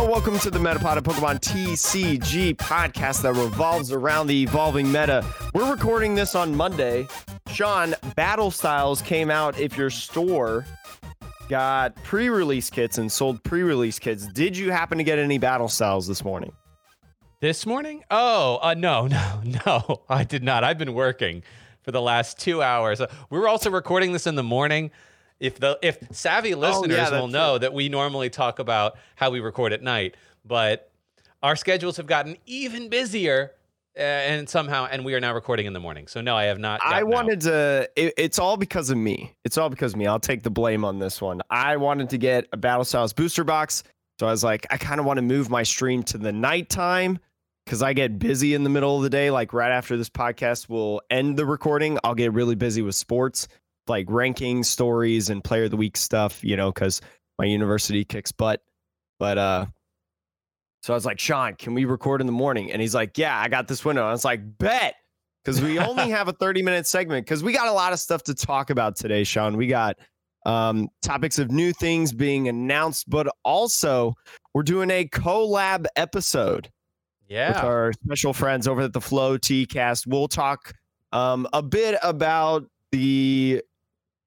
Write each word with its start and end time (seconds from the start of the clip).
Welcome 0.00 0.38
to 0.40 0.50
the 0.50 0.58
Metapod 0.58 0.96
of 0.96 1.04
Pokemon 1.04 1.40
TCG 1.40 2.56
podcast 2.56 3.22
that 3.22 3.32
revolves 3.34 3.92
around 3.92 4.26
the 4.26 4.42
evolving 4.42 4.86
meta. 4.90 5.24
We're 5.54 5.70
recording 5.70 6.14
this 6.14 6.34
on 6.34 6.54
Monday. 6.54 7.06
Sean, 7.52 7.94
Battle 8.16 8.50
Styles 8.50 9.02
came 9.02 9.30
out 9.30 9.58
if 9.58 9.78
your 9.78 9.88
store 9.88 10.66
got 11.48 11.94
pre-release 12.02 12.70
kits 12.70 12.98
and 12.98 13.10
sold 13.10 13.42
pre-release 13.44 13.98
kits. 13.98 14.26
Did 14.26 14.56
you 14.56 14.70
happen 14.72 14.98
to 14.98 15.04
get 15.04 15.18
any 15.18 15.38
Battle 15.38 15.68
Styles 15.68 16.06
this 16.06 16.24
morning? 16.24 16.52
This 17.40 17.64
morning? 17.64 18.02
Oh, 18.10 18.58
uh, 18.62 18.74
no, 18.74 19.06
no, 19.06 19.42
no, 19.66 20.02
I 20.08 20.24
did 20.24 20.42
not. 20.42 20.64
I've 20.64 20.78
been 20.78 20.94
working 20.94 21.42
for 21.82 21.92
the 21.92 22.02
last 22.02 22.38
two 22.38 22.62
hours. 22.62 23.00
Uh, 23.00 23.06
we 23.30 23.38
were 23.38 23.48
also 23.48 23.70
recording 23.70 24.12
this 24.12 24.26
in 24.26 24.34
the 24.34 24.42
morning. 24.42 24.90
If 25.40 25.58
the 25.58 25.78
if 25.82 25.98
savvy 26.12 26.54
listeners 26.54 26.96
yeah, 26.96 27.18
will 27.18 27.28
know 27.28 27.58
that 27.58 27.72
we 27.72 27.88
normally 27.88 28.30
talk 28.30 28.58
about 28.58 28.98
how 29.16 29.30
we 29.30 29.40
record 29.40 29.72
at 29.72 29.82
night, 29.82 30.14
but 30.44 30.90
our 31.42 31.56
schedules 31.56 31.96
have 31.96 32.06
gotten 32.06 32.36
even 32.44 32.90
busier, 32.90 33.52
uh, 33.96 34.02
and 34.02 34.48
somehow, 34.48 34.86
and 34.90 35.04
we 35.04 35.14
are 35.14 35.20
now 35.20 35.34
recording 35.34 35.66
in 35.66 35.72
the 35.72 35.80
morning. 35.80 36.06
So 36.06 36.20
no, 36.20 36.36
I 36.36 36.44
have 36.44 36.58
not. 36.58 36.80
I 36.84 37.00
gotten 37.00 37.06
out. 37.06 37.14
wanted 37.14 37.40
to. 37.42 37.90
It, 37.96 38.14
it's 38.18 38.38
all 38.38 38.58
because 38.58 38.90
of 38.90 38.98
me. 38.98 39.34
It's 39.44 39.56
all 39.56 39.70
because 39.70 39.94
of 39.94 39.98
me. 39.98 40.06
I'll 40.06 40.20
take 40.20 40.42
the 40.42 40.50
blame 40.50 40.84
on 40.84 40.98
this 40.98 41.22
one. 41.22 41.40
I 41.48 41.76
wanted 41.76 42.10
to 42.10 42.18
get 42.18 42.46
a 42.52 42.56
Battle 42.58 42.84
Styles 42.84 43.14
booster 43.14 43.42
box, 43.42 43.82
so 44.18 44.26
I 44.26 44.30
was 44.30 44.44
like, 44.44 44.66
I 44.70 44.76
kind 44.76 45.00
of 45.00 45.06
want 45.06 45.16
to 45.16 45.22
move 45.22 45.48
my 45.48 45.62
stream 45.62 46.02
to 46.04 46.18
the 46.18 46.32
nighttime 46.32 47.18
because 47.64 47.82
I 47.82 47.92
get 47.92 48.18
busy 48.18 48.54
in 48.54 48.64
the 48.64 48.70
middle 48.70 48.96
of 48.96 49.02
the 49.02 49.10
day. 49.10 49.30
Like 49.30 49.52
right 49.52 49.72
after 49.72 49.96
this 49.96 50.10
podcast 50.10 50.68
will 50.68 51.00
end 51.10 51.36
the 51.36 51.46
recording, 51.46 51.98
I'll 52.04 52.14
get 52.14 52.32
really 52.32 52.54
busy 52.54 52.82
with 52.82 52.94
sports, 52.94 53.48
like 53.86 54.06
ranking 54.08 54.62
stories 54.62 55.30
and 55.30 55.42
player 55.42 55.64
of 55.64 55.70
the 55.70 55.76
week 55.76 55.96
stuff. 55.96 56.42
You 56.44 56.56
know, 56.56 56.72
because 56.72 57.00
my 57.38 57.44
university 57.46 58.04
kicks 58.04 58.32
butt. 58.32 58.60
But 59.18 59.38
uh, 59.38 59.66
so 60.82 60.94
I 60.94 60.96
was 60.96 61.04
like, 61.04 61.18
Sean, 61.18 61.54
can 61.54 61.74
we 61.74 61.84
record 61.84 62.20
in 62.20 62.26
the 62.26 62.32
morning? 62.32 62.72
And 62.72 62.80
he's 62.80 62.94
like, 62.94 63.18
Yeah, 63.18 63.38
I 63.38 63.48
got 63.48 63.68
this 63.68 63.84
window. 63.84 64.06
I 64.06 64.12
was 64.12 64.24
like, 64.24 64.40
Bet. 64.58 64.94
Because 65.44 65.60
we 65.62 65.78
only 65.78 66.10
have 66.10 66.28
a 66.28 66.32
30 66.32 66.62
minute 66.62 66.86
segment 66.86 67.26
because 67.26 67.42
we 67.42 67.52
got 67.52 67.68
a 67.68 67.72
lot 67.72 67.92
of 67.92 67.98
stuff 67.98 68.22
to 68.24 68.34
talk 68.34 68.70
about 68.70 68.96
today, 68.96 69.24
Sean. 69.24 69.56
We 69.56 69.66
got 69.66 69.96
um, 70.46 70.88
topics 71.02 71.38
of 71.38 71.50
new 71.50 71.72
things 71.72 72.12
being 72.12 72.48
announced, 72.48 73.08
but 73.08 73.26
also 73.44 74.14
we're 74.54 74.62
doing 74.62 74.90
a 74.90 75.06
collab 75.06 75.86
episode 75.96 76.70
Yeah. 77.28 77.48
with 77.48 77.64
our 77.64 77.92
special 78.04 78.32
friends 78.32 78.66
over 78.68 78.82
at 78.82 78.92
the 78.92 79.00
Flow 79.00 79.36
T 79.38 79.66
Cast. 79.66 80.06
We'll 80.06 80.28
talk 80.28 80.72
um, 81.12 81.46
a 81.52 81.62
bit 81.62 81.98
about 82.02 82.64
the 82.92 83.62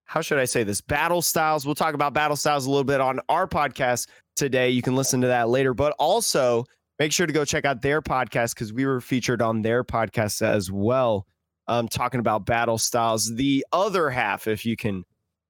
how 0.05 0.21
should 0.21 0.37
I 0.39 0.45
say 0.45 0.63
this 0.63 0.81
battle 0.81 1.21
styles. 1.21 1.65
We'll 1.65 1.75
talk 1.75 1.93
about 1.95 2.13
battle 2.13 2.35
styles 2.35 2.65
a 2.65 2.69
little 2.69 2.83
bit 2.83 3.01
on 3.01 3.19
our 3.29 3.47
podcast 3.47 4.07
today. 4.35 4.69
You 4.69 4.81
can 4.81 4.95
listen 4.95 5.21
to 5.21 5.27
that 5.27 5.49
later, 5.49 5.73
but 5.73 5.95
also 5.97 6.65
make 6.99 7.11
sure 7.11 7.25
to 7.25 7.33
go 7.33 7.45
check 7.45 7.65
out 7.65 7.81
their 7.81 8.01
podcast 8.01 8.53
because 8.53 8.71
we 8.73 8.85
were 8.85 9.01
featured 9.01 9.41
on 9.41 9.61
their 9.61 9.83
podcast 9.83 10.41
as 10.41 10.71
well, 10.71 11.25
um, 11.67 11.87
talking 11.87 12.19
about 12.19 12.45
battle 12.45 12.77
styles. 12.77 13.33
The 13.35 13.65
other 13.71 14.09
half, 14.09 14.47
if 14.47 14.65
you 14.65 14.75
can 14.75 15.03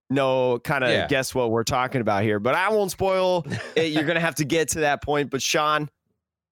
know, 0.10 0.60
kind 0.60 0.84
of 0.84 0.92
Yeah. 0.92 1.08
guess 1.08 1.34
what 1.34 1.50
we're 1.50 1.64
talking 1.64 2.00
about 2.02 2.24
here, 2.24 2.40
but 2.40 2.56
I 2.56 2.70
won't 2.70 2.92
spoil 2.92 3.46
it. 3.76 3.92
You're 3.92 4.04
gonna 4.06 4.20
have 4.20 4.36
to 4.36 4.46
get 4.46 4.70
to 4.70 4.82
that 4.82 5.02
point. 5.04 5.30
But 5.32 5.42
Sean, 5.42 5.90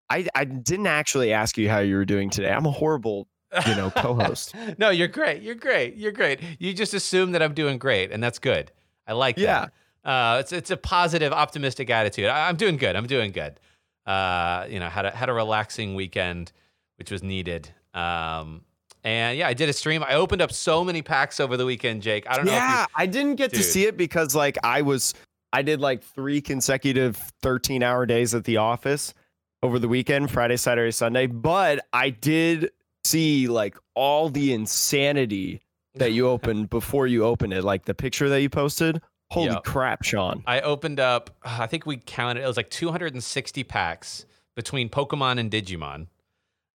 I, 0.09 0.27
I 0.35 0.43
didn't 0.45 0.87
actually 0.87 1.31
ask 1.31 1.57
you 1.57 1.69
how 1.69 1.79
you 1.79 1.95
were 1.95 2.05
doing 2.05 2.29
today. 2.29 2.51
I'm 2.51 2.65
a 2.65 2.71
horrible, 2.71 3.27
you 3.67 3.75
know, 3.75 3.91
co-host. 3.91 4.53
no, 4.77 4.89
you're 4.89 5.07
great. 5.07 5.41
You're 5.41 5.55
great. 5.55 5.95
You're 5.95 6.11
great. 6.11 6.39
You 6.59 6.73
just 6.73 6.93
assume 6.93 7.31
that 7.33 7.41
I'm 7.41 7.53
doing 7.53 7.77
great, 7.77 8.11
and 8.11 8.21
that's 8.23 8.39
good. 8.39 8.71
I 9.07 9.13
like 9.13 9.37
Yeah. 9.37 9.67
that. 10.03 10.09
Uh, 10.09 10.37
it's 10.39 10.51
it's 10.51 10.71
a 10.71 10.77
positive, 10.77 11.31
optimistic 11.31 11.89
attitude. 11.89 12.25
I, 12.25 12.47
I'm 12.49 12.55
doing 12.55 12.77
good. 12.77 12.95
I'm 12.95 13.05
doing 13.07 13.31
good. 13.31 13.59
Uh, 14.05 14.65
you 14.69 14.79
know, 14.79 14.89
had 14.89 15.05
a 15.05 15.11
had 15.11 15.29
a 15.29 15.33
relaxing 15.33 15.93
weekend, 15.95 16.51
which 16.97 17.11
was 17.11 17.21
needed. 17.21 17.69
Um, 17.93 18.61
and 19.03 19.37
yeah, 19.37 19.47
I 19.47 19.53
did 19.53 19.69
a 19.69 19.73
stream. 19.73 20.03
I 20.03 20.15
opened 20.15 20.41
up 20.41 20.51
so 20.51 20.83
many 20.83 21.01
packs 21.03 21.39
over 21.39 21.55
the 21.57 21.65
weekend, 21.65 22.01
Jake. 22.01 22.25
I 22.29 22.35
don't 22.35 22.45
know. 22.45 22.51
yeah, 22.51 22.85
I 22.95 23.05
didn't 23.05 23.35
get 23.35 23.51
to 23.53 23.61
see 23.63 23.85
it 23.85 23.95
because 23.97 24.33
like 24.35 24.57
I 24.63 24.81
was 24.81 25.13
I 25.53 25.61
did 25.61 25.79
like 25.81 26.01
three 26.03 26.41
consecutive 26.41 27.17
13 27.43 27.83
hour 27.83 28.05
days 28.07 28.33
at 28.33 28.43
the 28.45 28.57
office 28.57 29.13
over 29.61 29.77
the 29.77 29.87
weekend, 29.87 30.31
Friday, 30.31 30.57
Saturday, 30.57 30.91
Sunday. 30.91 31.27
But 31.27 31.85
I 31.93 32.09
did 32.09 32.71
see 33.03 33.47
like 33.47 33.77
all 33.95 34.29
the 34.29 34.53
insanity 34.53 35.61
that 35.95 36.11
you 36.11 36.27
opened 36.35 36.69
before 36.69 37.07
you 37.07 37.23
opened 37.25 37.53
it, 37.53 37.63
like 37.63 37.85
the 37.85 37.93
picture 37.93 38.29
that 38.29 38.41
you 38.41 38.49
posted. 38.49 39.01
Holy 39.29 39.47
Yep. 39.47 39.63
crap, 39.63 40.03
Sean. 40.03 40.43
I 40.45 40.59
opened 40.61 40.99
up. 40.99 41.29
I 41.43 41.65
think 41.67 41.85
we 41.85 41.97
counted. 41.97 42.43
It 42.43 42.47
was 42.47 42.57
like 42.57 42.69
260 42.69 43.63
packs 43.63 44.25
between 44.55 44.89
Pokemon 44.89 45.39
and 45.39 45.49
Digimon, 45.49 46.07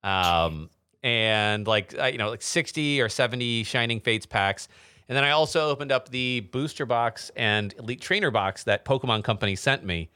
um, 0.03 0.70
and 1.03 1.66
like 1.66 1.94
uh, 1.98 2.06
you 2.06 2.19
know, 2.19 2.31
like 2.31 2.42
60 2.42 3.00
or 3.03 3.09
70 3.09 3.65
Shining 3.65 4.00
Fates 4.00 4.26
packs. 4.26 4.69
And 5.09 5.15
then 5.16 5.22
I 5.22 5.31
also 5.31 5.69
opened 5.70 5.92
up 5.92 6.09
the 6.09 6.41
booster 6.50 6.84
box 6.86 7.31
and 7.36 7.72
Elite 7.78 8.00
Trainer 8.00 8.31
box 8.32 8.65
that 8.65 8.84
Pokemon 8.84 9.22
Company 9.22 9.54
sent 9.54 9.84
me. 9.84 10.10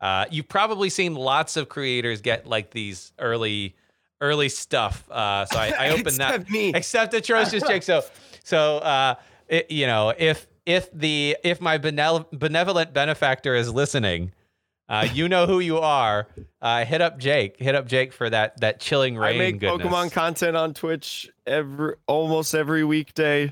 Uh, 0.00 0.26
you've 0.30 0.48
probably 0.48 0.90
seen 0.90 1.14
lots 1.16 1.56
of 1.56 1.68
creators 1.68 2.20
get 2.20 2.46
like 2.46 2.70
these 2.70 3.12
early, 3.18 3.74
early 4.20 4.48
stuff. 4.48 5.04
Uh, 5.10 5.44
so 5.46 5.58
I, 5.58 5.72
I 5.78 5.88
opened 5.90 6.16
that 6.16 6.34
Except 6.34 6.50
me. 6.50 6.72
except 6.74 7.14
atrocious 7.14 7.62
Jake. 7.64 7.82
So, 7.82 8.02
so 8.44 8.78
uh, 8.78 9.14
it, 9.48 9.70
you 9.70 9.86
know, 9.86 10.12
if 10.16 10.46
if 10.66 10.90
the 10.92 11.36
if 11.44 11.60
my 11.60 11.78
benevol- 11.78 12.26
benevolent 12.32 12.92
benefactor 12.92 13.54
is 13.54 13.72
listening, 13.72 14.32
uh, 14.88 15.06
you 15.12 15.28
know 15.28 15.46
who 15.46 15.60
you 15.60 15.78
are. 15.78 16.28
Uh, 16.60 16.84
hit 16.84 17.00
up 17.00 17.18
Jake. 17.18 17.56
Hit 17.58 17.74
up 17.74 17.86
Jake 17.86 18.12
for 18.12 18.28
that 18.30 18.60
that 18.60 18.80
chilling 18.80 19.16
reign. 19.16 19.36
I 19.36 19.38
make 19.38 19.60
goodness. 19.60 19.86
Pokemon 19.86 20.12
content 20.12 20.56
on 20.56 20.74
Twitch 20.74 21.30
every 21.46 21.94
almost 22.06 22.54
every 22.54 22.84
weekday. 22.84 23.50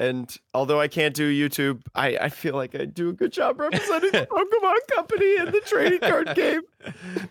And 0.00 0.32
although 0.54 0.80
I 0.80 0.86
can't 0.86 1.12
do 1.12 1.28
YouTube, 1.28 1.80
I, 1.92 2.16
I 2.18 2.28
feel 2.28 2.54
like 2.54 2.76
I 2.76 2.84
do 2.84 3.08
a 3.08 3.12
good 3.12 3.32
job 3.32 3.58
representing 3.58 4.12
the 4.12 4.26
Pokemon 4.30 4.94
company 4.94 5.36
in 5.38 5.46
the 5.46 5.60
trading 5.66 5.98
card 5.98 6.36
game. 6.36 6.60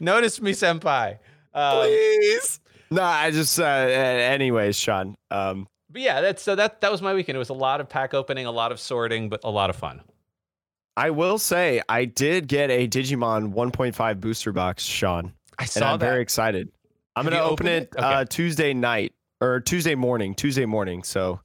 Notice 0.01 0.41
me, 0.41 0.51
senpai. 0.51 1.17
Um, 1.53 1.81
Please. 1.81 2.59
No, 2.89 3.03
I 3.03 3.31
just 3.31 3.59
uh 3.59 3.63
anyways, 3.63 4.77
Sean. 4.79 5.15
Um 5.31 5.67
but 5.89 6.01
yeah, 6.01 6.21
that's 6.21 6.41
so 6.43 6.55
that 6.55 6.81
that 6.81 6.91
was 6.91 7.01
my 7.01 7.13
weekend. 7.13 7.35
It 7.35 7.39
was 7.39 7.49
a 7.49 7.53
lot 7.53 7.81
of 7.81 7.89
pack 7.89 8.13
opening, 8.13 8.45
a 8.45 8.51
lot 8.51 8.71
of 8.71 8.79
sorting, 8.79 9.29
but 9.29 9.41
a 9.43 9.49
lot 9.49 9.69
of 9.69 9.75
fun. 9.75 10.01
I 10.95 11.09
will 11.11 11.37
say 11.37 11.81
I 11.89 12.05
did 12.05 12.47
get 12.47 12.69
a 12.71 12.87
Digimon 12.87 13.53
1.5 13.53 14.19
booster 14.19 14.51
box, 14.51 14.83
Sean. 14.83 15.33
I 15.59 15.63
And 15.63 15.69
saw 15.69 15.93
I'm 15.93 15.99
that. 15.99 16.05
very 16.05 16.21
excited. 16.21 16.69
I'm 17.15 17.25
Have 17.25 17.33
gonna 17.33 17.43
open 17.45 17.67
it 17.67 17.83
it? 17.83 17.95
Okay. 17.97 18.05
uh 18.05 18.25
Tuesday 18.25 18.73
night 18.73 19.13
or 19.41 19.59
Tuesday 19.59 19.95
morning. 19.95 20.33
Tuesday 20.33 20.65
morning. 20.65 21.03
So 21.03 21.39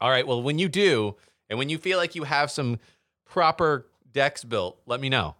All 0.00 0.10
right. 0.10 0.26
Well, 0.26 0.42
when 0.42 0.58
you 0.58 0.68
do, 0.68 1.16
and 1.48 1.58
when 1.58 1.68
you 1.68 1.78
feel 1.78 1.98
like 1.98 2.14
you 2.14 2.24
have 2.24 2.50
some 2.50 2.78
proper 3.24 3.86
decks 4.12 4.42
built, 4.44 4.80
let 4.86 5.00
me 5.00 5.08
know. 5.08 5.36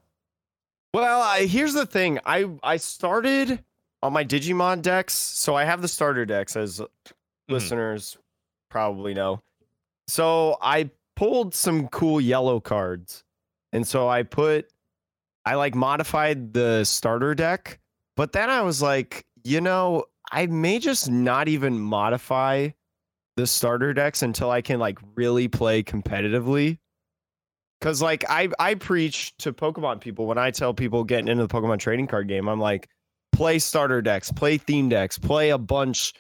Well, 0.95 1.21
I, 1.21 1.47
here's 1.47 1.75
the 1.75 1.87
thing. 1.87 2.19
I 2.25 2.49
I 2.63 2.77
started 2.79 3.63
on 4.03 4.13
my 4.13 4.25
Digimon 4.25 4.83
decks, 4.83 5.15
so 5.15 5.55
I 5.55 5.65
have 5.65 5.83
the 5.83 5.89
starter 5.89 6.25
decks, 6.25 6.57
as 6.57 6.81
mm-hmm. 6.81 7.53
listeners 7.53 8.17
probably 8.71 9.15
know. 9.15 9.43
So 10.07 10.57
I 10.63 10.91
pulled 11.17 11.55
some 11.55 11.89
cool 11.89 12.21
yellow 12.21 12.61
cards, 12.61 13.25
and 13.73 13.87
so 13.87 14.09
I 14.09 14.23
put, 14.23 14.71
I 15.45 15.55
like 15.55 15.75
modified 15.75 16.53
the 16.53 16.85
starter 16.85 17.35
deck, 17.35 17.81
but 18.17 18.33
then 18.33 18.51
I 18.51 18.63
was 18.63 18.81
like, 18.81 19.27
you 19.45 19.61
know, 19.61 20.05
I 20.31 20.47
may 20.47 20.79
just 20.79 21.11
not 21.11 21.49
even 21.49 21.79
modify 21.79 22.71
the 23.37 23.47
starter 23.47 23.95
decks 23.95 24.23
until 24.23 24.51
I 24.51 24.63
can 24.63 24.79
like 24.79 24.99
really 25.15 25.49
play 25.49 25.83
competitively. 25.83 26.79
Cause 27.81 28.03
like 28.03 28.25
I 28.29 28.49
I 28.59 28.75
preach 28.75 29.37
to 29.39 29.53
Pokemon 29.53 30.01
people 30.01 30.27
when 30.27 30.37
I 30.37 30.51
tell 30.51 30.75
people 30.75 31.05
getting 31.05 31.29
into 31.29 31.47
the 31.47 31.55
Pokemon 31.55 31.79
trading 31.79 32.09
card 32.09 32.27
game, 32.27 32.49
I'm 32.49 32.59
like, 32.59 32.89
play 33.39 33.61
starter 33.61 34.03
decks, 34.03 34.33
play 34.33 34.59
theme 34.59 34.89
decks, 34.89 35.17
play 35.17 35.51
a 35.51 35.59
bunch 35.59 36.13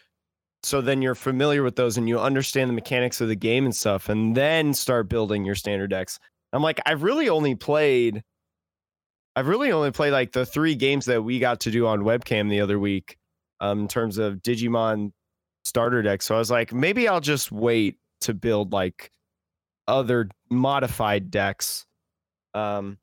so 0.62 0.80
then 0.80 1.02
you're 1.02 1.14
familiar 1.14 1.62
with 1.62 1.76
those 1.76 1.96
and 1.96 2.08
you 2.08 2.18
understand 2.18 2.68
the 2.68 2.74
mechanics 2.74 3.20
of 3.20 3.28
the 3.28 3.36
game 3.36 3.64
and 3.64 3.74
stuff, 3.74 4.08
and 4.08 4.36
then 4.36 4.74
start 4.74 5.08
building 5.08 5.44
your 5.44 5.54
standard 5.54 5.90
decks. 5.90 6.18
I'm 6.52 6.62
like, 6.62 6.80
I've 6.86 7.02
really 7.02 7.28
only 7.28 7.54
played 7.54 8.22
I've 9.36 9.48
really 9.48 9.70
only 9.70 9.92
played 9.92 10.10
like 10.10 10.32
the 10.32 10.46
three 10.46 10.74
games 10.74 11.06
that 11.06 11.22
we 11.22 11.38
got 11.38 11.60
to 11.60 11.70
do 11.70 11.86
on 11.86 12.00
webcam 12.00 12.50
the 12.50 12.60
other 12.60 12.78
week, 12.78 13.16
um, 13.60 13.80
in 13.82 13.88
terms 13.88 14.18
of 14.18 14.36
Digimon 14.36 15.12
starter 15.64 16.02
decks. 16.02 16.24
So 16.24 16.34
I 16.34 16.38
was 16.38 16.50
like, 16.50 16.72
maybe 16.72 17.06
I'll 17.06 17.20
just 17.20 17.52
wait 17.52 17.98
to 18.22 18.34
build 18.34 18.72
like 18.72 19.12
other 19.86 20.28
modified 20.50 21.30
decks. 21.30 21.84
Um, 22.54 22.98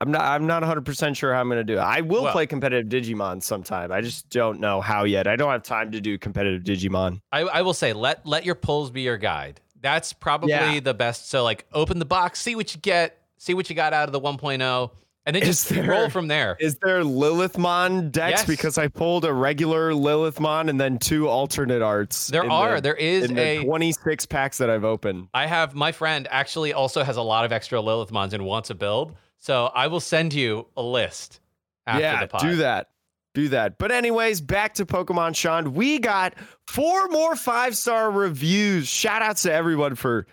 I'm 0.00 0.10
not. 0.10 0.22
I'm 0.22 0.46
not 0.46 0.62
100 0.62 0.84
percent 0.84 1.16
sure 1.16 1.32
how 1.34 1.40
I'm 1.40 1.48
going 1.48 1.58
to 1.58 1.64
do 1.64 1.74
it. 1.74 1.82
I 1.82 2.00
will 2.00 2.24
Well- 2.24 2.32
play 2.32 2.46
competitive 2.46 2.88
Digimon 2.90 3.42
sometime. 3.42 3.92
I 3.92 4.00
just 4.00 4.28
don't 4.30 4.60
know 4.60 4.80
how 4.80 5.04
yet. 5.04 5.26
I 5.26 5.36
don't 5.36 5.50
have 5.50 5.62
time 5.62 5.92
to 5.92 6.00
do 6.00 6.18
competitive 6.18 6.62
Digimon. 6.62 7.20
I, 7.32 7.40
I 7.42 7.62
will 7.62 7.74
say 7.74 7.92
let 7.92 8.26
let 8.26 8.44
your 8.44 8.54
pulls 8.54 8.90
be 8.90 9.02
your 9.02 9.18
guide. 9.18 9.60
That's 9.80 10.12
probably 10.12 10.50
Yeah. 10.50 10.80
the 10.80 10.94
best. 10.94 11.28
So 11.30 11.44
like 11.44 11.66
open 11.72 11.98
the 11.98 12.04
box, 12.06 12.40
see 12.40 12.56
what 12.56 12.74
you 12.74 12.80
get, 12.80 13.18
see 13.38 13.54
what 13.54 13.68
you 13.70 13.76
got 13.76 13.92
out 13.92 14.08
of 14.08 14.12
the 14.12 14.20
1.0, 14.20 14.90
and 15.26 15.34
then 15.36 15.42
Is 15.42 15.68
just 15.68 15.86
roll 15.86 16.08
from 16.08 16.28
there. 16.28 16.56
Is 16.58 16.76
there 16.82 17.02
Lilithmon 17.46 18.10
decks? 18.10 18.40
Yes. 18.40 18.46
Because 18.46 18.78
I 18.78 18.88
pulled 18.88 19.24
a 19.24 19.32
regular 19.32 19.92
Lilithmon 19.92 20.68
and 20.68 20.80
then 20.80 20.98
two 20.98 21.28
alternate 21.28 21.82
arts. 21.82 22.28
There 22.28 22.50
are. 22.50 22.76
the- 22.76 22.80
there 22.80 22.94
is 22.94 23.30
a. 23.30 23.62
26 23.64 24.26
packs 24.26 24.58
that 24.58 24.70
I've 24.70 24.84
opened. 24.84 25.28
I 25.34 25.46
have 25.46 25.74
my 25.74 25.92
friend 25.92 26.26
actually 26.30 26.72
also 26.72 27.02
has 27.04 27.16
a 27.16 27.22
lot 27.22 27.44
of 27.44 27.52
extra 27.52 27.78
Lilithmons 27.80 28.32
and 28.32 28.44
wants 28.44 28.70
a 28.70 28.74
build. 28.74 29.14
So 29.38 29.66
I 29.66 29.86
will 29.86 30.00
send 30.00 30.34
you 30.34 30.66
a 30.76 30.82
list 30.82 31.40
after 31.86 32.02
yeah, 32.02 32.20
the 32.20 32.26
pod. 32.28 32.40
do 32.40 32.56
that. 32.56 32.88
Do 33.34 33.48
that. 33.48 33.78
But 33.78 33.92
anyways, 33.92 34.40
back 34.40 34.74
to 34.74 34.86
Pokemon 34.86 35.36
Sean. 35.36 35.74
We 35.74 35.98
got 35.98 36.34
four 36.66 37.08
more 37.08 37.36
five-star 37.36 38.10
reviews. 38.10 38.88
Shout 38.88 39.20
outs 39.20 39.42
to 39.42 39.52
everyone 39.52 39.94
for 39.94 40.26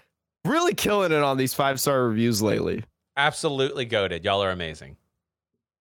really 0.46 0.74
killing 0.74 1.12
it 1.12 1.22
on 1.22 1.38
these 1.38 1.54
five-star 1.54 2.08
reviews 2.08 2.42
lately. 2.42 2.84
Absolutely 3.18 3.86
goaded. 3.86 4.24
Y'all 4.24 4.42
are 4.42 4.52
amazing. 4.52 4.96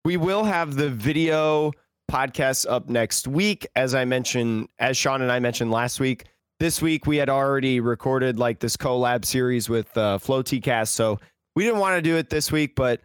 We 0.04 0.16
will 0.16 0.44
have 0.44 0.76
the 0.76 0.90
video 0.90 1.72
podcast 2.08 2.66
up 2.68 2.88
next 2.88 3.26
week. 3.26 3.66
As 3.74 3.94
I 3.94 4.04
mentioned, 4.04 4.68
as 4.78 4.96
Sean 4.96 5.22
and 5.22 5.32
I 5.32 5.40
mentioned 5.40 5.70
last 5.70 5.98
week, 5.98 6.26
this 6.60 6.80
week 6.80 7.06
we 7.06 7.16
had 7.16 7.28
already 7.28 7.80
recorded 7.80 8.38
like 8.38 8.60
this 8.60 8.76
collab 8.76 9.24
series 9.24 9.68
with 9.68 9.96
uh, 9.96 10.18
Flow 10.18 10.42
Cast. 10.42 10.94
So 10.94 11.18
we 11.56 11.64
didn't 11.64 11.80
want 11.80 11.96
to 11.96 12.02
do 12.02 12.16
it 12.16 12.30
this 12.30 12.52
week, 12.52 12.76
but 12.76 13.00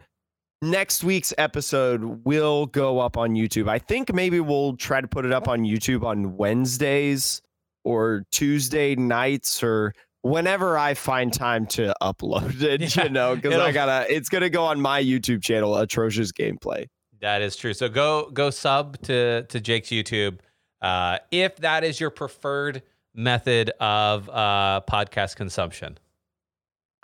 next 0.60 1.02
week's 1.02 1.34
episode 1.38 2.24
will 2.24 2.66
go 2.66 3.00
up 3.00 3.16
on 3.16 3.30
YouTube. 3.30 3.68
I 3.68 3.80
think 3.80 4.14
maybe 4.14 4.38
we'll 4.38 4.76
try 4.76 5.00
to 5.00 5.08
put 5.08 5.24
it 5.24 5.32
up 5.32 5.48
on 5.48 5.62
YouTube 5.62 6.04
on 6.04 6.36
Wednesdays 6.36 7.42
or 7.82 8.24
Tuesday 8.30 8.94
nights 8.94 9.62
or 9.62 9.94
whenever 10.20 10.78
I 10.78 10.94
find 10.94 11.32
time 11.32 11.66
to 11.68 11.94
upload 12.00 12.62
it, 12.62 12.96
Yeah, 12.96 13.04
you 13.04 13.10
know, 13.10 13.34
because 13.34 13.54
I 13.54 13.72
gotta, 13.72 14.14
it's 14.14 14.28
gonna 14.28 14.50
go 14.50 14.64
on 14.64 14.80
my 14.80 15.02
YouTube 15.02 15.42
channel, 15.42 15.76
Atrocious 15.76 16.30
Gameplay. 16.30 16.86
That 17.20 17.40
is 17.40 17.56
true. 17.56 17.72
So 17.72 17.88
go 17.88 18.30
go 18.30 18.50
sub 18.50 19.00
to 19.02 19.44
to 19.44 19.60
Jake's 19.60 19.88
YouTube. 19.90 20.38
Uh, 20.80 21.18
if 21.30 21.56
that 21.56 21.84
is 21.84 22.00
your 22.00 22.10
preferred 22.10 22.82
method 23.14 23.70
of 23.80 24.28
uh, 24.28 24.80
podcast 24.88 25.36
consumption. 25.36 25.98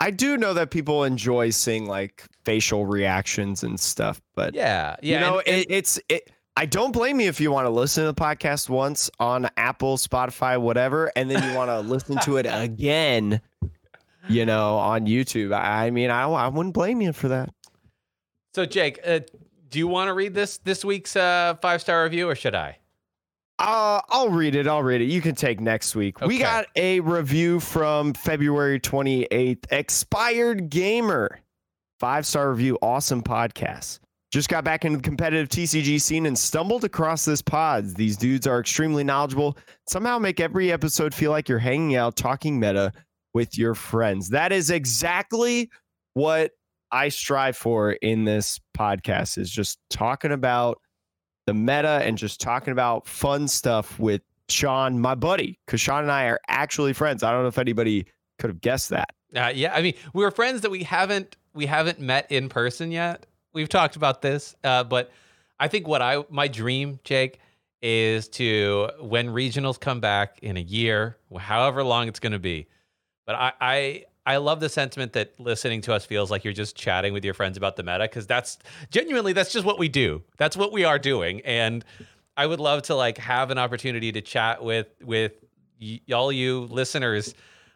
I 0.01 0.11
do 0.11 0.37
know 0.37 0.53
that 0.53 0.71
people 0.71 1.03
enjoy 1.03 1.49
seeing 1.49 1.85
like 1.87 2.25
facial 2.45 2.85
reactions 2.85 3.63
and 3.63 3.79
stuff, 3.79 4.21
but 4.35 4.53
Yeah, 4.55 4.95
yeah. 5.01 5.13
you 5.15 5.19
know, 5.19 5.39
and- 5.39 5.47
and- 5.47 5.57
it, 5.61 5.67
it's 5.71 5.99
it. 6.09 6.31
I 6.57 6.65
don't 6.65 6.91
blame 6.91 7.21
you 7.21 7.29
if 7.29 7.39
you 7.39 7.51
want 7.51 7.67
to 7.67 7.69
listen 7.69 8.03
to 8.03 8.11
the 8.11 8.21
podcast 8.21 8.67
once 8.67 9.09
on 9.17 9.49
Apple, 9.55 9.95
Spotify, 9.97 10.59
whatever, 10.59 11.09
and 11.15 11.31
then 11.31 11.41
you 11.49 11.55
want 11.55 11.69
to 11.69 11.79
listen 11.79 12.17
to 12.23 12.35
it 12.35 12.45
again, 12.49 13.39
you 14.27 14.45
know, 14.45 14.75
on 14.77 15.05
YouTube. 15.05 15.57
I, 15.57 15.89
mean, 15.91 16.09
I, 16.09 16.23
I 16.23 16.47
wouldn't 16.49 16.73
blame 16.73 16.99
you 17.01 17.13
for 17.13 17.29
that. 17.29 17.53
so 18.53 18.65
Jake, 18.65 18.99
uh, 19.05 19.19
do 19.69 19.79
you 19.79 19.87
want 19.87 20.09
to 20.09 20.13
read 20.13 20.33
this 20.33 20.57
this 20.57 20.83
week's 20.83 21.15
uh, 21.15 21.55
five 21.61 21.79
star 21.79 22.03
review 22.03 22.27
or 22.29 22.35
should 22.35 22.55
I? 22.55 22.77
Uh, 23.59 24.01
I'll 24.09 24.29
read 24.29 24.55
it. 24.55 24.67
I'll 24.67 24.83
read 24.83 25.01
it. 25.01 25.05
You 25.05 25.21
can 25.21 25.35
take 25.35 25.59
next 25.59 25.95
week. 25.95 26.21
We 26.21 26.37
got 26.37 26.67
a 26.75 27.01
review 27.01 27.59
from 27.59 28.13
February 28.13 28.79
28th. 28.79 29.65
Expired 29.71 30.69
Gamer. 30.69 31.41
Five 31.99 32.25
star 32.25 32.49
review. 32.51 32.77
Awesome 32.81 33.21
podcast. 33.21 33.99
Just 34.31 34.47
got 34.47 34.63
back 34.63 34.85
into 34.85 34.97
the 34.97 35.03
competitive 35.03 35.49
TCG 35.49 35.99
scene 35.99 36.25
and 36.25 36.37
stumbled 36.37 36.85
across 36.85 37.25
this 37.25 37.41
pod. 37.41 37.95
These 37.95 38.15
dudes 38.15 38.47
are 38.47 38.59
extremely 38.59 39.03
knowledgeable. 39.03 39.57
Somehow 39.87 40.19
make 40.19 40.39
every 40.39 40.71
episode 40.71 41.13
feel 41.13 41.31
like 41.31 41.49
you're 41.49 41.59
hanging 41.59 41.95
out, 41.95 42.15
talking 42.15 42.59
meta 42.59 42.93
with 43.33 43.57
your 43.57 43.75
friends. 43.75 44.29
That 44.29 44.51
is 44.51 44.69
exactly 44.69 45.69
what 46.13 46.51
I 46.91 47.09
strive 47.09 47.57
for 47.57 47.93
in 47.93 48.23
this 48.23 48.59
podcast 48.77 49.37
is 49.37 49.49
just 49.49 49.79
talking 49.89 50.31
about 50.31 50.79
the 51.49 51.53
meta 51.55 51.99
and 52.03 52.15
just 52.15 52.39
talking 52.39 52.71
about 52.71 53.07
fun 53.07 53.47
stuff 53.47 53.97
with 53.97 54.21
Sean, 54.49 54.99
my 54.99 55.15
buddy, 55.15 55.57
because 55.65 55.81
Sean 55.81 56.03
and 56.03 56.11
I 56.11 56.25
are 56.25 56.39
actually 56.47 56.93
friends. 56.93 57.23
I 57.23 57.31
don't 57.31 57.41
know 57.41 57.47
if 57.47 57.57
anybody 57.57 58.05
could 58.37 58.51
have 58.51 58.61
guessed 58.61 58.89
that. 58.89 59.09
Uh, 59.35 59.51
yeah, 59.53 59.73
I 59.73 59.81
mean, 59.81 59.95
we 60.13 60.23
were 60.23 60.29
friends 60.29 60.61
that 60.61 60.69
we 60.69 60.83
haven't 60.83 61.37
we 61.55 61.65
haven't 61.65 61.99
met 61.99 62.31
in 62.31 62.49
person 62.49 62.91
yet. 62.91 63.25
We've 63.51 63.67
talked 63.67 63.95
about 63.95 64.21
this, 64.21 64.55
uh, 64.63 64.83
but 64.83 65.11
I 65.59 65.67
think 65.67 65.87
what 65.87 66.03
I 66.03 66.23
my 66.29 66.47
dream, 66.47 66.99
Jake, 67.03 67.39
is 67.81 68.27
to 68.29 68.89
when 69.01 69.29
regionals 69.29 69.79
come 69.79 69.99
back 69.99 70.37
in 70.43 70.55
a 70.55 70.61
year, 70.61 71.17
however 71.35 71.83
long 71.83 72.07
it's 72.07 72.19
going 72.19 72.33
to 72.33 72.39
be. 72.39 72.67
But 73.25 73.35
I, 73.35 73.53
I 73.59 74.05
I 74.29 74.37
love 74.37 74.59
the 74.59 74.69
sentiment 74.69 75.13
that 75.13 75.33
listening 75.39 75.81
to 75.81 75.93
us 75.95 76.05
feels 76.05 76.29
like 76.29 76.43
you're 76.43 76.53
just 76.53 76.75
chatting 76.75 77.13
with 77.13 77.25
your 77.25 77.33
friends 77.33 77.57
about 77.57 77.77
the 77.77 77.81
meta 77.81 78.03
because 78.03 78.27
that's 78.27 78.59
genuinely 78.91 79.33
that's 79.33 79.51
just 79.51 79.65
what 79.65 79.79
we 79.79 79.89
do. 79.89 80.21
That's 80.37 80.55
what 80.55 80.71
we 80.71 80.83
are 80.83 80.99
doing, 80.99 81.41
and 81.41 81.83
I 82.37 82.45
would 82.45 82.59
love 82.59 82.83
to 82.83 82.95
like 82.95 83.17
have 83.17 83.49
an 83.49 83.57
opportunity 83.57 84.11
to 84.11 84.21
chat 84.21 84.63
with 84.63 84.85
with 85.01 85.31
y- 85.81 86.01
all 86.13 86.31
you 86.31 86.67
listeners 86.69 87.33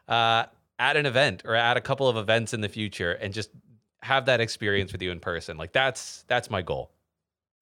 uh, 0.08 0.46
at 0.78 0.96
an 0.96 1.08
event 1.08 1.42
or 1.44 1.56
at 1.56 1.76
a 1.76 1.82
couple 1.82 2.08
of 2.08 2.18
events 2.18 2.54
in 2.54 2.62
the 2.62 2.70
future, 2.70 3.14
and 3.14 3.34
just 3.34 3.50
have 4.04 4.28
that 4.28 4.40
experience 4.40 4.92
with 4.92 5.02
you 5.02 5.10
in 5.10 5.20
person. 5.20 5.58
Like 5.58 5.74
that's 5.74 6.24
that's 6.28 6.52
my 6.52 6.62
goal. 6.62 6.92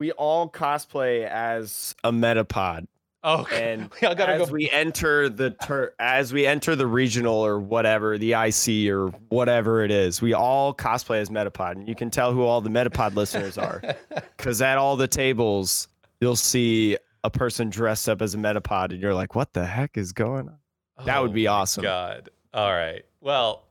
We 0.01 0.11
all 0.11 0.49
cosplay 0.49 1.25
as 1.29 1.95
a 2.03 2.11
metapod, 2.11 2.87
Oh, 3.23 3.45
and 3.53 3.89
we 4.01 4.07
as 4.07 4.47
go. 4.47 4.51
we 4.51 4.69
enter 4.69 5.29
the 5.29 5.51
tur- 5.51 5.93
as 5.99 6.33
we 6.33 6.45
enter 6.47 6.75
the 6.75 6.87
regional 6.87 7.35
or 7.35 7.59
whatever, 7.59 8.17
the 8.17 8.33
IC 8.33 8.89
or 8.91 9.07
whatever 9.29 9.83
it 9.83 9.91
is, 9.91 10.21
we 10.21 10.33
all 10.33 10.73
cosplay 10.73 11.17
as 11.17 11.29
metapod, 11.29 11.73
and 11.73 11.87
you 11.87 11.93
can 11.95 12.09
tell 12.09 12.33
who 12.33 12.41
all 12.43 12.61
the 12.61 12.69
metapod 12.69 13.15
listeners 13.15 13.57
are 13.57 13.81
because 14.37 14.61
at 14.61 14.77
all 14.77 14.95
the 14.95 15.07
tables 15.07 15.87
you'll 16.19 16.35
see 16.35 16.97
a 17.23 17.29
person 17.29 17.69
dressed 17.69 18.09
up 18.09 18.21
as 18.21 18.33
a 18.33 18.37
metapod, 18.37 18.91
and 18.91 18.99
you're 18.99 19.13
like, 19.13 19.35
"What 19.35 19.53
the 19.53 19.65
heck 19.65 19.97
is 19.97 20.11
going 20.13 20.49
on?" 20.49 21.05
That 21.05 21.21
would 21.21 21.31
Oh 21.31 21.33
be 21.33 21.47
awesome. 21.47 21.83
God. 21.83 22.29
All 22.53 22.71
right. 22.73 23.03
Well, 23.21 23.63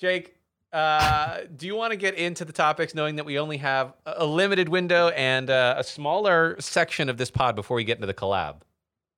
Jake, 0.00 0.34
uh, 0.72 1.40
do 1.56 1.66
you 1.66 1.74
want 1.76 1.92
to 1.92 1.96
get 1.96 2.14
into 2.14 2.44
the 2.44 2.52
topics 2.52 2.94
knowing 2.94 3.16
that 3.16 3.24
we 3.24 3.38
only 3.38 3.56
have 3.58 3.94
a 4.06 4.14
a 4.18 4.26
limited 4.26 4.68
window 4.68 5.08
and 5.10 5.48
uh, 5.50 5.76
a 5.78 5.84
smaller 5.84 6.56
section 6.58 7.08
of 7.08 7.16
this 7.16 7.30
pod 7.30 7.54
before 7.56 7.76
we 7.76 7.84
get 7.84 7.96
into 7.98 8.06
the 8.08 8.14
collab? 8.14 8.56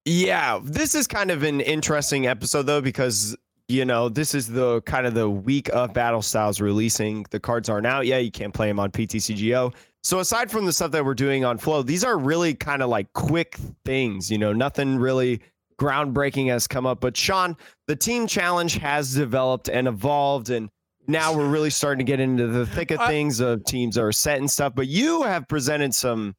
Yeah, 0.04 0.60
this 0.62 0.94
is 0.94 1.06
kind 1.06 1.30
of 1.30 1.42
an 1.42 1.60
interesting 1.60 2.26
episode 2.26 2.62
though 2.62 2.80
because 2.80 3.36
you 3.68 3.84
know 3.84 4.08
this 4.08 4.34
is 4.34 4.48
the 4.48 4.80
kind 4.82 5.06
of 5.06 5.14
the 5.14 5.28
week 5.28 5.68
of 5.70 5.92
Battle 5.92 6.22
Styles 6.22 6.60
releasing. 6.60 7.26
The 7.30 7.40
cards 7.40 7.68
aren't 7.68 7.86
out 7.86 8.06
yet. 8.06 8.24
You 8.24 8.30
can't 8.30 8.54
play 8.54 8.68
them 8.68 8.80
on 8.80 8.90
PTCGO. 8.90 9.74
So 10.02 10.18
aside 10.20 10.50
from 10.50 10.64
the 10.64 10.72
stuff 10.72 10.92
that 10.92 11.04
we're 11.04 11.14
doing 11.14 11.44
on 11.44 11.58
Flow, 11.58 11.82
these 11.82 12.04
are 12.04 12.18
really 12.18 12.54
kind 12.54 12.82
of 12.82 12.88
like 12.88 13.12
quick 13.12 13.56
things. 13.84 14.30
You 14.30 14.38
know, 14.38 14.54
nothing 14.54 14.96
really 14.96 15.42
groundbreaking 15.78 16.48
has 16.48 16.66
come 16.66 16.86
up. 16.86 17.00
But 17.00 17.16
Sean, 17.16 17.56
the 17.86 17.96
team 17.96 18.26
challenge 18.26 18.78
has 18.78 19.14
developed 19.14 19.68
and 19.68 19.86
evolved, 19.86 20.48
and 20.48 20.70
now 21.06 21.36
we're 21.36 21.48
really 21.48 21.70
starting 21.70 22.04
to 22.04 22.10
get 22.10 22.20
into 22.20 22.46
the 22.46 22.64
thick 22.64 22.90
of 22.90 23.06
things 23.06 23.40
of 23.40 23.64
teams 23.64 23.96
that 23.96 24.02
are 24.02 24.12
set 24.12 24.38
and 24.38 24.50
stuff. 24.50 24.74
But 24.74 24.88
you 24.88 25.22
have 25.22 25.46
presented 25.46 25.94
some 25.94 26.34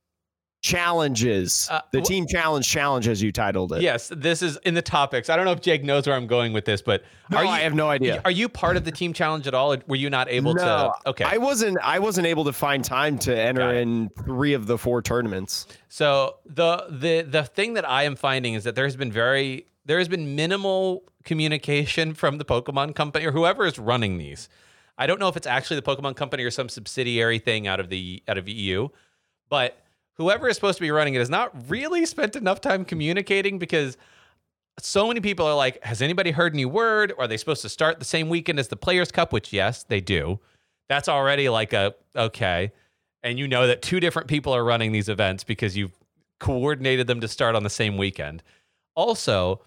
challenges. 0.61 1.67
Uh, 1.69 1.81
the 1.91 2.01
team 2.01 2.27
challenge 2.27 2.69
challenge, 2.69 3.07
as 3.07 3.21
you 3.21 3.31
titled 3.31 3.73
it. 3.73 3.81
Yes, 3.81 4.11
this 4.15 4.41
is 4.41 4.57
in 4.57 4.75
the 4.75 4.81
topics. 4.81 5.29
I 5.29 5.35
don't 5.35 5.45
know 5.45 5.51
if 5.51 5.61
Jake 5.61 5.83
knows 5.83 6.07
where 6.07 6.15
I'm 6.15 6.27
going 6.27 6.53
with 6.53 6.65
this, 6.65 6.81
but 6.81 7.03
No, 7.29 7.37
are 7.37 7.43
you 7.43 7.49
I 7.49 7.59
have 7.61 7.73
no 7.73 7.89
idea. 7.89 8.21
are 8.23 8.31
you 8.31 8.47
part 8.47 8.77
of 8.77 8.85
the 8.85 8.91
team 8.91 9.11
challenge 9.11 9.47
at 9.47 9.53
all? 9.53 9.73
Or 9.73 9.77
were 9.87 9.95
you 9.95 10.09
not 10.09 10.29
able 10.29 10.53
no, 10.53 10.63
to? 10.63 11.09
Okay, 11.09 11.23
I 11.23 11.37
wasn't. 11.37 11.77
I 11.83 11.99
wasn't 11.99 12.27
able 12.27 12.45
to 12.45 12.53
find 12.53 12.85
time 12.85 13.17
to 13.19 13.37
enter 13.37 13.73
in 13.73 14.09
three 14.23 14.53
of 14.53 14.67
the 14.67 14.77
four 14.77 15.01
tournaments. 15.01 15.67
So 15.89 16.37
the 16.45 16.85
the 16.89 17.21
the 17.27 17.43
thing 17.43 17.73
that 17.73 17.89
I 17.89 18.03
am 18.03 18.15
finding 18.15 18.53
is 18.53 18.63
that 18.63 18.75
there 18.75 18.85
has 18.85 18.95
been 18.95 19.11
very 19.11 19.65
there 19.85 19.97
has 19.97 20.07
been 20.07 20.35
minimal 20.35 21.03
communication 21.23 22.13
from 22.21 22.37
the 22.37 22.45
Pokemon 22.45 22.95
company 22.95 23.25
or 23.25 23.31
whoever 23.31 23.65
is 23.65 23.79
running 23.79 24.17
these. 24.17 24.47
I 24.97 25.07
don't 25.07 25.19
know 25.19 25.27
if 25.27 25.35
it's 25.35 25.47
actually 25.47 25.77
the 25.77 25.81
Pokemon 25.81 26.15
company 26.15 26.43
or 26.43 26.51
some 26.51 26.69
subsidiary 26.69 27.39
thing 27.39 27.65
out 27.65 27.79
of 27.79 27.89
the 27.89 28.21
out 28.27 28.37
of 28.37 28.47
EU, 28.47 28.89
but 29.49 29.80
whoever 30.21 30.47
is 30.47 30.55
supposed 30.55 30.77
to 30.77 30.81
be 30.81 30.91
running 30.91 31.15
it 31.15 31.19
has 31.19 31.29
not 31.29 31.51
really 31.69 32.05
spent 32.05 32.35
enough 32.35 32.61
time 32.61 32.85
communicating 32.85 33.57
because 33.57 33.97
so 34.79 35.07
many 35.07 35.19
people 35.19 35.45
are 35.45 35.55
like, 35.55 35.83
has 35.83 36.01
anybody 36.01 36.31
heard 36.31 36.53
any 36.53 36.65
word? 36.65 37.13
Are 37.17 37.27
they 37.27 37.37
supposed 37.37 37.61
to 37.63 37.69
start 37.69 37.99
the 37.99 38.05
same 38.05 38.29
weekend 38.29 38.59
as 38.59 38.67
the 38.67 38.75
Players 38.75 39.11
Cup? 39.11 39.33
Which 39.33 39.51
yes, 39.51 39.83
they 39.83 39.99
do. 39.99 40.39
That's 40.89 41.09
already 41.09 41.49
like 41.49 41.73
a 41.73 41.95
okay. 42.15 42.71
And 43.23 43.37
you 43.37 43.47
know 43.47 43.67
that 43.67 43.81
two 43.81 43.99
different 43.99 44.27
people 44.27 44.53
are 44.53 44.63
running 44.63 44.91
these 44.91 45.09
events 45.09 45.43
because 45.43 45.77
you've 45.77 45.97
coordinated 46.39 47.07
them 47.07 47.21
to 47.21 47.27
start 47.27 47.55
on 47.55 47.63
the 47.63 47.69
same 47.69 47.97
weekend. 47.97 48.43
Also, 48.95 49.61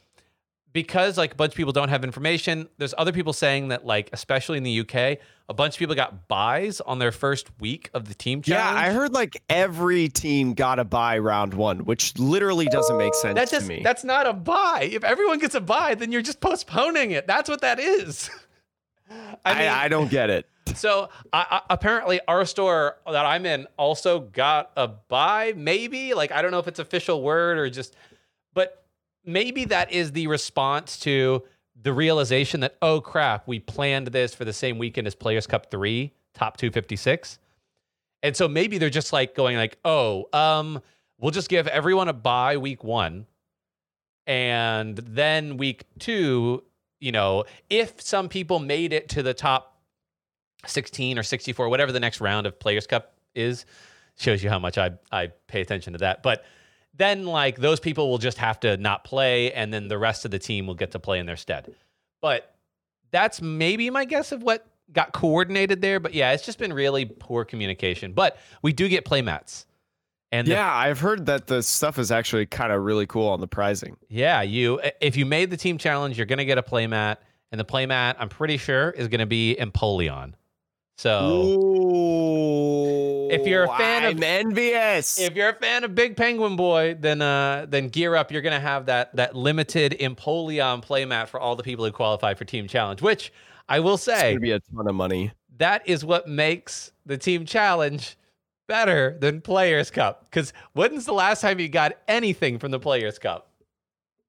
because 0.75 1.17
like 1.17 1.33
a 1.33 1.37
bunch 1.37 1.53
of 1.53 1.57
people 1.57 1.73
don't 1.73 1.89
have 1.89 2.05
information, 2.05 2.69
there's 2.77 2.93
other 2.99 3.13
people 3.13 3.33
saying 3.33 3.69
that 3.69 3.87
like 3.87 4.11
especially 4.13 4.59
in 4.59 4.65
the 4.65 4.81
UK, 4.81 5.19
a 5.49 5.55
bunch 5.55 5.77
of 5.77 5.79
people 5.79 5.95
got 5.95 6.29
buys 6.29 6.81
on 6.83 6.99
their 6.99 7.13
first 7.13 7.49
week 7.61 7.89
of 7.95 8.09
the 8.09 8.15
team 8.15 8.43
Yeah. 8.45 8.69
I 8.69 8.91
heard 8.91 9.13
like 9.13 9.41
every 9.49 10.09
team 10.09 10.53
got 10.53 10.79
a 10.79 10.85
buy 10.85 11.19
round 11.19 11.55
one, 11.55 11.85
which 11.85 12.19
literally 12.19 12.67
doesn't 12.67 12.99
make 12.99 13.15
sense 13.15 13.37
That's 13.37 13.53
to 13.53 13.61
me. 13.63 13.81
that's 13.83 14.05
not 14.05 14.27
a 14.27 14.33
buy. 14.35 14.91
If 14.93 15.05
everyone 15.05 15.39
gets 15.39 15.55
a 15.55 15.61
buy, 15.61 15.95
then 15.95 16.13
you're 16.13 16.23
just 16.23 16.41
postponing 16.41 17.13
it. 17.13 17.27
That's 17.27 17.49
what 17.49 17.61
that 17.63 17.79
is. 17.79 18.29
I 19.11 19.37
I, 19.45 19.59
mean, 19.59 19.69
I, 19.69 19.89
don't 19.89 20.11
get 20.11 20.29
it. 20.29 20.47
So 20.77 21.11
I, 21.33 21.47
I, 21.51 21.61
apparently, 21.71 22.21
our 22.27 22.45
store 22.45 22.97
that 23.07 23.25
I'm 23.27 23.47
in 23.47 23.67
also 23.77 24.21
got 24.21 24.73
a 24.77 24.89
buy. 24.89 25.53
Maybe 25.55 26.15
like 26.15 26.33
I 26.33 26.43
don't 26.43 26.51
know 26.51 26.59
if 26.59 26.67
it's 26.67 26.81
official 26.81 27.23
word 27.23 27.59
or 27.59 27.71
just, 27.71 27.95
but 28.55 28.84
maybe 29.25 29.65
that 29.67 29.93
is 29.93 30.13
the 30.13 30.27
response 30.27 30.99
to 31.01 31.43
the 31.81 31.93
realization 31.93 32.61
that 32.61 32.77
oh 32.83 33.01
crap, 33.01 33.47
we 33.47 33.59
planned 33.61 34.09
this 34.09 34.35
for 34.35 34.45
the 34.45 34.53
same 34.53 34.79
weekend 34.79 35.07
as 35.07 35.15
Players 35.15 35.47
Cup 35.47 35.71
three, 35.71 36.13
top 36.35 36.57
two 36.57 36.71
fifty 36.71 36.97
six, 36.97 37.39
and 38.23 38.37
so 38.37 38.49
maybe 38.49 38.79
they're 38.79 38.91
just 38.91 39.13
like 39.13 39.35
going 39.35 39.57
like 39.57 39.79
oh 39.85 40.29
um 40.33 40.81
we'll 41.19 41.31
just 41.31 41.49
give 41.49 41.67
everyone 41.69 42.09
a 42.09 42.13
buy 42.13 42.57
week 42.57 42.85
one, 42.85 43.27
and 44.27 44.97
then 44.97 45.57
week 45.57 45.85
two, 45.99 46.63
you 47.01 47.13
know, 47.13 47.45
if 47.71 48.01
some 48.01 48.29
people 48.29 48.59
made 48.59 48.93
it 48.93 49.09
to 49.11 49.23
the 49.23 49.35
top 49.35 49.79
16 50.67 51.19
or 51.19 51.23
64, 51.23 51.69
whatever 51.69 51.93
the 51.93 52.01
next 52.01 52.21
round 52.21 52.47
of 52.47 52.59
Players 52.59 52.87
Cup 52.87 53.15
is, 53.35 53.67
shows 54.17 54.43
you 54.43 54.51
how 54.51 54.59
much 54.59 54.79
I, 54.79 54.93
I 55.13 55.29
pay 55.47 55.61
attention 55.61 55.93
to 55.95 55.99
that. 56.01 56.23
But 56.23 56.45
then, 56.97 57.27
like, 57.27 57.57
those 57.57 57.81
people 57.81 58.11
will 58.11 58.19
just 58.19 58.39
have 58.39 58.61
to 58.61 58.77
not 58.77 59.05
play, 59.05 59.53
and 59.53 59.73
then 59.73 59.89
the 59.89 59.99
rest 59.99 60.25
of 60.25 60.31
the 60.31 60.39
team 60.39 60.67
will 60.67 60.75
get 60.75 60.93
to 60.93 60.99
play 60.99 61.19
in 61.19 61.27
their 61.27 61.37
stead. 61.37 61.75
But 62.21 62.55
that's 63.11 63.43
maybe 63.43 63.91
my 63.91 64.05
guess 64.05 64.33
of 64.33 64.43
what 64.43 64.67
got 64.93 65.13
coordinated 65.13 65.81
there. 65.81 66.01
But 66.01 66.15
yeah, 66.15 66.33
it's 66.33 66.45
just 66.45 66.59
been 66.59 66.73
really 66.73 67.05
poor 67.05 67.45
communication. 67.45 68.13
But 68.13 68.39
we 68.63 68.73
do 68.73 68.89
get 68.89 69.05
playmats. 69.05 69.67
And 70.33 70.49
yeah, 70.49 70.65
the, 70.65 70.89
I've 70.89 70.99
heard 70.99 71.27
that 71.27 71.47
the 71.47 71.63
stuff 71.63 71.99
is 71.99 72.11
actually 72.11 72.47
kind 72.47 72.73
of 72.73 72.83
really 72.83 73.07
cool 73.07 73.29
on 73.29 73.41
the 73.41 73.47
pricing. 73.47 73.97
Yeah, 74.09 74.43
you 74.43 74.81
if 75.01 75.17
you 75.17 75.27
made 75.27 75.51
the 75.51 75.57
team 75.57 75.79
challenge, 75.79 76.17
you're 76.17 76.27
gonna 76.27 76.45
get 76.45 76.59
a 76.59 76.63
playmat, 76.63 77.19
and 77.53 77.61
the 77.61 77.65
playmat 77.65 78.17
I'm 78.19 78.29
pretty 78.29 78.57
sure 78.57 78.91
is 78.91 79.07
gonna 79.07 79.27
be 79.27 79.57
Empoleon. 79.61 80.35
So 80.97 81.43
Ooh, 81.43 83.29
if 83.31 83.47
you're 83.47 83.65
a 83.65 83.77
fan 83.77 84.05
I'm 84.05 84.17
of 84.17 84.23
envious, 84.23 85.19
if 85.19 85.35
you're 85.35 85.49
a 85.49 85.55
fan 85.55 85.83
of 85.83 85.95
Big 85.95 86.17
Penguin 86.17 86.55
Boy, 86.57 86.97
then 86.99 87.21
uh, 87.21 87.67
then 87.69 87.89
gear 87.89 88.15
up. 88.15 88.31
You're 88.31 88.43
gonna 88.43 88.61
have 88.61 88.87
that 88.87 89.15
that 89.17 89.35
limited 89.35 89.97
Empoleon 90.01 90.85
playmat 90.85 91.29
for 91.29 91.41
all 91.41 91.57
the 91.57 91.65
people 91.65 91.85
who 91.85 91.91
qualify 91.91 92.35
for 92.35 92.45
Team 92.45 92.69
Challenge. 92.69 93.03
Which 93.03 93.33
I 93.69 93.81
will 93.81 93.97
say, 93.97 94.13
it's 94.13 94.23
gonna 94.23 94.41
be 94.41 94.53
a 94.53 94.61
ton 94.61 94.89
of 94.89 94.95
money. 94.95 95.33
That 95.59 95.89
is 95.89 96.05
what 96.05 96.29
makes 96.29 96.93
the 97.07 97.19
Team 97.19 97.45
Challenge 97.45 98.17
better 98.69 99.17
than 99.21 99.41
Players 99.41 99.91
Cup. 99.91 100.25
Because 100.25 100.53
when's 100.75 101.05
the 101.07 101.13
last 101.13 101.41
time 101.41 101.59
you 101.59 101.69
got 101.69 101.95
anything 102.07 102.59
from 102.59 102.71
the 102.71 102.81
Players 102.81 103.19
Cup? 103.19 103.51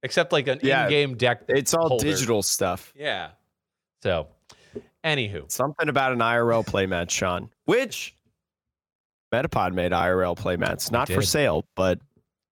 Except 0.04 0.32
like 0.32 0.48
an 0.48 0.60
yeah, 0.62 0.84
in-game 0.84 1.16
deck. 1.16 1.44
It's 1.48 1.74
all 1.74 1.90
holder. 1.90 2.04
digital 2.04 2.44
stuff. 2.44 2.94
Yeah. 2.96 3.30
So 4.04 4.28
Anywho, 5.06 5.52
something 5.52 5.88
about 5.88 6.14
an 6.14 6.20
IRL 6.20 6.66
playmat, 6.66 7.12
Sean, 7.12 7.50
which 7.66 8.16
Metapod 9.32 9.74
made 9.74 9.92
IRL 9.92 10.36
playmats, 10.38 10.92
not 10.92 11.08
for 11.08 11.22
sale, 11.22 11.66
but 11.76 12.00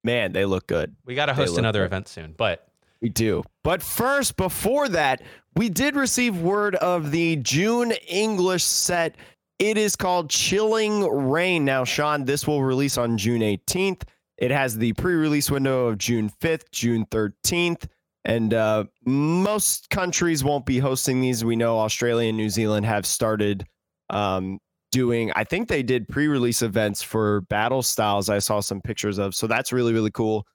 man, 0.04 0.34
they 0.34 0.46
look 0.46 0.68
good. 0.68 0.96
We 1.06 1.16
got 1.16 1.28
to 1.28 1.34
host 1.34 1.58
another 1.58 1.80
good. 1.80 1.86
event 1.86 2.08
soon, 2.08 2.36
but 2.38 2.68
we 3.02 3.10
do. 3.10 3.44
But 3.64 3.82
first, 3.82 4.38
before 4.38 4.88
that, 4.90 5.22
we 5.56 5.70
did 5.70 5.96
receive 5.96 6.42
word 6.42 6.76
of 6.76 7.12
the 7.12 7.38
June 7.38 7.92
English 8.08 8.64
set. 8.64 9.16
It 9.60 9.78
is 9.78 9.96
called 9.96 10.30
Chilling 10.30 11.08
Reign. 11.08 11.66
Now, 11.66 11.84
Sean, 11.86 12.26
this 12.26 12.46
will 12.46 12.64
release 12.64 12.98
on 12.98 13.18
June 13.18 13.42
18th. 13.42 14.04
It 14.38 14.52
has 14.52 14.78
the 14.78 14.94
pre 14.94 15.16
release 15.16 15.50
window 15.50 15.88
of 15.88 15.98
June 15.98 16.32
5th, 16.42 16.72
June 16.72 17.06
13th. 17.08 17.86
And 18.25 18.53
uh, 18.53 18.86
most 19.06 19.89
countries 19.89 20.44
won't 20.44 20.65
be 20.65 20.80
hosting 20.80 21.22
these. 21.22 21.44
We 21.44 21.56
know 21.56 21.80
Australia 21.80 22.30
and 22.30 22.38
New 22.38 22.50
Zealand 22.50 22.86
have 22.86 23.06
started 23.06 23.65
um, 24.10 24.60
doing, 24.92 25.32
I 25.36 25.44
think 25.44 25.68
they 25.68 25.84
did 25.84 26.08
pre 26.08 26.27
release 26.27 26.62
events 26.62 27.01
for 27.01 27.42
battle 27.42 27.82
styles. 27.82 28.30
I 28.30 28.39
saw 28.39 28.62
some 28.62 28.82
pictures 28.82 29.18
of. 29.18 29.36
So 29.36 29.48
that's 29.48 29.74
really, 29.74 29.94
really 29.94 30.12
cool 30.12 30.46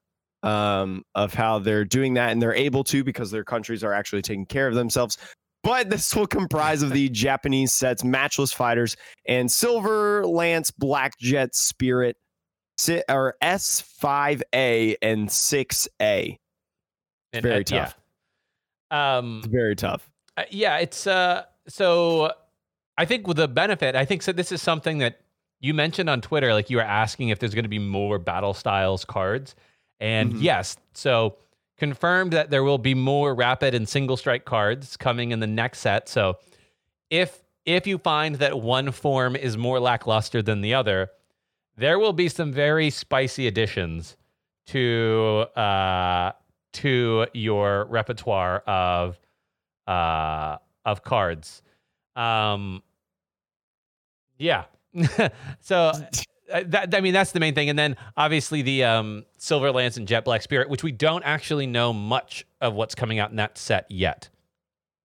um, 0.42 1.02
of 1.14 1.34
how 1.34 1.58
they're 1.58 1.84
doing 1.84 2.14
that. 2.14 2.30
And 2.30 2.40
they're 2.40 2.54
able 2.54 2.84
to 2.84 3.04
because 3.04 3.30
their 3.30 3.44
countries 3.44 3.84
are 3.84 3.92
actually 3.92 4.22
taking 4.22 4.46
care 4.46 4.68
of 4.68 4.74
themselves. 4.74 5.18
But 5.62 5.90
this 5.90 6.14
will 6.14 6.26
comprise 6.26 6.82
of 6.82 6.92
the 6.92 7.08
Japanese 7.10 7.74
sets, 7.74 8.04
Matchless 8.04 8.52
Fighters, 8.52 8.96
and 9.26 9.50
Silver 9.50 10.24
Lance 10.26 10.70
Black 10.70 11.18
Jet 11.18 11.54
Spirit, 11.54 12.16
or 13.08 13.34
S5A 13.42 14.96
and 15.02 15.28
6A. 15.28 16.36
It's 17.32 17.42
very 17.42 17.60
uh, 17.60 17.64
tough. 17.64 17.98
Yeah. 18.90 19.18
Um, 19.18 19.38
it's 19.38 19.48
very 19.48 19.76
tough. 19.76 20.08
Uh, 20.36 20.44
yeah, 20.50 20.78
it's 20.78 21.06
uh. 21.06 21.44
So 21.68 22.32
I 22.96 23.04
think 23.04 23.26
with 23.26 23.36
the 23.36 23.48
benefit, 23.48 23.94
I 23.94 24.04
think 24.04 24.22
so. 24.22 24.32
This 24.32 24.52
is 24.52 24.62
something 24.62 24.98
that 24.98 25.20
you 25.60 25.74
mentioned 25.74 26.08
on 26.08 26.20
Twitter. 26.20 26.52
Like 26.54 26.70
you 26.70 26.78
were 26.78 26.82
asking 26.82 27.28
if 27.28 27.38
there's 27.38 27.54
going 27.54 27.64
to 27.64 27.68
be 27.68 27.78
more 27.78 28.18
battle 28.18 28.54
styles 28.54 29.04
cards, 29.04 29.54
and 30.00 30.32
mm-hmm. 30.32 30.42
yes, 30.42 30.76
so 30.94 31.36
confirmed 31.78 32.32
that 32.32 32.50
there 32.50 32.64
will 32.64 32.78
be 32.78 32.94
more 32.94 33.34
rapid 33.34 33.74
and 33.74 33.88
single 33.88 34.16
strike 34.16 34.44
cards 34.44 34.96
coming 34.96 35.30
in 35.30 35.40
the 35.40 35.46
next 35.46 35.80
set. 35.80 36.08
So 36.08 36.38
if 37.10 37.42
if 37.64 37.86
you 37.86 37.98
find 37.98 38.36
that 38.36 38.60
one 38.60 38.90
form 38.92 39.36
is 39.36 39.56
more 39.56 39.78
lackluster 39.78 40.42
than 40.42 40.62
the 40.62 40.74
other, 40.74 41.10
there 41.76 41.98
will 41.98 42.12
be 42.12 42.28
some 42.28 42.52
very 42.52 42.90
spicy 42.90 43.46
additions 43.46 44.16
to 44.66 45.46
uh, 45.54 46.32
to 46.82 47.26
your 47.34 47.86
repertoire 47.86 48.58
of 48.60 49.18
uh, 49.86 50.58
of 50.84 51.02
cards. 51.02 51.62
Um, 52.14 52.82
yeah. 54.38 54.64
so 55.60 55.92
uh, 56.52 56.62
that 56.66 56.94
I 56.94 57.00
mean 57.00 57.12
that's 57.12 57.32
the 57.32 57.40
main 57.40 57.54
thing, 57.54 57.68
and 57.68 57.78
then 57.78 57.96
obviously 58.16 58.62
the 58.62 58.84
um, 58.84 59.24
Silver 59.38 59.70
Lance 59.70 59.96
and 59.96 60.06
Jet 60.06 60.24
Black 60.24 60.42
Spirit, 60.42 60.68
which 60.68 60.82
we 60.82 60.92
don't 60.92 61.22
actually 61.24 61.66
know 61.66 61.92
much 61.92 62.46
of 62.60 62.74
what's 62.74 62.94
coming 62.94 63.18
out 63.18 63.30
in 63.30 63.36
that 63.36 63.58
set 63.58 63.86
yet. 63.90 64.28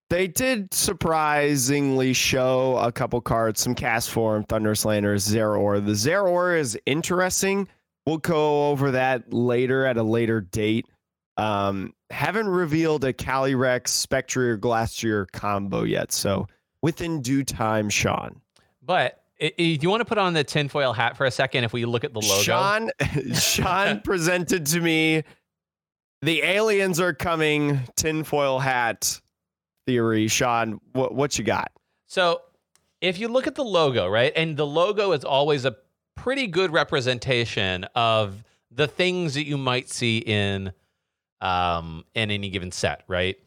They 0.09 0.27
did 0.27 0.73
surprisingly 0.73 2.13
show 2.13 2.77
a 2.77 2.91
couple 2.91 3.19
cards, 3.19 3.61
some 3.61 3.73
Castform, 3.73 4.47
Thunder 4.47 4.73
Thunderslander, 4.73 5.15
Zeraora. 5.15 5.83
The 5.83 5.93
Zeraora 5.93 6.59
is 6.59 6.77
interesting. 6.85 7.67
We'll 8.05 8.17
go 8.17 8.69
over 8.69 8.91
that 8.91 9.33
later 9.33 9.85
at 9.85 9.97
a 9.97 10.03
later 10.03 10.41
date. 10.41 10.87
Um, 11.37 11.93
haven't 12.09 12.47
revealed 12.47 13.03
a 13.03 13.13
Calyrex 13.13 13.87
Spectrier 13.87 14.57
Glastrier 14.57 15.25
combo 15.31 15.83
yet, 15.83 16.11
so 16.11 16.47
within 16.81 17.21
due 17.21 17.43
time, 17.43 17.89
Sean. 17.89 18.39
But 18.81 19.23
do 19.39 19.51
you 19.57 19.89
want 19.89 20.01
to 20.01 20.05
put 20.05 20.17
on 20.17 20.33
the 20.33 20.43
tinfoil 20.43 20.93
hat 20.93 21.17
for 21.17 21.25
a 21.25 21.31
second 21.31 21.63
if 21.63 21.73
we 21.73 21.85
look 21.85 22.03
at 22.03 22.13
the 22.13 22.19
logo? 22.19 22.41
Sean, 22.41 22.91
Sean 23.33 24.01
presented 24.03 24.65
to 24.67 24.79
me 24.79 25.23
the 26.21 26.41
aliens 26.41 27.01
are 27.01 27.13
coming 27.13 27.81
tinfoil 27.97 28.59
hat 28.59 29.19
theory. 29.85 30.27
Sean, 30.29 30.79
what, 30.93 31.13
what 31.13 31.37
you 31.37 31.43
got? 31.43 31.71
So 32.07 32.41
if 33.01 33.19
you 33.19 33.27
look 33.27 33.47
at 33.47 33.55
the 33.55 33.63
logo, 33.63 34.07
right, 34.07 34.31
and 34.35 34.55
the 34.55 34.65
logo 34.65 35.11
is 35.11 35.25
always 35.25 35.65
a 35.65 35.75
pretty 36.15 36.47
good 36.47 36.71
representation 36.71 37.83
of 37.95 38.43
the 38.71 38.87
things 38.87 39.33
that 39.33 39.45
you 39.45 39.57
might 39.57 39.89
see 39.89 40.19
in 40.19 40.71
um, 41.43 42.05
in 42.15 42.31
any 42.31 42.49
given 42.49 42.71
set, 42.71 43.03
right? 43.07 43.37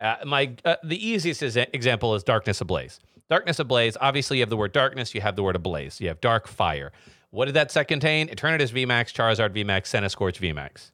Uh, 0.00 0.16
my 0.26 0.54
uh, 0.64 0.76
the 0.84 1.08
easiest 1.08 1.42
example 1.42 2.14
is 2.14 2.22
Darkness 2.22 2.60
Ablaze. 2.60 3.00
Darkness 3.30 3.58
Ablaze. 3.58 3.96
Obviously, 4.00 4.38
you 4.38 4.42
have 4.42 4.50
the 4.50 4.56
word 4.56 4.72
darkness. 4.72 5.14
You 5.14 5.22
have 5.22 5.36
the 5.36 5.42
word 5.42 5.56
ablaze. 5.56 6.00
You 6.00 6.08
have 6.08 6.20
dark 6.20 6.46
fire. 6.46 6.92
What 7.30 7.46
did 7.46 7.54
that 7.54 7.70
set 7.70 7.88
contain? 7.88 8.28
Eternatus 8.28 8.72
VMAX, 8.72 9.12
Charizard 9.12 9.54
VMAX, 9.54 9.82
Centiskorch 9.84 10.38
VMAX. 10.38 10.90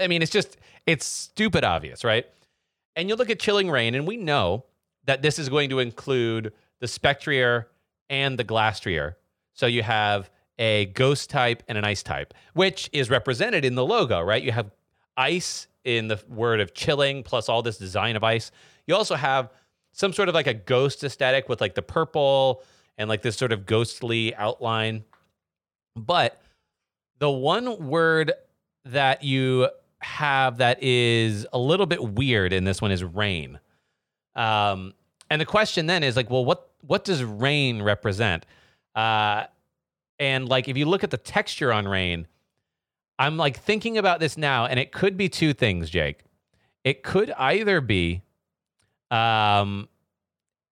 I 0.00 0.08
mean, 0.08 0.22
it's 0.22 0.32
just 0.32 0.56
it's 0.86 1.04
stupid 1.04 1.64
obvious, 1.64 2.02
right? 2.02 2.26
And 2.96 3.08
you 3.08 3.16
look 3.16 3.30
at 3.30 3.38
Chilling 3.38 3.70
Reign, 3.70 3.94
and 3.94 4.06
we 4.06 4.16
know 4.16 4.64
that 5.04 5.22
this 5.22 5.38
is 5.38 5.48
going 5.48 5.70
to 5.70 5.80
include 5.80 6.52
the 6.80 6.88
Spectrier 6.88 7.68
and 8.08 8.38
the 8.38 8.44
Glastrier. 8.44 9.14
So 9.54 9.66
you 9.66 9.82
have 9.82 10.30
a 10.58 10.86
ghost 10.86 11.30
type 11.30 11.62
and 11.68 11.76
an 11.76 11.84
ice 11.84 12.02
type, 12.02 12.34
which 12.54 12.88
is 12.92 13.10
represented 13.10 13.64
in 13.64 13.74
the 13.74 13.84
logo, 13.84 14.20
right? 14.20 14.42
You 14.42 14.52
have 14.52 14.70
ice 15.16 15.66
in 15.84 16.08
the 16.08 16.20
word 16.28 16.60
of 16.60 16.74
chilling, 16.74 17.22
plus 17.22 17.48
all 17.48 17.62
this 17.62 17.78
design 17.78 18.16
of 18.16 18.24
ice. 18.24 18.50
You 18.86 18.94
also 18.94 19.14
have 19.14 19.50
some 19.92 20.12
sort 20.12 20.28
of 20.28 20.34
like 20.34 20.46
a 20.46 20.54
ghost 20.54 21.04
aesthetic 21.04 21.48
with 21.48 21.60
like 21.60 21.74
the 21.74 21.82
purple 21.82 22.62
and 22.98 23.08
like 23.08 23.22
this 23.22 23.36
sort 23.36 23.52
of 23.52 23.66
ghostly 23.66 24.34
outline. 24.34 25.04
But 25.96 26.40
the 27.18 27.30
one 27.30 27.86
word 27.88 28.32
that 28.86 29.22
you 29.22 29.68
have 30.00 30.58
that 30.58 30.82
is 30.82 31.46
a 31.52 31.58
little 31.58 31.86
bit 31.86 32.02
weird 32.02 32.52
in 32.52 32.64
this 32.64 32.82
one 32.82 32.90
is 32.90 33.04
rain. 33.04 33.60
Um, 34.34 34.94
and 35.30 35.40
the 35.40 35.46
question 35.46 35.86
then 35.86 36.02
is 36.02 36.16
like, 36.16 36.30
well, 36.30 36.44
what 36.44 36.70
what 36.82 37.04
does 37.04 37.22
rain 37.22 37.82
represent? 37.82 38.44
Uh, 38.94 39.44
and 40.18 40.48
like 40.48 40.68
if 40.68 40.76
you 40.76 40.86
look 40.86 41.04
at 41.04 41.10
the 41.10 41.16
texture 41.16 41.72
on 41.72 41.86
rain, 41.86 42.26
I'm 43.22 43.36
like 43.36 43.60
thinking 43.60 43.98
about 43.98 44.18
this 44.18 44.36
now, 44.36 44.66
and 44.66 44.80
it 44.80 44.90
could 44.90 45.16
be 45.16 45.28
two 45.28 45.54
things, 45.54 45.88
Jake. 45.88 46.24
It 46.82 47.04
could 47.04 47.30
either 47.30 47.80
be 47.80 48.22
um, 49.12 49.88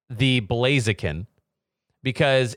the 0.08 0.40
Blaziken, 0.40 1.26
because 2.02 2.56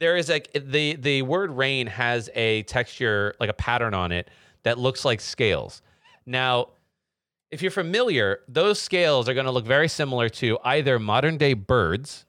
there 0.00 0.16
is 0.16 0.28
like 0.28 0.50
the 0.52 0.96
the 0.96 1.22
word 1.22 1.52
rain 1.52 1.86
has 1.86 2.28
a 2.34 2.64
texture 2.64 3.32
like 3.38 3.48
a 3.48 3.52
pattern 3.52 3.94
on 3.94 4.10
it 4.10 4.28
that 4.64 4.76
looks 4.76 5.04
like 5.04 5.20
scales. 5.20 5.82
Now, 6.26 6.70
if 7.52 7.62
you're 7.62 7.70
familiar, 7.70 8.40
those 8.48 8.80
scales 8.80 9.28
are 9.28 9.34
going 9.34 9.46
to 9.46 9.52
look 9.52 9.66
very 9.66 9.86
similar 9.86 10.28
to 10.30 10.58
either 10.64 10.98
modern 10.98 11.36
day 11.36 11.54
birds, 11.54 12.26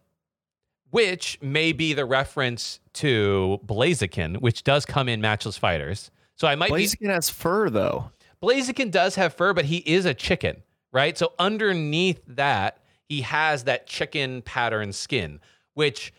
which 0.91 1.39
may 1.41 1.71
be 1.71 1.93
the 1.93 2.05
reference 2.05 2.79
to 2.93 3.59
Blaziken, 3.65 4.41
which 4.41 4.63
does 4.63 4.85
come 4.85 5.09
in 5.09 5.21
Matchless 5.21 5.57
Fighters. 5.57 6.11
So 6.39 6.47
I 6.47 6.55
might 6.55 6.71
Blaziken 6.71 6.99
be 6.99 7.07
has 7.07 7.29
fur 7.29 7.69
though. 7.69 8.11
Blaziken 8.41 8.91
does 8.91 9.15
have 9.15 9.33
fur, 9.33 9.53
but 9.53 9.65
he 9.65 9.77
is 9.77 10.05
a 10.05 10.13
chicken, 10.13 10.63
right? 10.93 11.17
So 11.17 11.33
underneath 11.37 12.21
that, 12.27 12.79
he 13.09 13.21
has 13.21 13.65
that 13.65 13.87
chicken 13.87 14.41
pattern 14.43 14.93
skin, 14.93 15.41
which 15.73 16.13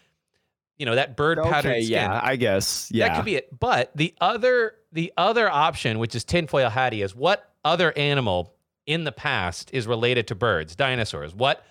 you 0.78 0.84
know 0.84 0.94
that 0.94 1.16
bird 1.16 1.38
pattern 1.42 1.72
Okay, 1.72 1.82
skin. 1.82 1.92
yeah, 1.92 2.20
I 2.22 2.36
guess. 2.36 2.90
Yeah. 2.92 3.08
That 3.08 3.16
could 3.16 3.24
be 3.24 3.36
it. 3.36 3.58
But 3.58 3.92
the 3.94 4.14
other 4.20 4.74
the 4.92 5.12
other 5.16 5.48
option, 5.48 5.98
which 5.98 6.14
is 6.14 6.24
tinfoil 6.24 6.68
hattie, 6.68 7.00
is 7.00 7.14
what 7.14 7.52
other 7.64 7.96
animal 7.96 8.54
in 8.86 9.04
the 9.04 9.12
past 9.12 9.70
is 9.72 9.86
related 9.86 10.26
to 10.28 10.34
birds, 10.34 10.76
dinosaurs? 10.76 11.34
What 11.34 11.64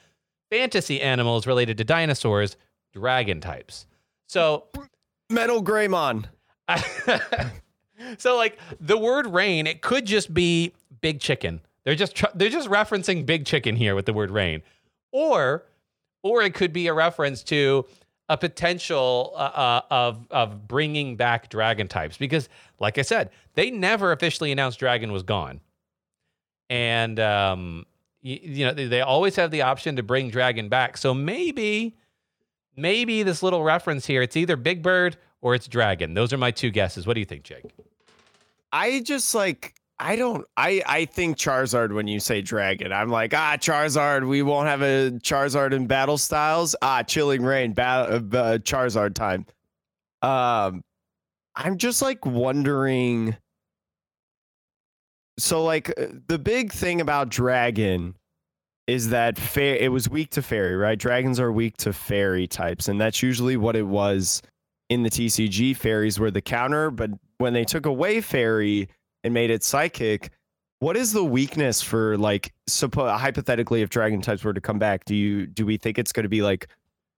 fantasy 0.50 1.02
animal 1.02 1.38
is 1.38 1.46
related 1.46 1.78
to 1.78 1.84
dinosaurs? 1.84 2.58
Dragon 2.94 3.42
types. 3.42 3.86
So 4.28 4.66
Metal 5.30 5.64
Greymon. 5.64 6.26
so 8.18 8.36
like 8.36 8.58
the 8.80 8.98
word 8.98 9.28
rain, 9.28 9.68
it 9.68 9.82
could 9.82 10.06
just 10.06 10.34
be 10.34 10.74
big 11.02 11.20
chicken. 11.20 11.62
They're 11.84 11.96
just 11.96 12.16
tr- 12.16 12.26
they're 12.36 12.50
just 12.50 12.70
referencing 12.70 13.26
big 13.26 13.46
chicken 13.46 13.76
here 13.76 13.96
with 13.96 14.06
the 14.06 14.14
word 14.14 14.32
rain, 14.32 14.62
or 15.12 15.66
or 16.24 16.42
it 16.42 16.54
could 16.54 16.74
be 16.74 16.88
a 16.88 16.94
reference 16.94 17.44
to 17.44 17.86
a 18.28 18.38
potential 18.38 19.34
uh, 19.36 19.40
uh, 19.40 19.82
of 19.90 20.28
of 20.30 20.68
bringing 20.68 21.16
back 21.16 21.50
dragon 21.50 21.88
types 21.88 22.18
because, 22.18 22.50
like 22.80 22.98
I 22.98 23.02
said, 23.02 23.32
they 23.56 23.72
never 23.72 24.12
officially 24.12 24.52
announced 24.52 24.80
dragon 24.80 25.12
was 25.12 25.24
gone, 25.24 25.62
and 26.70 27.20
um, 27.20 27.86
you, 28.22 28.40
you 28.42 28.66
know 28.66 28.74
they, 28.74 28.86
they 28.86 29.02
always 29.02 29.36
have 29.38 29.52
the 29.52 29.64
option 29.64 29.96
to 29.96 30.04
bring 30.04 30.30
dragon 30.30 30.70
back. 30.70 30.98
So 30.98 31.14
maybe 31.14 31.96
maybe 32.76 33.24
this 33.24 33.42
little 33.42 33.64
reference 33.64 34.06
here, 34.06 34.22
it's 34.22 34.38
either 34.38 34.56
Big 34.56 34.82
Bird 34.82 35.18
or 35.42 35.56
it's 35.56 35.68
Dragon. 35.68 36.14
Those 36.14 36.34
are 36.34 36.38
my 36.38 36.52
two 36.52 36.72
guesses. 36.72 37.08
What 37.08 37.14
do 37.14 37.20
you 37.20 37.26
think, 37.26 37.44
Jake? 37.44 37.66
I 38.72 39.02
just 39.02 39.34
like 39.34 39.74
I 40.00 40.16
don't 40.16 40.46
I 40.56 40.82
I 40.86 41.06
think 41.06 41.38
Charizard 41.38 41.94
when 41.94 42.08
you 42.08 42.20
say 42.20 42.42
dragon. 42.42 42.92
I'm 42.94 43.10
like, 43.10 43.34
ah 43.34 43.58
Charizard, 43.58 44.28
we 44.28 44.42
won't 44.42 44.68
have 44.68 44.82
a 44.82 45.12
Charizard 45.22 45.74
in 45.74 45.88
battle 45.88 46.18
styles. 46.18 46.76
Ah, 46.82 47.04
chilling 47.04 47.44
reign, 47.44 47.74
battle 47.74 48.16
uh, 48.18 48.58
Charizard 48.60 49.16
time. 49.16 49.46
Um 50.22 50.82
I'm 51.56 51.78
just 51.78 52.02
like 52.02 52.26
wondering 52.26 53.36
so 55.38 55.64
like 55.64 55.90
uh, 56.00 56.08
the 56.28 56.40
big 56.40 56.72
thing 56.72 57.02
about 57.02 57.30
dragon 57.30 58.16
is 58.88 59.10
that 59.10 59.38
fa- 59.38 59.84
it 59.84 59.90
was 59.90 60.10
weak 60.10 60.32
to 60.32 60.42
fairy, 60.42 60.76
right? 60.76 60.98
Dragons 60.98 61.40
are 61.40 61.52
weak 61.52 61.78
to 61.78 61.94
fairy 61.94 62.48
types 62.48 62.88
and 62.88 63.00
that's 63.02 63.22
usually 63.22 63.58
what 63.58 63.76
it 63.76 63.88
was 63.88 64.42
in 64.90 65.04
the 65.04 65.10
TCG. 65.10 65.76
Fairies 65.76 66.20
were 66.20 66.32
the 66.32 66.42
counter, 66.42 66.90
but 66.90 67.12
when 67.40 67.54
they 67.54 67.66
took 67.66 67.88
away 67.88 68.22
fairy 68.22 68.88
and 69.24 69.34
made 69.34 69.50
it 69.50 69.64
psychic, 69.64 70.30
what 70.80 70.96
is 70.96 71.12
the 71.12 71.24
weakness 71.24 71.82
for 71.82 72.18
like 72.18 72.54
suppo- 72.70 73.18
hypothetically 73.18 73.82
if 73.82 73.90
dragon 73.90 74.22
types 74.22 74.44
were 74.44 74.54
to 74.54 74.62
come 74.62 74.78
back? 74.78 75.06
Do 75.06 75.16
you 75.16 75.48
do 75.48 75.66
we 75.66 75.78
think 75.78 75.98
it's 75.98 76.12
going 76.12 76.24
to 76.24 76.30
be 76.30 76.42
like 76.42 76.68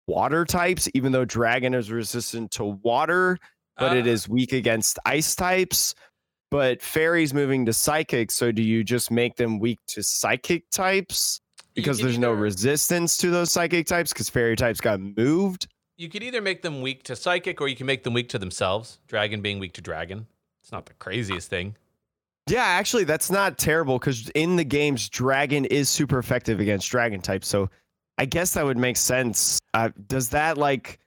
water 0.07 0.45
types 0.45 0.87
even 0.93 1.11
though 1.11 1.25
dragon 1.25 1.73
is 1.73 1.91
resistant 1.91 2.51
to 2.51 2.65
water, 2.65 3.37
but 3.77 3.97
it 3.97 4.07
Uh, 4.07 4.11
is 4.11 4.29
weak 4.29 4.53
against 4.53 4.97
ice 5.05 5.35
types? 5.35 5.93
But 6.49 6.81
fairies 6.81 7.33
moving 7.33 7.65
to 7.65 7.73
psychic, 7.73 8.29
so 8.29 8.51
do 8.51 8.61
you 8.61 8.83
just 8.83 9.09
make 9.09 9.37
them 9.37 9.57
weak 9.57 9.79
to 9.87 10.03
psychic 10.03 10.69
types 10.69 11.39
because 11.75 11.99
there's 11.99 12.17
no 12.17 12.33
resistance 12.33 13.15
to 13.17 13.31
those 13.31 13.51
psychic 13.51 13.87
types 13.87 14.11
because 14.11 14.29
fairy 14.29 14.55
types 14.57 14.81
got 14.81 14.99
moved? 14.99 15.67
You 16.01 16.09
could 16.09 16.23
either 16.23 16.41
make 16.41 16.63
them 16.63 16.81
weak 16.81 17.03
to 17.03 17.15
psychic 17.15 17.61
or 17.61 17.67
you 17.67 17.75
can 17.75 17.85
make 17.85 18.03
them 18.03 18.15
weak 18.15 18.27
to 18.29 18.39
themselves. 18.39 18.97
Dragon 19.07 19.39
being 19.43 19.59
weak 19.59 19.73
to 19.73 19.81
dragon. 19.81 20.25
It's 20.63 20.71
not 20.71 20.87
the 20.87 20.95
craziest 20.95 21.47
thing. 21.47 21.75
Yeah, 22.49 22.63
actually, 22.63 23.03
that's 23.03 23.29
not 23.29 23.59
terrible 23.59 23.99
because 23.99 24.27
in 24.29 24.55
the 24.55 24.63
games, 24.63 25.09
dragon 25.09 25.63
is 25.65 25.89
super 25.89 26.17
effective 26.17 26.59
against 26.59 26.89
dragon 26.89 27.21
type. 27.21 27.45
So 27.45 27.69
I 28.17 28.25
guess 28.25 28.55
that 28.55 28.65
would 28.65 28.79
make 28.79 28.97
sense. 28.97 29.59
Uh, 29.75 29.89
does 30.07 30.29
that 30.29 30.57
like 30.57 30.97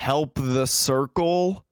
help 0.00 0.34
the 0.34 0.66
circle? 0.66 1.64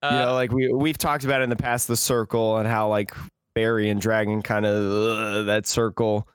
Uh, 0.00 0.10
you 0.12 0.18
know, 0.20 0.34
like 0.34 0.52
we 0.52 0.72
we've 0.72 0.98
talked 0.98 1.24
about 1.24 1.42
in 1.42 1.50
the 1.50 1.56
past, 1.56 1.88
the 1.88 1.96
circle 1.96 2.58
and 2.58 2.68
how 2.68 2.88
like 2.88 3.12
fairy 3.56 3.90
and 3.90 4.00
dragon 4.00 4.42
kind 4.42 4.64
of 4.64 5.46
that 5.46 5.66
circle. 5.66 6.28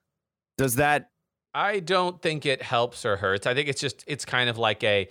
Does 0.58 0.76
that? 0.76 1.12
I 1.54 1.80
don't 1.80 2.22
think 2.22 2.46
it 2.46 2.62
helps 2.62 3.06
or 3.06 3.16
hurts. 3.16 3.48
I 3.48 3.54
think 3.54 3.70
it's 3.70 3.80
just 3.80 4.04
it's 4.06 4.26
kind 4.26 4.50
of 4.50 4.58
like 4.58 4.84
a 4.84 5.08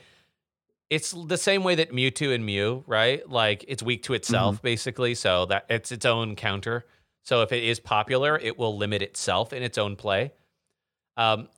it's 0.88 1.10
the 1.10 1.36
same 1.36 1.64
way 1.64 1.74
that 1.74 1.92
Mewtwo 1.92 2.34
and 2.34 2.44
Mew, 2.46 2.84
right? 2.86 3.28
Like 3.28 3.64
it's 3.68 3.82
weak 3.82 4.04
to 4.04 4.14
itself 4.14 4.62
basically, 4.62 5.14
so 5.14 5.46
that 5.46 5.66
it's 5.68 5.90
its 5.90 6.06
own 6.06 6.36
counter. 6.36 6.86
So 7.22 7.42
if 7.42 7.50
it 7.50 7.64
is 7.64 7.80
popular, 7.80 8.38
it 8.38 8.56
will 8.56 8.76
limit 8.76 9.02
itself 9.02 9.52
in 9.52 9.62
its 9.62 9.78
own 9.78 9.96
play. 9.96 10.32
Um 11.16 11.48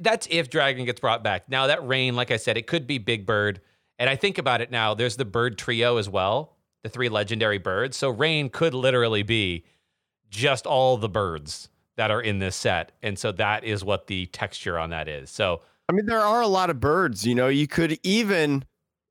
that's 0.00 0.26
if 0.30 0.48
Dragon 0.48 0.86
gets 0.86 1.00
brought 1.00 1.22
back. 1.22 1.48
Now 1.48 1.66
that 1.66 1.86
Rain, 1.86 2.16
like 2.16 2.30
I 2.30 2.38
said, 2.38 2.56
it 2.56 2.66
could 2.66 2.86
be 2.86 2.98
Big 2.98 3.26
Bird. 3.26 3.60
And 3.98 4.08
I 4.08 4.16
think 4.16 4.38
about 4.38 4.60
it 4.60 4.70
now, 4.70 4.94
there's 4.94 5.16
the 5.16 5.26
bird 5.26 5.58
trio 5.58 5.98
as 5.98 6.08
well, 6.08 6.56
the 6.82 6.88
three 6.88 7.10
legendary 7.10 7.58
birds. 7.58 7.96
So 7.96 8.08
Rain 8.08 8.48
could 8.48 8.72
literally 8.72 9.22
be 9.22 9.66
just 10.30 10.66
all 10.66 10.96
the 10.96 11.08
birds 11.08 11.68
that 11.96 12.10
are 12.10 12.20
in 12.20 12.38
this 12.38 12.56
set. 12.56 12.92
And 13.02 13.18
so 13.18 13.30
that 13.32 13.62
is 13.62 13.84
what 13.84 14.06
the 14.06 14.26
texture 14.26 14.78
on 14.78 14.90
that 14.90 15.06
is. 15.06 15.30
So 15.30 15.60
I 15.88 15.92
mean, 15.92 16.06
there 16.06 16.20
are 16.20 16.40
a 16.40 16.46
lot 16.46 16.70
of 16.70 16.80
birds. 16.80 17.26
You 17.26 17.34
know, 17.34 17.48
you 17.48 17.66
could 17.66 17.98
even 18.02 18.64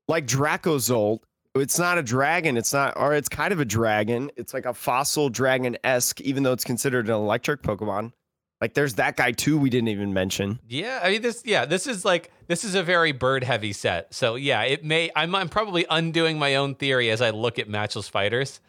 like 0.08 0.26
Dracozolt. 0.26 1.20
It's 1.54 1.78
not 1.78 1.98
a 1.98 2.02
dragon. 2.02 2.56
It's 2.56 2.72
not, 2.72 2.96
or 2.96 3.14
it's 3.14 3.28
kind 3.28 3.52
of 3.52 3.60
a 3.60 3.64
dragon. 3.64 4.30
It's 4.36 4.52
like 4.52 4.66
a 4.66 4.74
fossil 4.74 5.28
dragon 5.28 5.76
esque, 5.84 6.20
even 6.20 6.42
though 6.42 6.52
it's 6.52 6.64
considered 6.64 7.06
an 7.06 7.14
electric 7.14 7.62
Pokemon. 7.62 8.12
Like, 8.60 8.74
there's 8.74 8.94
that 8.94 9.16
guy 9.16 9.30
too. 9.30 9.58
We 9.58 9.70
didn't 9.70 9.88
even 9.88 10.12
mention. 10.12 10.58
yeah, 10.68 11.00
I 11.02 11.10
mean 11.10 11.22
this 11.22 11.42
yeah, 11.44 11.64
this 11.64 11.86
is 11.86 12.04
like 12.04 12.32
this 12.48 12.64
is 12.64 12.74
a 12.74 12.82
very 12.82 13.12
bird 13.12 13.44
heavy 13.44 13.72
set. 13.72 14.12
So 14.14 14.34
yeah, 14.36 14.62
it 14.62 14.84
may 14.84 15.10
I'm 15.14 15.34
I'm 15.34 15.48
probably 15.48 15.86
undoing 15.90 16.38
my 16.38 16.56
own 16.56 16.74
theory 16.74 17.10
as 17.10 17.20
I 17.20 17.30
look 17.30 17.58
at 17.58 17.68
matchless 17.68 18.08
fighters 18.08 18.60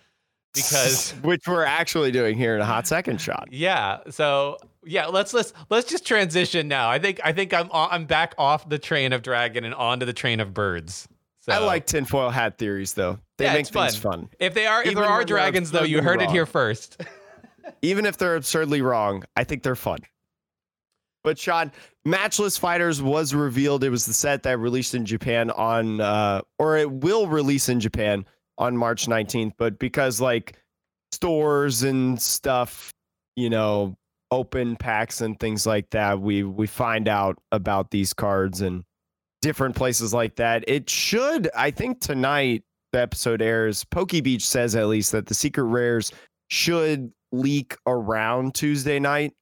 because 0.54 1.12
which 1.24 1.48
we're 1.48 1.64
actually 1.64 2.12
doing 2.12 2.38
here 2.38 2.56
in 2.56 2.62
a 2.62 2.66
hot 2.66 2.88
second 2.88 3.20
shot. 3.22 3.48
Yeah. 3.52 4.00
So 4.10 4.58
yeah, 4.86 5.08
let's 5.08 5.34
let's 5.34 5.54
let's 5.70 5.90
just 5.90 6.06
transition 6.06 6.68
now. 6.68 6.90
I 6.90 7.00
think 7.00 7.20
I 7.24 7.32
think 7.34 7.54
I'm 7.54 7.70
I'm 7.74 8.06
back 8.06 8.36
off 8.38 8.68
the 8.70 8.80
train 8.80 9.14
of 9.14 9.22
dragon 9.22 9.64
and 9.66 9.74
onto 9.74 10.06
the 10.06 10.14
train 10.14 10.40
of 10.40 10.54
birds. 10.54 11.08
So 11.40 11.52
I 11.52 11.60
like 11.60 11.86
tinfoil 11.86 12.30
hat 12.30 12.58
theories 12.58 12.94
though. 12.94 13.20
They 13.38 13.46
Yeah, 13.46 13.54
make 13.54 13.68
things 13.68 13.96
fun. 13.96 14.22
fun. 14.22 14.30
if 14.40 14.54
they 14.54 14.66
are 14.66 14.82
if 14.82 14.92
even 14.92 15.04
there 15.04 15.12
are 15.12 15.24
dragons 15.24 15.72
though, 15.72 15.84
you 15.84 16.02
heard 16.02 16.22
it 16.22 16.32
here 16.32 16.46
first. 16.46 17.02
Even 17.82 18.06
if 18.06 18.18
they're 18.18 18.36
absurdly 18.36 18.82
wrong, 18.82 19.24
I 19.36 19.44
think 19.44 19.64
they're 19.64 19.76
fun. 19.76 20.00
But 21.24 21.40
Sean, 21.40 21.72
Matchless 22.06 22.58
Fighters 22.60 23.02
was 23.02 23.34
revealed. 23.34 23.84
It 23.84 23.90
was 23.90 24.06
the 24.06 24.14
set 24.14 24.44
that 24.44 24.60
released 24.60 24.94
in 24.94 25.04
Japan 25.06 25.50
on, 25.50 26.00
uh, 26.00 26.42
or 26.60 26.78
it 26.78 26.92
will 26.92 27.28
release 27.28 27.68
in 27.68 27.80
Japan 27.80 28.26
on 28.60 28.78
March 28.78 29.08
19th. 29.08 29.54
But 29.58 29.80
because 29.80 30.22
like 30.22 30.60
stores 31.12 31.82
and 31.82 32.22
stuff, 32.22 32.94
you 33.36 33.50
know, 33.50 33.98
open 34.36 34.76
packs 34.76 35.22
and 35.22 35.40
things 35.40 35.66
like 35.66 35.90
that, 35.92 36.20
we 36.20 36.44
we 36.44 36.68
find 36.68 37.08
out 37.08 37.38
about 37.52 37.92
these 37.92 38.14
cards 38.14 38.62
and 38.62 38.84
different 39.42 39.76
places 39.76 40.14
like 40.14 40.36
that. 40.36 40.64
It 40.68 40.90
should, 40.90 41.50
I 41.56 41.72
think, 41.72 42.02
tonight 42.02 42.64
the 42.92 43.02
episode 43.02 43.42
airs. 43.42 43.84
PokeBeach 43.86 44.42
says 44.42 44.76
at 44.76 44.88
least 44.88 45.12
that 45.12 45.28
the 45.28 45.34
secret 45.34 45.64
rares 45.64 46.12
should 46.50 47.12
leak 47.32 47.76
around 47.86 48.56
Tuesday 48.56 49.00
night. 49.00 49.34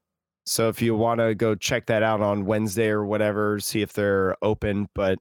So 0.46 0.68
if 0.70 0.82
you 0.82 0.96
want 0.96 1.20
to 1.20 1.36
go 1.36 1.56
check 1.56 1.86
that 1.86 2.04
out 2.04 2.22
on 2.22 2.46
Wednesday 2.46 2.90
or 2.90 3.06
whatever, 3.06 3.60
see 3.60 3.82
if 3.82 3.94
they're 3.94 4.36
open. 4.42 4.90
But 4.94 5.20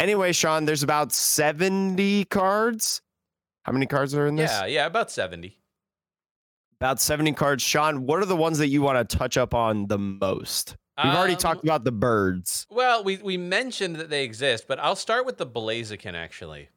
anyway, 0.00 0.32
Sean, 0.32 0.64
there's 0.64 0.82
about 0.82 1.12
70 1.12 2.24
cards. 2.26 3.00
How 3.62 3.72
many 3.72 3.86
cards 3.86 4.14
are 4.14 4.26
in 4.26 4.36
this? 4.36 4.50
yeah, 4.50 4.66
yeah, 4.66 4.86
about 4.86 5.10
70. 5.10 5.56
About 6.80 7.00
70 7.00 7.32
cards. 7.32 7.62
Sean, 7.62 8.04
what 8.06 8.20
are 8.20 8.26
the 8.26 8.36
ones 8.36 8.58
that 8.58 8.68
you 8.68 8.82
want 8.82 9.08
to 9.08 9.16
touch 9.16 9.36
up 9.36 9.54
on 9.54 9.86
the 9.86 9.98
most? 9.98 10.76
We've 11.02 11.12
already 11.12 11.32
Um, 11.34 11.38
talked 11.40 11.64
about 11.64 11.84
the 11.84 11.92
birds. 11.92 12.66
Well, 12.70 13.02
we 13.02 13.16
we 13.16 13.36
mentioned 13.36 13.96
that 13.96 14.10
they 14.10 14.22
exist, 14.22 14.66
but 14.68 14.78
I'll 14.78 14.94
start 14.94 15.26
with 15.26 15.38
the 15.38 15.46
Blaziken 15.46 16.14
actually. 16.14 16.68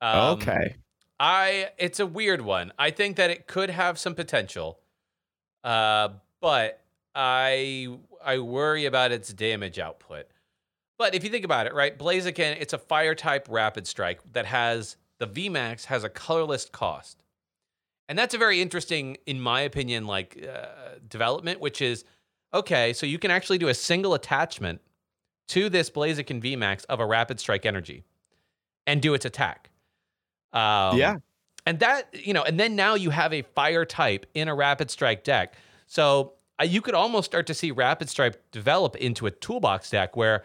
Um, 0.00 0.38
okay. 0.38 0.76
I 1.18 1.70
it's 1.76 1.98
a 1.98 2.06
weird 2.06 2.42
one. 2.42 2.72
I 2.78 2.90
think 2.90 3.16
that 3.16 3.30
it 3.30 3.46
could 3.48 3.70
have 3.70 3.98
some 3.98 4.14
potential, 4.14 4.78
uh, 5.64 6.10
but 6.40 6.80
I 7.14 7.88
I 8.24 8.38
worry 8.38 8.86
about 8.86 9.10
its 9.10 9.32
damage 9.32 9.78
output. 9.80 10.26
But 10.96 11.14
if 11.14 11.24
you 11.24 11.30
think 11.30 11.44
about 11.44 11.66
it, 11.66 11.74
right, 11.74 11.98
Blaziken, 11.98 12.56
it's 12.60 12.72
a 12.72 12.78
fire 12.78 13.14
type 13.14 13.48
rapid 13.50 13.86
strike 13.86 14.20
that 14.32 14.46
has 14.46 14.96
the 15.18 15.26
VMAX 15.26 15.86
has 15.86 16.04
a 16.04 16.08
colorless 16.08 16.66
cost. 16.66 17.24
And 18.10 18.18
that's 18.18 18.34
a 18.34 18.38
very 18.38 18.60
interesting, 18.60 19.18
in 19.24 19.40
my 19.40 19.60
opinion, 19.60 20.04
like 20.04 20.44
uh, 20.44 20.66
development, 21.08 21.60
which 21.60 21.80
is 21.80 22.04
okay, 22.52 22.92
so 22.92 23.06
you 23.06 23.20
can 23.20 23.30
actually 23.30 23.58
do 23.58 23.68
a 23.68 23.74
single 23.74 24.14
attachment 24.14 24.80
to 25.46 25.68
this 25.68 25.90
Blaziken 25.90 26.42
VMAX 26.42 26.84
of 26.88 26.98
a 26.98 27.06
rapid 27.06 27.38
strike 27.38 27.64
energy 27.64 28.02
and 28.84 29.00
do 29.00 29.14
its 29.14 29.24
attack. 29.24 29.70
Um, 30.52 30.98
Yeah. 30.98 31.18
And 31.66 31.78
that, 31.78 32.08
you 32.12 32.34
know, 32.34 32.42
and 32.42 32.58
then 32.58 32.74
now 32.74 32.94
you 32.94 33.10
have 33.10 33.32
a 33.32 33.42
fire 33.42 33.84
type 33.84 34.26
in 34.34 34.48
a 34.48 34.56
rapid 34.56 34.90
strike 34.90 35.22
deck. 35.22 35.54
So 35.86 36.32
uh, 36.60 36.64
you 36.64 36.80
could 36.80 36.94
almost 36.94 37.26
start 37.26 37.46
to 37.46 37.54
see 37.54 37.70
rapid 37.70 38.08
strike 38.08 38.40
develop 38.50 38.96
into 38.96 39.26
a 39.26 39.30
toolbox 39.30 39.88
deck 39.88 40.16
where 40.16 40.42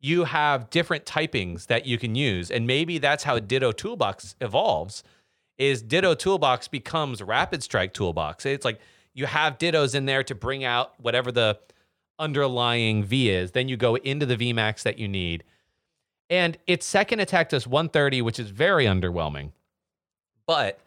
you 0.00 0.24
have 0.24 0.70
different 0.70 1.04
typings 1.04 1.66
that 1.66 1.86
you 1.86 1.98
can 1.98 2.16
use. 2.16 2.50
And 2.50 2.66
maybe 2.66 2.98
that's 2.98 3.22
how 3.22 3.38
Ditto 3.38 3.70
Toolbox 3.70 4.34
evolves 4.40 5.04
is 5.58 5.82
Ditto 5.82 6.14
Toolbox 6.14 6.68
becomes 6.68 7.22
Rapid 7.22 7.62
Strike 7.62 7.94
Toolbox. 7.94 8.46
It's 8.46 8.64
like 8.64 8.80
you 9.14 9.26
have 9.26 9.58
Dittos 9.58 9.94
in 9.94 10.04
there 10.04 10.22
to 10.24 10.34
bring 10.34 10.64
out 10.64 10.92
whatever 11.00 11.32
the 11.32 11.58
underlying 12.18 13.04
V 13.04 13.30
is. 13.30 13.52
Then 13.52 13.68
you 13.68 13.76
go 13.76 13.94
into 13.96 14.26
the 14.26 14.36
VMAX 14.36 14.82
that 14.82 14.98
you 14.98 15.08
need. 15.08 15.44
And 16.28 16.58
its 16.66 16.84
second 16.84 17.20
attack 17.20 17.50
does 17.50 17.66
130, 17.66 18.22
which 18.22 18.38
is 18.38 18.50
very 18.50 18.84
underwhelming. 18.84 19.52
But 20.46 20.80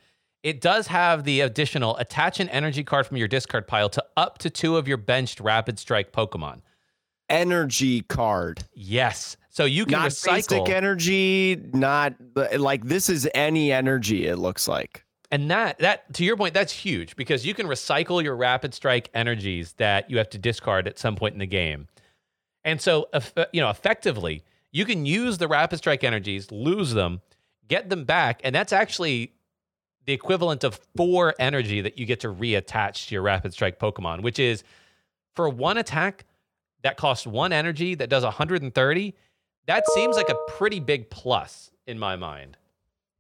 it 0.44 0.62
does 0.62 0.88
have 0.88 1.24
the 1.24 1.42
additional 1.42 1.98
attach 1.98 2.40
an 2.40 2.50
energy 2.50 2.84
card 2.84 3.08
from 3.08 3.18
your 3.18 3.28
discard 3.28 3.68
pile 3.68 3.90
to 3.90 4.04
up 4.16 4.38
to 4.40 4.50
two 4.50 4.78
of 4.78 4.88
your 4.88 4.98
benched 4.98 5.40
Rapid 5.40 5.80
Strike 5.80 6.12
Pokemon. 6.12 6.62
Energy 7.30 8.02
card. 8.02 8.64
Yes. 8.74 9.38
So 9.60 9.66
you 9.66 9.84
can 9.84 10.00
Not 10.00 10.12
recycle. 10.12 10.36
basic 10.36 10.70
energy, 10.70 11.62
not 11.74 12.14
like 12.58 12.86
this 12.86 13.10
is 13.10 13.28
any 13.34 13.74
energy, 13.74 14.26
it 14.26 14.38
looks 14.38 14.70
like. 14.70 15.04
And 15.32 15.52
that 15.52 15.80
that 15.80 16.14
to 16.14 16.24
your 16.24 16.38
point, 16.38 16.54
that's 16.54 16.72
huge 16.72 17.18
because 17.18 17.46
you 17.46 17.54
can 17.54 17.68
recycle 17.68 18.24
your 18.24 18.38
rapid 18.38 18.74
strike 18.74 19.10
energies 19.14 19.74
that 19.74 20.10
you 20.10 20.18
have 20.18 20.30
to 20.30 20.38
discard 20.38 20.88
at 20.88 20.98
some 20.98 21.18
point 21.18 21.34
in 21.34 21.40
the 21.40 21.46
game. 21.46 21.90
And 22.64 22.80
so, 22.80 23.10
uh, 23.12 23.20
you 23.52 23.60
know, 23.60 23.70
effectively, 23.70 24.46
you 24.72 24.86
can 24.86 25.06
use 25.06 25.40
the 25.40 25.50
rapid 25.50 25.80
strike 25.80 26.06
energies, 26.06 26.54
lose 26.54 26.94
them, 26.94 27.20
get 27.68 27.90
them 27.90 28.06
back, 28.06 28.40
and 28.46 28.56
that's 28.56 28.72
actually 28.72 29.34
the 30.06 30.14
equivalent 30.14 30.64
of 30.64 30.80
four 30.96 31.36
energy 31.38 31.82
that 31.82 32.00
you 32.00 32.06
get 32.06 32.22
to 32.22 32.30
reattach 32.30 33.10
to 33.10 33.14
your 33.14 33.24
rapid 33.24 33.52
strike 33.52 33.78
Pokemon, 33.78 34.22
which 34.22 34.40
is 34.40 34.64
for 35.36 35.50
one 35.50 35.78
attack 35.78 36.24
that 36.82 36.96
costs 36.96 37.28
one 37.28 37.52
energy 37.52 37.96
that 37.96 38.10
does 38.10 38.24
130. 38.24 39.16
That 39.70 39.88
seems 39.94 40.16
like 40.16 40.30
a 40.30 40.36
pretty 40.48 40.80
big 40.80 41.12
plus 41.12 41.70
in 41.86 42.00
my 42.00 42.16
mind. 42.16 42.58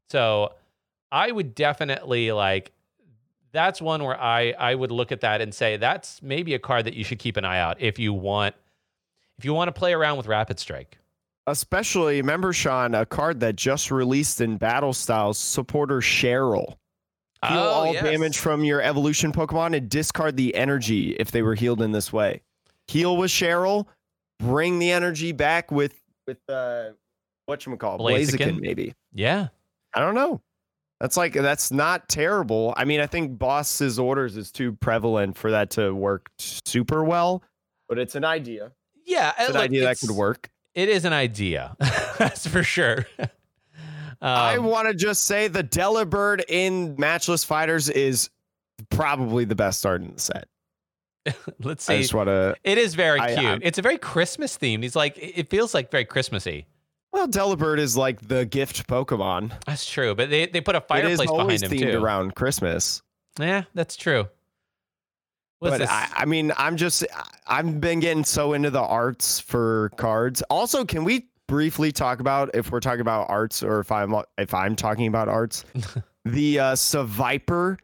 So 0.10 0.54
I 1.12 1.32
would 1.32 1.54
definitely 1.54 2.32
like 2.32 2.72
that's 3.52 3.80
one 3.80 4.04
where 4.04 4.20
I 4.20 4.56
I 4.58 4.74
would 4.74 4.90
look 4.90 5.12
at 5.12 5.22
that 5.22 5.42
and 5.42 5.54
say 5.54 5.78
that's 5.78 6.24
maybe 6.24 6.56
a 6.56 6.60
card 6.60 6.86
that 6.86 6.96
you 6.96 7.04
should 7.04 7.20
keep 7.20 7.38
an 7.38 7.46
eye 7.46 7.60
out 7.60 7.80
if 7.80 8.00
you 8.00 8.14
want 8.14 8.56
if 9.38 9.46
you 9.46 9.54
want 9.54 9.68
to 9.68 9.72
play 9.72 9.94
around 9.94 10.18
with 10.18 10.26
Rapid 10.26 10.60
Strike. 10.60 10.98
Especially, 11.46 12.18
remember, 12.18 12.52
Sean, 12.52 12.96
a 12.96 13.06
card 13.06 13.40
that 13.42 13.56
just 13.56 13.92
released 13.92 14.42
in 14.42 14.58
Battle 14.58 14.92
Styles, 14.94 15.38
supporter 15.38 16.00
Cheryl. 16.00 16.78
Heal 17.48 17.58
Oh, 17.60 17.70
all 17.70 17.94
yes. 17.94 18.04
damage 18.04 18.40
from 18.40 18.64
your 18.64 18.82
evolution 18.82 19.32
Pokemon 19.32 19.78
and 19.78 19.88
discard 19.88 20.36
the 20.36 20.56
energy 20.56 21.12
if 21.12 21.30
they 21.30 21.44
were 21.44 21.56
healed 21.56 21.84
in 21.84 21.92
this 21.92 22.12
way. 22.12 22.42
Heal 22.88 23.18
with 23.18 23.30
Cheryl, 23.30 23.86
bring 24.40 24.80
the 24.80 24.92
energy 24.92 25.32
back 25.32 25.72
with 25.72 25.99
with 26.30 26.50
uh 26.50 26.92
what 27.48 27.66
you 27.66 27.76
call 27.78 27.98
Blaziken? 27.98 28.60
Maybe. 28.60 28.94
Yeah. 29.14 29.48
I 29.96 30.00
don't 30.02 30.14
know. 30.14 30.42
That's 31.00 31.18
like 31.18 31.34
that's 31.34 31.72
not 31.72 32.08
terrible. 32.10 32.74
I 32.78 32.86
mean, 32.86 33.00
I 33.00 33.08
think 33.08 33.40
Boss's 33.40 33.98
orders 33.98 34.38
is 34.38 34.52
too 34.52 34.74
prevalent 34.74 35.36
for 35.38 35.50
that 35.52 35.72
to 35.72 35.92
work 35.96 36.30
super 36.38 37.04
well, 37.04 37.42
but 37.88 37.98
it's 37.98 38.14
an 38.16 38.26
idea. 38.26 38.72
Yeah, 39.06 39.34
It's 39.40 39.50
an 39.50 39.58
idea 39.58 39.86
that 39.86 40.00
could 40.00 40.12
work. 40.12 40.52
It 40.76 40.88
is 40.90 41.06
an 41.06 41.14
idea. 41.14 41.76
that's 42.20 42.46
for 42.46 42.62
sure. 42.62 43.08
I 44.22 44.58
Um, 44.58 44.66
want 44.66 44.88
to 44.90 44.94
just 44.94 45.24
say 45.26 45.48
the 45.48 45.64
Delibird 45.64 46.44
in 46.48 46.96
Matchless 47.00 47.44
Fighters 47.44 47.90
is 47.90 48.30
probably 48.90 49.46
the 49.46 49.56
best 49.56 49.84
art 49.86 50.02
in 50.02 50.14
the 50.14 50.20
set. 50.20 50.48
let's 51.64 51.84
see. 51.84 51.96
I 51.96 52.02
just 52.02 52.14
want 52.14 52.28
to. 52.28 52.56
It 52.64 52.78
is 52.78 52.96
very 52.96 53.20
I- 53.20 53.34
cute. 53.36 53.46
I'm- 53.46 53.60
it's 53.64 53.78
a 53.78 53.82
very 53.82 53.98
Christmas 53.98 54.58
themed. 54.58 54.84
He's 54.84 54.96
like 54.96 55.18
it 55.18 55.50
feels 55.50 55.74
like 55.74 55.92
very 55.92 56.06
Christmassy. 56.06 56.66
Well, 57.12 57.28
Delibird 57.28 57.80
is 57.80 57.98
like 57.98 58.28
the 58.28 58.46
gift 58.46 58.88
Pokemon. 58.88 59.52
That's 59.66 59.90
true, 59.90 60.14
but 60.14 60.30
they, 60.30 60.46
they 60.46 60.62
put 60.62 60.76
a 60.76 60.78
It 60.78 60.88
fireplace 60.88 61.20
is 61.22 61.28
always 61.28 61.62
behind 61.62 61.82
him 61.82 61.88
themed 61.88 61.92
too. 61.94 62.04
around 62.04 62.36
Christmas. 62.36 63.02
Yeah, 63.40 63.64
that's 63.74 63.96
true. 63.96 64.28
What's 65.60 65.74
but 65.74 65.78
this? 65.80 65.90
I, 65.90 66.08
I 66.18 66.26
mean, 66.26 66.54
I'm 66.58 66.78
just 66.78 67.06
I've 67.48 67.82
been 67.82 68.00
getting 68.00 68.24
so 68.24 68.54
into 68.54 68.70
the 68.70 68.82
arts 68.82 69.40
for 69.40 69.90
cards. 69.98 70.42
Also, 70.44 70.86
can 70.86 71.04
we 71.04 71.28
briefly 71.48 71.92
talk 71.92 72.20
about 72.20 72.52
if 72.54 72.72
we're 72.72 72.80
talking 72.80 73.02
about 73.02 73.30
arts 73.30 73.64
or 73.64 73.80
if 73.80 73.92
I'm 73.92 74.14
if 74.38 74.54
I'm 74.54 74.76
talking 74.76 75.08
about 75.08 75.28
arts, 75.28 75.66
the 76.26 76.60
uh, 76.60 76.76
Viper 76.76 77.78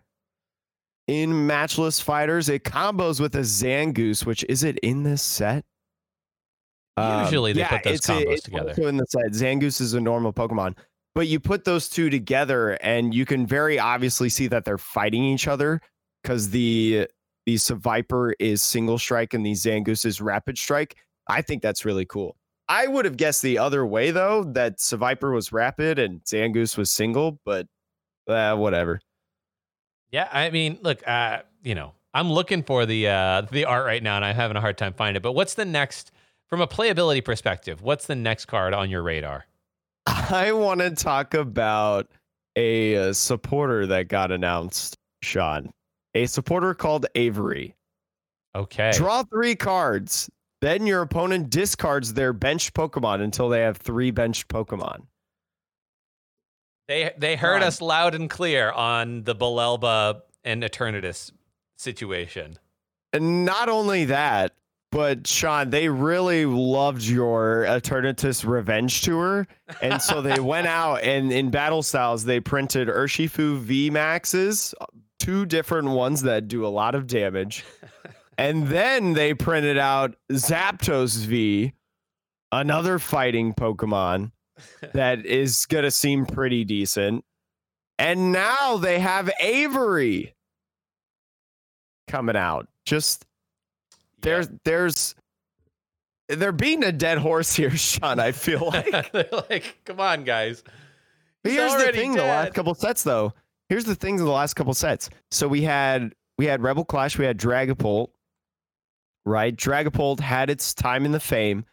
in 1.07 1.47
Matchless 1.47 1.99
Fighters 1.99 2.49
it 2.49 2.63
combos 2.63 3.19
with 3.19 3.35
a 3.35 3.39
Zangoose, 3.39 4.25
which 4.25 4.43
is 4.49 4.63
it 4.63 4.77
in 4.79 5.03
this 5.03 5.21
set? 5.21 5.63
Um, 6.97 7.25
Usually 7.25 7.53
they 7.53 7.65
put 7.65 7.83
those 7.83 8.01
combos 8.01 8.25
it's 8.27 8.43
together. 8.43 8.69
Also 8.69 8.87
in 8.87 8.97
the 8.97 9.05
set, 9.07 9.31
Zangoose 9.31 9.81
is 9.81 9.93
a 9.93 10.01
normal 10.01 10.33
Pokemon, 10.33 10.75
but 11.13 11.27
you 11.27 11.39
put 11.39 11.65
those 11.65 11.89
two 11.89 12.09
together, 12.09 12.71
and 12.81 13.13
you 13.13 13.25
can 13.25 13.45
very 13.45 13.77
obviously 13.77 14.29
see 14.29 14.47
that 14.47 14.65
they're 14.65 14.77
fighting 14.77 15.23
each 15.23 15.47
other 15.47 15.81
because 16.23 16.49
the 16.49 17.07
the 17.45 17.57
Viper 17.57 18.33
is 18.39 18.63
single 18.63 18.97
strike 18.97 19.33
and 19.33 19.45
the 19.45 19.51
Zangoose 19.51 20.05
is 20.05 20.19
rapid 20.19 20.57
strike. 20.57 20.95
I 21.27 21.41
think 21.41 21.61
that's 21.61 21.85
really 21.85 22.05
cool. 22.05 22.35
I 22.67 22.87
would 22.87 23.05
have 23.05 23.17
guessed 23.17 23.43
the 23.43 23.59
other 23.59 23.85
way 23.85 24.11
though, 24.11 24.43
that 24.53 24.81
Viper 24.81 25.31
was 25.31 25.51
rapid 25.51 25.99
and 25.99 26.23
Zangoose 26.23 26.77
was 26.77 26.91
single, 26.91 27.39
but 27.45 27.67
uh, 28.27 28.55
whatever. 28.55 28.99
Yeah, 30.15 30.30
I 30.32 30.49
mean, 30.49 30.80
look, 30.82 31.06
uh, 31.06 31.39
you 31.62 31.75
know, 31.75 31.91
I'm 32.13 32.32
looking 32.32 32.63
for 32.63 32.86
the 32.86 33.10
uh, 33.10 33.41
the 33.51 33.65
art 33.65 33.86
right 33.86 34.01
now, 34.01 34.15
and 34.15 34.23
I'm 34.23 34.34
having 34.34 34.56
a 34.56 34.62
hard 34.62 34.78
time 34.78 34.93
finding 34.93 35.17
it. 35.17 35.23
But 35.23 35.34
what's 35.34 35.56
the 35.56 35.65
next, 35.65 36.13
from 36.47 36.62
a 36.62 36.67
playability 36.67 37.21
perspective? 37.21 37.82
What's 37.82 38.08
the 38.08 38.15
next 38.15 38.45
card 38.45 38.73
on 38.73 38.89
your 38.89 39.04
radar? 39.04 39.45
I 40.06 40.54
want 40.54 40.80
to 40.80 40.91
talk 40.91 41.34
about 41.34 42.08
a, 42.56 43.10
uh 43.10 43.12
supporter 43.12 43.88
that 43.88 44.08
got 44.08 44.32
announced, 44.32 44.95
Sean. 45.21 45.73
A 46.13 46.28
supporter 46.28 46.73
called 46.73 47.08
Avery. 47.15 47.75
Okay, 48.56 48.91
Draw 48.95 49.23
three 49.23 49.56
cards. 49.58 50.30
Then 50.62 50.88
your 50.88 51.01
opponent 51.01 51.49
discards 51.49 52.13
their 52.13 52.32
benched 52.32 52.73
Pokemon 52.73 53.19
until 53.19 53.49
they 53.49 53.60
have 53.60 53.75
three 53.75 54.12
benched 54.12 54.47
Pokemon. 54.47 55.08
They 56.87 57.11
they 57.17 57.35
heard 57.35 57.63
us 57.63 57.81
loud 57.81 58.15
and 58.15 58.29
clear 58.29 58.71
on 58.71 59.23
the 59.23 59.35
Belelba 59.35 60.21
and 60.43 60.63
Eternatus 60.63 61.31
situation. 61.75 62.57
And 63.13 63.45
not 63.45 63.69
only 63.69 64.05
that, 64.05 64.53
but 64.91 65.27
Sean, 65.27 65.71
they 65.71 65.89
really 65.89 66.45
loved 66.45 67.01
your 67.03 67.65
Eternatus 67.67 68.45
Revenge 68.45 69.01
Tour. 69.01 69.47
And 69.81 70.01
so 70.01 70.21
they 70.21 70.39
went 70.41 70.67
out 70.67 71.01
and 71.03 71.31
in 71.31 71.49
Battle 71.49 71.83
Styles, 71.83 72.25
they 72.25 72.39
printed 72.39 72.87
Urshifu 72.87 73.59
V 73.59 73.89
Maxes, 73.89 74.73
two 75.19 75.45
different 75.45 75.89
ones 75.89 76.21
that 76.21 76.47
do 76.47 76.65
a 76.65 76.69
lot 76.69 76.95
of 76.95 77.07
damage. 77.07 77.65
And 78.37 78.67
then 78.67 79.13
they 79.13 79.33
printed 79.33 79.77
out 79.77 80.15
Zapdos 80.31 81.25
V, 81.25 81.73
another 82.51 82.99
fighting 82.99 83.53
Pokemon 83.53 84.31
that 84.93 85.25
is 85.25 85.65
going 85.65 85.83
to 85.83 85.91
seem 85.91 86.25
pretty 86.25 86.63
decent. 86.63 87.23
And 87.97 88.31
now 88.31 88.77
they 88.77 88.99
have 88.99 89.31
Avery 89.39 90.35
coming 92.07 92.35
out. 92.35 92.67
Just 92.85 93.25
there's 94.21 94.49
there's 94.63 95.15
they're 96.27 96.51
beating 96.51 96.83
a 96.83 96.91
dead 96.91 97.17
horse 97.17 97.55
here, 97.55 97.71
Sean. 97.77 98.19
I 98.19 98.31
feel 98.31 98.65
like. 98.73 99.11
They're 99.11 99.29
like, 99.49 99.79
come 99.85 99.99
on, 99.99 100.23
guys. 100.23 100.63
But 101.43 101.51
here's 101.51 101.73
the 101.75 101.91
thing: 101.91 102.13
the 102.15 102.23
last 102.23 102.53
couple 102.53 102.73
sets, 102.75 103.03
though. 103.03 103.33
Here's 103.69 103.85
the 103.85 103.95
things 103.95 104.21
in 104.21 104.27
the 104.27 104.33
last 104.33 104.55
couple 104.55 104.73
sets. 104.73 105.09
So 105.31 105.47
we 105.47 105.61
had 105.61 106.13
we 106.37 106.45
had 106.45 106.61
Rebel 106.61 106.85
Clash, 106.85 107.17
we 107.17 107.25
had 107.25 107.37
Dragapult, 107.37 108.09
right? 109.25 109.55
Dragapult 109.55 110.19
had 110.19 110.49
its 110.49 110.73
time 110.73 111.05
in 111.05 111.11
the 111.11 111.19
fame 111.19 111.65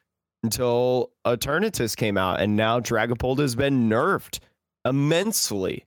until 0.42 1.12
Eternatus 1.26 1.96
came 1.96 2.16
out, 2.18 2.40
and 2.40 2.56
now 2.56 2.80
Dragapult 2.80 3.38
has 3.38 3.54
been 3.54 3.88
nerfed 3.88 4.40
immensely. 4.84 5.86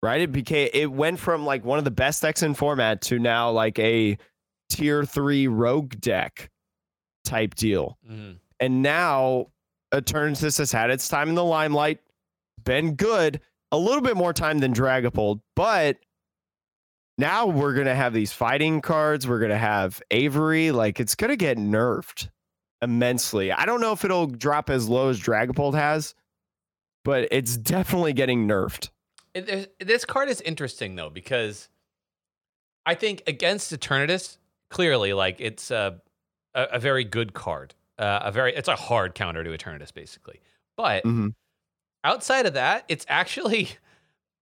Right? 0.00 0.20
It 0.20 0.30
became 0.30 0.68
it 0.72 0.92
went 0.92 1.18
from 1.18 1.44
like 1.44 1.64
one 1.64 1.78
of 1.78 1.84
the 1.84 1.90
best 1.90 2.22
decks 2.22 2.44
in 2.44 2.54
format 2.54 3.02
to 3.02 3.18
now 3.18 3.50
like 3.50 3.78
a 3.80 4.16
tier 4.70 5.04
three 5.04 5.48
rogue 5.48 5.98
deck 5.98 6.50
type 7.24 7.56
deal. 7.56 7.98
Mhm. 8.08 8.38
And 8.60 8.80
now 8.82 9.46
Eternatus 9.92 10.58
has 10.58 10.70
had 10.70 10.90
its 10.90 11.08
time 11.08 11.30
in 11.30 11.34
the 11.34 11.44
limelight, 11.44 11.98
been 12.62 12.94
good, 12.94 13.40
a 13.72 13.76
little 13.78 14.00
bit 14.02 14.16
more 14.16 14.32
time 14.32 14.60
than 14.60 14.72
Dragapult, 14.72 15.40
but 15.56 15.98
now 17.18 17.46
we're 17.46 17.74
gonna 17.74 17.94
have 17.96 18.12
these 18.12 18.32
fighting 18.32 18.80
cards. 18.80 19.26
We're 19.26 19.40
gonna 19.40 19.58
have 19.58 20.00
Avery. 20.12 20.70
Like 20.70 21.00
it's 21.00 21.16
gonna 21.16 21.34
get 21.36 21.58
nerfed 21.58 22.28
immensely. 22.82 23.52
I 23.52 23.66
don't 23.66 23.80
know 23.80 23.92
if 23.92 24.04
it'll 24.04 24.26
drop 24.26 24.70
as 24.70 24.88
low 24.88 25.08
as 25.08 25.20
Dragapult 25.20 25.74
has, 25.74 26.14
but 27.04 27.28
it's 27.30 27.56
definitely 27.56 28.12
getting 28.12 28.46
nerfed. 28.46 28.90
This 29.80 30.04
card 30.04 30.28
is 30.28 30.40
interesting 30.40 30.96
though 30.96 31.10
because 31.10 31.68
I 32.86 32.94
think 32.94 33.22
against 33.26 33.72
Eternatus, 33.72 34.38
clearly, 34.70 35.12
like 35.12 35.36
it's 35.40 35.70
a 35.70 36.00
a, 36.54 36.62
a 36.72 36.78
very 36.78 37.04
good 37.04 37.34
card. 37.34 37.74
Uh, 37.98 38.20
a 38.22 38.32
very 38.32 38.54
it's 38.54 38.68
a 38.68 38.76
hard 38.76 39.14
counter 39.14 39.44
to 39.44 39.50
Eternatus, 39.50 39.92
basically. 39.92 40.40
But 40.76 41.04
mm-hmm. 41.04 41.28
outside 42.04 42.46
of 42.46 42.54
that, 42.54 42.84
it's 42.88 43.04
actually 43.08 43.70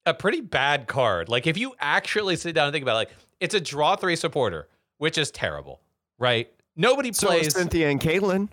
a 0.05 0.15
pretty 0.15 0.41
bad 0.41 0.87
card. 0.87 1.29
Like 1.29 1.47
if 1.47 1.57
you 1.57 1.75
actually 1.81 2.37
sit 2.37 2.55
down 2.55 2.67
and 2.69 2.73
think 2.73 2.83
about 2.83 2.93
it, 2.93 2.97
like 2.97 3.15
it's 3.41 3.55
a 3.55 3.61
draw 3.61 3.97
three 3.97 4.17
supporter, 4.17 4.69
which 4.99 5.19
is 5.19 5.31
terrible, 5.31 5.81
right? 6.19 6.51
Nobody 6.77 7.11
plays 7.11 7.53
so 7.53 7.61
Cynthia 7.61 7.89
and 7.89 8.01
Caitlyn. 8.01 8.49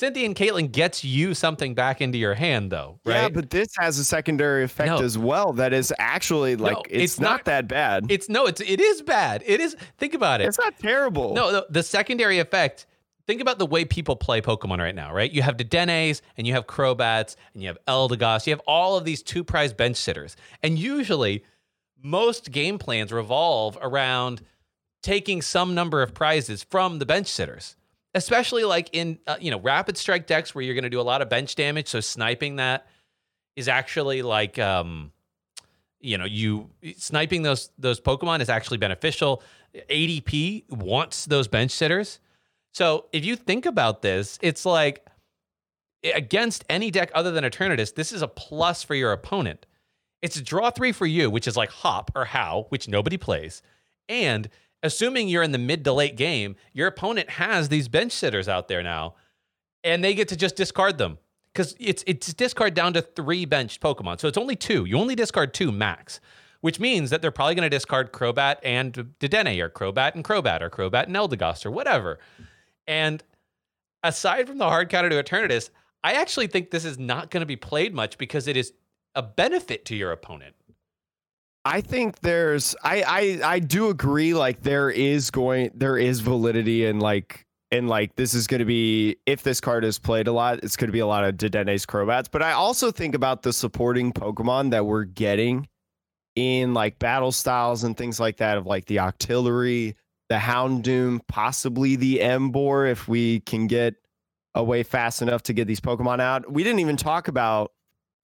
Cynthia 0.00 0.24
and 0.24 0.34
Caitlyn 0.34 0.72
gets 0.72 1.04
you 1.04 1.34
something 1.34 1.74
back 1.74 2.00
into 2.00 2.16
your 2.16 2.32
hand, 2.32 2.72
though, 2.72 2.98
right? 3.04 3.24
Yeah, 3.24 3.28
but 3.28 3.50
this 3.50 3.68
has 3.78 3.98
a 3.98 4.04
secondary 4.04 4.64
effect 4.64 4.88
no. 4.88 5.04
as 5.04 5.18
well. 5.18 5.52
That 5.52 5.74
is 5.74 5.92
actually 5.98 6.56
like 6.56 6.72
no, 6.72 6.82
it's, 6.88 7.04
it's 7.04 7.20
not, 7.20 7.44
that 7.44 7.68
bad. 7.68 8.06
It's 8.08 8.26
no, 8.30 8.46
it's 8.46 8.62
it 8.62 8.80
is 8.80 9.02
bad. 9.02 9.42
It 9.44 9.60
is. 9.60 9.76
Think 9.98 10.14
about 10.14 10.40
it. 10.40 10.46
It's 10.46 10.58
not 10.58 10.78
terrible. 10.78 11.34
No, 11.34 11.52
the, 11.52 11.66
the 11.68 11.82
secondary 11.82 12.38
effect. 12.38 12.86
Think 13.26 13.42
about 13.42 13.58
the 13.58 13.66
way 13.66 13.84
people 13.84 14.16
play 14.16 14.40
Pokemon 14.40 14.78
right 14.78 14.94
now, 14.94 15.12
right? 15.12 15.30
You 15.30 15.42
have 15.42 15.58
Dedennes 15.58 16.22
and 16.38 16.46
you 16.46 16.54
have 16.54 16.66
Crobats 16.66 17.36
and 17.52 17.62
you 17.62 17.68
have 17.68 17.78
Eldegoss. 17.86 18.46
You 18.46 18.54
have 18.54 18.62
all 18.66 18.96
of 18.96 19.04
these 19.04 19.22
two 19.22 19.44
prize 19.44 19.74
bench 19.74 19.98
sitters, 19.98 20.34
and 20.62 20.78
usually 20.78 21.44
most 22.02 22.50
game 22.50 22.78
plans 22.78 23.12
revolve 23.12 23.76
around 23.82 24.40
taking 25.02 25.42
some 25.42 25.74
number 25.74 26.02
of 26.02 26.14
prizes 26.14 26.62
from 26.62 26.98
the 26.98 27.06
bench 27.06 27.26
sitters. 27.28 27.76
Especially 28.12 28.64
like 28.64 28.90
in 28.92 29.18
uh, 29.26 29.36
you 29.40 29.50
know 29.52 29.60
rapid 29.60 29.96
strike 29.96 30.26
decks 30.26 30.54
where 30.54 30.62
you're 30.62 30.74
going 30.74 30.84
to 30.84 30.90
do 30.90 31.00
a 31.00 31.02
lot 31.02 31.22
of 31.22 31.28
bench 31.28 31.54
damage 31.54 31.86
so 31.86 32.00
sniping 32.00 32.56
that 32.56 32.88
is 33.54 33.68
actually 33.68 34.22
like 34.22 34.58
um 34.58 35.12
you 36.00 36.18
know 36.18 36.24
you 36.24 36.70
sniping 36.96 37.42
those 37.42 37.70
those 37.78 38.00
pokemon 38.00 38.40
is 38.40 38.48
actually 38.48 38.78
beneficial. 38.78 39.42
Adp 39.88 40.64
wants 40.70 41.26
those 41.26 41.46
bench 41.46 41.70
sitters. 41.70 42.18
So 42.72 43.06
if 43.12 43.24
you 43.24 43.36
think 43.36 43.64
about 43.64 44.02
this 44.02 44.40
it's 44.42 44.66
like 44.66 45.06
against 46.02 46.64
any 46.68 46.90
deck 46.90 47.12
other 47.14 47.30
than 47.30 47.44
eternatus 47.44 47.94
this 47.94 48.10
is 48.10 48.22
a 48.22 48.28
plus 48.28 48.82
for 48.82 48.96
your 48.96 49.12
opponent. 49.12 49.66
It's 50.20 50.36
a 50.36 50.42
draw 50.42 50.70
three 50.70 50.90
for 50.90 51.06
you 51.06 51.30
which 51.30 51.46
is 51.46 51.56
like 51.56 51.70
hop 51.70 52.10
or 52.16 52.24
Hau 52.24 52.66
which 52.70 52.88
nobody 52.88 53.16
plays 53.16 53.62
and 54.08 54.50
assuming 54.82 55.28
you're 55.28 55.42
in 55.42 55.52
the 55.52 55.58
mid 55.58 55.84
to 55.84 55.92
late 55.92 56.16
game, 56.16 56.56
your 56.72 56.86
opponent 56.88 57.30
has 57.30 57.68
these 57.68 57.88
bench 57.88 58.12
sitters 58.12 58.48
out 58.48 58.68
there 58.68 58.82
now, 58.82 59.14
and 59.84 60.02
they 60.02 60.14
get 60.14 60.28
to 60.28 60.36
just 60.36 60.56
discard 60.56 60.98
them 60.98 61.18
because 61.52 61.74
it's 61.78 62.04
it's 62.06 62.32
discard 62.34 62.74
down 62.74 62.92
to 62.94 63.02
three 63.02 63.44
benched 63.44 63.80
Pokemon. 63.80 64.20
So 64.20 64.28
it's 64.28 64.38
only 64.38 64.56
two. 64.56 64.84
You 64.84 64.98
only 64.98 65.14
discard 65.14 65.54
two 65.54 65.72
max, 65.72 66.20
which 66.60 66.80
means 66.80 67.10
that 67.10 67.22
they're 67.22 67.30
probably 67.30 67.54
going 67.54 67.70
to 67.70 67.76
discard 67.76 68.12
Crobat 68.12 68.56
and 68.62 68.92
Dedenne 69.20 69.60
or 69.60 69.68
Crobat 69.68 70.14
and 70.14 70.24
Crobat 70.24 70.60
or 70.62 70.70
Crobat 70.70 71.06
and 71.06 71.16
Eldegoss 71.16 71.66
or 71.66 71.70
whatever. 71.70 72.18
And 72.86 73.22
aside 74.02 74.48
from 74.48 74.58
the 74.58 74.68
hard 74.68 74.88
counter 74.88 75.10
to 75.10 75.22
Eternatus, 75.22 75.70
I 76.02 76.14
actually 76.14 76.46
think 76.46 76.70
this 76.70 76.84
is 76.84 76.98
not 76.98 77.30
going 77.30 77.42
to 77.42 77.46
be 77.46 77.56
played 77.56 77.94
much 77.94 78.18
because 78.18 78.46
it 78.48 78.56
is 78.56 78.72
a 79.14 79.22
benefit 79.22 79.84
to 79.86 79.96
your 79.96 80.12
opponent. 80.12 80.54
I 81.64 81.80
think 81.80 82.20
there's 82.20 82.74
I, 82.82 83.02
I 83.02 83.52
I 83.54 83.58
do 83.58 83.88
agree 83.88 84.34
like 84.34 84.62
there 84.62 84.90
is 84.90 85.30
going 85.30 85.70
there 85.74 85.98
is 85.98 86.20
validity 86.20 86.86
in 86.86 87.00
like 87.00 87.46
and 87.70 87.88
like 87.88 88.16
this 88.16 88.34
is 88.34 88.46
going 88.46 88.60
to 88.60 88.64
be 88.64 89.16
if 89.26 89.42
this 89.42 89.60
card 89.60 89.84
is 89.84 89.98
played 89.98 90.26
a 90.26 90.32
lot 90.32 90.60
it's 90.62 90.76
going 90.76 90.88
to 90.88 90.92
be 90.92 91.00
a 91.00 91.06
lot 91.06 91.24
of 91.24 91.36
Dedenne's 91.36 91.84
Crobats 91.84 92.30
but 92.30 92.42
I 92.42 92.52
also 92.52 92.90
think 92.90 93.14
about 93.14 93.42
the 93.42 93.52
supporting 93.52 94.12
Pokemon 94.12 94.70
that 94.70 94.86
we're 94.86 95.04
getting 95.04 95.68
in 96.36 96.74
like 96.74 96.98
battle 96.98 97.32
styles 97.32 97.84
and 97.84 97.96
things 97.96 98.20
like 98.20 98.38
that 98.38 98.56
of 98.56 98.66
like 98.66 98.86
the 98.86 98.96
Octillery, 98.96 99.94
the 100.28 100.36
Houndoom, 100.36 101.20
possibly 101.28 101.96
the 101.96 102.18
Emboar 102.18 102.90
if 102.90 103.08
we 103.08 103.40
can 103.40 103.66
get 103.66 103.94
away 104.54 104.82
fast 104.82 105.22
enough 105.22 105.42
to 105.44 105.52
get 105.52 105.66
these 105.66 105.80
Pokemon 105.80 106.20
out. 106.20 106.50
We 106.50 106.64
didn't 106.64 106.80
even 106.80 106.96
talk 106.96 107.28
about 107.28 107.72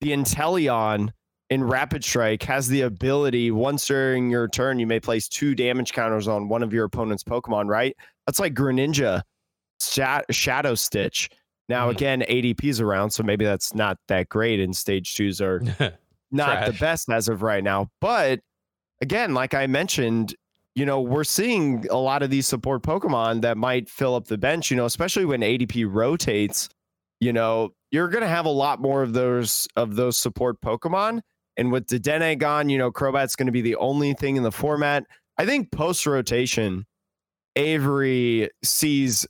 the 0.01 0.11
Inteleon 0.11 1.11
in 1.49 1.63
Rapid 1.63 2.03
Strike 2.03 2.43
has 2.43 2.67
the 2.67 2.81
ability 2.81 3.51
once 3.51 3.87
during 3.87 4.29
your 4.29 4.47
turn, 4.47 4.79
you 4.79 4.87
may 4.87 4.99
place 4.99 5.27
two 5.27 5.55
damage 5.55 5.93
counters 5.93 6.27
on 6.27 6.49
one 6.49 6.61
of 6.61 6.73
your 6.73 6.85
opponent's 6.85 7.23
Pokemon, 7.23 7.67
right? 7.69 7.95
That's 8.25 8.39
like 8.39 8.53
Greninja, 8.53 9.21
Shadow 9.79 10.75
Stitch. 10.75 11.29
Now, 11.69 11.87
mm. 11.87 11.91
again, 11.91 12.21
ADP's 12.29 12.81
around, 12.81 13.11
so 13.11 13.23
maybe 13.23 13.45
that's 13.45 13.73
not 13.73 13.97
that 14.07 14.29
great, 14.29 14.59
and 14.59 14.75
stage 14.75 15.15
twos 15.15 15.39
are 15.39 15.61
not 16.31 16.65
the 16.65 16.73
best 16.73 17.09
as 17.09 17.29
of 17.29 17.41
right 17.41 17.63
now. 17.63 17.89
But 18.01 18.41
again, 19.01 19.33
like 19.33 19.53
I 19.53 19.67
mentioned, 19.67 20.35
you 20.75 20.85
know, 20.85 21.01
we're 21.01 21.23
seeing 21.23 21.85
a 21.89 21.97
lot 21.97 22.23
of 22.23 22.29
these 22.29 22.47
support 22.47 22.83
Pokemon 22.83 23.41
that 23.41 23.57
might 23.57 23.89
fill 23.89 24.15
up 24.15 24.27
the 24.27 24.37
bench, 24.37 24.69
you 24.69 24.77
know, 24.77 24.85
especially 24.85 25.25
when 25.25 25.41
ADP 25.41 25.87
rotates, 25.89 26.69
you 27.19 27.33
know, 27.33 27.69
you're 27.91 28.09
going 28.09 28.21
to 28.21 28.27
have 28.27 28.45
a 28.45 28.49
lot 28.49 28.81
more 28.81 29.01
of 29.01 29.13
those 29.13 29.67
of 29.75 29.95
those 29.95 30.17
support 30.17 30.59
Pokemon 30.61 31.21
and 31.57 31.71
with 31.71 31.87
Dedenne 31.87 32.37
gone, 32.37 32.69
you 32.69 32.77
know, 32.77 32.91
Crobat's 32.91 33.35
going 33.35 33.47
to 33.47 33.51
be 33.51 33.61
the 33.61 33.75
only 33.77 34.13
thing 34.13 34.35
in 34.35 34.43
the 34.43 34.51
format. 34.51 35.05
I 35.37 35.45
think 35.45 35.71
post 35.71 36.05
rotation, 36.05 36.85
Avery 37.55 38.49
sees 38.63 39.25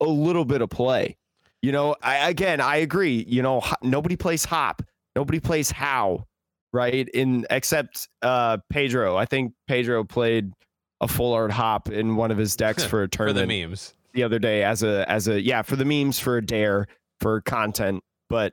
a 0.00 0.06
little 0.06 0.44
bit 0.44 0.60
of 0.60 0.70
play. 0.70 1.16
You 1.62 1.72
know, 1.72 1.96
I, 2.02 2.28
again, 2.28 2.60
I 2.60 2.76
agree. 2.76 3.24
You 3.28 3.42
know, 3.42 3.62
nobody 3.82 4.16
plays 4.16 4.44
Hop, 4.44 4.82
nobody 5.16 5.40
plays 5.40 5.70
Hau, 5.70 6.26
right? 6.72 7.08
In 7.08 7.46
except 7.50 8.08
uh, 8.22 8.58
Pedro. 8.70 9.16
I 9.16 9.24
think 9.24 9.54
Pedro 9.66 10.04
played 10.04 10.52
a 11.00 11.08
full 11.08 11.32
art 11.32 11.50
Hop 11.50 11.88
in 11.90 12.16
one 12.16 12.30
of 12.30 12.38
his 12.38 12.54
decks 12.56 12.84
for 12.86 13.02
a 13.02 13.08
tournament. 13.08 13.44
for 13.44 13.52
the 13.52 13.66
memes 13.66 13.94
the 14.14 14.22
other 14.22 14.38
day 14.38 14.64
as 14.64 14.82
a 14.82 15.08
as 15.10 15.28
a 15.28 15.40
yeah 15.40 15.62
for 15.62 15.76
the 15.76 15.84
memes 15.84 16.18
for 16.18 16.36
a 16.36 16.44
dare 16.44 16.86
for 17.20 17.40
content, 17.42 18.02
but 18.28 18.52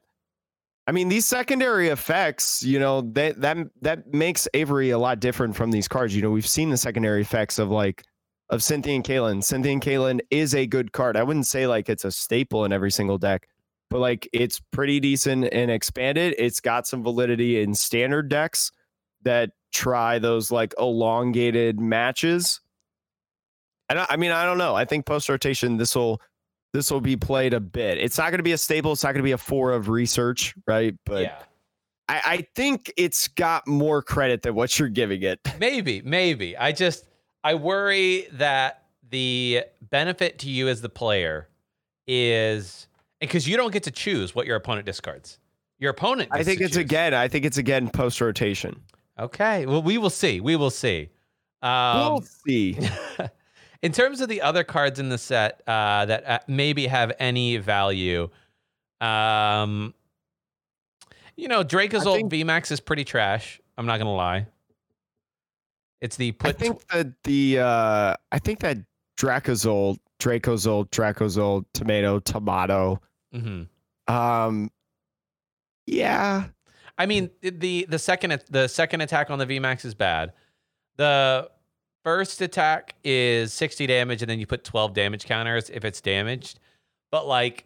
I 0.88 0.92
mean, 0.92 1.10
these 1.10 1.26
secondary 1.26 1.88
effects, 1.90 2.62
you 2.62 2.80
know, 2.80 3.02
that 3.14 3.42
that 3.42 3.58
that 3.82 4.14
makes 4.14 4.48
Avery 4.54 4.92
a 4.92 5.00
lot 5.00 5.20
different 5.20 5.56
from 5.56 5.72
these 5.72 5.88
cards. 5.88 6.16
You 6.16 6.22
know, 6.22 6.30
we've 6.30 6.48
seen 6.48 6.70
the 6.70 6.78
secondary 6.78 7.22
effects 7.22 7.58
of 7.58 7.70
like 7.70 8.04
of 8.50 8.62
Cynthia 8.62 8.94
and 8.96 9.04
Caitlyn. 9.04 9.44
Cynthia 9.44 9.72
and 9.72 9.82
Caitlyn 9.82 10.20
is 10.30 10.54
a 10.54 10.68
good 10.68 10.92
card. 10.92 11.18
I 11.18 11.24
wouldn't 11.24 11.48
say 11.48 11.66
like 11.66 11.90
it's 11.90 12.06
a 12.06 12.12
staple 12.12 12.66
in 12.66 12.72
every 12.72 12.92
single 12.92 13.18
deck, 13.18 13.48
but 13.90 14.00
like 14.00 14.30
it's 14.32 14.60
pretty 14.72 15.00
decent 15.00 15.50
and 15.52 15.72
expanded. 15.72 16.36
It's 16.38 16.60
got 16.60 16.86
some 16.86 17.02
validity 17.02 17.62
in 17.62 17.74
standard 17.74 18.30
decks 18.30 18.72
that 19.24 19.52
try 19.74 20.20
those 20.20 20.52
like 20.52 20.76
elongated 20.78 21.80
matches. 21.80 22.62
And 23.90 24.00
I, 24.00 24.06
I 24.10 24.18
mean, 24.18 24.32
I 24.32 24.46
don't 24.46 24.60
know. 24.60 24.76
I 24.76 24.86
think 24.86 25.08
post 25.08 25.30
rotation, 25.30 25.78
this 25.78 25.96
will 25.96 26.22
this 26.76 26.92
will 26.92 27.02
be 27.02 27.16
played 27.16 27.54
a 27.54 27.60
bit. 27.60 27.98
It's 27.98 28.18
not 28.18 28.30
going 28.30 28.40
to 28.40 28.44
be 28.44 28.52
a 28.52 28.58
staple. 28.58 28.92
It's 28.92 29.04
not 29.04 29.14
going 29.14 29.22
to 29.22 29.24
be 29.24 29.32
a 29.32 29.38
four 29.38 29.72
of 29.72 29.90
research, 29.90 30.54
right? 30.68 30.94
But 31.06 31.24
yeah. 31.24 31.38
I, 32.10 32.22
I 32.26 32.48
think 32.54 32.92
it's 32.98 33.28
got 33.30 33.68
more 33.68 34.02
credit 34.02 34.42
than 34.42 34.56
what 34.56 34.78
you're 34.78 34.90
giving 34.90 35.24
it. 35.24 35.40
Maybe, 35.60 36.02
maybe. 36.04 36.58
I 36.58 36.72
just 36.72 37.06
I 37.44 37.56
worry 37.56 38.28
that 38.34 38.84
the 39.10 39.64
benefit 39.90 40.40
to 40.40 40.50
you 40.50 40.68
as 40.68 40.82
the 40.82 40.90
player 40.90 41.48
is 42.08 42.88
because 43.20 43.48
you 43.48 43.56
don't 43.56 43.72
get 43.72 43.84
to 43.84 43.92
choose 43.92 44.36
what 44.36 44.46
your 44.46 44.56
opponent 44.56 44.86
discards. 44.86 45.40
Your 45.80 45.92
opponent. 45.92 46.30
I 46.32 46.44
think 46.44 46.62
it's 46.62 46.72
choose. 46.72 46.78
again. 46.78 47.14
I 47.14 47.28
think 47.28 47.46
it's 47.46 47.58
again 47.58 47.90
post 47.90 48.20
rotation. 48.22 48.82
Okay. 49.18 49.66
Well, 49.66 49.82
we 49.82 49.98
will 49.98 50.10
see. 50.10 50.42
We 50.42 50.56
will 50.56 50.70
see. 50.70 51.10
Um, 51.62 51.98
we'll 51.98 52.22
see. 52.22 52.78
In 53.86 53.92
terms 53.92 54.20
of 54.20 54.30
the 54.30 54.42
other 54.42 54.64
cards 54.64 55.00
in 55.00 55.10
the 55.10 55.18
set 55.20 55.62
uh, 55.68 56.08
that 56.08 56.28
uh, 56.28 56.40
maybe 56.48 56.88
have 56.88 57.12
any 57.20 57.58
value, 57.58 58.32
um, 59.00 59.94
you 61.38 61.48
know, 61.48 61.64
Dracozolt 61.64 62.16
think, 62.16 62.32
VMAX 62.32 62.72
is 62.72 62.80
pretty 62.80 63.04
trash. 63.04 63.62
I'm 63.78 63.86
not 63.86 64.00
gonna 64.00 64.16
lie. 64.16 64.48
It's 66.02 66.16
the 66.16 66.32
put. 66.32 66.50
I 66.50 66.52
think 66.54 66.88
that 66.88 67.14
the 67.26 67.60
uh, 67.60 68.16
I 68.32 68.40
think 68.40 68.62
that 68.62 68.78
Dracozolt, 69.20 70.00
Dracozolt, 70.20 70.90
Dracozolt, 70.90 71.66
tomato, 71.76 72.18
tomato. 72.18 73.00
Mm-hmm. 73.36 74.12
Um, 74.12 74.72
yeah. 75.86 76.46
I 76.98 77.06
mean 77.06 77.30
the 77.42 77.86
the 77.88 78.00
second 78.00 78.42
the 78.50 78.68
second 78.68 79.02
attack 79.02 79.30
on 79.30 79.38
the 79.38 79.46
VMAX 79.46 79.86
is 79.86 79.94
bad. 79.94 80.34
The 80.98 81.52
First 82.06 82.40
attack 82.42 82.94
is 83.04 83.52
60 83.52 83.88
damage, 83.88 84.22
and 84.22 84.30
then 84.30 84.40
you 84.40 84.46
put 84.46 84.64
12 84.64 84.94
damage 84.94 85.26
counters 85.26 85.72
if 85.72 85.84
it's 85.84 86.02
damaged. 86.02 86.60
But 87.12 87.28
like, 87.28 87.66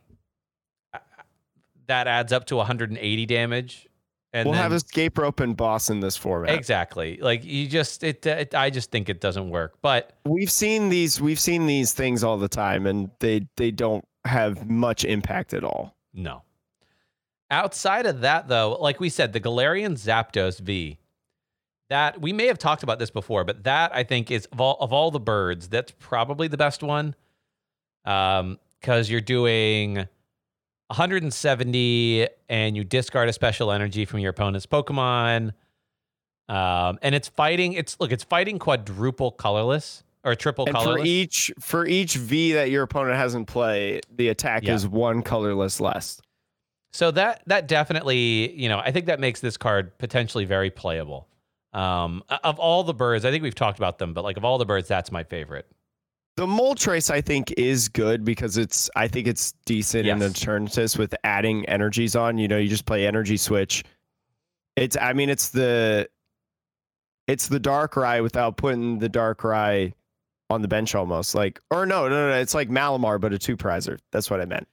that 1.87 2.07
adds 2.07 2.31
up 2.31 2.45
to 2.45 2.55
180 2.55 3.25
damage. 3.25 3.85
And 4.31 4.45
we'll 4.45 4.53
then, 4.53 4.61
have 4.63 4.71
escape 4.71 5.17
rope 5.17 5.41
and 5.41 5.57
boss 5.57 5.89
in 5.89 5.99
this 5.99 6.15
format. 6.15 6.55
exactly 6.55 7.17
like 7.19 7.43
you 7.43 7.67
just 7.67 8.03
it, 8.03 8.25
uh, 8.27 8.29
it. 8.29 8.55
I 8.55 8.69
just 8.69 8.91
think 8.91 9.09
it 9.09 9.19
doesn't 9.19 9.49
work. 9.49 9.73
But 9.81 10.13
We've 10.25 10.51
seen 10.51 10.89
these. 10.89 11.19
We've 11.19 11.39
seen 11.39 11.65
these 11.65 11.93
things 11.93 12.23
all 12.23 12.37
the 12.37 12.47
time, 12.47 12.85
and 12.85 13.09
they 13.19 13.47
they 13.57 13.71
don't 13.71 14.05
have 14.25 14.69
much 14.69 15.03
impact 15.03 15.53
at 15.53 15.63
all. 15.63 15.95
no. 16.13 16.43
Outside 17.51 18.05
of 18.05 18.21
that, 18.21 18.47
though, 18.47 18.77
like 18.79 18.99
we 18.99 19.09
said, 19.09 19.33
the 19.33 19.39
Galarian 19.39 19.93
Zapdos 19.93 20.59
V. 20.59 20.99
That 21.89 22.21
we 22.21 22.33
may 22.33 22.47
have 22.47 22.57
talked 22.59 22.83
about 22.83 22.99
this 22.99 23.09
before, 23.09 23.43
but 23.43 23.63
that 23.63 23.95
I 23.95 24.03
think 24.03 24.29
is 24.29 24.45
of 24.51 24.61
all, 24.61 24.77
of 24.79 24.93
all 24.93 25.09
the 25.11 25.19
birds, 25.19 25.67
that's 25.69 25.91
probably 25.99 26.47
the 26.47 26.57
best 26.57 26.83
one. 26.83 27.15
Um, 28.05 28.59
because 28.79 29.09
you're 29.09 29.19
doing 29.21 29.95
170 30.87 32.27
and 32.47 32.75
you 32.77 32.83
discard 32.83 33.29
a 33.29 33.33
special 33.33 33.71
energy 33.71 34.05
from 34.05 34.19
your 34.19 34.31
opponent's 34.31 34.65
Pokemon. 34.65 35.53
Um, 36.47 36.97
and 37.01 37.13
it's 37.13 37.27
fighting. 37.27 37.73
It's 37.73 37.99
look, 37.99 38.11
it's 38.11 38.23
fighting 38.23 38.57
quadruple 38.59 39.31
colorless 39.31 40.03
or 40.23 40.35
triple 40.35 40.65
And 40.65 40.75
colorless. 40.75 41.01
for 41.01 41.05
each 41.05 41.51
for 41.59 41.85
each 41.85 42.15
V 42.15 42.53
that 42.53 42.71
your 42.71 42.83
opponent 42.83 43.17
has 43.17 43.35
in 43.35 43.45
play, 43.45 44.01
the 44.15 44.29
attack 44.29 44.63
Yeah. 44.63 44.73
is 44.73 44.87
one 44.87 45.21
colorless 45.21 45.79
less. 45.79 46.19
So 46.91 47.11
that 47.11 47.43
that 47.45 47.67
definitely, 47.67 48.51
you 48.59 48.67
know, 48.67 48.79
I 48.79 48.91
think 48.91 49.05
that 49.05 49.19
makes 49.19 49.41
this 49.41 49.57
card 49.57 49.95
potentially 49.99 50.45
very 50.45 50.71
playable. 50.71 51.27
Um, 51.73 52.23
of 52.43 52.57
all 52.59 52.83
the 52.83 52.93
birds, 52.93 53.25
I 53.25 53.31
think 53.31 53.43
we've 53.43 53.55
talked 53.55 53.77
about 53.77 53.99
them, 53.99 54.13
but 54.13 54.23
like 54.23 54.37
of 54.37 54.45
all 54.45 54.57
the 54.57 54.65
birds, 54.65 54.87
that's 54.87 55.11
my 55.11 55.23
favorite. 55.23 55.67
The 56.35 56.45
Moltres 56.47 57.11
I 57.11 57.21
think 57.21 57.53
is 57.57 57.89
good 57.89 58.23
because 58.23 58.57
it's 58.57 58.89
I 58.95 59.07
think 59.07 59.27
it's 59.27 59.51
decent 59.65 60.07
in 60.07 60.19
Yes. 60.19 60.33
Eternatus 60.33 60.97
with 60.97 61.13
adding 61.23 61.65
energies 61.67 62.15
on. 62.15 62.37
You 62.37 62.47
know, 62.47 62.57
you 62.57 62.69
just 62.69 62.85
play 62.85 63.05
energy 63.05 63.35
switch. 63.37 63.83
It's 64.75 64.95
I 64.95 65.13
mean 65.13 65.29
it's 65.29 65.49
the 65.49 66.09
it's 67.27 67.47
the 67.47 67.59
dark 67.59 67.93
Darkrai 67.93 68.23
without 68.23 68.57
putting 68.57 68.99
the 68.99 69.09
dark 69.09 69.39
Darkrai 69.41 69.93
on 70.49 70.61
the 70.61 70.67
bench 70.67 70.95
almost. 70.95 71.35
Like 71.35 71.59
or 71.69 71.85
no, 71.85 72.07
no, 72.07 72.15
no, 72.15 72.29
no 72.29 72.39
it's 72.39 72.53
like 72.53 72.69
Malamar 72.69 73.19
but 73.19 73.33
a 73.33 73.37
two 73.37 73.57
prizer. 73.57 73.99
That's 74.11 74.29
what 74.29 74.39
I 74.39 74.45
meant. 74.45 74.67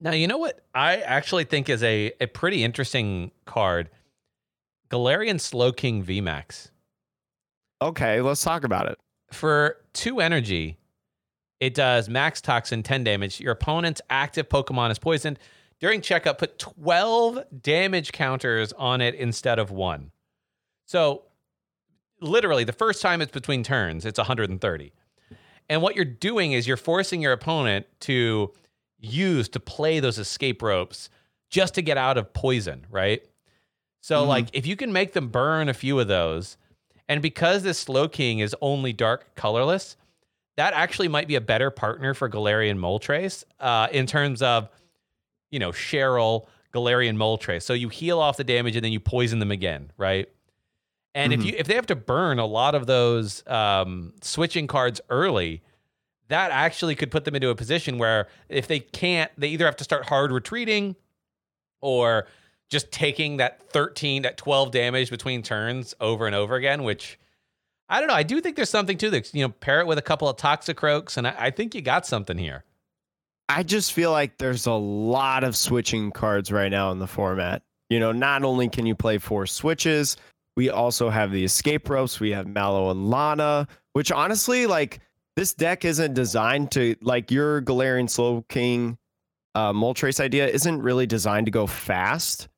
Now, 0.00 0.10
you 0.12 0.26
know 0.26 0.38
what 0.38 0.64
I 0.74 0.96
actually 0.96 1.44
think 1.44 1.68
is 1.68 1.82
a 1.82 2.12
a 2.20 2.26
pretty 2.26 2.64
interesting 2.64 3.30
card, 3.44 3.90
Galarian 4.92 5.40
Slowking 5.40 6.04
VMAX. 6.04 6.68
Okay, 7.80 8.20
let's 8.20 8.42
talk 8.42 8.62
about 8.62 8.86
it. 8.88 8.98
For 9.32 9.78
two 9.94 10.20
energy, 10.20 10.76
it 11.60 11.72
does 11.72 12.10
max 12.10 12.42
toxin 12.42 12.82
10 12.82 13.02
damage. 13.02 13.40
Your 13.40 13.52
opponent's 13.52 14.02
active 14.10 14.50
Pokemon 14.50 14.90
is 14.90 14.98
poisoned. 14.98 15.38
During 15.80 16.02
checkup, 16.02 16.38
put 16.38 16.58
12 16.58 17.42
damage 17.62 18.12
counters 18.12 18.74
on 18.74 19.00
it 19.00 19.14
instead 19.14 19.58
of 19.58 19.70
one. 19.70 20.12
So, 20.84 21.22
literally, 22.20 22.64
the 22.64 22.72
first 22.72 23.00
time 23.00 23.22
it's 23.22 23.32
between 23.32 23.64
turns, 23.64 24.04
it's 24.04 24.18
130. 24.18 24.92
And 25.70 25.80
what 25.80 25.96
you're 25.96 26.04
doing 26.04 26.52
is 26.52 26.68
you're 26.68 26.76
forcing 26.76 27.22
your 27.22 27.32
opponent 27.32 27.86
to 28.00 28.52
use 28.98 29.48
to 29.48 29.58
play 29.58 30.00
those 30.00 30.18
escape 30.18 30.60
ropes 30.60 31.08
just 31.48 31.74
to 31.74 31.82
get 31.82 31.96
out 31.96 32.18
of 32.18 32.32
poison, 32.34 32.86
right? 32.90 33.26
So, 34.02 34.24
Mhm. 34.24 34.28
like, 34.28 34.48
if 34.52 34.66
you 34.66 34.76
can 34.76 34.92
make 34.92 35.12
them 35.14 35.28
burn 35.28 35.68
a 35.70 35.74
few 35.74 35.98
of 35.98 36.08
those, 36.08 36.58
and 37.08 37.22
because 37.22 37.62
this 37.62 37.82
Slowking 37.84 38.40
is 38.40 38.54
only 38.60 38.92
dark 38.92 39.34
colorless, 39.36 39.96
that 40.56 40.74
actually 40.74 41.08
might 41.08 41.28
be 41.28 41.36
a 41.36 41.40
better 41.40 41.70
partner 41.70 42.12
for 42.12 42.28
Galarian 42.28 42.78
Moltres 42.78 43.44
uh, 43.60 43.88
in 43.90 44.06
terms 44.06 44.42
of, 44.42 44.68
you 45.50 45.58
know, 45.58 45.70
Cheryl, 45.70 46.46
Galarian 46.74 47.16
Moltres. 47.16 47.62
So 47.62 47.72
you 47.74 47.88
heal 47.88 48.18
off 48.18 48.36
the 48.36 48.44
damage 48.44 48.76
and 48.76 48.84
then 48.84 48.92
you 48.92 49.00
poison 49.00 49.38
them 49.38 49.50
again, 49.50 49.92
right? 49.96 50.28
And 51.14 51.32
Mhm. 51.32 51.38
if 51.38 51.44
you 51.44 51.54
if 51.58 51.66
they 51.66 51.74
have 51.74 51.86
to 51.86 51.96
burn 51.96 52.38
a 52.38 52.46
lot 52.46 52.74
of 52.74 52.86
those 52.86 53.46
um, 53.46 54.14
switching 54.22 54.66
cards 54.66 55.00
early, 55.10 55.62
that 56.28 56.50
actually 56.50 56.94
could 56.94 57.10
put 57.10 57.24
them 57.24 57.34
into 57.34 57.50
a 57.50 57.54
position 57.54 57.98
where 57.98 58.28
if 58.48 58.66
they 58.66 58.80
can't, 58.80 59.30
they 59.38 59.48
either 59.48 59.66
have 59.66 59.76
to 59.76 59.84
start 59.84 60.06
hard 60.06 60.32
retreating 60.32 60.96
or 61.82 62.26
just 62.72 62.90
taking 62.90 63.36
that 63.36 63.70
13, 63.70 64.22
that 64.22 64.36
12 64.36 64.72
damage 64.72 65.10
between 65.10 65.42
turns 65.42 65.94
over 66.00 66.26
and 66.26 66.34
over 66.34 66.56
again, 66.56 66.82
which 66.82 67.18
I 67.88 68.00
don't 68.00 68.08
know. 68.08 68.14
I 68.14 68.22
do 68.22 68.40
think 68.40 68.56
there's 68.56 68.70
something 68.70 68.96
to 68.98 69.10
this. 69.10 69.34
You 69.34 69.42
know, 69.42 69.50
pair 69.50 69.80
it 69.80 69.86
with 69.86 69.98
a 69.98 70.02
couple 70.02 70.28
of 70.28 70.38
Toxic 70.38 70.78
Toxicroaks, 70.78 71.18
and 71.18 71.28
I, 71.28 71.34
I 71.38 71.50
think 71.50 71.74
you 71.74 71.82
got 71.82 72.06
something 72.06 72.38
here. 72.38 72.64
I 73.50 73.62
just 73.62 73.92
feel 73.92 74.10
like 74.10 74.38
there's 74.38 74.66
a 74.66 74.72
lot 74.72 75.44
of 75.44 75.54
switching 75.54 76.10
cards 76.10 76.50
right 76.50 76.70
now 76.70 76.90
in 76.90 76.98
the 76.98 77.06
format. 77.06 77.62
You 77.90 78.00
know, 78.00 78.10
not 78.10 78.44
only 78.44 78.70
can 78.70 78.86
you 78.86 78.94
play 78.94 79.18
four 79.18 79.46
switches, 79.46 80.16
we 80.56 80.70
also 80.70 81.10
have 81.10 81.30
the 81.30 81.44
escape 81.44 81.90
ropes. 81.90 82.18
We 82.18 82.30
have 82.30 82.46
Mallow 82.46 82.90
and 82.90 83.10
Lana, 83.10 83.68
which 83.92 84.10
honestly, 84.10 84.66
like, 84.66 85.00
this 85.36 85.52
deck 85.52 85.84
isn't 85.84 86.14
designed 86.14 86.70
to, 86.72 86.96
like, 87.02 87.30
your 87.30 87.60
Galarian 87.60 88.08
Slowking 88.08 88.96
uh, 89.54 89.72
Moltres 89.74 90.20
idea 90.20 90.46
isn't 90.46 90.80
really 90.80 91.06
designed 91.06 91.46
to 91.46 91.52
go 91.52 91.66
fast, 91.66 92.48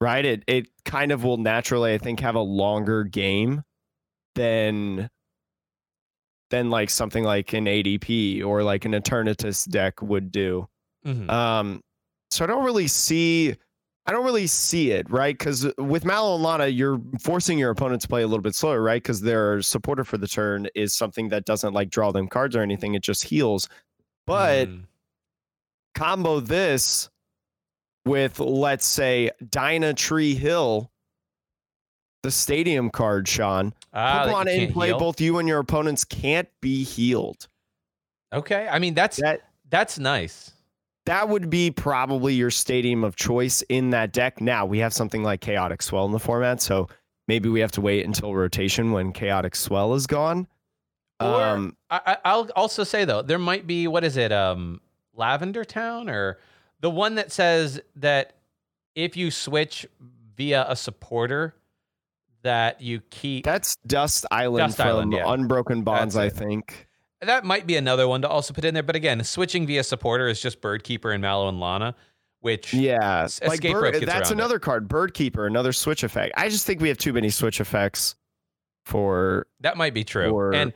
right? 0.00 0.24
It, 0.24 0.44
it 0.46 0.68
kind 0.84 1.12
of 1.12 1.24
will 1.24 1.36
naturally, 1.38 1.94
I 1.94 1.98
think, 1.98 2.20
have 2.20 2.34
a 2.34 2.40
longer 2.40 3.04
game 3.04 3.62
than 4.34 5.08
than 6.50 6.70
like 6.70 6.88
something 6.88 7.24
like 7.24 7.52
an 7.52 7.66
ADP 7.66 8.42
or 8.42 8.62
like 8.62 8.84
an 8.86 8.92
Eternatus 8.92 9.68
deck 9.68 10.00
would 10.00 10.32
do. 10.32 10.66
Mhm. 11.06 11.28
Um, 11.30 11.82
so 12.30 12.42
I 12.44 12.46
don't 12.48 12.64
really 12.64 12.88
see, 12.88 13.54
I 14.06 14.12
don't 14.12 14.24
really 14.24 14.46
see 14.46 14.90
it, 14.92 15.10
right? 15.10 15.36
Because 15.36 15.70
with 15.76 16.06
Mallow 16.06 16.36
and 16.36 16.42
Lana, 16.42 16.68
you're 16.68 17.00
forcing 17.20 17.58
your 17.58 17.70
opponent 17.70 18.00
to 18.02 18.08
play 18.08 18.22
a 18.22 18.26
little 18.26 18.42
bit 18.42 18.54
slower, 18.54 18.80
right? 18.82 19.02
Because 19.02 19.20
their 19.20 19.60
supporter 19.60 20.04
for 20.04 20.16
the 20.16 20.26
turn 20.26 20.68
is 20.74 20.94
something 20.94 21.28
that 21.28 21.44
doesn't 21.44 21.74
like 21.74 21.90
draw 21.90 22.12
them 22.12 22.28
cards 22.28 22.56
or 22.56 22.62
anything; 22.62 22.94
it 22.94 23.02
just 23.02 23.24
heals. 23.24 23.68
But 24.26 24.68
Mm. 24.68 24.84
combo 25.94 26.40
this 26.40 27.10
with, 28.08 28.40
let's 28.40 28.86
say, 28.86 29.30
Dyna 29.50 29.94
Tree 29.94 30.34
Hill, 30.34 30.90
the 32.22 32.30
stadium 32.30 32.90
card, 32.90 33.28
Sean. 33.28 33.72
Ah, 33.94 34.26
that 34.26 34.34
Pokemon 34.34 34.54
in 34.66 34.72
play, 34.72 34.88
heal? 34.88 34.98
both 34.98 35.20
you 35.20 35.38
and 35.38 35.46
your 35.48 35.58
opponents 35.60 36.04
can't 36.04 36.48
be 36.60 36.82
healed. 36.84 37.46
Okay, 38.32 38.68
I 38.70 38.78
mean 38.78 38.94
that's 38.94 39.16
That 39.18 39.40
that's 39.70 39.98
nice. 39.98 40.50
that 41.06 41.28
would 41.28 41.48
be 41.48 41.70
probably 41.70 42.34
your 42.34 42.50
stadium 42.50 43.02
of 43.04 43.16
choice 43.16 43.62
in 43.70 43.90
that 43.90 44.12
deck. 44.12 44.40
Now 44.40 44.66
we 44.66 44.78
have 44.80 44.92
something 44.92 45.22
like 45.22 45.40
Chaotic 45.40 45.80
Swell 45.80 46.04
in 46.06 46.12
the 46.12 46.18
format, 46.18 46.60
so 46.60 46.88
maybe 47.28 47.48
we 47.48 47.60
have 47.60 47.72
to 47.72 47.80
wait 47.80 48.04
until 48.04 48.34
rotation 48.34 48.92
when 48.92 49.12
Chaotic 49.12 49.54
Swell 49.56 49.94
is 49.94 50.06
gone. 50.06 50.46
Or- 51.20 51.26
Um, 51.42 51.76
I, 51.90 52.00
I- 52.06 52.16
I'll 52.24 52.50
also 52.56 52.84
say 52.84 53.04
though, 53.06 53.22
there 53.22 53.38
might 53.38 53.66
be 53.66 53.86
what 53.88 54.04
is 54.04 54.16
it, 54.18 54.32
um, 54.32 54.80
Lavender 55.14 55.64
Town 55.64 56.10
or 56.10 56.38
the 56.80 56.90
one 56.90 57.16
that 57.16 57.32
says 57.32 57.80
that 57.96 58.34
if 58.94 59.16
you 59.16 59.30
switch 59.30 59.86
via 60.36 60.66
a 60.68 60.76
supporter, 60.76 61.54
that 62.42 62.80
you 62.80 63.00
keep 63.10 63.44
that's 63.44 63.76
Dust 63.86 64.24
Island 64.30 64.68
Dust 64.68 64.76
from 64.76 64.86
Island, 64.86 65.12
yeah. 65.12 65.32
Unbroken 65.32 65.82
Bonds, 65.82 66.16
I 66.16 66.28
think. 66.28 66.86
that 67.20 67.44
might 67.44 67.66
be 67.66 67.76
another 67.76 68.06
one 68.06 68.22
to 68.22 68.28
also 68.28 68.54
put 68.54 68.64
in 68.64 68.74
there. 68.74 68.82
But 68.82 68.96
again, 68.96 69.22
switching 69.24 69.66
via 69.66 69.82
supporter 69.82 70.28
is 70.28 70.40
just 70.40 70.60
Birdkeeper 70.60 71.12
and 71.12 71.20
Mallow 71.20 71.48
and 71.48 71.58
Lana, 71.58 71.96
which 72.40 72.72
Yeah, 72.72 73.26
like 73.44 73.60
Bird- 73.60 73.94
that's 73.94 74.06
around 74.06 74.22
it. 74.22 74.30
another 74.30 74.58
card, 74.60 74.88
Birdkeeper, 74.88 75.46
another 75.46 75.72
switch 75.72 76.04
effect. 76.04 76.32
I 76.36 76.48
just 76.48 76.64
think 76.64 76.80
we 76.80 76.88
have 76.88 76.98
too 76.98 77.12
many 77.12 77.30
switch 77.30 77.60
effects 77.60 78.14
for 78.84 79.46
that 79.60 79.76
might 79.76 79.94
be 79.94 80.04
true. 80.04 80.52
And 80.52 80.72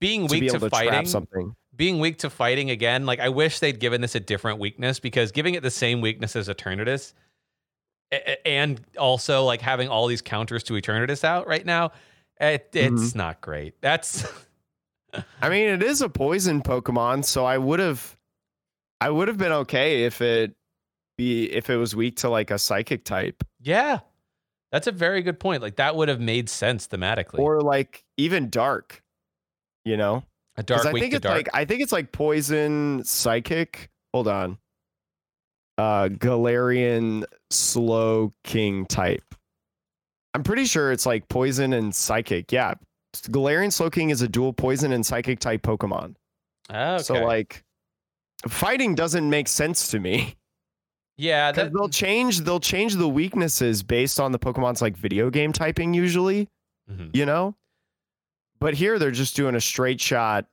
being 0.00 0.26
to 0.26 0.34
be 0.34 0.40
weak 0.40 0.50
to, 0.52 0.58
to, 0.58 0.68
trap 0.68 0.72
fighting, 0.72 1.06
something. 1.06 1.54
Being 1.76 1.98
weak 1.98 2.18
to 2.18 2.30
fighting 2.30 2.70
again, 2.70 3.06
like 3.06 3.20
I 3.20 3.28
wish 3.28 3.58
they'd 3.58 3.78
given 3.80 4.00
this 4.00 4.14
a 4.14 4.20
different 4.20 4.58
weakness 4.58 5.00
because 5.00 5.32
giving 5.32 5.54
it 5.54 5.62
the 5.62 5.70
same 5.70 6.00
weakness 6.00 6.36
as 6.36 6.48
Eternatus 6.48 7.12
and 8.44 8.80
also 8.98 9.44
like 9.44 9.60
having 9.60 9.88
all 9.88 10.06
these 10.06 10.22
counters 10.22 10.62
to 10.64 10.74
Eternatus 10.74 11.24
out 11.24 11.46
right 11.46 11.64
now, 11.66 11.90
it, 12.40 12.72
Mm-hmm. 12.72 12.96
it's 12.96 13.14
not 13.14 13.40
great. 13.40 13.74
That's 13.80 14.24
I 15.42 15.48
mean, 15.48 15.68
it 15.68 15.82
is 15.82 16.02
a 16.02 16.08
poison 16.08 16.62
Pokemon, 16.62 17.24
so 17.24 17.44
I 17.44 17.58
would 17.58 17.78
have, 17.80 18.16
I 19.00 19.10
would 19.10 19.28
have 19.28 19.38
been 19.38 19.52
okay 19.52 20.04
if 20.04 20.20
it 20.20 20.54
be 21.16 21.44
if 21.52 21.70
it 21.70 21.76
was 21.76 21.94
weak 21.94 22.16
to 22.18 22.28
like 22.28 22.50
a 22.50 22.58
psychic 22.58 23.04
type 23.04 23.44
yeah. 23.60 24.00
That's 24.72 24.88
a 24.88 24.92
very 24.92 25.22
good 25.22 25.38
point. 25.38 25.62
Like 25.62 25.76
that 25.76 25.94
would 25.94 26.08
have 26.08 26.20
made 26.20 26.48
sense 26.48 26.88
thematically. 26.88 27.38
or 27.38 27.60
like 27.60 28.04
even 28.16 28.50
dark. 28.50 29.02
You 29.84 29.96
know, 29.96 30.24
a 30.56 30.62
dark 30.62 30.86
I 30.86 30.92
think 30.92 31.12
it's 31.14 31.22
dark. 31.22 31.36
like 31.36 31.48
I 31.54 31.64
think 31.64 31.80
it's 31.82 31.92
like 31.92 32.12
poison 32.12 33.02
psychic. 33.04 33.90
Hold 34.12 34.28
on, 34.28 34.58
uh, 35.78 36.08
Galarian 36.08 37.24
slow 37.50 38.32
king 38.44 38.86
type. 38.86 39.24
I'm 40.34 40.42
pretty 40.42 40.64
sure 40.64 40.92
it's 40.92 41.06
like 41.06 41.28
poison 41.28 41.72
and 41.72 41.94
psychic. 41.94 42.52
Yeah, 42.52 42.74
Galarian 43.14 43.68
Slowking 43.70 44.10
is 44.10 44.22
a 44.22 44.28
dual 44.28 44.52
poison 44.52 44.92
and 44.92 45.04
psychic 45.04 45.38
type 45.40 45.62
Pokemon. 45.62 46.14
okay. 46.70 47.02
So 47.02 47.14
like 47.14 47.62
fighting 48.48 48.94
doesn't 48.94 49.28
make 49.28 49.48
sense 49.48 49.88
to 49.92 50.00
me. 50.00 50.36
Yeah, 51.16 51.52
that, 51.52 51.72
they'll 51.72 51.88
change 51.88 52.40
they'll 52.40 52.60
change 52.60 52.94
the 52.96 53.08
weaknesses 53.08 53.82
based 53.82 54.18
on 54.20 54.32
the 54.32 54.38
Pokemon's 54.38 54.82
like 54.82 54.96
video 54.96 55.30
game 55.30 55.52
typing 55.52 55.94
usually, 55.94 56.48
Mhm. 56.90 57.14
you 57.14 57.26
know? 57.26 57.54
But 58.64 58.72
here 58.72 58.98
they're 58.98 59.10
just 59.10 59.36
doing 59.36 59.54
a 59.54 59.60
straight 59.60 60.00
shot 60.00 60.46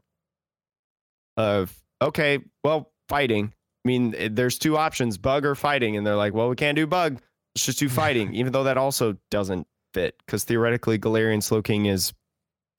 of 1.38 1.74
okay, 2.01 2.39
well, 2.62 2.91
fighting. 3.07 3.53
I 3.86 3.88
mean, 3.88 4.14
eh, 4.18 4.28
there's 4.30 4.59
two 4.59 4.76
options, 4.76 5.18
bug 5.18 5.45
or 5.45 5.55
fighting, 5.55 5.95
and 5.95 6.05
they're 6.05 6.18
like, 6.18 6.34
well, 6.34 6.49
we 6.49 6.57
can't 6.57 6.76
do 6.76 6.86
bug. 6.86 7.22
Let's 7.55 7.66
just 7.68 7.80
do 7.80 7.88
fighting, 8.03 8.34
even 8.36 8.51
though 8.51 8.66
that 8.66 8.78
also 8.78 9.16
doesn't 9.30 9.66
fit 9.93 10.16
because 10.26 10.43
theoretically 10.43 10.99
Galarian 10.99 11.38
Slowking 11.38 11.89
is 11.89 12.12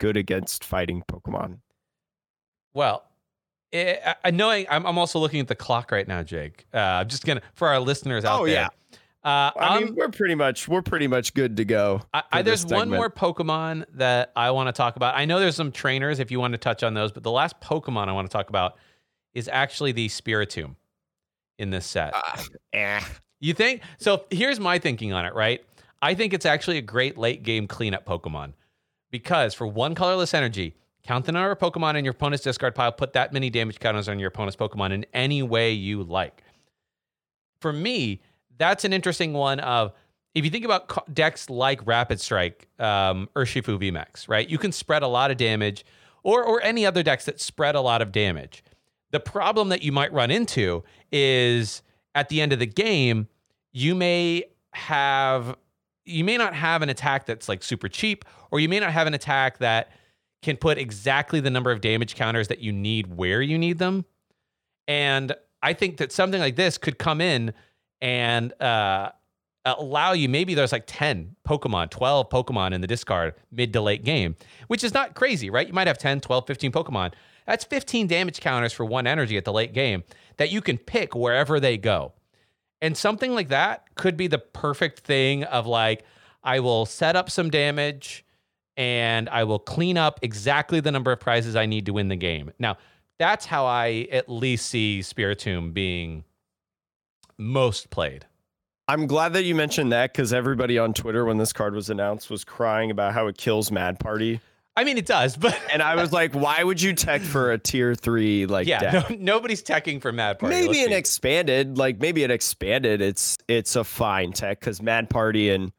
good 0.00 0.18
against 0.18 0.64
fighting 0.64 1.02
Pokemon. 1.10 1.60
Well, 2.74 3.02
eh, 3.72 3.96
I- 4.04 4.16
I 4.26 4.30
knowing 4.32 4.66
I'm, 4.68 4.84
I'm 4.84 4.98
also 4.98 5.18
looking 5.18 5.40
at 5.40 5.48
the 5.48 5.54
clock 5.56 5.92
right 5.92 6.06
now, 6.06 6.22
Jake. 6.22 6.66
Uh, 6.74 6.76
I'm 6.76 7.08
just 7.08 7.24
gonna 7.24 7.40
for 7.54 7.68
our 7.68 7.80
listeners 7.80 8.26
out 8.26 8.42
Oh, 8.42 8.44
there. 8.44 8.52
yeah. 8.54 8.68
Uh, 9.24 9.28
I 9.28 9.52
I'm- 9.56 9.84
mean, 9.84 9.94
we're 9.94 10.08
pretty 10.08 10.34
much 10.34 10.66
we're 10.66 10.82
pretty 10.82 11.06
much 11.06 11.32
good 11.34 11.56
to 11.58 11.64
go. 11.64 12.02
I, 12.12 12.22
I, 12.32 12.42
there's 12.42 12.66
one 12.66 12.90
more 12.90 13.08
Pokemon 13.08 13.84
that 13.94 14.32
I 14.34 14.50
want 14.50 14.66
to 14.68 14.72
talk 14.72 14.96
about. 14.96 15.14
I 15.16 15.24
know 15.24 15.38
there's 15.38 15.54
some 15.54 15.70
trainers 15.70 16.18
if 16.18 16.30
you 16.32 16.40
want 16.40 16.52
to 16.52 16.58
touch 16.58 16.82
on 16.82 16.94
those, 16.94 17.12
but 17.12 17.22
the 17.22 17.30
last 17.30 17.60
Pokemon 17.60 18.08
I 18.08 18.12
want 18.12 18.28
to 18.28 18.32
talk 18.32 18.48
about 18.48 18.76
is 19.34 19.48
actually 19.48 19.92
the 19.92 20.08
Spiritomb 20.08 20.74
in 21.58 21.70
this 21.70 21.86
set. 21.86 22.12
Ah, 22.14 22.44
eh. 22.72 23.00
You 23.38 23.54
think? 23.54 23.82
So 23.98 24.24
here's 24.30 24.58
my 24.58 24.78
thinking 24.78 25.12
on 25.12 25.24
it, 25.24 25.34
right? 25.34 25.64
I 26.00 26.14
think 26.14 26.34
it's 26.34 26.46
actually 26.46 26.78
a 26.78 26.82
great 26.82 27.16
late 27.16 27.44
game 27.44 27.68
cleanup 27.68 28.04
Pokemon 28.04 28.54
because 29.12 29.54
for 29.54 29.68
one 29.68 29.94
colorless 29.94 30.34
energy, 30.34 30.74
count 31.04 31.26
the 31.26 31.32
number 31.32 31.52
of 31.52 31.58
Pokemon 31.60 31.94
in 31.96 32.04
your 32.04 32.12
opponent's 32.12 32.42
discard 32.42 32.74
pile, 32.74 32.90
put 32.90 33.12
that 33.12 33.32
many 33.32 33.50
damage 33.50 33.78
counters 33.78 34.08
on 34.08 34.18
your 34.18 34.28
opponent's 34.28 34.56
Pokemon 34.56 34.92
in 34.92 35.06
any 35.14 35.42
way 35.44 35.70
you 35.72 36.02
like. 36.02 36.42
For 37.60 37.72
me, 37.72 38.20
that's 38.62 38.84
an 38.84 38.92
interesting 38.92 39.32
one 39.32 39.60
of 39.60 39.92
if 40.34 40.44
you 40.44 40.50
think 40.50 40.64
about 40.64 41.12
decks 41.12 41.50
like 41.50 41.86
Rapid 41.86 42.20
Strike, 42.20 42.68
um, 42.78 43.28
Urshifu 43.36 43.78
VMAX, 43.78 44.28
right? 44.28 44.48
You 44.48 44.56
can 44.56 44.72
spread 44.72 45.02
a 45.02 45.08
lot 45.08 45.30
of 45.30 45.36
damage, 45.36 45.84
or 46.22 46.44
or 46.44 46.62
any 46.62 46.86
other 46.86 47.02
decks 47.02 47.24
that 47.24 47.40
spread 47.40 47.74
a 47.74 47.80
lot 47.80 48.00
of 48.00 48.12
damage. 48.12 48.62
The 49.10 49.20
problem 49.20 49.68
that 49.70 49.82
you 49.82 49.92
might 49.92 50.12
run 50.12 50.30
into 50.30 50.84
is 51.10 51.82
at 52.14 52.28
the 52.28 52.40
end 52.40 52.52
of 52.52 52.60
the 52.60 52.66
game, 52.66 53.28
you 53.72 53.94
may 53.94 54.44
have 54.72 55.56
you 56.04 56.24
may 56.24 56.36
not 56.36 56.54
have 56.54 56.82
an 56.82 56.88
attack 56.88 57.26
that's 57.26 57.48
like 57.48 57.62
super 57.62 57.88
cheap, 57.88 58.24
or 58.50 58.60
you 58.60 58.68
may 58.68 58.80
not 58.80 58.92
have 58.92 59.06
an 59.06 59.14
attack 59.14 59.58
that 59.58 59.90
can 60.40 60.56
put 60.56 60.78
exactly 60.78 61.40
the 61.40 61.50
number 61.50 61.70
of 61.70 61.80
damage 61.80 62.14
counters 62.14 62.48
that 62.48 62.60
you 62.60 62.72
need 62.72 63.16
where 63.16 63.42
you 63.42 63.58
need 63.58 63.78
them. 63.78 64.04
And 64.88 65.34
I 65.62 65.72
think 65.72 65.98
that 65.98 66.10
something 66.10 66.40
like 66.40 66.56
this 66.56 66.78
could 66.78 66.98
come 66.98 67.20
in 67.20 67.52
and 68.02 68.52
uh, 68.60 69.10
allow 69.64 70.12
you 70.12 70.28
maybe 70.28 70.54
there's 70.54 70.72
like 70.72 70.84
10 70.86 71.36
Pokemon, 71.48 71.88
12 71.90 72.28
Pokemon 72.28 72.72
in 72.72 72.82
the 72.82 72.86
discard 72.86 73.34
mid 73.50 73.72
to 73.72 73.80
late 73.80 74.04
game, 74.04 74.36
which 74.66 74.84
is 74.84 74.92
not 74.92 75.14
crazy, 75.14 75.48
right? 75.48 75.66
You 75.66 75.72
might 75.72 75.86
have 75.86 75.98
10, 75.98 76.20
12, 76.20 76.46
15 76.46 76.72
Pokemon. 76.72 77.14
That's 77.46 77.64
15 77.64 78.08
damage 78.08 78.40
counters 78.40 78.72
for 78.72 78.84
one 78.84 79.06
energy 79.06 79.36
at 79.36 79.44
the 79.44 79.52
late 79.52 79.72
game 79.72 80.02
that 80.36 80.50
you 80.50 80.60
can 80.60 80.78
pick 80.78 81.14
wherever 81.14 81.60
they 81.60 81.78
go. 81.78 82.12
And 82.80 82.96
something 82.96 83.32
like 83.32 83.48
that 83.48 83.84
could 83.94 84.16
be 84.16 84.26
the 84.26 84.38
perfect 84.38 85.00
thing 85.00 85.44
of 85.44 85.66
like, 85.66 86.04
I 86.42 86.58
will 86.58 86.84
set 86.84 87.14
up 87.14 87.30
some 87.30 87.50
damage 87.50 88.24
and 88.76 89.28
I 89.28 89.44
will 89.44 89.60
clean 89.60 89.96
up 89.96 90.18
exactly 90.22 90.80
the 90.80 90.90
number 90.90 91.12
of 91.12 91.20
prizes 91.20 91.54
I 91.54 91.66
need 91.66 91.86
to 91.86 91.92
win 91.92 92.08
the 92.08 92.16
game. 92.16 92.50
Now, 92.58 92.78
that's 93.18 93.46
how 93.46 93.66
I 93.66 94.08
at 94.10 94.28
least 94.28 94.66
see 94.66 95.00
Spiritomb 95.00 95.72
being 95.72 96.24
most 97.42 97.90
played. 97.90 98.26
I'm 98.88 99.06
glad 99.06 99.32
that 99.34 99.44
you 99.44 99.54
mentioned 99.54 99.92
that 99.92 100.12
because 100.12 100.32
everybody 100.32 100.78
on 100.78 100.92
Twitter 100.92 101.24
when 101.24 101.38
this 101.38 101.52
card 101.52 101.74
was 101.74 101.88
announced 101.88 102.30
was 102.30 102.44
crying 102.44 102.90
about 102.90 103.14
how 103.14 103.26
it 103.28 103.38
kills 103.38 103.70
Mad 103.70 103.98
Party. 103.98 104.40
I 104.76 104.84
mean, 104.84 104.96
it 104.96 105.06
does, 105.06 105.36
but 105.36 105.58
And 105.72 105.82
I 105.82 105.96
was 105.96 106.12
like, 106.12 106.32
why 106.32 106.62
would 106.64 106.80
you 106.80 106.94
tech 106.94 107.20
for 107.20 107.52
a 107.52 107.58
tier 107.58 107.94
three 107.94 108.46
like 108.46 108.66
yeah, 108.66 108.80
deck? 108.80 109.10
no, 109.10 109.16
nobody's 109.18 109.62
teching 109.62 110.00
for 110.00 110.12
Mad 110.12 110.38
Party. 110.38 110.54
maybe 110.54 110.82
an 110.82 110.92
expanded, 110.92 111.78
like 111.78 112.00
maybe 112.00 112.24
an 112.24 112.30
expanded, 112.30 113.00
it's 113.00 113.38
it's 113.48 113.76
a 113.76 113.84
fine 113.84 114.32
tech 114.32 114.60
because 114.60 114.80
Mad 114.82 115.10
Party 115.10 115.50
and 115.50 115.72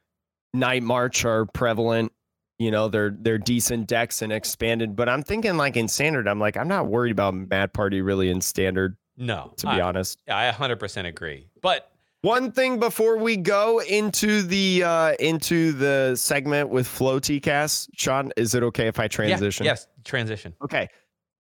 Night 0.54 0.84
March 0.84 1.26
are 1.26 1.46
prevalent. 1.48 2.12
You 2.60 2.72
know, 2.72 2.88
they're 2.88 3.16
they're 3.20 3.40
decent 3.40 3.88
decks 3.88 4.22
and 4.22 4.32
expanded. 4.32 4.96
But 4.96 5.10
I'm 5.10 5.24
thinking 5.24 5.58
like 5.58 5.76
in 5.76 5.88
standard, 5.88 6.28
I'm 6.28 6.40
like, 6.40 6.56
I'm 6.56 6.68
not 6.68 6.88
worried 6.88 7.12
about 7.12 7.34
Mad 7.34 7.74
Party 7.74 8.02
really 8.02 8.30
in 8.30 8.42
standard, 8.42 8.96
no, 9.18 9.54
to 9.58 9.66
be 9.66 9.74
I, 9.74 9.82
honest. 9.82 10.22
I 10.30 10.52
100% 10.52 11.06
agree. 11.08 11.48
But 11.64 11.90
One 12.22 12.52
thing 12.52 12.80
before 12.80 13.18
we 13.18 13.36
go 13.38 13.80
into 13.82 14.44
the 14.44 14.84
uh 14.84 15.14
into 15.20 15.72
the 15.72 16.16
segment 16.16 16.70
with 16.70 16.86
Flow 16.86 17.20
TCast, 17.20 17.90
Sean, 17.96 18.32
is 18.38 18.54
it 18.54 18.62
okay 18.64 18.88
if 18.88 19.00
I 19.00 19.04
yeah, 19.04 19.08
transition? 19.08 19.66
yes, 19.66 19.88
transition. 20.04 20.54
Okay. 20.64 20.88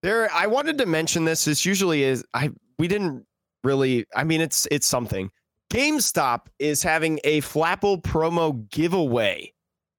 There 0.01 0.31
I 0.33 0.47
wanted 0.47 0.79
to 0.79 0.87
mention 0.87 1.25
this. 1.25 1.45
This 1.45 1.65
usually 1.65 2.03
is 2.03 2.25
I 2.33 2.49
we 2.79 2.87
didn't 2.87 3.25
really 3.63 4.05
I 4.15 4.23
mean 4.23 4.41
it's 4.41 4.67
it's 4.71 4.87
something. 4.87 5.29
GameStop 5.71 6.47
is 6.59 6.83
having 6.83 7.19
a 7.23 7.41
Flapple 7.41 8.01
promo 8.01 8.69
giveaway, 8.69 9.53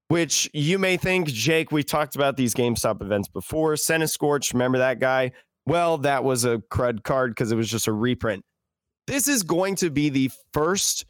which 0.07 0.49
you 0.53 0.79
may 0.79 0.97
think, 0.97 1.27
Jake, 1.27 1.73
we 1.73 1.83
talked 1.83 2.15
about 2.15 2.37
these 2.37 2.55
GameStop 2.55 3.03
events 3.03 3.27
before. 3.27 3.75
Centiskorch, 3.75 4.53
remember 4.53 4.79
that 4.79 5.01
guy? 5.01 5.33
Well, 5.67 5.99
that 5.99 6.23
was 6.23 6.45
a 6.45 6.59
crud 6.71 7.03
card 7.03 7.33
because 7.33 7.51
it 7.51 7.57
was 7.57 7.69
just 7.69 7.89
a 7.89 7.93
reprint. 7.93 8.45
This 9.07 9.29
is 9.29 9.43
going 9.43 9.77
to 9.77 9.91
be 9.91 10.09
the 10.09 10.31
first 10.53 11.05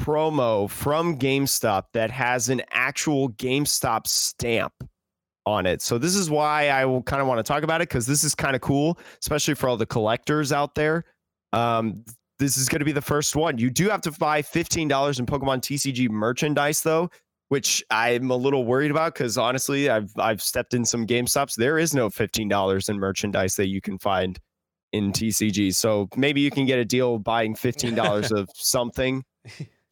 promo 0.00 0.70
from 0.70 1.18
GameStop 1.18 1.84
that 1.92 2.10
has 2.10 2.48
an 2.48 2.62
actual 2.70 3.30
GameStop 3.30 4.06
stamp 4.06 4.72
on 5.46 5.66
it. 5.66 5.82
So 5.82 5.98
this 5.98 6.14
is 6.14 6.30
why 6.30 6.68
I 6.68 6.84
will 6.84 7.02
kind 7.02 7.20
of 7.20 7.28
want 7.28 7.38
to 7.38 7.42
talk 7.42 7.62
about 7.62 7.80
it 7.80 7.88
because 7.88 8.06
this 8.06 8.24
is 8.24 8.34
kind 8.34 8.54
of 8.54 8.62
cool, 8.62 8.98
especially 9.20 9.54
for 9.54 9.68
all 9.68 9.76
the 9.76 9.86
collectors 9.86 10.52
out 10.52 10.74
there. 10.74 11.04
Um, 11.52 12.04
this 12.38 12.56
is 12.56 12.68
going 12.68 12.78
to 12.78 12.84
be 12.84 12.92
the 12.92 13.02
first 13.02 13.36
one. 13.36 13.58
You 13.58 13.68
do 13.68 13.88
have 13.88 14.00
to 14.02 14.12
buy 14.12 14.42
fifteen 14.42 14.88
dollars 14.88 15.18
in 15.18 15.26
Pokemon 15.26 15.60
TCG 15.60 16.08
merchandise 16.08 16.82
though, 16.82 17.10
which 17.48 17.84
I'm 17.90 18.30
a 18.30 18.36
little 18.36 18.64
worried 18.64 18.90
about 18.90 19.14
because 19.14 19.36
honestly, 19.36 19.90
I've 19.90 20.10
I've 20.18 20.40
stepped 20.40 20.72
in 20.72 20.84
some 20.84 21.06
GameStops. 21.06 21.56
There 21.56 21.78
is 21.78 21.94
no 21.94 22.08
fifteen 22.08 22.48
dollars 22.48 22.88
in 22.88 22.98
merchandise 22.98 23.56
that 23.56 23.66
you 23.66 23.80
can 23.80 23.98
find 23.98 24.38
in 24.92 25.12
TCG. 25.12 25.74
So 25.74 26.08
maybe 26.16 26.40
you 26.40 26.50
can 26.50 26.66
get 26.66 26.78
a 26.78 26.84
deal 26.84 27.18
buying 27.18 27.54
fifteen 27.54 27.94
dollars 27.94 28.32
of 28.32 28.48
something. 28.54 29.24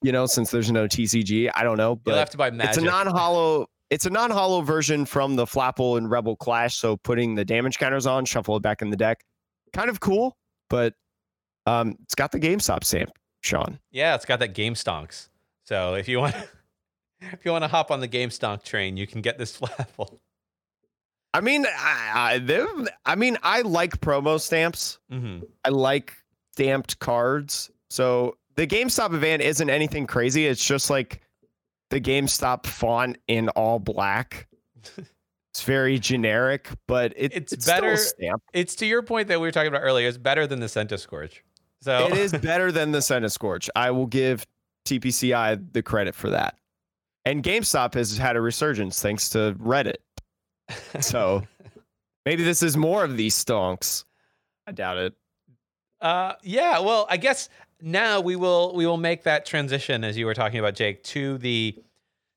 You 0.03 0.13
know, 0.13 0.27
since 0.27 0.51
there's 0.51 0.71
no 0.71 0.87
TCG, 0.87 1.51
I 1.55 1.65
don't 1.65 1.77
know, 1.77 1.97
but 1.97 2.13
You'll 2.13 2.19
have 2.19 2.31
to 2.31 2.37
buy 2.37 2.51
Magic. 2.51 2.71
it's 2.71 2.79
a 2.79 2.85
non-hollow. 2.85 3.67
It's 3.91 4.07
a 4.07 4.11
non-hollow 4.11 4.61
version 4.61 5.07
from 5.07 5.35
the 5.35 5.45
Flapple 5.47 5.97
and 5.99 6.11
Rebel 6.11 6.37
Clash. 6.37 6.77
So 6.77 6.97
putting 6.99 7.35
the 7.35 7.45
damage 7.45 7.79
counters 7.79 8.07
on, 8.07 8.25
shuffle 8.27 8.57
it 8.57 8.63
back 8.63 8.83
in 8.83 8.91
the 8.91 8.97
deck, 8.97 9.25
kind 9.73 9.89
of 9.91 9.99
cool. 9.99 10.37
But 10.71 10.93
um, 11.67 11.97
it's 12.03 12.15
got 12.15 12.31
the 12.31 12.39
GameStop 12.39 12.85
stamp, 12.85 13.11
Sean. 13.41 13.79
Yeah, 13.91 14.15
it's 14.15 14.25
got 14.27 14.39
that 14.41 14.55
Game 14.55 14.75
Stonks. 14.75 15.29
So 15.65 15.95
if 15.95 16.07
you 16.07 16.19
want, 16.21 16.35
if 17.21 17.45
you 17.45 17.51
want 17.51 17.65
to 17.65 17.69
hop 17.69 17.91
on 17.91 18.01
the 18.01 18.07
Game 18.07 18.29
Stonk 18.29 18.63
train, 18.63 18.97
you 18.97 19.07
can 19.07 19.21
get 19.23 19.39
this 19.39 19.57
Flapple. 19.59 20.19
I 21.35 21.41
mean, 21.41 21.67
I, 21.67 22.41
I, 22.41 22.87
I 23.05 23.15
mean, 23.15 23.37
I 23.43 23.61
like 23.63 24.01
promo 24.01 24.41
stamps. 24.41 24.99
Mm-hmm. 25.13 25.45
I 25.65 25.69
like 25.69 26.15
stamped 26.53 26.99
cards. 26.99 27.71
So 27.91 28.37
the 28.57 28.67
GameStop 28.67 29.15
event 29.15 29.43
isn't 29.43 29.71
anything 29.71 30.07
crazy. 30.07 30.47
It's 30.47 30.65
just 30.65 30.91
like 30.91 31.21
the 31.91 32.01
GameStop 32.01 32.67
font 32.67 33.19
in 33.29 33.49
all 33.51 33.79
black. 33.79 34.49
It's 35.55 35.65
very 35.65 35.99
generic, 35.99 36.69
but 36.87 37.15
it, 37.17 37.33
It's 37.35 37.53
it's, 37.53 37.67
better- 37.67 37.97
stamp. 37.97 38.43
It's 38.53 38.77
to 38.77 38.87
your 38.87 39.03
point 39.03 39.27
that 39.27 39.41
we 39.41 39.47
were 39.49 39.51
talking 39.51 39.67
about 39.69 39.81
earlier. 39.81 40.07
It's 40.07 40.19
better 40.19 40.47
than 40.47 40.61
the 40.61 40.67
Centiskorch. 40.67 41.39
So 41.81 42.07
It 42.07 42.17
is 42.19 42.33
better 42.33 42.71
than 42.71 42.93
the 42.93 42.99
Centiskorch. 42.99 43.69
I 43.75 43.91
will 43.91 44.07
give 44.07 44.47
TPCI 44.87 45.73
the 45.73 45.83
credit 45.83 46.15
for 46.15 46.31
that. 46.31 46.59
And 47.25 47.43
GameStop 47.43 47.95
has 47.95 48.17
had 48.17 48.37
a 48.37 48.41
resurgence 48.41 49.03
thanks 49.03 49.31
to 49.31 49.57
Reddit. 49.59 49.97
So 51.01 51.43
maybe 52.27 52.43
this 52.45 52.63
is 52.63 52.77
more 52.77 53.05
of 53.05 53.17
these 53.17 53.35
stonks. 53.35 54.05
I 54.67 54.73
doubt 54.73 54.99
it. 54.99 55.15
Uh, 56.01 56.35
yeah. 56.43 56.79
Well, 56.81 57.07
I 57.09 57.17
guess 57.17 57.49
now 57.81 58.21
we 58.21 58.37
will 58.37 58.75
we 58.75 58.87
will 58.87 58.97
make 58.97 59.23
that 59.25 59.47
transition 59.47 60.05
as 60.05 60.17
you 60.17 60.27
were 60.27 60.35
talking 60.35 60.59
about, 60.59 60.75
Jake, 60.75 61.03
to 61.05 61.39
the 61.39 61.77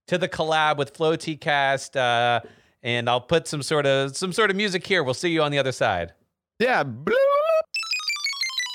to 0.08 0.18
the 0.18 0.30
collab 0.30 0.78
with 0.78 0.96
Flow 0.96 1.16
Cast. 1.18 1.98
Uh, 1.98 2.42
and 2.84 3.10
I'll 3.10 3.22
put 3.22 3.48
some 3.48 3.62
sort 3.62 3.86
of 3.86 4.16
some 4.16 4.34
sort 4.34 4.50
of 4.50 4.56
music 4.56 4.86
here. 4.86 5.04
We'll 5.04 5.14
see 5.14 5.30
you 5.30 5.44
on 5.44 5.52
the 5.52 5.60
other 5.60 5.72
side. 5.72 6.14
Yeah. 6.60 6.84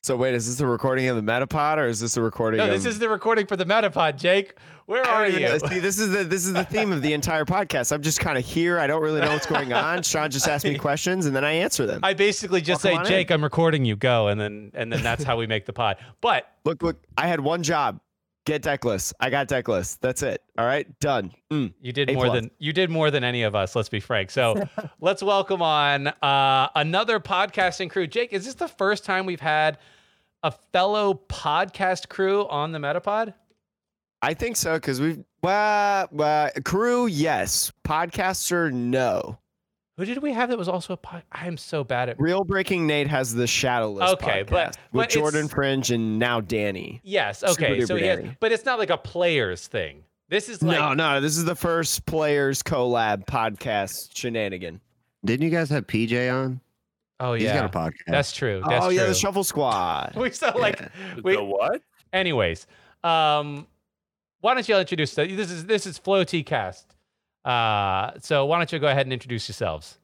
So 0.07 0.17
wait, 0.17 0.35
is 0.35 0.47
this 0.47 0.61
a 0.61 0.67
recording 0.69 1.09
of 1.09 1.17
the 1.17 1.23
Metapod 1.33 1.79
or 1.79 1.89
is 1.89 1.99
this 1.99 2.17
a 2.17 2.23
recording? 2.23 2.59
No, 2.59 2.67
of... 2.67 2.71
this 2.71 2.87
is 2.87 3.01
the 3.01 3.09
recording 3.09 3.45
for 3.45 3.57
the 3.57 3.65
Metapod, 3.65 4.17
Jake. 4.17 4.55
Where 4.85 5.03
are 5.03 5.27
you? 5.27 5.41
know. 5.41 5.59
See, 5.59 5.81
this 5.81 5.99
is 5.99 6.11
the 6.11 6.23
this 6.23 6.47
is 6.47 6.53
the 6.53 6.63
theme 6.63 6.93
of 6.93 7.03
the 7.03 7.13
entire 7.13 7.45
podcast. 7.45 7.91
I'm 7.91 8.03
just 8.03 8.21
kind 8.21 8.39
of 8.39 8.45
here. 8.45 8.79
I 8.79 8.87
don't 8.87 9.03
really 9.03 9.21
know 9.21 9.33
what's 9.33 9.47
going 9.47 9.73
on. 9.73 10.05
Sean 10.05 10.31
just 10.31 10.47
asked 10.47 10.65
me 10.65 10.79
questions 10.79 11.27
and 11.27 11.35
then 11.35 11.45
I 11.45 11.55
answer 11.55 11.87
them. 11.87 12.03
I 12.05 12.15
basically 12.15 12.61
just 12.61 12.85
Welcome 12.85 12.99
say, 12.99 13.01
on 13.01 13.13
in. 13.15 13.19
Jake, 13.19 13.33
I'm 13.33 13.43
recording 13.43 13.85
you. 13.85 13.97
Go, 13.97 14.29
and 14.29 14.41
then 14.41 14.71
and 14.75 14.93
then 14.93 15.03
that's 15.03 15.25
how 15.25 15.37
we 15.37 15.49
make 15.49 15.67
the 15.67 15.73
pod. 15.73 15.97
But 16.21 16.53
Look, 16.65 16.85
look. 16.85 17.03
I 17.19 17.27
had 17.27 17.41
one 17.41 17.65
job. 17.65 17.99
Get 18.45 18.63
deckless. 18.63 19.13
I 19.19 19.29
got 19.29 19.49
deckless. 19.49 19.99
That's 20.01 20.23
it. 20.23 20.41
All 20.57 20.67
right, 20.67 20.87
done. 21.01 21.33
Mm. 21.51 21.75
You 21.81 21.93
did 21.93 22.11
A 22.11 22.15
more 22.15 22.27
plus. 22.27 22.43
than 22.43 22.51
you 22.61 22.73
did 22.73 22.91
more 22.91 23.11
than 23.11 23.25
any 23.25 23.43
of 23.43 23.57
us. 23.57 23.75
Let's 23.75 23.89
be 23.89 23.99
frank. 23.99 24.31
So 24.31 24.69
let's 25.01 25.21
welcome 25.21 25.63
on 25.63 26.07
uh, 26.07 26.69
another 26.77 27.19
podcasting 27.19 27.91
crew. 27.91 28.07
Jake, 28.07 28.33
is 28.33 28.45
this 28.45 28.55
the 28.55 28.69
first 28.69 29.05
time 29.05 29.27
we've 29.27 29.41
had 29.41 29.79
a 30.47 30.53
fellow 30.73 31.21
podcast 31.29 32.09
crew 32.09 32.47
on 32.47 32.71
the 32.71 32.79
Metapod? 32.79 33.35
I 34.23 34.33
think 34.33 34.57
so 34.57 34.75
because 34.75 35.01
we've 35.01 35.25
well, 35.43 36.09
well, 36.13 36.51
crew 36.65 37.07
yes, 37.07 37.73
podcaster 37.85 38.73
no. 38.73 39.39
Who 39.97 40.05
did 40.05 40.19
we 40.19 40.33
have 40.33 40.51
that 40.51 40.59
was 40.59 40.69
also 40.69 40.93
a 40.93 40.97
pod? 40.97 41.25
I 41.33 41.49
am 41.49 41.57
so 41.57 41.83
bad 41.83 42.09
at. 42.09 42.21
Real 42.21 42.45
Breaking 42.45 42.87
Nate 42.87 43.09
has 43.09 43.35
the 43.35 43.47
Shadow 43.49 43.91
List 43.91 44.15
Okay, 44.15 44.45
podcast 44.45 44.51
but- 44.51 44.79
with 44.93 45.09
Jordan 45.09 45.49
Fringe 45.49 45.91
and 45.91 46.19
now 46.21 46.41
Danny. 46.41 47.01
Yes. 47.03 47.41
Super 47.41 47.53
Okay. 47.53 47.81
So 47.81 47.97
duper 47.97 48.01
he 48.01 48.07
has, 48.07 48.25
but 48.39 48.53
it's 48.53 48.65
not 48.65 48.79
like 48.79 48.91
a 48.91 48.99
players 48.99 49.67
thing. 49.67 50.05
This 50.29 50.49
is 50.49 50.63
like 50.63 50.79
no, 50.79 50.95
no, 50.95 51.21
this 51.21 51.37
is 51.37 51.45
the 51.45 51.57
first 51.57 52.07
players 52.07 52.63
collab 52.63 53.27
podcast 53.27 54.17
shenanigan. 54.17 54.81
Didn't 55.25 55.45
you 55.45 55.51
guys 55.51 55.71
have 55.71 55.89
PJ 55.89 56.33
on? 56.33 56.61
Oh 57.21 57.35
He's 57.35 57.45
yeah, 57.45 57.61
got 57.61 57.75
a 57.75 57.79
podcast. 57.79 57.93
that's 58.09 58.33
true. 58.33 58.63
That's 58.69 58.85
oh 58.85 58.89
true. 58.89 58.97
yeah, 58.99 59.07
the 59.07 59.15
Shuffle 59.15 59.45
Squad. 59.45 60.15
we 60.17 60.31
sound 60.31 60.57
like 60.61 60.81
Yeah. 60.81 60.89
we, 61.23 61.37
the 61.37 61.45
what? 61.45 61.83
Anyways, 62.13 62.67
um, 63.05 63.67
why 64.41 64.55
don't 64.55 64.69
you 64.69 64.77
introduce 64.77 65.15
this 65.15 65.51
is 65.51 65.67
this 65.67 65.87
is 65.87 65.99
Flow 65.99 66.25
T 66.25 66.43
Cast. 66.43 66.95
Uh, 67.45 68.13
so 68.21 68.45
why 68.47 68.59
don't 68.59 68.73
you 68.73 68.79
go 68.79 68.89
ahead 68.89 69.07
and 69.07 69.13
introduce 69.13 69.49
yourselves? 69.49 69.99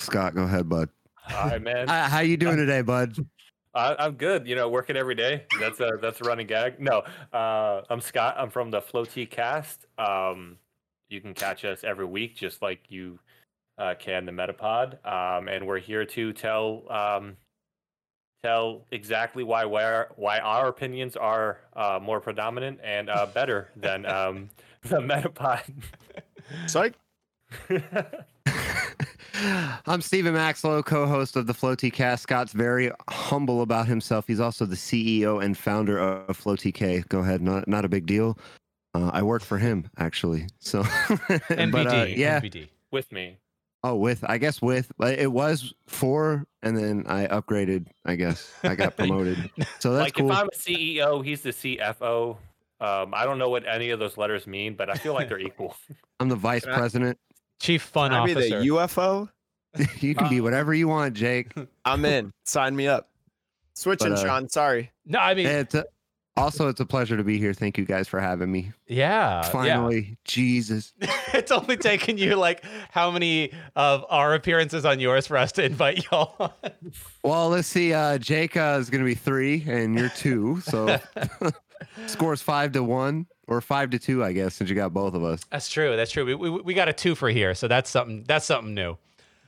Scott, 0.00 0.34
go 0.34 0.42
ahead, 0.44 0.68
bud. 0.68 0.88
All 1.34 1.48
right, 1.48 1.60
man. 1.62 1.88
Hi- 1.88 2.08
How 2.08 2.20
you 2.20 2.36
doing 2.36 2.56
today, 2.56 2.82
bud? 2.82 3.16
I, 3.74 3.94
I'm 3.98 4.14
good. 4.14 4.46
You 4.46 4.54
know, 4.54 4.68
working 4.70 4.96
every 4.96 5.14
day. 5.14 5.44
That's 5.60 5.80
a 5.80 5.92
that's 6.00 6.20
a 6.20 6.24
running 6.24 6.46
gag. 6.46 6.80
No, 6.80 7.02
uh, 7.32 7.82
I'm 7.90 8.00
Scott. 8.00 8.36
I'm 8.38 8.48
from 8.50 8.70
the 8.70 8.80
Flow 8.80 9.04
T 9.04 9.26
Cast. 9.26 9.84
Um, 9.98 10.56
you 11.08 11.20
can 11.20 11.34
catch 11.34 11.64
us 11.64 11.84
every 11.84 12.06
week, 12.06 12.36
just 12.36 12.62
like 12.62 12.80
you 12.88 13.18
uh, 13.78 13.94
can 13.98 14.24
the 14.24 14.32
Metapod. 14.32 15.04
Um, 15.06 15.48
and 15.48 15.66
we're 15.66 15.78
here 15.78 16.04
to 16.04 16.32
tell 16.32 16.84
um, 16.90 17.36
tell 18.42 18.84
exactly 18.90 19.44
why 19.44 19.64
where 19.64 20.12
why 20.16 20.38
our 20.38 20.68
opinions 20.68 21.16
are 21.16 21.60
uh, 21.74 21.98
more 22.02 22.20
predominant 22.20 22.78
and 22.82 23.10
uh, 23.10 23.26
better 23.26 23.70
than 23.76 24.06
um, 24.06 24.50
the 24.82 25.00
Metapod. 25.00 25.62
Psych. 26.66 26.94
I'm 29.86 30.00
Stephen 30.00 30.34
Maxlow, 30.34 30.84
co-host 30.84 31.36
of 31.36 31.46
the 31.46 31.52
Flow 31.52 31.76
Cast. 31.76 32.22
Scott's 32.22 32.52
very 32.52 32.90
humble 33.10 33.60
about 33.60 33.86
himself. 33.86 34.26
He's 34.26 34.40
also 34.40 34.64
the 34.64 34.76
CEO 34.76 35.44
and 35.44 35.56
founder 35.56 35.98
of 35.98 36.36
Flow 36.36 36.56
TK. 36.56 37.06
Go 37.08 37.20
ahead, 37.20 37.42
not 37.42 37.68
not 37.68 37.84
a 37.84 37.88
big 37.88 38.06
deal. 38.06 38.38
Uh, 38.94 39.10
I 39.12 39.22
work 39.22 39.42
for 39.42 39.58
him 39.58 39.90
actually. 39.98 40.46
So, 40.58 40.82
NBD. 41.50 41.72
but, 41.72 41.86
uh, 41.86 42.06
yeah. 42.08 42.40
NBD. 42.40 42.68
With 42.90 43.12
me. 43.12 43.36
Oh, 43.88 43.94
with 43.94 44.24
I 44.28 44.38
guess 44.38 44.60
with 44.60 44.90
it 45.00 45.30
was 45.30 45.72
four, 45.86 46.44
and 46.60 46.76
then 46.76 47.04
I 47.06 47.28
upgraded. 47.28 47.86
I 48.04 48.16
guess 48.16 48.52
I 48.64 48.74
got 48.74 48.96
promoted. 48.98 49.48
So 49.78 49.92
that's 49.92 50.06
like 50.06 50.14
cool. 50.14 50.28
if 50.32 50.36
I'm 50.36 50.46
a 50.46 50.56
CEO, 50.56 51.24
he's 51.24 51.42
the 51.42 51.50
CFO. 51.50 52.36
Um, 52.80 53.14
I 53.14 53.24
don't 53.24 53.38
know 53.38 53.48
what 53.48 53.64
any 53.64 53.90
of 53.90 54.00
those 54.00 54.16
letters 54.16 54.48
mean, 54.48 54.74
but 54.74 54.90
I 54.90 54.94
feel 54.94 55.14
like 55.14 55.28
they're 55.28 55.38
equal. 55.38 55.76
I'm 56.20 56.28
the 56.28 56.34
vice 56.34 56.64
president. 56.64 57.16
Chief 57.60 57.80
Fun 57.80 58.10
Can 58.10 58.20
I 58.20 58.26
be 58.26 58.32
Officer. 58.32 58.58
the 58.58 58.66
UFO. 58.66 59.28
you 60.00 60.16
can 60.16 60.28
be 60.28 60.40
whatever 60.40 60.74
you 60.74 60.88
want, 60.88 61.14
Jake. 61.14 61.52
I'm 61.84 62.04
in. 62.04 62.32
Sign 62.44 62.74
me 62.74 62.88
up. 62.88 63.08
Switching, 63.74 64.10
But, 64.10 64.18
uh, 64.18 64.26
Sean. 64.26 64.48
Sorry. 64.48 64.90
no, 65.04 65.20
I 65.20 65.34
mean, 65.34 65.46
It's 65.46 65.74
a, 65.76 65.84
also 66.36 66.68
it's 66.68 66.80
a 66.80 66.86
pleasure 66.86 67.16
to 67.16 67.24
be 67.24 67.38
here. 67.38 67.54
Thank 67.54 67.78
you 67.78 67.84
guys 67.84 68.08
for 68.08 68.20
having 68.20 68.50
me. 68.50 68.72
yeah, 68.86 69.42
yeah. 69.42 69.42
Finally, 69.42 70.18
Jesus. 70.24 70.92
it's 71.32 71.50
only 71.50 71.76
taken 71.76 72.18
you 72.18 72.36
like 72.36 72.64
how 72.90 73.10
many 73.10 73.52
of 73.74 74.04
our 74.08 74.34
appearances 74.34 74.84
on 74.84 75.00
yours 75.00 75.26
for 75.26 75.36
us 75.36 75.52
to 75.52 75.64
invite 75.64 76.04
y'all 76.10 76.34
on? 76.38 76.72
Well, 77.22 77.48
let's 77.48 77.68
see. 77.68 77.92
Uh, 77.92 78.18
Jake 78.18 78.56
uh, 78.56 78.78
is 78.80 78.90
going 78.90 79.02
to 79.02 79.06
be 79.06 79.14
three, 79.14 79.64
and 79.66 79.98
you're 79.98 80.08
two. 80.10 80.60
So 80.60 80.98
scores 82.06 82.42
five 82.42 82.72
to 82.72 82.82
one 82.82 83.26
or 83.48 83.60
five 83.60 83.90
to 83.90 83.98
two, 83.98 84.24
I 84.24 84.32
guess, 84.32 84.54
since 84.54 84.70
you 84.70 84.76
got 84.76 84.92
both 84.92 85.14
of 85.14 85.24
us. 85.24 85.42
That's 85.50 85.68
true. 85.68 85.96
That's 85.96 86.10
true. 86.10 86.24
We, 86.24 86.34
we, 86.34 86.50
we 86.50 86.74
got 86.74 86.88
a 86.88 86.92
two 86.92 87.14
for 87.14 87.28
here, 87.28 87.54
so 87.54 87.68
that's 87.68 87.90
something. 87.90 88.24
That's 88.26 88.46
something 88.46 88.74
new. 88.74 88.98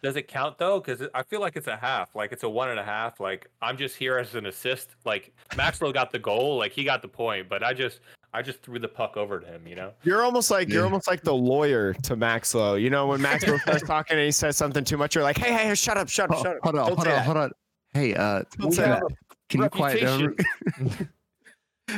Does 0.03 0.17
it 0.17 0.29
count 0.29 0.59
though? 0.59 0.81
Because 0.81 1.07
I 1.15 1.23
feel 1.23 1.41
like 1.41 1.57
it's 1.57 1.67
a 1.67 1.77
half. 1.77 2.15
Like 2.15 2.33
it's 2.33 2.43
a 2.45 2.49
one 2.49 2.69
and 2.71 2.79
a 2.79 2.85
half. 2.85 3.21
Like 3.21 3.49
I'm 3.63 3.77
just 3.77 3.97
here 3.97 4.19
as 4.19 4.35
an 4.35 4.47
assist. 4.47 4.97
Like 5.05 5.33
Maxlow 5.51 5.93
got 5.93 6.11
the 6.13 6.19
goal. 6.19 6.57
Like 6.59 6.73
he 6.73 6.85
got 6.85 7.03
the 7.03 7.09
point, 7.09 7.49
but 7.49 7.63
I 7.65 7.73
just 7.75 8.01
I 8.35 8.43
just 8.43 8.63
threw 8.63 8.79
the 8.79 8.89
puck 8.89 9.17
over 9.17 9.41
to 9.41 9.47
him. 9.47 9.67
You 9.67 9.75
know. 9.77 9.93
You're 10.05 10.23
almost 10.23 10.51
like 10.51 10.69
you're 10.69 10.85
almost 10.85 11.07
like 11.09 11.23
the 11.23 11.35
lawyer 11.35 11.95
to 11.95 12.17
Maxlow. 12.17 12.81
You 12.81 12.91
know 12.91 13.07
when 13.07 13.21
Maxlow 13.21 13.59
starts 13.61 13.83
talking 13.87 14.17
and 14.17 14.25
he 14.25 14.31
says 14.33 14.57
something 14.57 14.85
too 14.85 14.97
much, 14.97 15.15
you're 15.15 15.25
like, 15.25 15.39
hey, 15.39 15.53
hey, 15.53 15.67
hey 15.69 15.75
shut 15.75 15.97
up, 15.97 16.09
shut 16.09 16.31
up, 16.31 16.37
Oh, 16.39 16.43
shut 16.43 16.57
up. 16.57 16.63
hold 16.63 16.75
on, 16.77 16.87
Don't 16.87 16.97
hold 16.97 17.09
on, 17.09 17.15
that. 17.15 17.25
hold 17.25 17.37
on. 17.37 17.51
Hey, 17.95 18.15
uh, 18.15 18.43
Don't 18.59 18.71
we 18.71 18.77
say 18.77 18.85
got- 18.87 19.01
that. 19.01 19.17
can 19.49 19.63
you 19.63 19.69
quiet 19.71 20.01
down? 20.01 20.37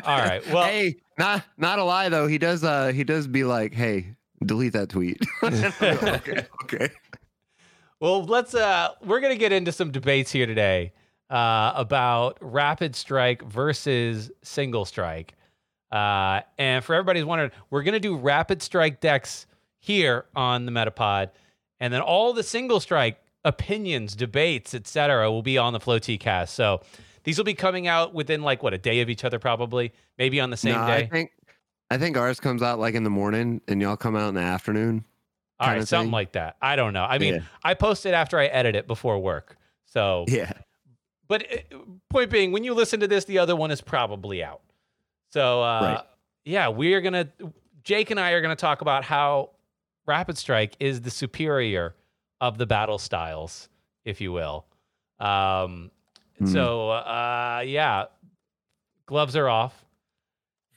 All 0.05 0.19
right. 0.19 0.47
Well, 0.53 0.65
hey, 0.65 0.97
not 1.19 1.45
not 1.59 1.79
a 1.81 1.85
lie 1.85 2.09
though. 2.09 2.29
He 2.29 2.39
does. 2.39 2.63
Uh, 2.63 2.93
he 2.93 3.03
does 3.03 3.27
be 3.27 3.43
like, 3.43 3.75
hey, 3.75 4.15
delete 4.47 4.73
that 4.75 4.89
tweet. 4.89 5.19
okay, 5.43 6.47
okay. 6.63 6.89
Well, 8.01 8.25
let's 8.25 8.55
uh 8.55 8.95
we're 9.05 9.21
going 9.21 9.33
to 9.33 9.39
get 9.39 9.53
into 9.53 9.73
some 9.73 9.91
debates 9.91 10.33
here 10.33 10.47
today 10.47 10.93
uh 11.29 11.73
about 11.77 12.39
rapid 12.41 12.97
strike 12.97 13.43
versus 13.43 14.31
single 14.43 14.85
strike. 14.85 15.35
Uh 15.93 16.41
and 16.59 16.85
for 16.85 16.95
everybody's 16.95 17.25
wondering, 17.25 17.51
we're 17.71 17.83
going 17.83 17.95
to 17.95 18.01
do 18.01 18.17
rapid 18.17 18.63
strike 18.63 19.01
decks 19.01 19.47
here 19.79 20.25
on 20.35 20.67
the 20.67 20.73
Metapod 20.73 21.31
and 21.79 21.93
then 21.93 22.01
all 22.01 22.33
the 22.33 22.43
single 22.43 22.81
strike 22.81 23.19
opinions, 23.45 24.15
debates, 24.15 24.75
etc. 24.75 25.31
will 25.31 25.43
be 25.43 25.57
on 25.59 25.73
the 25.73 25.81
Flow 25.81 25.99
T 25.99 26.19
cast. 26.19 26.55
So 26.55 26.81
these 27.25 27.37
will 27.39 27.45
be 27.45 27.55
coming 27.55 27.87
out 27.87 28.15
within 28.15 28.43
like 28.43 28.63
what 28.63 28.75
a 28.75 28.79
day 28.79 29.01
of 29.01 29.11
each 29.11 29.25
other 29.25 29.39
probably, 29.39 29.93
maybe 30.19 30.41
on 30.41 30.51
the 30.51 30.57
same 30.57 30.75
Nah, 30.75 30.87
day. 30.87 31.03
I 31.03 31.07
think 31.07 31.31
I 31.91 31.99
think 31.99 32.17
ours 32.17 32.41
comes 32.41 32.63
out 32.63 32.79
like 32.79 32.95
in 32.95 33.03
the 33.05 33.11
morning, 33.11 33.61
and 33.69 33.81
y'all 33.83 33.97
come 33.97 34.17
out 34.17 34.29
in 34.29 34.35
the 34.35 34.41
afternoon. 34.41 35.05
All 35.61 35.69
right, 35.69 35.87
something 35.87 36.07
thing. 36.07 36.13
like 36.13 36.33
that. 36.33 36.57
I 36.63 36.77
don't 36.77 36.93
know. 36.93 37.05
I 37.05 37.19
mean, 37.19 37.35
Yeah. 37.35 37.41
I 37.63 37.75
post 37.75 38.07
it 38.07 38.15
after 38.15 38.39
I 38.39 38.47
edit 38.47 38.75
it 38.77 38.87
before 38.87 39.19
work. 39.19 39.57
So 39.87 40.25
Yeah. 40.29 40.53
But 41.29 41.47
uh, 41.53 41.77
point 42.09 42.31
being, 42.31 42.51
when 42.53 42.65
you 42.65 42.75
listen 42.75 43.01
to 43.01 43.07
this, 43.09 43.25
the 43.27 43.39
other 43.39 43.55
one 43.55 43.71
is 43.71 43.81
probably 43.81 44.43
out. 44.43 44.63
So 45.31 45.63
uh, 45.63 45.81
Right. 45.83 46.05
yeah, 46.45 46.69
we 46.71 46.95
are 46.95 47.01
gonna. 47.01 47.29
Jake 47.85 48.11
and 48.11 48.19
I 48.19 48.31
are 48.33 48.41
gonna 48.41 48.57
talk 48.57 48.81
about 48.81 49.05
how 49.05 49.51
Rapid 50.07 50.37
Strike 50.39 50.75
is 50.81 51.03
the 51.03 51.11
superior 51.11 51.95
of 52.41 52.59
the 52.59 52.67
battle 52.67 52.99
styles, 52.99 53.69
if 54.05 54.21
you 54.21 54.33
will. 54.33 54.67
Um, 55.21 55.91
Hmm. 56.39 56.47
So 56.47 56.91
uh, 56.91 57.63
yeah, 57.67 58.07
gloves 59.07 59.37
are 59.37 59.49
off. 59.49 59.85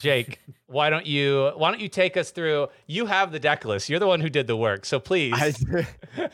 Jake, 0.03 0.39
why 0.67 0.89
don't 0.89 1.05
you 1.05 1.53
why 1.55 1.71
don't 1.71 1.79
you 1.79 1.87
take 1.87 2.17
us 2.17 2.31
through? 2.31 2.67
You 2.87 3.05
have 3.05 3.31
the 3.31 3.39
deck 3.39 3.63
list. 3.63 3.87
You're 3.87 4.01
the 4.01 4.07
one 4.07 4.19
who 4.19 4.29
did 4.29 4.47
the 4.47 4.57
work, 4.57 4.83
so 4.83 4.99
please. 4.99 5.33
I, 5.33 6.29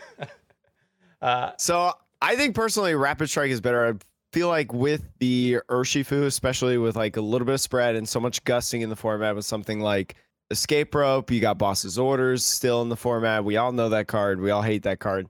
uh, 1.22 1.52
so 1.60 1.94
I 2.20 2.36
think 2.36 2.56
personally, 2.56 2.96
Rapid 2.96 3.30
Strike 3.30 3.52
is 3.52 3.62
better. 3.62 3.88
I 3.88 3.94
feel 4.34 4.48
like 4.48 4.74
with 4.74 5.04
the 5.20 5.60
Urshifu, 5.70 6.26
especially 6.26 6.80
with 6.80 6.96
like 6.96 7.16
a 7.16 7.22
little 7.22 7.46
bit 7.46 7.54
of 7.54 7.62
spread 7.62 7.96
and 7.96 8.10
so 8.10 8.20
much 8.20 8.44
gusting 8.44 8.82
in 8.82 8.90
the 8.90 8.96
format 8.96 9.36
with 9.36 9.46
something 9.46 9.80
like 9.80 10.16
Escape 10.50 10.96
Rope, 10.96 11.30
you 11.30 11.40
got 11.40 11.60
Boss's 11.60 12.00
Orders 12.00 12.44
still 12.44 12.82
in 12.82 12.90
the 12.90 12.98
format. 12.98 13.46
We 13.46 13.58
all 13.58 13.72
know 13.72 13.90
that 13.90 14.08
card. 14.08 14.42
We 14.42 14.50
all 14.50 14.64
hate 14.64 14.82
that 14.82 14.98
card. 14.98 15.28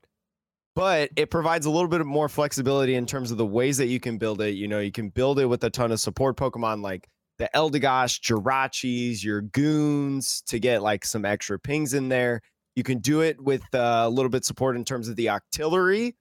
But 0.77 1.09
it 1.17 1.29
provides 1.29 1.65
a 1.65 1.69
little 1.69 1.89
bit 1.89 2.05
more 2.05 2.29
flexibility 2.29 2.95
in 2.95 3.05
terms 3.05 3.31
of 3.31 3.37
the 3.37 3.45
ways 3.45 3.75
that 3.79 3.87
you 3.87 3.99
can 3.99 4.17
build 4.17 4.39
it. 4.39 4.51
You 4.51 4.69
know, 4.69 4.79
you 4.79 4.93
can 4.93 5.09
build 5.09 5.39
it 5.39 5.47
with 5.47 5.61
a 5.65 5.69
ton 5.69 5.91
of 5.91 5.99
support 5.99 6.37
Pokemon 6.37 6.81
like 6.81 7.09
the 7.39 7.49
Eldegoss, 7.55 8.19
Jirachis, 8.19 9.23
your 9.23 9.41
goons 9.41 10.43
to 10.47 10.59
get 10.59 10.83
like 10.83 11.05
some 11.05 11.25
extra 11.25 11.57
pings 11.57 11.93
in 11.93 12.09
there. 12.09 12.41
You 12.75 12.83
can 12.83 12.99
do 12.99 13.21
it 13.21 13.41
with 13.41 13.63
uh, 13.73 14.03
a 14.05 14.09
little 14.09 14.29
bit 14.29 14.45
support 14.45 14.75
in 14.75 14.85
terms 14.85 15.07
of 15.07 15.15
the 15.15 15.27
Octillery. 15.27 16.13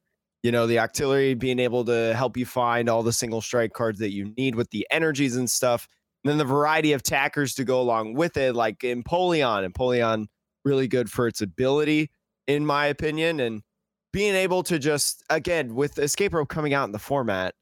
You 0.44 0.52
know, 0.52 0.68
the 0.68 0.76
Octillery 0.76 1.36
being 1.36 1.58
able 1.58 1.84
to 1.84 2.14
help 2.14 2.36
you 2.36 2.46
find 2.46 2.88
all 2.88 3.02
the 3.02 3.12
single 3.12 3.40
strike 3.40 3.72
cards 3.72 3.98
that 3.98 4.12
you 4.12 4.32
need 4.36 4.54
with 4.54 4.70
the 4.70 4.86
energies 4.90 5.36
and 5.36 5.50
stuff. 5.50 5.88
And 6.24 6.30
then 6.30 6.38
the 6.38 6.44
variety 6.44 6.92
of 6.92 7.02
tackers 7.02 7.54
to 7.54 7.64
go 7.64 7.80
along 7.80 8.14
with 8.14 8.36
it, 8.36 8.54
like 8.54 8.78
Empoleon. 8.78 9.68
Empoleon, 9.68 10.26
really 10.64 10.86
good 10.86 11.10
for 11.10 11.26
its 11.26 11.40
ability, 11.40 12.10
in 12.46 12.64
my 12.64 12.86
opinion. 12.86 13.40
And 13.40 13.62
being 14.12 14.34
able 14.34 14.62
to 14.64 14.78
just, 14.78 15.24
again, 15.30 15.74
with 15.74 15.98
Escape 15.98 16.32
Rope 16.32 16.48
coming 16.48 16.74
out 16.74 16.84
in 16.84 16.92
the 16.92 16.98
format, 16.98 17.54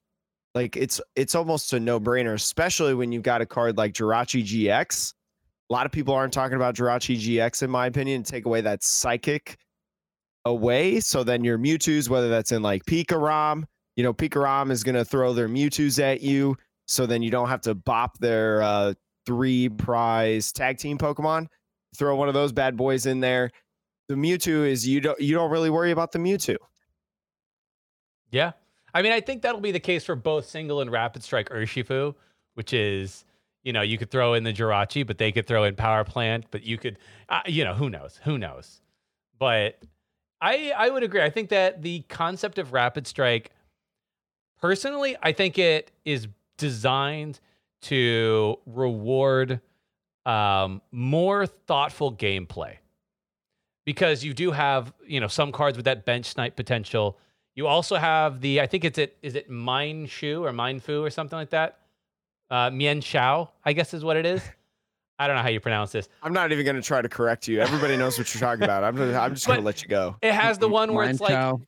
Like 0.56 0.74
it's 0.74 1.02
it's 1.16 1.34
almost 1.34 1.74
a 1.74 1.78
no-brainer, 1.78 2.32
especially 2.32 2.94
when 2.94 3.12
you've 3.12 3.22
got 3.22 3.42
a 3.42 3.46
card 3.46 3.76
like 3.76 3.92
Jirachi 3.92 4.42
GX. 4.42 5.12
A 5.68 5.72
lot 5.72 5.84
of 5.84 5.92
people 5.92 6.14
aren't 6.14 6.32
talking 6.32 6.56
about 6.56 6.74
Jirachi 6.74 7.18
GX, 7.18 7.62
in 7.62 7.68
my 7.68 7.86
opinion, 7.86 8.22
to 8.22 8.32
take 8.32 8.46
away 8.46 8.62
that 8.62 8.82
psychic 8.82 9.58
away. 10.46 11.00
So 11.00 11.22
then 11.22 11.44
your 11.44 11.58
Mewtwo's, 11.58 12.08
whether 12.08 12.30
that's 12.30 12.52
in 12.52 12.62
like 12.62 12.86
Pika 12.86 13.20
Rom, 13.20 13.66
you 13.96 14.02
know, 14.02 14.14
Pika 14.14 14.42
Rom 14.42 14.70
is 14.70 14.82
gonna 14.82 15.04
throw 15.04 15.34
their 15.34 15.46
Mewtwo's 15.46 15.98
at 15.98 16.22
you. 16.22 16.56
So 16.86 17.04
then 17.04 17.20
you 17.20 17.30
don't 17.30 17.50
have 17.50 17.60
to 17.60 17.74
bop 17.74 18.16
their 18.16 18.62
uh 18.62 18.94
three 19.26 19.68
prize 19.68 20.52
tag 20.52 20.78
team 20.78 20.96
Pokemon. 20.96 21.48
Throw 21.98 22.16
one 22.16 22.28
of 22.28 22.34
those 22.34 22.52
bad 22.52 22.78
boys 22.78 23.04
in 23.04 23.20
there. 23.20 23.50
The 24.08 24.14
Mewtwo 24.14 24.66
is 24.66 24.88
you 24.88 25.02
don't 25.02 25.20
you 25.20 25.34
don't 25.34 25.50
really 25.50 25.68
worry 25.68 25.90
about 25.90 26.12
the 26.12 26.18
Mewtwo. 26.18 26.56
Yeah. 28.30 28.52
I 28.96 29.02
mean, 29.02 29.12
I 29.12 29.20
think 29.20 29.42
that'll 29.42 29.60
be 29.60 29.72
the 29.72 29.78
case 29.78 30.06
for 30.06 30.14
both 30.16 30.48
single 30.48 30.80
and 30.80 30.90
rapid 30.90 31.22
strike 31.22 31.50
Urshifu, 31.50 32.14
which 32.54 32.72
is, 32.72 33.26
you 33.62 33.74
know, 33.74 33.82
you 33.82 33.98
could 33.98 34.10
throw 34.10 34.32
in 34.32 34.42
the 34.42 34.54
Jirachi, 34.54 35.06
but 35.06 35.18
they 35.18 35.32
could 35.32 35.46
throw 35.46 35.64
in 35.64 35.76
Power 35.76 36.02
Plant, 36.02 36.46
but 36.50 36.62
you 36.62 36.78
could, 36.78 36.98
uh, 37.28 37.40
you 37.44 37.62
know, 37.62 37.74
who 37.74 37.90
knows? 37.90 38.18
Who 38.24 38.38
knows? 38.38 38.80
But 39.38 39.82
I 40.40 40.72
I 40.74 40.88
would 40.88 41.02
agree. 41.02 41.20
I 41.20 41.28
think 41.28 41.50
that 41.50 41.82
the 41.82 42.04
concept 42.08 42.56
of 42.56 42.72
rapid 42.72 43.06
strike, 43.06 43.50
personally, 44.62 45.14
I 45.22 45.32
think 45.32 45.58
it 45.58 45.92
is 46.06 46.26
designed 46.56 47.38
to 47.82 48.58
reward 48.64 49.60
um, 50.24 50.80
more 50.90 51.46
thoughtful 51.46 52.14
gameplay 52.14 52.76
because 53.84 54.24
you 54.24 54.32
do 54.32 54.52
have 54.52 54.94
you 55.06 55.20
know 55.20 55.28
some 55.28 55.52
cards 55.52 55.76
with 55.76 55.84
that 55.84 56.06
bench 56.06 56.24
snipe 56.24 56.56
potential. 56.56 57.18
You 57.56 57.66
also 57.66 57.96
have 57.96 58.40
the 58.42 58.60
I 58.60 58.66
think 58.66 58.84
it's 58.84 58.98
it 58.98 59.16
is 59.22 59.34
it 59.34 59.50
Mine 59.50 60.06
Shu 60.06 60.44
or 60.44 60.52
Mine 60.52 60.78
Fu 60.78 61.02
or 61.02 61.10
something 61.10 61.38
like 61.38 61.50
that. 61.50 61.78
Uh, 62.50 62.70
Mian 62.70 63.00
Shao, 63.00 63.50
I 63.64 63.72
guess 63.72 63.92
is 63.94 64.04
what 64.04 64.16
it 64.16 64.26
is. 64.26 64.42
I 65.18 65.26
don't 65.26 65.36
know 65.36 65.42
how 65.42 65.48
you 65.48 65.60
pronounce 65.60 65.92
this. 65.92 66.10
I'm 66.22 66.34
not 66.34 66.52
even 66.52 66.66
going 66.66 66.76
to 66.76 66.82
try 66.82 67.00
to 67.00 67.08
correct 67.08 67.48
you. 67.48 67.60
Everybody 67.60 67.96
knows 67.96 68.18
what 68.18 68.32
you're 68.34 68.40
talking 68.40 68.64
about. 68.64 68.84
I'm 68.84 68.94
just, 68.98 69.14
I'm 69.14 69.34
just 69.34 69.46
going 69.46 69.58
to 69.58 69.64
let 69.64 69.82
you 69.82 69.88
go. 69.88 70.14
It 70.20 70.34
has 70.34 70.58
the 70.58 70.68
one 70.68 70.92
where 70.92 71.08
it's 71.08 71.20
like 71.20 71.58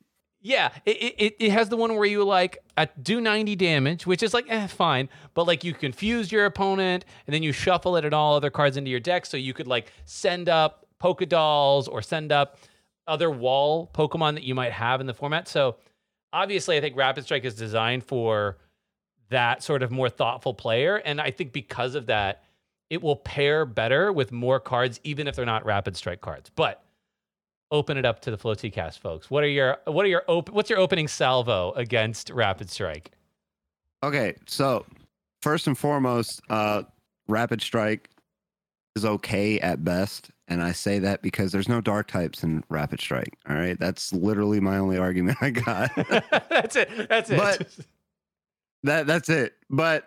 Yeah, 0.41 0.69
it, 0.85 1.15
it 1.17 1.35
it 1.39 1.51
has 1.51 1.67
the 1.69 1.75
one 1.75 1.95
where 1.95 2.05
you 2.05 2.23
like 2.23 2.59
uh, 2.77 2.85
do 3.01 3.19
90 3.19 3.55
damage, 3.55 4.05
which 4.05 4.21
is 4.21 4.35
like 4.35 4.45
eh, 4.49 4.67
fine, 4.67 5.09
but 5.33 5.47
like 5.47 5.63
you 5.63 5.73
confuse 5.73 6.31
your 6.31 6.45
opponent 6.45 7.03
and 7.25 7.33
then 7.33 7.41
you 7.41 7.51
shuffle 7.51 7.97
it 7.97 8.05
and 8.05 8.13
all 8.13 8.35
other 8.35 8.51
cards 8.51 8.77
into 8.77 8.91
your 8.91 8.99
deck, 8.99 9.25
so 9.25 9.35
you 9.35 9.55
could 9.55 9.67
like 9.67 9.91
send 10.05 10.47
up 10.47 10.85
polka 10.99 11.25
Dolls 11.25 11.87
or 11.87 12.03
send 12.03 12.31
up 12.31 12.59
other 13.09 13.29
wall 13.29 13.89
Pokemon 13.93 14.35
that 14.35 14.43
you 14.43 14.55
might 14.55 14.71
have 14.71 15.01
in 15.01 15.07
the 15.07 15.13
format. 15.13 15.47
So 15.47 15.77
obviously, 16.31 16.77
I 16.77 16.81
think 16.81 16.95
Rapid 16.95 17.23
Strike 17.23 17.45
is 17.45 17.55
designed 17.55 18.03
for 18.03 18.57
that 19.29 19.63
sort 19.63 19.83
of 19.83 19.91
more 19.91 20.09
thoughtful 20.09 20.53
player, 20.53 20.97
and 20.97 21.21
I 21.21 21.31
think 21.31 21.51
because 21.53 21.95
of 21.95 22.07
that, 22.07 22.43
it 22.89 23.01
will 23.01 23.17
pair 23.17 23.65
better 23.65 24.11
with 24.11 24.31
more 24.31 24.59
cards, 24.59 24.99
even 25.03 25.27
if 25.27 25.35
they're 25.35 25.45
not 25.45 25.65
Rapid 25.65 25.95
Strike 25.95 26.21
cards. 26.21 26.49
But 26.55 26.83
open 27.71 27.97
it 27.97 28.05
up 28.05 28.21
to 28.21 28.31
the 28.31 28.37
Flow 28.37 28.55
T 28.55 28.69
cast 28.71 28.99
folks. 28.99 29.29
What 29.29 29.43
are 29.43 29.49
your 29.49 29.77
what 29.85 30.05
are 30.05 30.09
your 30.09 30.23
op- 30.27 30.49
what's 30.49 30.69
your 30.69 30.79
opening 30.79 31.07
salvo 31.07 31.71
against 31.73 32.29
Rapid 32.31 32.69
Strike? 32.69 33.11
Okay, 34.01 34.35
so 34.47 34.85
first 35.41 35.67
and 35.67 35.77
foremost, 35.77 36.41
uh, 36.49 36.83
Rapid 37.27 37.61
Strike 37.61 38.09
is 38.99 39.05
okay 39.05 39.59
at 39.59 39.83
best, 39.83 40.29
and 40.47 40.61
I 40.61 40.73
say 40.73 40.99
that 40.99 41.21
because 41.21 41.51
there's 41.51 41.69
no 41.69 41.81
dark 41.81 42.07
types 42.07 42.43
in 42.43 42.63
Rapid 42.69 42.99
Strike. 42.99 43.37
All 43.49 43.55
right, 43.55 43.79
that's 43.79 44.13
literally 44.13 44.59
my 44.59 44.77
only 44.77 44.97
argument 44.97 45.37
I 45.41 45.49
got. 45.51 45.91
that's 46.49 46.75
it. 46.75 47.09
That's 47.09 47.29
it. 47.29 47.37
But- 47.37 47.67
that 48.83 49.07
that's 49.07 49.27
it. 49.29 49.55
But 49.69 50.05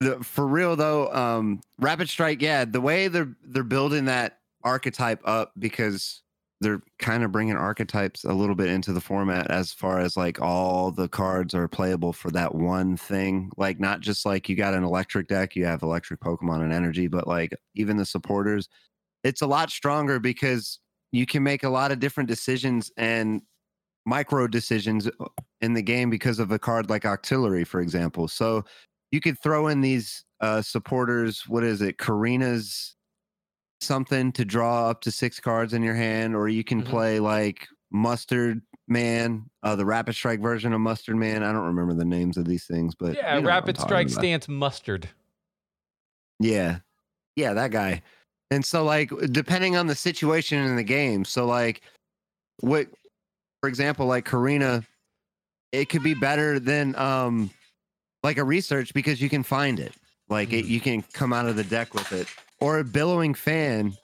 the, 0.00 0.22
for 0.22 0.46
real 0.46 0.76
though, 0.76 1.12
um, 1.12 1.60
Rapid 1.78 2.08
Strike, 2.08 2.42
yeah, 2.42 2.64
the 2.64 2.80
way 2.80 3.08
they're 3.08 3.34
they're 3.42 3.62
building 3.62 4.04
that 4.06 4.38
archetype 4.62 5.20
up 5.24 5.52
because 5.58 6.22
they're 6.60 6.82
kind 6.98 7.24
of 7.24 7.32
bringing 7.32 7.56
archetypes 7.56 8.24
a 8.24 8.32
little 8.32 8.54
bit 8.54 8.68
into 8.68 8.92
the 8.92 9.00
format 9.00 9.50
as 9.50 9.72
far 9.72 9.98
as 10.00 10.16
like 10.16 10.40
all 10.40 10.90
the 10.90 11.08
cards 11.08 11.54
are 11.54 11.68
playable 11.68 12.12
for 12.12 12.30
that 12.30 12.54
one 12.54 12.96
thing. 12.96 13.50
Like 13.56 13.80
not 13.80 14.00
just 14.00 14.24
like 14.24 14.48
you 14.48 14.56
got 14.56 14.74
an 14.74 14.84
electric 14.84 15.28
deck, 15.28 15.56
you 15.56 15.66
have 15.66 15.82
electric 15.82 16.20
Pokemon 16.20 16.62
and 16.62 16.72
energy, 16.72 17.08
but 17.08 17.26
like 17.26 17.52
even 17.74 17.96
the 17.96 18.06
supporters, 18.06 18.68
it's 19.24 19.42
a 19.42 19.46
lot 19.46 19.70
stronger 19.70 20.20
because 20.20 20.78
you 21.12 21.26
can 21.26 21.42
make 21.42 21.64
a 21.64 21.68
lot 21.68 21.92
of 21.92 22.00
different 22.00 22.28
decisions 22.28 22.90
and 22.96 23.42
micro 24.06 24.46
decisions 24.46 25.08
in 25.60 25.74
the 25.74 25.82
game 25.82 26.10
because 26.10 26.38
of 26.38 26.52
a 26.52 26.58
card 26.58 26.90
like 26.90 27.02
Octillery, 27.02 27.66
for 27.66 27.80
example. 27.80 28.28
So 28.28 28.64
you 29.10 29.20
could 29.20 29.38
throw 29.38 29.68
in 29.68 29.80
these 29.80 30.24
uh, 30.40 30.62
supporters. 30.62 31.44
What 31.46 31.64
is 31.64 31.80
it? 31.80 31.98
Korrina's 31.98 32.96
something 33.84 34.32
to 34.32 34.44
draw 34.44 34.88
up 34.88 35.00
to 35.02 35.10
six 35.10 35.40
cards 35.40 35.72
in 35.74 35.82
your 35.82 35.94
hand, 35.94 36.34
or 36.34 36.48
you 36.48 36.64
can 36.64 36.82
Mhm. 36.82 36.86
play 36.86 37.20
like 37.20 37.68
Mustard 37.90 38.60
Man, 38.88 39.48
uh, 39.62 39.76
the 39.76 39.84
Rapid 39.86 40.14
Strike 40.14 40.40
version 40.40 40.72
of 40.72 40.80
Mustard 40.80 41.16
Man. 41.16 41.42
I 41.42 41.52
don't 41.52 41.64
remember 41.66 41.94
the 41.94 42.04
names 42.04 42.36
of 42.36 42.44
these 42.44 42.66
things, 42.66 42.94
but 42.94 43.14
yeah, 43.16 43.36
you 43.36 43.42
know 43.42 43.48
Rapid 43.48 43.78
Strike 43.78 44.08
about. 44.08 44.18
stance 44.20 44.48
mustard. 44.48 45.08
Yeah. 46.40 46.78
Yeah, 47.36 47.54
that 47.54 47.70
guy. 47.70 48.02
And 48.50 48.64
so 48.64 48.84
like 48.84 49.10
depending 49.32 49.76
on 49.76 49.86
the 49.86 49.94
situation 49.94 50.58
in 50.58 50.76
the 50.76 50.82
game, 50.84 51.24
so 51.24 51.46
like 51.46 51.82
what 52.60 52.88
for 53.60 53.68
example, 53.68 54.06
like 54.06 54.26
Korrina, 54.26 54.84
it 55.72 55.88
could 55.88 56.02
be 56.02 56.14
better 56.14 56.58
than 56.60 56.94
um 56.96 57.50
like 58.22 58.38
a 58.38 58.44
research 58.44 58.92
because 58.94 59.20
you 59.20 59.28
can 59.28 59.42
find 59.42 59.80
it. 59.80 59.94
Like 60.28 60.52
it, 60.52 60.64
you 60.66 60.80
can 60.80 61.02
come 61.02 61.32
out 61.32 61.46
of 61.46 61.56
the 61.56 61.64
deck 61.64 61.94
with 61.94 62.12
it. 62.12 62.28
Or 62.60 62.78
a 62.78 62.84
billowing 62.84 63.34
fan, 63.34 63.94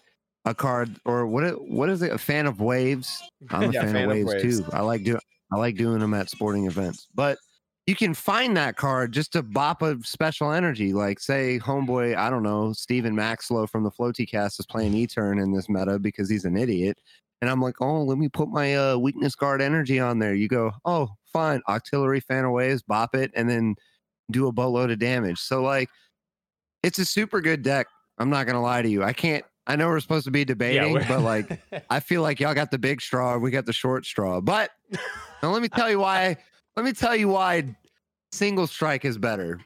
a 0.45 0.55
card 0.55 0.97
or 1.05 1.27
what 1.27 1.45
what 1.69 1.89
is 1.89 2.03
it? 2.03 2.13
A 2.13 2.19
fan 2.19 2.47
of 2.47 2.61
waves. 2.61 3.23
I'm 3.51 3.71
a 3.71 3.73
Yeah, 3.73 3.83
fan, 3.85 3.93
fan 3.95 3.97
of 4.05 4.11
of 4.11 4.17
waves, 4.17 4.35
waves. 4.35 4.61
too. 4.61 4.67
I 4.73 4.81
like 4.83 5.05
doing 5.05 5.21
I 5.53 5.57
like 5.57 5.77
doing 5.77 5.99
them 6.01 6.15
at 6.15 6.31
sporting 6.31 6.67
events. 6.67 7.09
But 7.15 7.39
you 7.87 7.97
can 7.97 8.15
find 8.15 8.57
that 8.57 8.77
card 8.77 9.13
just 9.13 9.33
to 9.33 9.43
bop 9.43 9.83
a 9.83 9.99
special 10.05 10.53
energy. 10.53 10.93
Like 10.93 11.19
say 11.19 11.59
homeboy, 11.59 12.17
I 12.17 12.31
don't 12.31 12.43
know, 12.43 12.73
Steven 12.73 13.15
Maxlow 13.15 13.69
from 13.69 13.83
the 13.83 13.91
Floaty 13.91 14.29
cast 14.29 14.61
is 14.61 14.67
playing 14.67 14.95
E-turn 14.95 15.39
in 15.39 15.53
this 15.53 15.69
meta 15.69 15.99
because 15.99 16.29
he's 16.29 16.45
an 16.45 16.57
idiot. 16.57 16.99
And 17.43 17.51
I'm 17.51 17.63
like, 17.63 17.77
oh, 17.81 18.03
let 18.03 18.19
me 18.19 18.29
put 18.29 18.51
my 18.51 18.75
uh, 18.77 18.99
weakness 18.99 19.35
guard 19.35 19.63
energy 19.63 19.99
on 19.99 20.19
there. 20.19 20.35
You 20.35 20.47
go, 20.47 20.73
oh, 20.85 21.09
fine, 21.33 21.63
Octillery 21.69 22.23
fan 22.23 22.45
of 22.45 22.53
waves, 22.53 22.83
bop 22.83 23.15
it, 23.15 23.31
and 23.35 23.49
then 23.49 23.77
do 24.31 24.47
a 24.47 24.53
boatload 24.53 24.91
of 24.91 24.99
damage. 24.99 25.39
So 25.41 25.63
like 25.63 25.89
it's 26.83 26.99
a 26.99 27.05
super 27.05 27.41
good 27.41 27.63
deck. 27.63 27.87
I'm 28.21 28.31
not 28.31 28.47
gonna 28.47 28.63
lie 28.63 28.83
to 28.83 28.89
you. 28.89 29.03
I 29.03 29.13
can't 29.13 29.45
I 29.67 29.77
know 29.77 29.89
we're 29.89 30.01
supposed 30.01 30.25
to 30.27 30.31
be 30.31 30.45
debating, 30.45 30.93
we're- 30.93 31.07
but 31.09 31.23
like 31.23 31.61
I 31.91 32.01
feel 32.01 32.23
like 32.23 32.39
y'all 32.39 32.55
got 32.55 32.71
the 32.71 32.79
big 32.79 33.01
straw, 33.01 33.37
we 33.39 33.51
got 33.51 33.67
the 33.67 33.73
short 33.73 34.05
straw. 34.05 34.41
But 34.41 34.71
now 35.43 35.51
let 35.51 35.63
me 35.63 35.69
tell 35.69 35.91
you 35.91 35.99
why. 35.99 36.37
Let 36.77 36.85
me 36.85 36.93
tell 36.93 37.17
you 37.17 37.29
why 37.29 37.75
single 38.31 38.67
strike 38.67 39.05
is 39.05 39.19
better. 39.19 39.61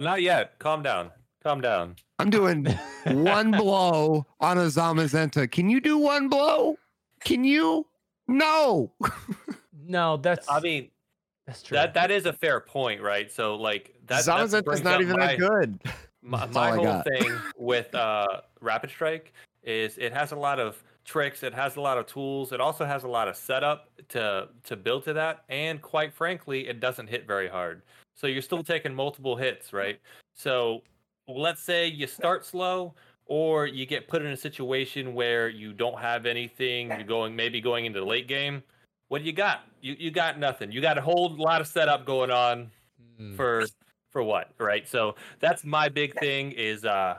Not 0.00 0.22
yet. 0.22 0.58
Calm 0.58 0.82
down. 0.82 1.10
Calm 1.42 1.60
down. 1.60 1.96
I'm 2.18 2.30
doing 2.30 2.66
one 3.06 3.50
blow 3.52 4.26
on 4.40 4.58
a 4.58 4.62
Zamazenta. 4.62 5.50
Can 5.50 5.70
you 5.70 5.80
do 5.80 5.98
one 5.98 6.28
blow? 6.28 6.76
Can 7.24 7.44
you? 7.44 7.86
No. 8.26 8.92
no, 9.86 10.16
that's 10.16 10.50
I 10.50 10.60
mean, 10.60 10.90
that's 11.46 11.62
true. 11.62 11.76
that 11.76 11.94
that 11.94 12.10
is 12.10 12.26
a 12.26 12.32
fair 12.32 12.60
point, 12.60 13.00
right? 13.02 13.30
So 13.30 13.54
like 13.56 13.94
that 14.06 14.24
that 14.24 14.38
Zamazenta's 14.38 14.62
brings 14.62 14.82
not 14.82 15.00
even 15.00 15.16
my, 15.16 15.26
that 15.26 15.38
good. 15.38 15.80
My, 16.22 16.46
my 16.46 16.70
whole 16.72 17.02
thing 17.02 17.38
with 17.56 17.94
uh, 17.94 18.26
Rapid 18.60 18.90
Strike 18.90 19.32
is 19.62 19.98
it 19.98 20.12
has 20.12 20.32
a 20.32 20.36
lot 20.36 20.58
of 20.58 20.82
tricks. 21.04 21.42
It 21.42 21.54
has 21.54 21.76
a 21.76 21.80
lot 21.80 21.98
of 21.98 22.06
tools. 22.06 22.52
It 22.52 22.60
also 22.60 22.84
has 22.84 23.04
a 23.04 23.08
lot 23.08 23.28
of 23.28 23.36
setup 23.36 23.88
to 24.10 24.48
to 24.64 24.76
build 24.76 25.04
to 25.04 25.12
that. 25.14 25.44
And 25.48 25.80
quite 25.80 26.12
frankly, 26.12 26.68
it 26.68 26.80
doesn't 26.80 27.08
hit 27.08 27.26
very 27.26 27.48
hard. 27.48 27.82
So 28.14 28.26
you're 28.26 28.42
still 28.42 28.62
taking 28.62 28.94
multiple 28.94 29.36
hits, 29.36 29.72
right? 29.72 30.00
So 30.34 30.82
let's 31.28 31.62
say 31.62 31.86
you 31.86 32.06
start 32.06 32.44
slow, 32.44 32.94
or 33.26 33.66
you 33.66 33.86
get 33.86 34.08
put 34.08 34.22
in 34.22 34.28
a 34.28 34.36
situation 34.36 35.14
where 35.14 35.48
you 35.48 35.72
don't 35.72 35.98
have 36.00 36.26
anything. 36.26 36.88
You're 36.88 37.04
going 37.04 37.36
maybe 37.36 37.60
going 37.60 37.84
into 37.84 38.00
the 38.00 38.06
late 38.06 38.26
game. 38.28 38.62
What 39.08 39.20
do 39.20 39.24
you 39.24 39.32
got? 39.32 39.60
You 39.80 39.94
you 39.98 40.10
got 40.10 40.38
nothing. 40.38 40.72
You 40.72 40.80
got 40.80 40.98
a 40.98 41.02
whole 41.02 41.34
lot 41.36 41.60
of 41.60 41.66
setup 41.68 42.04
going 42.04 42.30
on 42.30 42.70
Hmm. 43.18 43.34
for 43.34 43.66
for 44.10 44.22
what 44.22 44.50
right 44.58 44.88
so 44.88 45.14
that's 45.40 45.64
my 45.64 45.88
big 45.88 46.18
thing 46.18 46.52
is 46.52 46.84
uh 46.84 47.18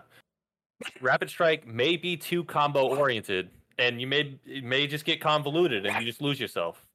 rapid 1.01 1.29
strike 1.29 1.67
may 1.67 1.95
be 1.97 2.15
too 2.17 2.43
combo 2.43 2.87
oriented 2.87 3.49
and 3.77 4.01
you 4.01 4.07
may 4.07 4.37
it 4.45 4.63
may 4.63 4.87
just 4.87 5.05
get 5.05 5.21
convoluted 5.21 5.85
and 5.85 5.99
you 5.99 6.05
just 6.05 6.21
lose 6.21 6.39
yourself 6.39 6.85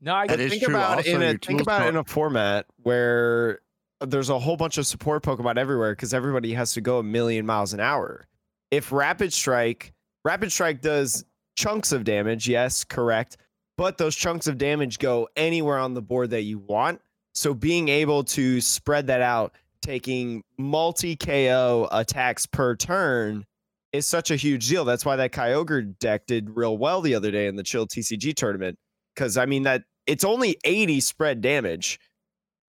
no, 0.00 0.14
I 0.14 0.26
That 0.26 0.38
think 0.38 0.62
about 0.62 0.98
Also, 0.98 1.10
in 1.10 1.22
a 1.22 1.38
think 1.38 1.60
about 1.60 1.80
it 1.80 1.84
pro- 1.84 1.88
in 1.88 1.96
a 1.96 2.04
format 2.04 2.66
where 2.82 3.60
there's 4.00 4.30
a 4.30 4.38
whole 4.38 4.56
bunch 4.56 4.78
of 4.78 4.86
support 4.86 5.22
Pokemon 5.22 5.56
everywhere 5.56 5.92
because 5.92 6.12
everybody 6.12 6.52
has 6.54 6.72
to 6.74 6.80
go 6.80 6.98
a 6.98 7.02
million 7.02 7.46
miles 7.46 7.72
an 7.72 7.80
hour. 7.80 8.26
If 8.70 8.92
Rapid 8.92 9.32
Strike, 9.32 9.92
Rapid 10.24 10.52
Strike 10.52 10.80
does 10.80 11.24
chunks 11.56 11.92
of 11.92 12.04
damage, 12.04 12.48
yes, 12.48 12.84
correct, 12.84 13.36
but 13.76 13.96
those 13.98 14.14
chunks 14.16 14.46
of 14.46 14.58
damage 14.58 14.98
go 14.98 15.28
anywhere 15.36 15.78
on 15.78 15.94
the 15.94 16.02
board 16.02 16.30
that 16.30 16.42
you 16.42 16.58
want. 16.58 17.00
So 17.36 17.52
being 17.52 17.88
able 17.88 18.24
to 18.24 18.62
spread 18.62 19.08
that 19.08 19.20
out, 19.20 19.54
taking 19.82 20.42
multi 20.56 21.16
KO 21.16 21.86
attacks 21.92 22.46
per 22.46 22.74
turn 22.74 23.44
is 23.92 24.08
such 24.08 24.30
a 24.30 24.36
huge 24.36 24.66
deal. 24.68 24.86
That's 24.86 25.04
why 25.04 25.16
that 25.16 25.32
Kyogre 25.32 25.98
deck 25.98 26.26
did 26.26 26.48
real 26.48 26.78
well 26.78 27.02
the 27.02 27.14
other 27.14 27.30
day 27.30 27.46
in 27.46 27.56
the 27.56 27.62
Chill 27.62 27.86
TCG 27.86 28.34
tournament. 28.34 28.78
Because 29.14 29.36
I 29.36 29.44
mean 29.44 29.64
that 29.64 29.82
it's 30.06 30.24
only 30.24 30.56
80 30.64 31.00
spread 31.00 31.42
damage, 31.42 32.00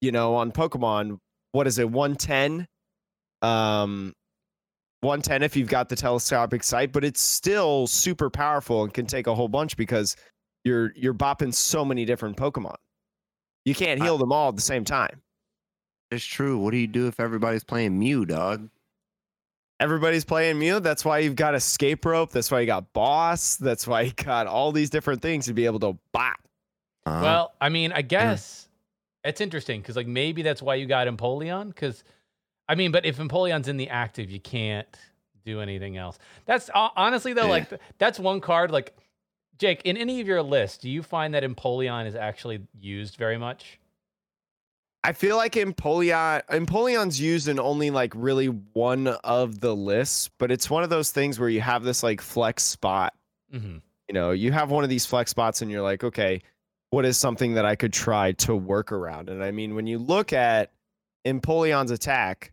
you 0.02 0.12
know, 0.12 0.36
on 0.36 0.52
Pokemon. 0.52 1.20
What 1.54 1.66
is 1.66 1.80
it, 1.80 1.90
110? 1.90 2.68
Um 3.42 4.14
110 5.02 5.44
if 5.44 5.56
you've 5.56 5.70
got 5.70 5.88
the 5.88 5.96
telescopic 5.96 6.62
sight, 6.62 6.92
but 6.92 7.06
it's 7.06 7.22
still 7.22 7.88
super 7.88 8.30
powerful 8.30 8.84
and 8.84 8.94
can 8.94 9.06
take 9.06 9.28
a 9.28 9.36
whole 9.36 9.48
bunch 9.48 9.78
because 9.78 10.18
you're 10.66 10.92
you're 10.98 11.14
bopping 11.14 11.54
so 11.54 11.86
many 11.86 12.04
different 12.04 12.36
Pokemon. 12.36 12.76
You 13.68 13.76
can't 13.76 14.02
heal 14.02 14.18
them 14.18 14.32
all 14.32 14.48
at 14.48 14.56
the 14.56 14.62
same 14.62 14.86
time. 14.86 15.22
It's 16.10 16.24
true. 16.24 16.58
What 16.58 16.72
do 16.72 16.78
you 16.78 16.88
do 16.88 17.08
if 17.08 17.20
everybody's 17.20 17.66
playing 17.66 18.00
Mew, 18.00 18.26
dog? 18.26 18.70
Everybody's 19.82 20.24
playing 20.24 20.58
Mew. 20.58 20.80
That's 20.80 21.04
why 21.04 21.20
you've 21.20 21.36
got 21.36 21.54
escape 21.54 22.06
rope. 22.06 22.32
That's 22.32 22.50
why 22.50 22.62
you 22.62 22.66
got 22.66 22.94
boss. 22.94 23.58
That's 23.58 23.86
why 23.86 24.04
you 24.04 24.12
got 24.14 24.48
all 24.48 24.72
these 24.72 24.90
different 24.90 25.22
things 25.22 25.48
to 25.48 25.54
be 25.54 25.66
able 25.66 25.80
to 25.82 25.98
bop. 26.14 26.40
Uh, 27.06 27.20
Well, 27.22 27.54
I 27.60 27.68
mean, 27.68 27.92
I 27.92 28.04
guess 28.04 28.70
it's 29.26 29.42
interesting 29.42 29.82
because 29.82 29.98
like 29.98 30.08
maybe 30.08 30.44
that's 30.44 30.62
why 30.62 30.76
you 30.76 30.86
got 30.86 31.08
Empoleon. 31.08 31.68
Because 31.68 32.06
I 32.70 32.76
mean, 32.76 32.94
but 32.94 33.06
if 33.06 33.18
Empoleon's 33.18 33.68
in 33.68 33.76
the 33.76 33.90
active, 33.90 34.32
you 34.32 34.40
can't 34.40 34.88
do 35.46 35.60
anything 35.60 35.98
else. 35.98 36.18
That's 36.46 36.70
honestly 36.74 37.34
though, 37.34 37.44
Yeah. 37.44 37.50
like 37.50 37.74
that's 37.98 38.18
one 38.18 38.40
card. 38.40 38.72
Like 38.72 38.96
Jake, 39.58 39.82
in 39.84 39.98
any 39.98 40.22
of 40.22 40.28
your 40.28 40.44
lists, 40.44 40.78
do 40.78 40.90
you 40.90 41.02
find 41.02 41.34
that 41.34 41.44
Empoleon 41.44 42.06
is 42.06 42.16
actually 42.16 42.62
used 42.80 43.16
very 43.16 43.38
much? 43.38 43.80
I 45.04 45.14
feel 45.14 45.38
like 45.38 45.54
Empoleon 45.54 46.42
Empoleon's 46.50 47.20
used 47.22 47.48
in 47.48 47.60
only 47.60 47.92
like 47.92 48.12
really 48.16 48.48
one 48.48 49.08
of 49.08 49.62
the 49.62 49.76
lists, 49.76 50.30
but 50.38 50.52
it's 50.52 50.70
one 50.70 50.84
of 50.84 50.90
those 50.90 51.12
things 51.12 51.40
where 51.40 51.50
you 51.50 51.62
have 51.62 51.84
this 51.84 52.04
like 52.04 52.20
flex 52.20 52.64
spot. 52.64 53.14
Mm-hmm. 53.54 53.78
You 54.10 54.14
know, 54.14 54.32
you 54.32 54.52
have 54.52 54.70
one 54.70 54.84
of 54.84 54.90
these 54.90 55.06
flex 55.06 55.32
spots 55.32 55.62
and 55.62 55.72
you're 55.72 55.82
like, 55.82 56.04
okay, 56.04 56.42
what 56.90 57.06
is 57.06 57.18
something 57.18 57.54
that 57.54 57.66
I 57.66 57.76
could 57.76 57.94
try 57.94 58.34
to 58.34 58.56
work 58.56 58.92
around? 58.92 59.30
And 59.30 59.44
I 59.44 59.52
mean, 59.52 59.76
when 59.76 59.88
you 59.88 59.98
look 59.98 60.34
at 60.34 60.72
Empoleon's 61.26 61.92
attack, 61.92 62.52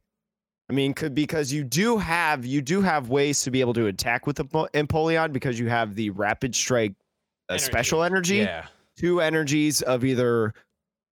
I 0.71 0.73
mean, 0.73 0.95
could 0.95 1.15
because 1.15 1.53
you 1.53 1.63
do 1.65 1.99
have 1.99 2.47
you 2.47 2.63
do 2.63 2.81
have 2.81 3.09
ways 3.09 3.43
to 3.43 3.51
be 3.51 3.61
able 3.61 3.75
to 3.75 3.87
attack 3.87 4.27
with 4.27 4.39
Empo- 4.39 4.71
Empoleon 4.71 5.33
because 5.33 5.59
you 5.59 5.69
have 5.69 5.95
the 5.95 6.11
rapid 6.11 6.55
strike 6.55 6.95
uh, 7.49 7.59
special 7.59 8.03
energy. 8.03 8.37
Yeah. 8.37 8.67
two 8.97 9.21
energies 9.21 9.83
of 9.83 10.05
either 10.05 10.55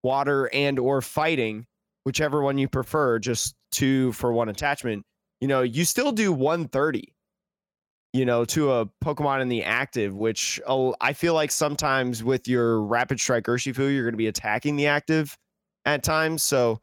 water 0.03 0.49
and 0.53 0.79
or 0.79 1.01
fighting 1.01 1.65
whichever 2.03 2.41
one 2.41 2.57
you 2.57 2.67
prefer 2.67 3.19
just 3.19 3.55
two 3.71 4.11
for 4.13 4.33
one 4.33 4.49
attachment. 4.49 5.05
You 5.39 5.47
know 5.47 5.61
you 5.61 5.85
still 5.85 6.11
do 6.11 6.31
130 6.31 7.13
you 8.13 8.25
know 8.25 8.45
to 8.45 8.71
a 8.71 8.85
pokemon 9.03 9.41
in 9.41 9.49
the 9.49 9.63
active 9.63 10.15
which 10.15 10.61
uh, 10.67 10.91
i 11.01 11.11
feel 11.13 11.33
like 11.33 11.49
sometimes 11.49 12.23
with 12.23 12.47
your 12.47 12.79
rapid 12.79 13.19
strike 13.19 13.45
urshifu 13.45 13.91
you're 13.91 14.03
going 14.03 14.13
to 14.13 14.17
be 14.17 14.27
attacking 14.27 14.75
the 14.75 14.85
active 14.85 15.35
at 15.85 16.03
times. 16.03 16.43
So 16.43 16.79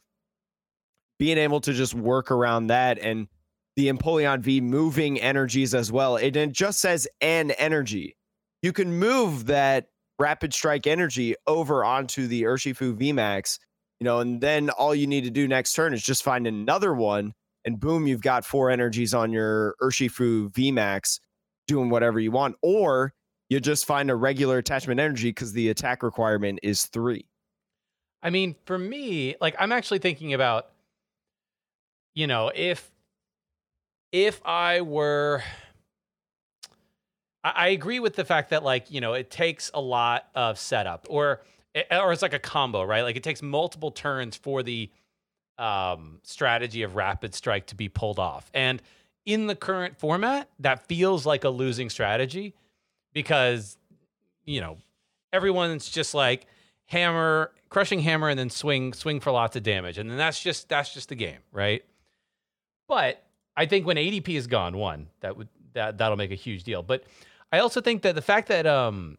being 1.20 1.36
able 1.36 1.60
to 1.60 1.74
just 1.74 1.92
work 1.92 2.30
around 2.30 2.68
that 2.68 2.98
and 2.98 3.28
the 3.76 3.92
Empoleon 3.92 4.40
V 4.40 4.62
moving 4.62 5.20
energies 5.20 5.74
as 5.74 5.92
well. 5.92 6.16
It, 6.16 6.34
it 6.34 6.50
just 6.50 6.80
says 6.80 7.06
an 7.20 7.50
energy. 7.52 8.16
You 8.62 8.72
can 8.72 8.98
move 8.98 9.44
that 9.46 9.88
rapid 10.18 10.54
strike 10.54 10.86
energy 10.86 11.34
over 11.46 11.84
onto 11.84 12.26
the 12.26 12.44
Urshifu 12.44 12.96
VMAX, 12.96 13.58
you 14.00 14.06
know, 14.06 14.20
and 14.20 14.40
then 14.40 14.70
all 14.70 14.94
you 14.94 15.06
need 15.06 15.24
to 15.24 15.30
do 15.30 15.46
next 15.46 15.74
turn 15.74 15.92
is 15.92 16.02
just 16.02 16.22
find 16.22 16.46
another 16.46 16.94
one, 16.94 17.34
and 17.66 17.78
boom, 17.78 18.06
you've 18.06 18.22
got 18.22 18.46
four 18.46 18.70
energies 18.70 19.12
on 19.12 19.30
your 19.30 19.74
Urshifu 19.82 20.50
VMAX 20.52 21.20
doing 21.68 21.90
whatever 21.90 22.18
you 22.18 22.30
want. 22.30 22.56
Or 22.62 23.12
you 23.50 23.60
just 23.60 23.84
find 23.84 24.10
a 24.10 24.14
regular 24.14 24.56
attachment 24.56 24.98
energy 24.98 25.28
because 25.28 25.52
the 25.52 25.68
attack 25.68 26.02
requirement 26.02 26.60
is 26.62 26.86
three. 26.86 27.26
I 28.22 28.30
mean, 28.30 28.56
for 28.64 28.78
me, 28.78 29.36
like 29.38 29.54
I'm 29.58 29.70
actually 29.70 29.98
thinking 29.98 30.32
about, 30.32 30.68
you 32.14 32.26
know, 32.26 32.50
if 32.54 32.90
if 34.12 34.40
I 34.44 34.80
were 34.80 35.42
I, 37.44 37.50
I 37.50 37.68
agree 37.68 38.00
with 38.00 38.16
the 38.16 38.24
fact 38.24 38.50
that 38.50 38.62
like, 38.62 38.90
you 38.90 39.00
know, 39.00 39.14
it 39.14 39.30
takes 39.30 39.70
a 39.74 39.80
lot 39.80 40.26
of 40.34 40.58
setup 40.58 41.06
or 41.08 41.42
or 41.90 42.12
it's 42.12 42.22
like 42.22 42.34
a 42.34 42.38
combo, 42.38 42.82
right? 42.82 43.02
Like 43.02 43.16
it 43.16 43.22
takes 43.22 43.42
multiple 43.42 43.90
turns 43.90 44.36
for 44.36 44.62
the 44.62 44.90
um 45.58 46.20
strategy 46.22 46.82
of 46.82 46.96
rapid 46.96 47.34
strike 47.34 47.66
to 47.66 47.74
be 47.74 47.88
pulled 47.88 48.18
off. 48.18 48.50
And 48.54 48.82
in 49.26 49.46
the 49.46 49.54
current 49.54 49.98
format, 49.98 50.48
that 50.60 50.86
feels 50.88 51.26
like 51.26 51.44
a 51.44 51.50
losing 51.50 51.90
strategy 51.90 52.54
because 53.12 53.76
you 54.44 54.60
know, 54.60 54.78
everyone's 55.32 55.88
just 55.88 56.14
like 56.14 56.46
hammer, 56.86 57.52
crushing 57.68 58.00
hammer, 58.00 58.28
and 58.28 58.38
then 58.38 58.50
swing, 58.50 58.92
swing 58.92 59.20
for 59.20 59.30
lots 59.30 59.54
of 59.54 59.62
damage, 59.62 59.98
and 59.98 60.10
then 60.10 60.18
that's 60.18 60.42
just 60.42 60.68
that's 60.68 60.92
just 60.92 61.08
the 61.08 61.14
game, 61.14 61.38
right? 61.52 61.84
But 62.90 63.22
I 63.56 63.66
think 63.66 63.86
when 63.86 63.96
ADP 63.96 64.28
is 64.30 64.48
gone, 64.48 64.76
one 64.76 65.06
that 65.20 65.36
would 65.36 65.46
that 65.74 65.96
that'll 65.98 66.16
make 66.16 66.32
a 66.32 66.34
huge 66.34 66.64
deal. 66.64 66.82
But 66.82 67.04
I 67.52 67.60
also 67.60 67.80
think 67.80 68.02
that 68.02 68.16
the 68.16 68.20
fact 68.20 68.48
that 68.48 68.66
um 68.66 69.16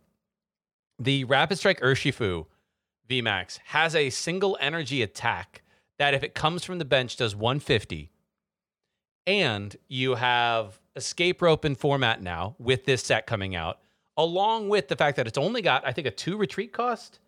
the 0.99 1.24
Rapid 1.24 1.57
Strike 1.57 1.80
Urshifu 1.80 2.47
VMAX 3.09 3.59
has 3.67 3.95
a 3.95 4.09
single 4.09 4.57
energy 4.59 5.01
attack 5.01 5.61
that 5.99 6.13
if 6.13 6.22
it 6.22 6.36
comes 6.36 6.65
from 6.65 6.80
the 6.80 6.86
bench 6.86 7.15
does 7.15 7.34
150, 7.34 8.11
and 9.26 9.78
you 9.88 10.15
have 10.15 10.78
escape 10.97 11.41
rope 11.41 11.63
in 11.63 11.74
format 11.76 12.22
now 12.22 12.55
with 12.59 12.84
this 12.84 13.01
set 13.01 13.26
coming 13.26 13.55
out, 13.55 13.80
along 14.17 14.67
with 14.67 14.89
the 14.89 14.97
fact 14.97 15.15
that 15.15 15.28
it's 15.28 15.38
only 15.38 15.61
got 15.61 15.88
I 15.88 15.93
think 15.93 16.07
a 16.07 16.11
two 16.11 16.36
retreat 16.36 16.74
cost. 16.74 17.19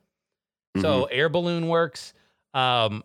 So 0.82 1.06
air 1.06 1.30
balloon 1.30 1.70
works. 1.70 2.14
Um, 2.54 3.02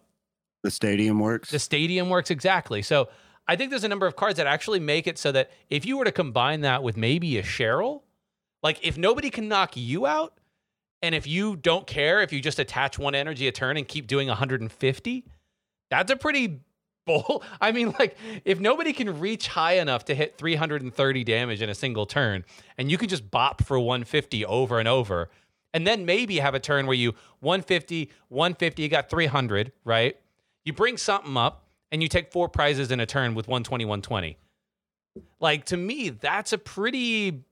the 0.65 0.73
stadium 0.73 1.21
works. 1.21 1.53
the 1.53 1.59
stadium 1.61 2.11
works 2.11 2.33
exactly. 2.33 2.83
So 2.83 3.09
I 3.49 3.57
think 3.57 3.71
there's 3.71 3.85
a 3.85 3.89
number 3.89 4.07
of 4.07 4.15
cards 4.15 4.37
that 4.37 4.47
actually 4.47 4.79
make 4.79 5.07
it 5.07 5.19
so 5.19 5.33
that 5.33 5.51
if 5.71 5.87
you 5.87 5.97
were 5.97 6.05
to 6.05 6.13
combine 6.13 6.61
that 6.61 6.83
with 6.83 6.99
maybe 6.99 7.39
a 7.39 7.43
Cheryl, 7.43 8.03
like 8.63 8.79
if 8.83 8.99
nobody 8.99 9.31
can 9.31 9.49
knock 9.49 9.77
you 9.77 10.07
out, 10.07 10.35
and 11.01 11.15
if 11.15 11.27
you 11.27 11.57
don't 11.57 11.87
care 11.87 12.23
if 12.23 12.33
you 12.33 12.41
just 12.41 12.59
attach 12.59 12.99
one 12.99 13.15
energy 13.15 13.49
a 13.49 13.53
turn 13.53 13.77
and 13.77 13.89
keep 13.89 14.07
doing 14.07 14.29
150, 14.29 15.25
that's 15.91 16.13
a 16.13 16.17
pretty 16.17 16.61
bold. 17.07 17.43
I 17.61 17.73
mean, 17.73 17.95
like 17.99 18.19
if 18.45 18.61
nobody 18.61 18.93
can 18.93 19.19
reach 19.19 19.49
high 19.49 19.75
enough 19.75 20.05
to 20.07 20.15
hit 20.15 20.37
330 20.37 21.25
damage 21.25 21.63
in 21.63 21.71
a 21.71 21.75
single 21.75 22.05
turn, 22.05 22.45
and 22.77 22.91
you 22.91 22.99
can 22.99 23.09
just 23.09 23.31
bop 23.31 23.65
for 23.65 23.79
150 23.79 24.45
over 24.45 24.79
and 24.79 24.89
over, 24.89 25.31
and 25.73 25.87
then 25.87 26.05
maybe 26.05 26.39
have 26.39 26.55
a 26.55 26.61
turn 26.61 26.87
where 26.87 26.97
you 26.97 27.15
150, 27.41 28.11
150, 28.29 28.83
you 28.83 28.89
got 28.91 29.09
300, 29.09 29.73
right? 29.85 30.17
You 30.65 30.75
bring 30.75 30.99
something 30.99 31.37
up 31.37 31.68
and 31.91 32.03
you 32.03 32.09
take 32.09 32.31
four 32.33 32.49
prizes 32.49 32.91
in 32.91 33.01
a 33.01 33.07
turn 33.07 33.35
with 33.35 33.49
120, 33.49 33.85
120. 33.85 34.37
Like 35.41 35.65
to 35.67 35.77
me, 35.77 36.11
that's 36.11 36.53
a 36.53 36.59
pretty 36.59 37.45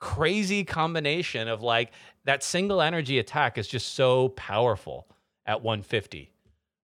crazy 0.00 0.64
combination 0.64 1.48
of 1.48 1.62
like 1.62 1.92
that 2.24 2.42
single 2.42 2.82
energy 2.82 3.18
attack 3.18 3.56
is 3.58 3.68
just 3.68 3.94
so 3.94 4.30
powerful 4.30 5.06
at 5.46 5.62
150. 5.62 6.30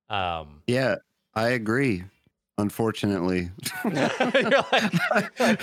Um, 0.09 0.63
yeah, 0.67 0.97
I 1.35 1.49
agree. 1.51 2.05
Unfortunately, 2.59 3.51
like- 3.85 5.63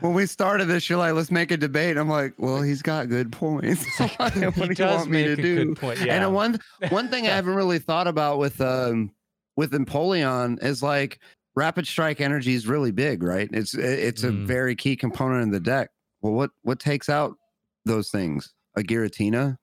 when 0.00 0.14
we 0.14 0.26
started 0.26 0.64
this, 0.66 0.90
you're 0.90 0.98
like, 0.98 1.14
"Let's 1.14 1.30
make 1.30 1.52
a 1.52 1.56
debate." 1.56 1.96
I'm 1.96 2.08
like, 2.08 2.34
"Well, 2.38 2.60
he's 2.60 2.82
got 2.82 3.08
good 3.08 3.30
points. 3.30 3.84
what 4.16 4.34
do 4.34 4.40
you 4.78 4.84
want 4.84 5.10
me 5.10 5.22
to 5.24 5.32
a 5.32 5.36
do?" 5.36 5.74
point. 5.76 6.00
Yeah. 6.00 6.24
And 6.24 6.34
one 6.34 6.58
one 6.88 7.08
thing 7.08 7.26
I 7.26 7.30
haven't 7.30 7.54
really 7.54 7.78
thought 7.78 8.08
about 8.08 8.38
with 8.38 8.60
um 8.60 9.12
with 9.56 9.72
Empoleon 9.72 10.62
is 10.62 10.82
like 10.82 11.18
rapid 11.56 11.86
strike 11.86 12.20
energy 12.20 12.54
is 12.54 12.66
really 12.66 12.90
big, 12.92 13.22
right? 13.22 13.48
It's 13.52 13.74
it's 13.74 14.22
a 14.24 14.30
Mm. 14.30 14.46
very 14.46 14.74
key 14.76 14.96
component 14.96 15.42
in 15.42 15.50
the 15.50 15.60
deck. 15.60 15.90
Well, 16.22 16.32
what 16.34 16.50
what 16.62 16.78
takes 16.80 17.08
out 17.08 17.34
those 17.84 18.10
things? 18.10 18.52
A 18.76 18.82
Giratina, 18.82 19.56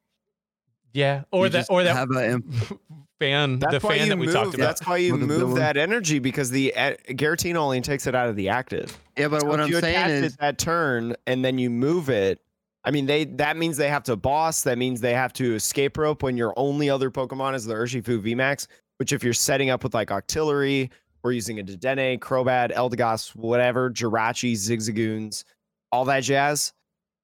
yeah, 0.94 1.24
or 1.32 1.46
You 1.46 1.50
that 1.52 1.68
or 1.70 1.84
that 1.84 1.96
have 1.96 2.10
a 2.12 2.32
imp- 2.32 2.46
fan, 3.20 3.60
That's 3.60 3.74
the 3.74 3.80
fan 3.80 4.00
you 4.04 4.06
that 4.10 4.18
we 4.18 4.26
move. 4.26 4.36
talked 4.36 4.56
about. 4.56 4.66
That's 4.66 4.86
why 4.88 4.98
you 4.98 5.16
move 5.16 5.30
villain. 5.40 5.56
that 5.56 5.78
energy 5.78 6.20
because 6.20 6.50
the 6.50 6.76
uh, 6.76 6.94
Giratina 7.10 7.56
only 7.56 7.82
takes 7.82 8.06
it 8.08 8.16
out 8.16 8.28
of 8.30 8.36
the 8.36 8.50
active. 8.50 8.98
yeah. 9.18 9.28
But 9.28 9.42
So 9.42 9.48
what 9.48 9.60
if 9.60 9.66
I'm 9.66 9.72
you 9.72 9.80
saying 9.80 9.96
attach 9.96 10.10
is, 10.10 10.34
it 10.34 10.40
that 10.40 10.58
turn 10.58 11.16
and 11.28 11.44
then 11.46 11.58
you 11.58 11.70
move 11.70 12.10
it. 12.10 12.40
I 12.84 12.92
mean, 12.92 13.06
they 13.06 13.26
that 13.26 13.58
means 13.58 13.78
they 13.78 13.90
have 13.90 14.04
to 14.04 14.16
boss. 14.16 14.64
That 14.64 14.78
means 14.78 15.00
they 15.02 15.14
have 15.14 15.34
to 15.34 15.56
escape 15.56 15.98
rope 15.98 16.24
when 16.24 16.36
your 16.38 16.54
only 16.58 16.90
other 16.90 17.12
Pokemon 17.12 17.54
is 17.56 17.66
the 17.66 17.74
Urshifu 17.76 18.22
VMAX. 18.22 18.68
Which, 18.98 19.14
if 19.14 19.24
you're 19.24 19.34
setting 19.34 19.70
up 19.70 19.84
with 19.84 19.94
like 19.94 20.10
Octillery 20.10 20.90
or 21.24 21.32
using 21.32 21.60
a 21.60 21.64
Dedenne, 21.64 22.20
Crobat, 22.20 22.74
Eldegoss, 22.74 23.36
whatever, 23.36 23.92
Jirachi, 23.92 24.54
Zigzagoons, 24.54 25.44
all 25.92 26.06
that 26.06 26.22
jazz, 26.22 26.74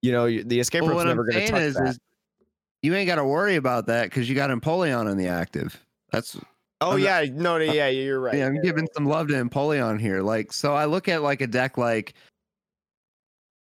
you 0.02 0.12
know, 0.12 0.26
the 0.26 0.60
escape 0.60 0.82
well, 0.82 0.92
rope's 0.92 1.00
what 1.00 1.08
never 1.08 1.24
going 1.24 1.46
to 1.46 1.52
touch 1.52 1.62
is, 1.62 1.74
that. 1.76 1.88
is 1.90 2.00
you 2.82 2.94
ain't 2.94 3.08
got 3.08 3.16
to 3.16 3.26
worry 3.26 3.56
about 3.56 3.88
that 3.88 4.04
because 4.06 4.30
you 4.30 4.36
got 4.36 4.50
Empoleon 4.50 5.10
in 5.10 5.18
the 5.18 5.28
active. 5.28 5.80
That's 6.12 6.38
Oh 6.84 6.92
I'm 6.92 7.00
yeah, 7.00 7.24
no, 7.32 7.58
no, 7.58 7.64
yeah, 7.64 7.88
you're 7.88 8.20
right. 8.20 8.36
yeah, 8.36 8.46
I'm 8.46 8.56
yeah, 8.56 8.62
giving 8.62 8.84
right. 8.84 8.94
some 8.94 9.06
love 9.06 9.30
to 9.30 9.36
Empoleon 9.36 10.00
here. 10.00 10.22
Like, 10.22 10.52
so 10.52 10.74
I 10.74 10.84
look 10.84 11.08
at 11.08 11.22
like 11.22 11.40
a 11.40 11.48
deck 11.48 11.78
like 11.78 12.14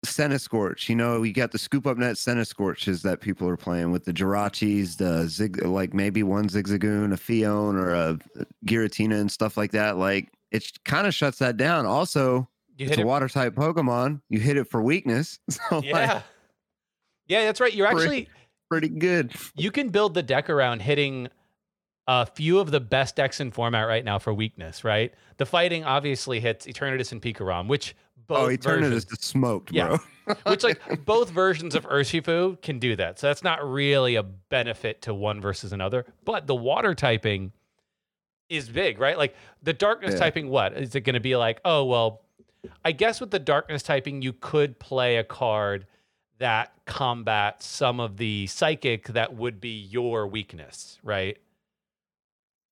Scorch. 0.05 0.89
You 0.89 0.97
know, 0.97 1.23
you 1.23 1.33
got 1.33 1.53
the 1.53 1.59
scoop 1.59 1.87
up 1.87 1.97
net 1.97 2.17
Centiskorches 2.17 3.03
that 3.03 3.21
people 3.21 3.49
are 3.49 3.57
playing 3.57 3.93
with 3.93 4.05
the 4.05 4.13
Jirachis, 4.13 4.97
the 4.97 5.29
Zig, 5.29 5.65
like 5.65 5.95
maybe 5.95 6.23
one 6.23 6.49
Zigzagoon, 6.49 7.13
a 7.13 7.17
Phione, 7.17 7.75
or 7.81 7.91
a 7.95 8.19
Giratina 8.67 9.21
and 9.21 9.31
stuff 9.31 9.57
like 9.57 9.71
that. 9.73 9.97
Like, 9.97 10.29
it 10.51 10.67
kind 10.85 11.07
of 11.07 11.15
shuts 11.15 11.39
that 11.39 11.57
down. 11.57 11.87
Also, 11.87 12.49
You 12.77 12.87
it's 12.87 12.91
hit 12.91 12.99
a 12.99 13.03
it. 13.03 13.07
water 13.07 13.29
type 13.29 13.55
Pokemon. 13.55 14.21
You 14.29 14.41
hit 14.41 14.57
it 14.57 14.69
for 14.69 14.83
weakness. 14.83 15.39
So, 15.51 15.77
like, 15.77 15.85
Yeah. 15.87 16.23
Yeah, 17.29 17.45
that's 17.45 17.61
right. 17.61 17.73
You're 17.73 17.89
Pretty- 17.91 18.03
actually 18.05 18.29
pretty 18.69 18.89
good. 18.89 19.33
you 19.55 19.71
can 19.71 19.89
build 19.91 20.15
the 20.15 20.23
deck 20.23 20.51
around 20.51 20.81
hitting 20.83 21.29
a 22.09 22.27
few 22.27 22.59
of 22.59 22.71
the 22.73 22.81
best 22.81 23.15
decks 23.17 23.39
in 23.41 23.51
format 23.53 23.87
right 23.87 24.05
now 24.05 24.19
for 24.19 24.35
weakness, 24.35 24.83
right? 24.83 25.15
The 25.37 25.47
fighting 25.47 25.85
obviously 25.85 26.41
hits 26.41 26.67
Eternatus 26.67 27.13
and 27.13 27.23
Pikarom, 27.23 27.69
which 27.69 27.95
Oh, 28.31 28.35
both 28.35 28.39
Oh, 28.39 28.49
Eternatus 28.49 28.81
versions, 28.81 29.07
is 29.13 29.19
smoked, 29.21 29.73
Yeah. 29.73 29.99
bro. 30.27 30.35
which 30.47 30.63
like 30.63 30.81
both 31.05 31.31
versions 31.31 31.75
of 31.75 31.85
Urshifu 31.85 32.61
can 32.63 32.79
do 32.79 32.95
that. 32.97 33.19
So 33.19 33.27
that's 33.27 33.43
not 33.43 33.69
really 33.69 34.15
a 34.15 34.23
benefit 34.23 35.03
to 35.03 35.15
one 35.15 35.41
versus 35.41 35.73
another. 35.73 36.07
But 36.25 36.47
the 36.47 36.55
water 36.55 36.95
typing 36.95 37.53
is 38.49 38.69
big, 38.69 38.99
right? 39.01 39.19
Like 39.19 39.35
the 39.63 39.73
darkness 39.73 40.13
Yeah. 40.13 40.21
typing, 40.21 40.49
what 40.49 40.75
is 40.75 40.95
it 40.95 41.01
going 41.01 41.15
to 41.15 41.21
be 41.21 41.35
like? 41.37 41.61
Oh 41.65 41.85
well, 41.85 42.23
I 42.85 42.93
guess 42.93 43.21
with 43.21 43.33
the 43.33 43.41
darkness 43.41 43.83
typing, 43.83 44.23
you 44.23 44.33
could 44.33 44.79
play 44.79 45.17
a 45.17 45.25
card 45.25 45.87
that 46.39 46.73
combats 46.87 47.67
some 47.67 47.99
of 48.01 48.17
the 48.17 48.47
psychic 48.47 49.09
that 49.09 49.35
would 49.35 49.61
be 49.61 49.71
your 49.81 50.27
weakness, 50.29 50.99
right? 51.03 51.39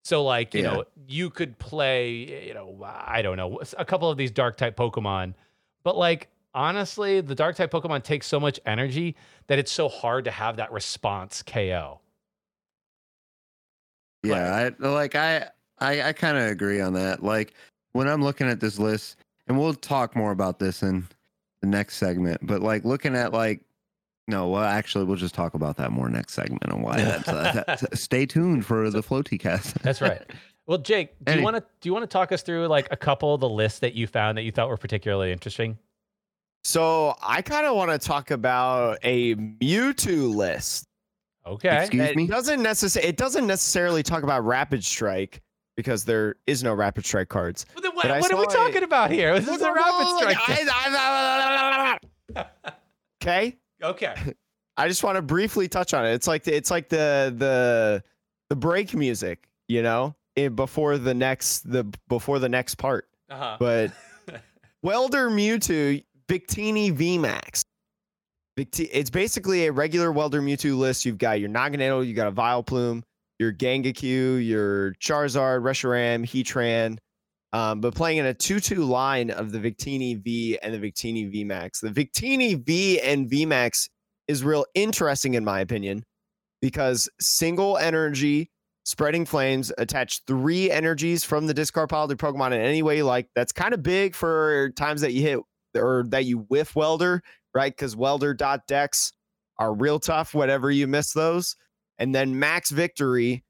So 0.02 0.24
like, 0.24 0.54
you 0.54 0.62
Yeah. 0.62 0.70
know, 0.70 0.84
you 1.06 1.30
could 1.30 1.58
play, 1.58 2.46
you 2.48 2.54
know, 2.54 2.82
I 2.84 3.22
don't 3.22 3.36
know, 3.36 3.60
a 3.78 3.84
couple 3.84 4.10
of 4.10 4.16
these 4.16 4.30
dark 4.30 4.56
type 4.56 4.76
Pokemon, 4.76 5.34
but 5.82 5.96
like 5.96 6.28
honestly, 6.54 7.20
the 7.20 7.34
dark 7.34 7.56
type 7.56 7.70
Pokemon 7.70 8.02
takes 8.02 8.26
so 8.26 8.40
much 8.40 8.58
energy 8.66 9.16
that 9.46 9.58
it's 9.58 9.72
so 9.72 9.88
hard 9.88 10.24
to 10.24 10.30
have 10.30 10.56
that 10.56 10.72
response 10.72 11.42
KO. 11.42 12.00
Yeah, 14.22 14.72
I 14.80 14.86
like 14.86 15.14
I 15.14 15.48
I, 15.78 16.02
I 16.02 16.12
kind 16.12 16.36
of 16.36 16.44
agree 16.50 16.80
on 16.80 16.92
that. 16.94 17.22
Like 17.22 17.54
when 17.92 18.08
I'm 18.08 18.22
looking 18.22 18.48
at 18.48 18.60
this 18.60 18.78
list, 18.78 19.16
and 19.46 19.58
we'll 19.58 19.74
talk 19.74 20.14
more 20.14 20.32
about 20.32 20.58
this 20.58 20.82
in 20.82 21.06
the 21.62 21.68
next 21.68 21.96
segment. 21.96 22.40
But 22.46 22.60
like 22.62 22.84
looking 22.84 23.16
at 23.16 23.32
like 23.32 23.62
no, 24.30 24.48
well, 24.48 24.62
actually, 24.62 25.04
we'll 25.04 25.16
just 25.16 25.34
talk 25.34 25.54
about 25.54 25.76
that 25.76 25.90
more 25.90 26.08
next 26.08 26.34
segment 26.34 26.62
and 26.64 26.82
why 26.82 26.96
that's. 26.96 27.28
Uh, 27.28 27.62
that, 27.66 27.98
stay 27.98 28.24
tuned 28.24 28.64
for 28.64 28.88
the 28.88 29.02
floaty 29.02 29.38
cast. 29.38 29.74
That's 29.82 30.00
right. 30.00 30.22
Well, 30.66 30.78
Jake, 30.78 31.16
do 31.24 31.36
you 31.36 31.42
want 31.42 31.56
to 31.56 31.64
do 31.80 31.88
you 31.88 31.92
want 31.92 32.04
to 32.04 32.12
talk 32.12 32.30
us 32.30 32.42
through 32.42 32.68
like 32.68 32.86
a 32.92 32.96
couple 32.96 33.34
of 33.34 33.40
the 33.40 33.48
lists 33.48 33.80
that 33.80 33.94
you 33.94 34.06
found 34.06 34.38
that 34.38 34.42
you 34.42 34.52
thought 34.52 34.68
were 34.68 34.76
particularly 34.76 35.32
interesting? 35.32 35.76
So 36.62 37.16
I 37.22 37.42
kind 37.42 37.66
of 37.66 37.74
want 37.74 37.90
to 37.90 37.98
talk 37.98 38.30
about 38.30 38.98
a 39.02 39.34
Mewtwo 39.34 40.32
list. 40.34 40.86
Okay. 41.44 41.80
Excuse 41.80 42.10
It 42.10 42.16
me. 42.16 42.26
doesn't 42.28 42.62
necessarily 42.62 43.08
it 43.08 43.16
doesn't 43.16 43.46
necessarily 43.46 44.02
talk 44.04 44.22
about 44.22 44.44
Rapid 44.44 44.84
Strike 44.84 45.40
because 45.76 46.04
there 46.04 46.36
is 46.46 46.62
no 46.62 46.72
Rapid 46.74 47.04
Strike 47.04 47.30
cards. 47.30 47.66
Well, 47.74 47.82
then 47.82 47.92
But 47.96 48.10
what, 48.10 48.20
what 48.20 48.32
are 48.32 48.36
we 48.36 48.44
saw 48.44 48.66
talking 48.66 48.82
about 48.84 49.10
here? 49.10 49.40
This 49.40 49.56
is 49.56 49.62
a 49.62 49.72
rapid 49.72 50.06
strike. 50.18 50.36
Okay. 53.22 53.56
Okay. 53.82 54.14
I 54.76 54.88
just 54.88 55.04
want 55.04 55.16
to 55.16 55.22
briefly 55.22 55.68
touch 55.68 55.92
on 55.92 56.06
it. 56.06 56.12
It's 56.12 56.26
like 56.26 56.44
the, 56.44 56.56
it's 56.56 56.70
like 56.70 56.88
the 56.88 57.34
the 57.36 58.02
the 58.48 58.56
break 58.56 58.94
music, 58.94 59.48
you 59.68 59.82
know, 59.82 60.14
in, 60.36 60.54
before 60.54 60.96
the 60.96 61.12
next 61.12 61.70
the 61.70 61.84
before 62.08 62.38
the 62.38 62.48
next 62.48 62.76
part. 62.76 63.08
Uh-huh. 63.28 63.56
But 63.58 63.92
Welder 64.82 65.28
Mewtwo 65.30 66.02
Victini 66.28 66.96
VMAX. 66.96 67.62
Victi- 68.58 68.88
it's 68.92 69.10
basically 69.10 69.66
a 69.66 69.72
regular 69.72 70.12
Welder 70.12 70.40
Mewtwo 70.40 70.76
list. 70.76 71.04
You've 71.04 71.18
got 71.18 71.40
your 71.40 71.50
Naganadel, 71.50 72.06
you 72.06 72.14
got 72.14 72.28
a 72.28 72.32
Vileplume, 72.32 73.02
your 73.38 73.52
Gengaku, 73.52 74.44
your 74.46 74.92
Charizard, 74.94 75.62
Reshiram, 75.62 76.24
Heatran. 76.24 76.98
Um, 77.52 77.80
but 77.80 77.94
playing 77.94 78.18
in 78.18 78.26
a 78.26 78.34
2-2 78.34 78.86
line 78.88 79.30
of 79.30 79.50
the 79.50 79.58
Victini 79.58 80.22
V 80.22 80.58
and 80.62 80.72
the 80.72 80.78
Victini 80.78 81.30
V 81.30 81.42
Max. 81.44 81.80
The 81.80 81.88
Victini 81.88 82.64
V 82.64 83.00
and 83.00 83.28
V 83.28 83.44
Max 83.44 83.88
is 84.28 84.44
real 84.44 84.64
interesting 84.74 85.34
in 85.34 85.44
my 85.44 85.60
opinion 85.60 86.04
because 86.62 87.08
single 87.20 87.76
energy 87.78 88.50
spreading 88.84 89.24
flames 89.26 89.72
attach 89.78 90.24
three 90.26 90.70
energies 90.70 91.24
from 91.24 91.46
the 91.46 91.54
discard 91.54 91.88
pile 91.88 92.08
to 92.08 92.16
Pokemon 92.16 92.48
in 92.48 92.60
any 92.60 92.82
way 92.82 93.02
like. 93.02 93.28
That's 93.34 93.52
kind 93.52 93.74
of 93.74 93.82
big 93.82 94.14
for 94.14 94.70
times 94.76 95.00
that 95.00 95.12
you 95.12 95.22
hit 95.22 95.40
or 95.76 96.04
that 96.08 96.24
you 96.24 96.46
whiff 96.48 96.76
welder, 96.76 97.22
right? 97.54 97.74
Because 97.74 97.96
welder 97.96 98.34
dot 98.34 98.66
decks 98.66 99.12
are 99.58 99.74
real 99.74 99.98
tough 99.98 100.34
whenever 100.34 100.70
you 100.70 100.86
miss 100.86 101.12
those. 101.12 101.56
And 101.98 102.14
then 102.14 102.38
max 102.38 102.70
victory. 102.70 103.44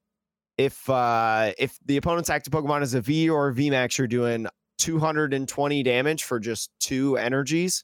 If 0.57 0.89
uh 0.89 1.53
if 1.57 1.79
the 1.85 1.97
opponent's 1.97 2.29
active 2.29 2.53
Pokemon 2.53 2.81
is 2.83 2.93
a 2.93 3.01
V 3.01 3.29
or 3.29 3.49
a 3.49 3.53
VMAX, 3.53 3.97
you're 3.97 4.07
doing 4.07 4.47
220 4.77 5.83
damage 5.83 6.23
for 6.23 6.39
just 6.39 6.71
two 6.79 7.15
energies, 7.17 7.83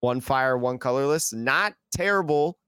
one 0.00 0.20
fire, 0.20 0.56
one 0.56 0.78
colorless. 0.78 1.32
Not 1.32 1.74
terrible, 1.92 2.58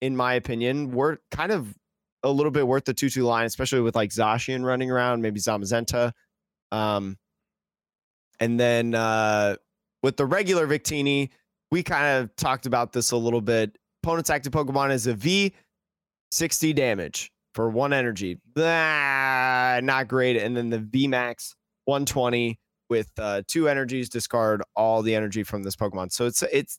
in 0.00 0.16
my 0.16 0.34
opinion. 0.34 0.92
We're 0.92 1.18
kind 1.30 1.50
of 1.50 1.74
a 2.22 2.30
little 2.30 2.52
bit 2.52 2.66
worth 2.66 2.84
the 2.84 2.94
2-2 2.94 3.24
line, 3.24 3.46
especially 3.46 3.80
with 3.80 3.96
like 3.96 4.10
Zacian 4.10 4.64
running 4.64 4.90
around, 4.90 5.20
maybe 5.20 5.40
Zamazenta. 5.40 6.12
Um, 6.72 7.18
and 8.40 8.58
then 8.58 8.94
uh, 8.94 9.56
with 10.02 10.16
the 10.16 10.26
regular 10.26 10.66
Victini, 10.66 11.30
we 11.70 11.82
kind 11.82 12.22
of 12.22 12.34
talked 12.36 12.66
about 12.66 12.92
this 12.92 13.10
a 13.10 13.16
little 13.16 13.40
bit. 13.40 13.76
Opponent's 14.02 14.30
active 14.30 14.52
Pokemon 14.52 14.92
is 14.92 15.06
a 15.06 15.14
V, 15.14 15.52
60 16.30 16.72
damage 16.72 17.32
for 17.54 17.70
one 17.70 17.92
energy. 17.92 18.38
Blah, 18.54 19.80
not 19.82 20.08
great. 20.08 20.36
And 20.36 20.56
then 20.56 20.70
the 20.70 20.78
VMAX 20.78 21.54
120 21.86 22.58
with 22.90 23.10
uh, 23.18 23.42
two 23.46 23.68
energies, 23.68 24.08
discard 24.08 24.62
all 24.76 25.02
the 25.02 25.14
energy 25.14 25.42
from 25.42 25.62
this 25.62 25.76
Pokemon. 25.76 26.12
So 26.12 26.26
it's 26.26 26.42
it's 26.52 26.78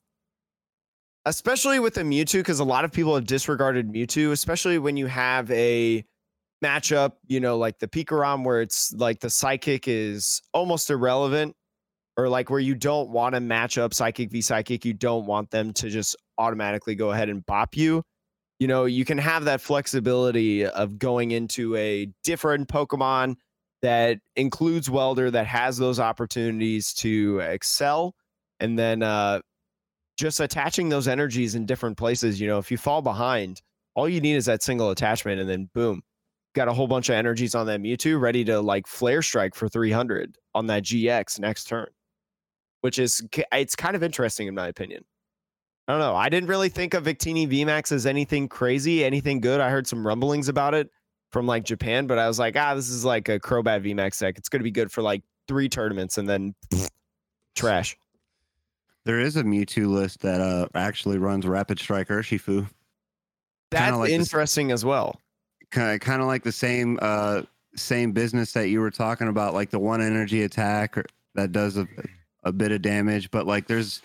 especially 1.25 1.79
with 1.79 1.97
a 1.97 2.03
Mewtwo, 2.03 2.39
because 2.39 2.59
a 2.59 2.63
lot 2.63 2.85
of 2.85 2.91
people 2.91 3.15
have 3.15 3.25
disregarded 3.25 3.91
Mewtwo, 3.91 4.31
especially 4.31 4.77
when 4.77 4.97
you 4.97 5.07
have 5.07 5.49
a 5.51 6.05
matchup, 6.63 7.13
you 7.27 7.39
know, 7.39 7.57
like 7.57 7.79
the 7.79 7.87
Pikarom, 7.87 8.43
where 8.43 8.61
it's 8.61 8.93
like 8.93 9.19
the 9.19 9.29
psychic 9.29 9.87
is 9.87 10.41
almost 10.53 10.89
irrelevant, 10.89 11.55
or 12.17 12.29
like 12.29 12.49
where 12.49 12.59
you 12.59 12.75
don't 12.75 13.09
want 13.09 13.35
to 13.35 13.41
match 13.41 13.77
up 13.77 13.93
psychic 13.93 14.31
v 14.31 14.41
psychic, 14.41 14.85
you 14.85 14.93
don't 14.93 15.25
want 15.25 15.49
them 15.51 15.73
to 15.73 15.89
just 15.89 16.15
automatically 16.37 16.95
go 16.95 17.11
ahead 17.11 17.29
and 17.29 17.45
bop 17.45 17.75
you. 17.75 18.03
You 18.59 18.67
know, 18.67 18.85
you 18.85 19.03
can 19.05 19.17
have 19.17 19.45
that 19.45 19.61
flexibility 19.61 20.65
of 20.65 20.97
going 20.97 21.31
into 21.31 21.75
a 21.75 22.07
different 22.23 22.69
Pokemon 22.69 23.35
that 23.81 24.19
includes 24.35 24.89
Welder 24.89 25.29
that 25.31 25.45
has 25.47 25.77
those 25.77 25.99
opportunities 25.99 26.93
to 26.95 27.39
excel. 27.39 28.15
And 28.59 28.79
then 28.79 29.03
uh, 29.03 29.41
just 30.17 30.39
attaching 30.39 30.89
those 30.89 31.07
energies 31.07 31.55
in 31.55 31.65
different 31.65 31.97
places. 31.97 32.39
You 32.39 32.47
know, 32.47 32.57
if 32.57 32.71
you 32.71 32.77
fall 32.77 33.01
behind, 33.01 33.61
all 33.95 34.07
you 34.07 34.21
need 34.21 34.35
is 34.35 34.45
that 34.45 34.63
single 34.63 34.91
attachment, 34.91 35.39
and 35.39 35.49
then 35.49 35.69
boom, 35.73 36.01
got 36.53 36.67
a 36.67 36.73
whole 36.73 36.87
bunch 36.87 37.09
of 37.09 37.15
energies 37.15 37.55
on 37.55 37.67
that 37.67 37.81
Mewtwo 37.81 38.19
ready 38.19 38.43
to 38.45 38.61
like 38.61 38.87
flare 38.87 39.21
strike 39.21 39.55
for 39.55 39.67
300 39.67 40.37
on 40.53 40.67
that 40.67 40.83
GX 40.83 41.39
next 41.39 41.65
turn, 41.65 41.87
which 42.81 42.97
is 42.97 43.21
it's 43.51 43.75
kind 43.75 43.95
of 43.95 44.03
interesting 44.03 44.47
in 44.47 44.55
my 44.55 44.67
opinion. 44.67 45.03
I 45.87 45.93
don't 45.93 45.99
know. 45.99 46.15
I 46.15 46.29
didn't 46.29 46.49
really 46.49 46.69
think 46.69 46.93
of 46.95 47.03
Victini 47.03 47.47
VMAX 47.47 47.91
as 47.91 48.05
anything 48.05 48.47
crazy, 48.47 49.05
anything 49.05 49.39
good. 49.39 49.61
I 49.61 49.69
heard 49.69 49.85
some 49.85 50.05
rumblings 50.05 50.49
about 50.49 50.73
it 50.73 50.89
from 51.31 51.45
like 51.45 51.63
Japan, 51.63 52.07
but 52.07 52.17
I 52.17 52.27
was 52.27 52.39
like, 52.39 52.55
ah, 52.57 52.73
this 52.73 52.89
is 52.89 53.05
like 53.05 53.29
a 53.29 53.39
Crobat 53.39 53.83
VMAX 53.83 54.19
deck. 54.19 54.37
It's 54.37 54.49
going 54.49 54.61
to 54.61 54.63
be 54.63 54.71
good 54.71 54.91
for 54.91 55.03
like 55.03 55.21
three 55.47 55.69
tournaments 55.69 56.17
and 56.17 56.27
then 56.27 56.55
trash. 57.55 57.95
There 59.03 59.19
is 59.19 59.37
a 59.37 59.43
Mewtwo 59.43 59.87
list 59.87 60.21
that 60.21 60.41
uh 60.41 60.67
actually 60.73 61.19
runs 61.19 61.45
Rapid 61.45 61.79
Strike 61.79 62.07
Urshifu. 62.07 62.67
That's 63.69 63.95
like 63.95 64.09
interesting 64.09 64.71
as 64.71 64.83
well. 64.83 65.21
Kind 65.69 65.93
of, 65.93 65.99
kind 65.99 66.21
of 66.21 66.27
like 66.27 66.41
the 66.41 66.51
same 66.51 66.97
uh 67.01 67.43
same 67.75 68.13
business 68.13 68.53
that 68.53 68.69
you 68.69 68.79
were 68.79 68.89
talking 68.89 69.27
about, 69.27 69.53
like 69.53 69.69
the 69.69 69.77
one 69.77 70.01
energy 70.01 70.41
attack 70.41 70.97
or, 70.97 71.05
that 71.35 71.51
does 71.51 71.77
a, 71.77 71.87
a 72.43 72.51
bit 72.51 72.71
of 72.71 72.81
damage. 72.81 73.29
But 73.29 73.45
like 73.45 73.67
there's 73.67 74.01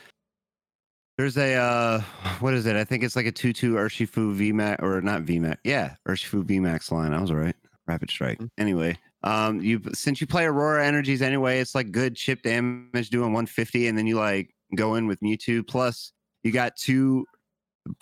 there's 1.21 1.37
a 1.37 1.55
uh 1.55 2.01
what 2.41 2.55
is 2.55 2.64
it? 2.64 2.77
I 2.77 2.85
think 2.85 3.03
it's 3.05 3.14
like 3.14 3.27
a 3.27 3.33
two 3.33 3.53
two 3.53 3.75
Urshifu 3.75 4.35
VMAX 4.37 4.83
or 4.83 5.03
not 5.03 5.23
VMAX. 5.23 5.59
Yeah, 5.64 5.95
Urshifu 6.09 6.45
VMAX 6.45 6.91
line. 6.91 7.12
I 7.12 7.21
was 7.21 7.31
right. 7.31 7.55
Rapid 7.87 8.11
Strike. 8.11 8.41
Anyway, 8.57 8.97
um, 9.23 9.61
you 9.61 9.83
since 9.93 10.21
you 10.21 10.27
play 10.27 10.47
Aurora 10.47 10.87
energies 10.87 11.21
anyway, 11.21 11.61
it's 11.61 11.75
like 11.75 11.91
good 11.91 12.16
chip 12.16 12.43
damage 12.43 13.11
doing 13.11 13.33
150, 13.33 13.89
and 13.89 13.99
then 13.99 14.07
you 14.07 14.16
like 14.16 14.55
go 14.77 14.95
in 14.95 15.07
with 15.07 15.21
Mewtwo. 15.21 15.66
Plus, 15.66 16.12
you 16.43 16.53
got 16.53 16.75
two 16.77 17.27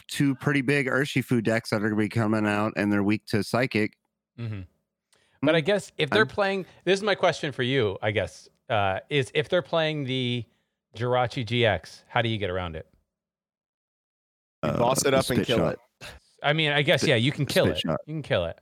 two 0.07 0.35
pretty 0.37 0.61
big 0.61 0.87
Urshifu 0.87 1.43
decks 1.43 1.71
that 1.71 1.77
are 1.77 1.89
going 1.89 1.93
to 1.93 1.97
be 1.97 2.09
coming 2.09 2.47
out, 2.47 2.75
and 2.77 2.93
they're 2.93 3.03
weak 3.03 3.25
to 3.27 3.43
Psychic. 3.43 3.95
hmm 4.37 4.61
But 5.43 5.57
I 5.57 5.61
guess 5.61 5.91
if 5.99 6.11
they're 6.11 6.21
I'm- 6.21 6.29
playing, 6.29 6.67
this 6.85 6.99
is 6.99 7.03
my 7.03 7.17
question 7.17 7.51
for 7.51 7.63
you. 7.65 7.99
I 8.01 8.13
guess 8.13 8.49
uh, 8.69 9.01
is 9.11 9.33
if 9.35 9.49
they're 9.49 9.63
playing 9.63 10.05
the 10.05 10.45
Jirachi 10.97 11.45
GX, 11.45 12.03
how 12.09 12.23
do 12.23 12.29
you 12.29 12.39
get 12.39 12.51
around 12.51 12.77
it? 12.77 12.87
You 14.65 14.73
boss 14.73 15.05
it 15.05 15.15
uh, 15.15 15.19
up 15.19 15.31
and 15.31 15.45
kill 15.45 15.59
shot. 15.59 15.73
it. 15.75 16.09
I 16.43 16.53
mean, 16.53 16.73
I 16.73 16.83
guess 16.83 17.01
Spit- 17.01 17.11
yeah, 17.11 17.17
you 17.17 17.33
can 17.33 17.47
kill 17.47 17.67
it. 17.67 17.79
shot. 17.79 17.99
You 18.07 18.15
can 18.15 18.23
kill 18.23 18.45
it. 18.47 18.59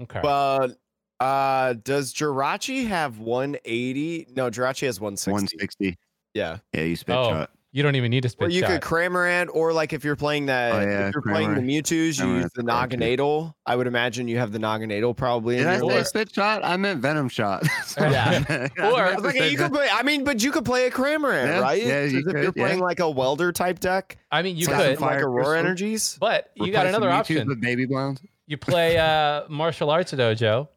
Okay. 0.00 0.20
But 0.22 0.76
uh 1.20 1.74
does 1.74 2.12
Jirachi 2.12 2.86
have 2.88 3.18
180? 3.18 4.28
No, 4.34 4.50
Jirachi 4.50 4.86
has 4.86 5.00
160. 5.00 5.30
160. 5.32 5.96
Yeah. 6.34 6.58
Yeah, 6.72 6.82
you 6.82 6.96
spit 6.96 7.16
Oh, 7.16 7.30
shot. 7.30 7.50
You 7.74 7.82
don't 7.82 7.96
even 7.96 8.08
need 8.10 8.22
to 8.22 8.32
Or 8.38 8.48
you 8.48 8.60
shot. 8.60 8.70
could 8.70 8.80
Cramorant, 8.82 9.48
or 9.52 9.72
like 9.72 9.92
if 9.92 10.04
you're 10.04 10.14
playing 10.14 10.46
that, 10.46 10.72
Oh, 10.72 10.80
yeah, 10.80 11.08
if 11.08 11.12
you're 11.14 11.22
playing 11.22 11.54
the 11.54 11.60
Mewtwo's, 11.60 12.18
you 12.20 12.34
use 12.36 12.44
the 12.54 12.62
correct, 12.62 12.92
yeah. 13.00 13.50
I 13.66 13.74
would 13.74 13.88
imagine 13.88 14.28
you 14.28 14.38
have 14.38 14.52
the 14.52 14.58
Naganadel 14.60 15.16
probably 15.16 15.56
in 15.58 15.64
Did 15.64 15.68
I 15.68 15.76
your 15.78 15.90
say 15.90 15.96
list. 15.98 16.08
spit 16.10 16.32
shot? 16.32 16.64
I 16.64 16.76
meant 16.76 17.00
venom 17.00 17.28
shot. 17.28 17.66
Yeah. 17.98 18.70
I 18.78 18.90
Or- 18.90 19.20
meant 19.20 19.34
to 19.36 19.50
you 19.50 19.58
could 19.58 19.72
play, 19.72 19.88
I 19.92 20.04
mean, 20.04 20.22
but 20.22 20.40
you 20.40 20.52
could 20.52 20.64
play 20.64 20.86
a 20.86 20.90
Cramorant, 20.90 21.46
Yeah, 21.48 21.58
right? 21.60 21.82
yeah, 21.82 22.04
you 22.04 22.22
'Cause 22.24 22.34
if 22.34 22.42
you're 22.44 22.52
playing 22.52 22.78
yeah. 22.78 22.84
like 22.84 23.00
a 23.00 23.10
welder 23.10 23.50
type 23.50 23.80
deck, 23.80 24.18
I 24.30 24.42
mean, 24.42 24.56
you 24.56 24.68
could, 24.68 24.76
like 24.76 24.98
Fire 25.00 25.26
Aurora 25.28 25.44
Crystal. 25.44 25.58
energies. 25.58 26.16
but 26.20 26.50
you 26.54 26.70
got 26.72 26.86
another 26.86 27.08
Mewtwo's 27.08 27.20
option. 27.20 27.48
with 27.48 27.60
baby 27.60 27.86
blounds. 27.86 28.22
You 28.46 28.56
play 28.56 28.98
uh, 28.98 29.42
martial 29.48 29.90
arts 29.90 30.12
dojo, 30.12 30.68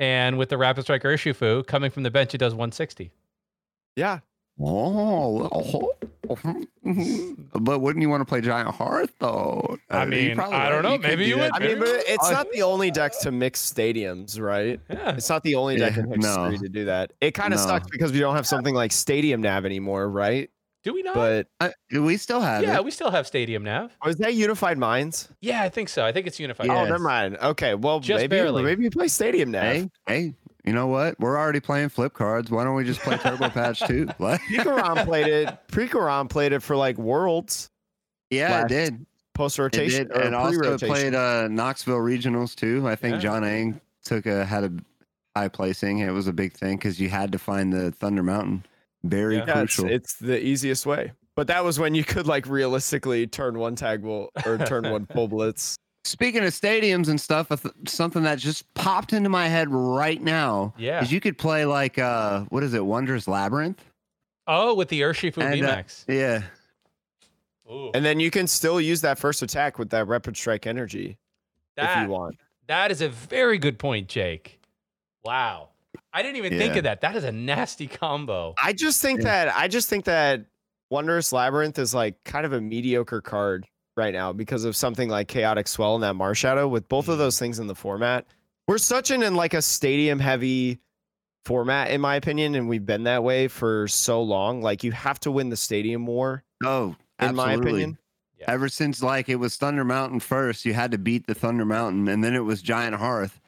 and 0.00 0.36
with 0.36 0.48
the 0.48 0.58
rapid 0.58 0.82
strike 0.82 1.04
Urshifu 1.04 1.64
coming 1.66 1.92
from 1.92 2.02
the 2.02 2.10
bench, 2.10 2.34
it 2.34 2.38
does 2.38 2.54
160. 2.54 3.12
Yeah. 3.94 4.18
Oh, 4.60 5.92
but 7.54 7.80
wouldn't 7.80 8.02
you 8.02 8.08
want 8.08 8.20
to 8.20 8.24
play 8.24 8.40
Giant 8.40 8.74
Hearth 8.74 9.12
though? 9.18 9.78
I 9.90 10.02
Uh, 10.02 10.04
you 10.04 10.10
mean, 10.10 10.36
probably 10.36 10.56
I 10.56 10.68
don't 10.70 10.82
know, 10.82 10.92
could 10.92 11.02
maybe 11.02 11.24
do 11.24 11.30
you 11.30 11.38
would. 11.38 11.50
I 11.52 11.58
mean, 11.58 11.78
but 11.78 11.88
it's 12.06 12.28
Oh, 12.28 12.32
not 12.32 12.50
the 12.52 12.62
only 12.62 12.90
deck 12.90 13.12
to 13.20 13.30
mix 13.32 13.60
stadiums, 13.70 14.40
right? 14.40 14.80
Yeah. 14.90 15.14
It's 15.16 15.28
not 15.28 15.42
the 15.42 15.54
only 15.54 15.76
deck 15.76 15.96
Yeah, 15.96 16.02
in 16.04 16.20
history 16.20 16.52
no. 16.52 16.56
to 16.56 16.68
do 16.68 16.84
that. 16.86 17.12
It 17.20 17.32
kind 17.32 17.52
of 17.54 17.60
No. 17.60 17.66
sucks 17.66 17.88
because 17.88 18.12
we 18.12 18.20
don't 18.20 18.36
have 18.36 18.46
something 18.46 18.74
like 18.74 18.92
Stadium 18.92 19.40
Nav 19.40 19.64
anymore, 19.64 20.08
right? 20.08 20.50
Do 20.82 20.92
we 20.92 21.02
not? 21.02 21.14
But 21.14 21.46
Uh, 21.60 21.70
we 21.98 22.18
still 22.18 22.42
have 22.42 22.62
yeah, 22.62 22.76
it. 22.76 22.84
we 22.84 22.90
still 22.90 23.10
have 23.10 23.26
Stadium 23.26 23.64
Nav. 23.64 23.96
was 24.04 24.16
that 24.16 24.34
Unified 24.34 24.76
Minds? 24.76 25.30
Yeah, 25.40 25.62
I 25.62 25.70
think 25.70 25.88
so. 25.88 26.04
I 26.04 26.12
think 26.12 26.26
it's 26.26 26.38
unified. 26.38 26.68
Oh, 26.68 26.84
never 26.84 26.98
mind. 26.98 27.38
Okay, 27.42 27.74
well, 27.74 28.00
Just 28.00 28.20
maybe 28.20 28.36
barely. 28.36 28.62
maybe 28.62 28.84
you 28.84 28.90
play 28.90 29.08
Stadium 29.08 29.50
Nav. 29.50 29.62
Hey, 29.62 29.88
hey, 30.06 30.34
you 30.64 30.72
know 30.72 30.86
what? 30.86 31.18
We're 31.20 31.38
already 31.38 31.60
playing 31.60 31.90
flip 31.90 32.14
cards. 32.14 32.50
Why 32.50 32.64
don't 32.64 32.74
we 32.74 32.84
just 32.84 33.00
play 33.00 33.16
Turbo 33.18 33.48
Patch 33.50 33.80
too? 33.86 34.08
What? 34.18 34.40
Pikarom 34.42 35.04
played 35.04 35.26
it. 35.26 35.58
Pikarom 35.68 36.28
played 36.28 36.52
it 36.52 36.62
for 36.62 36.76
like 36.76 36.96
Worlds 36.98 37.70
Yeah, 38.30 38.50
Last 38.50 38.64
it 38.64 38.68
did. 38.90 39.06
post 39.34 39.58
rotation 39.58 40.10
or 40.12 40.20
and 40.22 40.34
also 40.34 40.58
pre-rotation. 40.58 40.88
played 40.88 41.14
uh, 41.14 41.48
Knoxville 41.48 41.98
Regionals 41.98 42.54
too. 42.54 42.86
I 42.88 42.96
think 42.96 43.14
Yeah. 43.14 43.20
John 43.20 43.44
Ang 43.44 43.80
took 44.04 44.26
a 44.26 44.44
had 44.44 44.64
a 44.64 44.72
high 45.36 45.48
placing. 45.48 45.98
It 45.98 46.10
was 46.10 46.28
a 46.28 46.32
big 46.32 46.52
thing 46.52 46.76
because 46.76 46.98
you 47.00 47.08
had 47.08 47.32
to 47.32 47.38
find 47.38 47.72
the 47.72 47.90
Thunder 47.92 48.22
Mountain. 48.22 48.64
Very 49.02 49.36
Yeah. 49.36 49.44
Yeah, 49.46 49.62
it's, 49.62 49.76
crucial. 49.76 49.94
it's 49.94 50.16
the 50.16 50.42
easiest 50.42 50.86
way. 50.86 51.12
But 51.36 51.48
that 51.48 51.64
was 51.64 51.78
when 51.80 51.94
you 51.96 52.04
could 52.04 52.26
like 52.28 52.46
realistically 52.46 53.26
turn 53.26 53.58
one 53.58 53.74
Tag 53.74 54.02
Call 54.02 54.30
or 54.46 54.56
turn 54.58 54.88
one 54.90 55.04
full 55.12 55.26
blitz. 55.28 55.76
Speaking 56.06 56.42
of 56.44 56.50
stadiums 56.52 57.08
and 57.08 57.18
stuff, 57.18 57.50
something 57.86 58.22
that 58.24 58.38
just 58.38 58.72
popped 58.74 59.12
into 59.14 59.30
my 59.30 59.48
head 59.48 59.70
right 59.70 60.20
now 60.20 60.74
Yeah. 60.76 61.02
is 61.02 61.10
you 61.10 61.20
could 61.20 61.38
play 61.38 61.64
like 61.64 61.98
uh, 61.98 62.42
what 62.50 62.62
is 62.62 62.74
it, 62.74 62.84
Wondrous 62.84 63.26
Labyrinth? 63.26 63.82
Oh, 64.46 64.74
with 64.74 64.88
the 64.88 65.00
Urshifu 65.00 65.38
And, 65.42 65.64
uh, 65.64 65.82
Yeah, 66.06 66.42
Ooh, 67.72 67.90
And 67.94 68.04
then 68.04 68.20
you 68.20 68.30
can 68.30 68.46
still 68.46 68.78
use 68.78 69.00
that 69.00 69.18
first 69.18 69.40
attack 69.40 69.78
with 69.78 69.88
that 69.90 70.06
rapid 70.06 70.36
strike 70.36 70.66
energy 70.66 71.16
if 71.78 71.96
you 72.02 72.08
want. 72.08 72.36
that 72.66 72.90
is 72.90 73.00
a 73.00 73.08
very 73.08 73.56
good 73.56 73.78
point, 73.78 74.06
Jake. 74.08 74.60
Wow. 75.24 75.70
I 76.12 76.22
didn't 76.22 76.36
even 76.36 76.58
think 76.58 76.76
of 76.76 76.84
that. 76.84 77.00
That 77.00 77.16
is 77.16 77.24
a 77.24 77.32
nasty 77.32 77.86
combo. 77.86 78.54
I 78.62 78.74
just 78.74 79.00
think 79.00 79.20
Yeah. 79.20 79.46
that 79.46 79.56
I 79.56 79.68
just 79.68 79.88
think 79.88 80.04
that 80.04 80.44
Wondrous 80.90 81.32
Labyrinth 81.32 81.78
is 81.78 81.94
like 81.94 82.22
kind 82.24 82.44
of 82.44 82.52
a 82.52 82.60
mediocre 82.60 83.22
card 83.22 83.66
right 83.96 84.12
now 84.12 84.32
because 84.32 84.64
of 84.64 84.76
something 84.76 85.08
like 85.08 85.28
Chaotic 85.28 85.68
Swell 85.68 85.94
and 85.94 86.02
that 86.04 86.14
Marshadow. 86.14 86.68
With 86.68 86.88
both 86.88 87.08
of 87.08 87.16
Mm. 87.16 87.18
those 87.18 87.38
things 87.38 87.58
in 87.58 87.66
the 87.66 87.74
format, 87.74 88.26
we're 88.66 88.78
such 88.78 89.10
an 89.10 89.22
in 89.22 89.34
like 89.34 89.54
a 89.54 89.62
stadium 89.62 90.18
heavy 90.18 90.78
format, 91.44 91.90
in 91.90 92.00
my 92.00 92.16
opinion, 92.16 92.54
and 92.54 92.68
we've 92.68 92.86
been 92.86 93.04
that 93.04 93.22
way 93.22 93.48
for 93.48 93.86
so 93.88 94.22
long. 94.22 94.62
Like 94.62 94.82
you 94.82 94.92
have 94.92 95.20
to 95.20 95.30
win 95.30 95.50
the 95.50 95.56
stadium 95.56 96.06
war, 96.06 96.42
oh, 96.64 96.96
in 97.20 97.34
my 97.34 97.52
absolutely. 97.52 97.70
opinion. 97.70 97.98
Yeah. 98.38 98.50
Ever 98.50 98.68
since 98.68 99.02
like 99.02 99.28
it 99.28 99.36
was 99.36 99.56
Thunder 99.56 99.84
Mountain 99.84 100.20
first, 100.20 100.64
you 100.64 100.74
had 100.74 100.90
to 100.90 100.98
beat 100.98 101.26
the 101.26 101.34
Thunder 101.34 101.64
Mountain, 101.64 102.08
and 102.08 102.24
then 102.24 102.34
it 102.34 102.40
was 102.44 102.62
Giant 102.62 102.96
Hearth. 102.96 103.40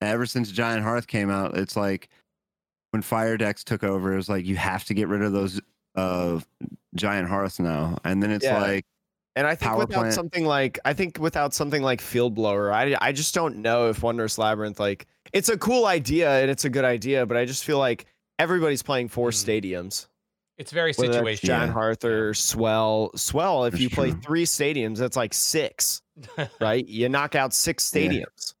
Ever 0.00 0.26
since 0.26 0.52
Giant 0.52 0.84
Hearth 0.84 1.06
came 1.08 1.28
out, 1.30 1.56
it's 1.56 1.76
like 1.76 2.08
when 2.92 3.02
Fire 3.02 3.36
Decks 3.36 3.64
took 3.64 3.82
over, 3.82 4.12
it 4.12 4.16
was 4.16 4.28
like 4.28 4.46
you 4.46 4.56
have 4.56 4.84
to 4.84 4.94
get 4.94 5.08
rid 5.08 5.22
of 5.22 5.32
those 5.32 5.60
uh 5.96 6.38
Giant 6.94 7.28
Hearths 7.28 7.58
now, 7.58 7.98
and 8.04 8.22
then 8.22 8.30
it's 8.30 8.44
Yeah. 8.44 8.60
like 8.60 8.84
And 9.38 9.46
I 9.46 9.54
think 9.54 9.70
Power 9.70 9.78
without 9.78 9.98
plant. 10.00 10.14
something 10.14 10.44
like 10.44 10.80
I 10.84 10.92
think 10.94 11.18
without 11.20 11.54
something 11.54 11.80
like 11.80 12.00
Field 12.00 12.34
Blower, 12.34 12.72
I 12.72 12.96
I 13.00 13.12
just 13.12 13.34
don't 13.34 13.58
know 13.58 13.88
if 13.88 14.02
Wondrous 14.02 14.36
Labyrinth 14.36 14.80
like 14.80 15.06
it's 15.32 15.48
a 15.48 15.56
cool 15.56 15.86
idea 15.86 16.28
and 16.40 16.50
it's 16.50 16.64
a 16.64 16.70
good 16.70 16.84
idea, 16.84 17.24
but 17.24 17.36
I 17.36 17.44
just 17.44 17.64
feel 17.64 17.78
like 17.78 18.06
everybody's 18.40 18.82
playing 18.82 19.08
four 19.08 19.30
Mm. 19.30 19.34
stadiums. 19.62 20.06
It's 20.56 20.72
very 20.72 20.92
Whether 20.96 21.12
that's 21.12 21.22
situational. 21.24 21.46
Giant 21.46 21.68
Yeah. 21.68 21.72
Hearth 21.72 22.04
or 22.04 22.34
Swell. 22.34 23.12
Swell, 23.14 23.64
if 23.66 23.74
That's 23.74 23.82
you 23.84 23.90
play 23.90 24.10
true. 24.10 24.20
three 24.22 24.44
stadiums, 24.44 24.96
that's 24.98 25.16
like 25.16 25.32
six, 25.32 26.02
right? 26.60 26.84
You 26.88 27.08
knock 27.08 27.36
out 27.36 27.54
six 27.54 27.88
stadiums. 27.88 28.54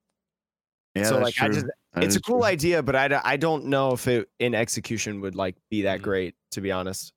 yeah, 0.94 1.02
so 1.04 1.14
that's 1.14 1.24
like 1.24 1.34
true. 1.34 1.46
I 1.46 1.50
just 1.50 1.66
That 1.94 2.04
it's 2.04 2.14
a 2.14 2.20
cool 2.20 2.36
true. 2.38 2.44
idea, 2.44 2.84
but 2.84 2.94
I, 2.94 3.20
I 3.24 3.36
don't 3.36 3.64
know 3.64 3.94
if 3.94 4.06
it 4.06 4.28
in 4.38 4.54
execution 4.54 5.20
would 5.22 5.34
like 5.34 5.56
be 5.70 5.82
that 5.82 5.98
Mm. 5.98 6.02
great, 6.04 6.34
to 6.52 6.60
be 6.60 6.70
honest. 6.70 7.12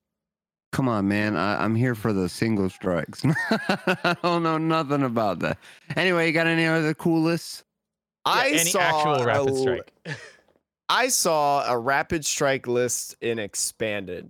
Come 0.72 0.88
on, 0.88 1.08
man. 1.08 1.36
I, 1.36 1.64
I'm 1.64 1.76
here 1.76 1.96
for 1.96 2.14
the 2.14 2.30
single 2.30 2.70
strikes. 2.70 3.24
I 3.50 4.16
don't 4.24 4.44
know 4.44 4.58
nothing 4.58 5.04
about 5.04 5.40
that. 5.40 5.58
Anyway, 5.98 6.28
you 6.28 6.32
got 6.34 6.48
any 6.48 6.66
other 6.66 6.94
cool 6.94 7.22
lists? 7.22 7.64
Yeah, 8.26 8.34
I 8.34 8.48
any 8.50 8.58
saw 8.70 8.80
actual 8.80 9.26
rapid 9.26 9.50
a- 9.54 9.58
strike. 9.58 9.92
I 10.90 11.08
saw 11.10 11.66
a 11.72 11.78
rapid 11.78 12.26
strike 12.26 12.68
list 12.68 13.16
in 13.22 13.40
expanded 13.40 14.30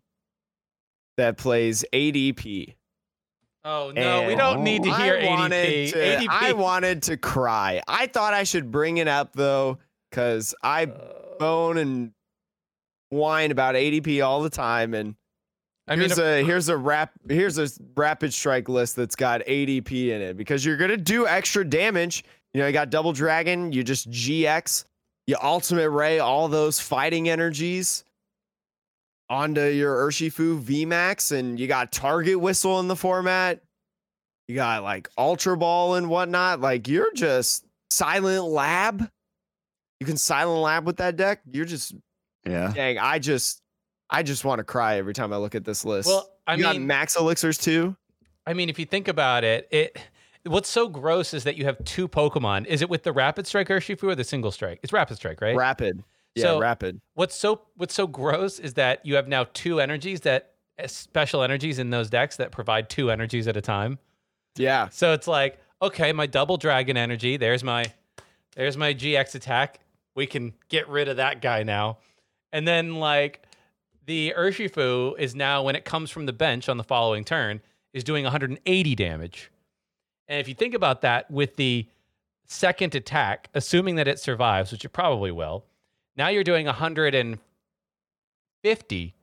that 1.18 1.38
plays 1.38 1.84
ADP. 1.94 2.76
Oh 3.64 3.92
no, 3.96 4.26
we 4.28 4.34
don't 4.36 4.64
need 4.64 4.82
to 4.84 4.94
hear 4.96 5.20
I 5.22 5.26
wanted 5.26 5.68
ADP. 5.70 5.92
to- 5.92 5.98
ADP. 5.98 6.28
I 6.30 6.54
wanted 6.54 7.04
to 7.04 7.18
cry. 7.18 7.82
I 7.88 8.08
thought 8.08 8.34
I 8.34 8.44
should 8.44 8.72
bring 8.72 8.98
it 8.98 9.08
up 9.08 9.34
though, 9.34 9.78
because 10.10 10.56
I 10.64 10.86
Uh, 10.86 10.98
moan 11.40 11.78
and 11.78 12.12
whine 13.10 13.52
about 13.52 13.76
ADP 13.76 14.26
all 14.26 14.42
the 14.42 14.50
time. 14.50 14.94
And 14.96 15.16
I 15.92 15.96
mean, 15.96 16.08
here's 16.08 16.20
a 16.20 16.44
here's 16.44 16.70
a 16.70 16.78
rap 16.78 17.12
here's 17.28 17.58
a 17.58 17.68
rapid 17.98 18.34
strike 18.34 18.70
list 18.70 18.96
that's 18.96 19.16
got 19.16 19.42
ADP 19.42 20.10
in 20.10 20.22
it 20.22 20.38
because 20.38 20.64
you're 20.66 20.78
gonna 20.78 20.96
do 20.96 21.28
extra 21.28 21.66
damage. 21.66 22.24
You 22.54 22.62
know, 22.62 22.68
you 22.68 22.74
got 22.74 22.90
double 22.90 23.12
dragon, 23.14 23.72
you 23.74 23.84
just 23.84 24.10
GX, 24.10 24.86
you 25.28 25.36
ultimate 25.42 25.90
ray, 25.90 26.20
all 26.20 26.48
those 26.48 26.80
fighting 26.80 27.30
energies 27.30 28.04
onto 29.30 29.62
your 29.62 29.96
Urshifu 30.08 30.62
VMAX, 30.62 31.32
and 31.38 31.60
you 31.60 31.68
got 31.68 31.92
target 31.92 32.40
whistle 32.40 32.80
in 32.80 32.88
the 32.88 32.96
format. 32.96 33.62
You 34.48 34.56
got 34.56 34.84
like 34.84 35.10
Ultra 35.18 35.56
Ball 35.58 35.96
and 35.96 36.10
whatnot. 36.10 36.60
Like 36.62 36.88
you're 36.88 37.14
just 37.14 37.66
silent 37.90 38.46
lab. 38.46 39.10
You 40.00 40.06
can 40.06 40.18
silent 40.18 40.62
lab 40.62 40.86
with 40.86 40.98
that 40.98 41.16
deck. 41.16 41.42
You're 41.52 41.66
just 41.66 41.94
Yeah. 42.46 42.72
dang. 42.74 42.98
I 42.98 43.20
just 43.20 43.62
I 44.12 44.24
just 44.24 44.44
want 44.46 44.60
to 44.60 44.64
cry 44.64 44.98
every 44.98 45.14
time 45.14 45.32
I 45.34 45.38
look 45.38 45.56
at 45.56 45.64
this 45.64 45.86
list. 45.86 46.08
well, 46.10 46.30
I 46.46 46.56
you 46.56 46.64
got 46.64 46.76
mean, 46.76 46.86
max 46.88 47.16
elixirs 47.16 47.58
too. 47.58 47.96
I 48.46 48.54
mean, 48.54 48.70
if 48.70 48.78
you 48.78 48.86
think 48.86 49.08
about 49.08 49.44
it, 49.44 49.68
it 49.72 49.98
what's 50.46 50.68
so 50.70 50.90
gross 50.90 51.34
is 51.34 51.44
that 51.46 51.56
you 51.58 51.66
have 51.66 51.84
two 51.86 52.08
Pokemon. 52.08 52.66
Is 52.66 52.82
it 52.82 52.90
with 52.90 53.04
the 53.04 53.14
Rapid 53.14 53.48
Strike 53.48 53.70
Urshifu 53.70 54.04
or 54.04 54.16
the 54.16 54.24
Single 54.24 54.52
Strike? 54.52 54.80
It's 54.84 54.92
Rapid 54.92 55.18
Strike, 55.18 55.40
right? 55.42 55.56
Rapid. 55.56 56.04
Yeah, 56.36 56.44
So- 56.44 56.60
rapid. 56.60 57.00
what's 57.14 57.36
so 57.36 57.62
what's 57.76 57.94
so 57.94 58.08
gross 58.08 58.58
is 58.60 58.74
that 58.76 59.06
you 59.06 59.16
have 59.16 59.28
now 59.28 59.46
two 59.54 59.80
energies 59.80 60.22
that 60.22 60.54
uh, 60.82 60.88
special 60.88 61.44
energies 61.44 61.78
in 61.80 61.90
those 61.90 62.10
decks 62.10 62.38
that 62.38 62.52
provide 62.52 62.90
two 62.90 63.12
energies 63.12 63.48
at 63.48 63.56
a 63.58 63.62
time. 63.62 64.00
Yeah. 64.58 64.90
So 64.90 65.14
it's 65.14 65.28
like, 65.28 65.60
okay, 65.82 66.12
my 66.14 66.26
double 66.28 66.58
dragon 66.58 66.98
energy, 66.98 67.38
there's 67.38 67.64
my 67.64 67.86
there's 68.56 68.76
my 68.78 68.94
GX 68.94 69.36
attack. 69.36 69.80
We 70.16 70.26
can 70.26 70.54
get 70.70 70.90
rid 70.90 71.08
of 71.08 71.18
that 71.18 71.42
guy 71.42 71.64
now. 71.64 72.00
And 72.52 72.68
then 72.68 72.96
like 72.96 73.46
the 74.06 74.34
Urshifu 74.38 75.18
is 75.20 75.36
now 75.36 75.64
when 75.64 75.76
it 75.76 75.86
comes 75.86 76.10
from 76.10 76.26
the 76.26 76.34
bench 76.34 76.68
on 76.70 76.78
the 76.78 76.84
following 76.84 77.24
turn 77.24 77.62
is 77.94 78.04
doing 78.04 78.24
180 78.24 78.96
damage. 78.96 79.52
And 80.28 80.40
if 80.40 80.48
you 80.48 80.54
think 80.56 80.74
about 80.74 81.02
that 81.02 81.30
with 81.30 81.56
the 81.58 81.88
second 82.48 82.96
attack, 82.96 83.50
assuming 83.54 83.96
that 83.96 84.08
it 84.08 84.20
survives, 84.20 84.72
which 84.72 84.86
it 84.86 84.90
probably 84.90 85.32
will, 85.32 85.66
now 86.16 86.30
you're 86.30 86.44
doing 86.44 86.66
150 86.66 89.16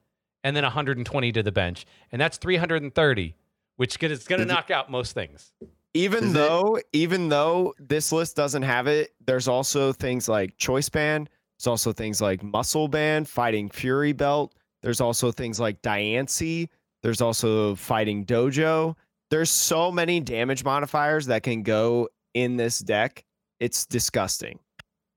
and 0.45 0.57
then 0.57 0.64
120 0.64 1.33
to 1.33 1.43
the 1.43 1.53
bench. 1.53 1.87
And 2.12 2.20
that's 2.20 2.39
330, 2.39 3.35
which 3.76 4.03
is 4.03 4.24
going 4.26 4.41
to 4.41 4.47
knock 4.47 4.70
out 4.70 4.91
most 4.91 5.12
things. 5.12 5.53
even 5.95 6.24
Is 6.24 6.31
it- 6.31 6.35
though 6.35 6.79
even 6.93 7.29
though 7.29 7.74
this 7.79 8.12
list 8.12 8.37
doesn't 8.37 8.62
have 8.62 8.87
it, 8.87 9.14
there's 9.26 9.49
also 9.49 9.93
things 9.93 10.29
like 10.29 10.57
choice 10.57 10.89
band. 10.89 11.29
There's 11.59 11.66
also 11.66 11.93
things 11.93 12.20
like 12.20 12.43
muscle 12.43 12.89
band, 12.89 13.29
fighting 13.29 13.68
fury 13.70 14.12
belt. 14.12 14.55
There's 14.83 15.01
also 15.01 15.31
things 15.31 15.59
like 15.59 15.81
Diancie. 15.83 16.68
There's 17.03 17.20
also 17.20 17.74
fighting 17.74 18.24
dojo. 18.24 18.95
There's 19.31 19.51
so 19.51 19.93
many 19.93 20.20
damage 20.20 20.64
modifiers 20.64 21.26
that 21.26 21.43
can 21.43 21.62
go 21.62 22.09
in 22.35 22.57
this 22.57 22.79
deck. 22.79 23.24
It's 23.61 23.87
disgusting. 23.87 24.59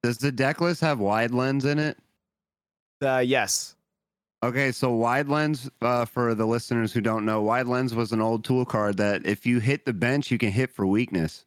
Does 0.03 0.18
the 0.18 0.32
deck 0.32 0.62
list 0.62 0.82
have 0.82 0.99
wide 0.99 1.32
lens 1.32 1.66
in 1.66 1.80
it? 1.80 1.97
Uh, 3.01 3.20
yes. 3.20 3.76
Okay, 4.43 4.72
so 4.72 4.91
wide 4.91 5.28
lens, 5.28 5.70
uh, 5.82 6.05
for 6.05 6.34
the 6.34 6.45
listeners 6.45 6.91
who 6.91 7.01
don't 7.01 7.26
know, 7.26 7.41
wide 7.43 7.68
lens 7.68 7.93
was 7.93 8.12
an 8.12 8.22
old 8.22 8.43
tool 8.43 8.66
card 8.66 8.97
that 8.97 9.26
if 9.26 9.45
you 9.45 9.59
hit 9.59 9.86
the 9.86 9.93
bench, 9.93 10.32
you 10.32 10.39
can 10.39 10.51
hit 10.51 10.72
for 10.72 10.88
weakness. 10.88 11.45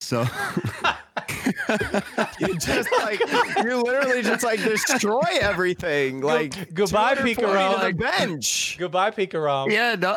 So 0.00 0.24
You 2.38 2.58
just 2.58 2.88
like 2.98 3.20
you 3.64 3.82
literally 3.82 4.22
just 4.22 4.44
like 4.44 4.62
destroy 4.62 5.20
everything. 5.40 6.20
Like 6.20 6.72
goodbye, 6.74 7.14
240 7.14 7.34
to 7.34 7.40
Pikarom. 7.40 7.80
the 7.88 7.92
bench. 8.26 8.76
Goodbye, 8.78 9.10
Pikarom. 9.10 9.70
yeah, 9.70 9.94
no. 9.94 10.16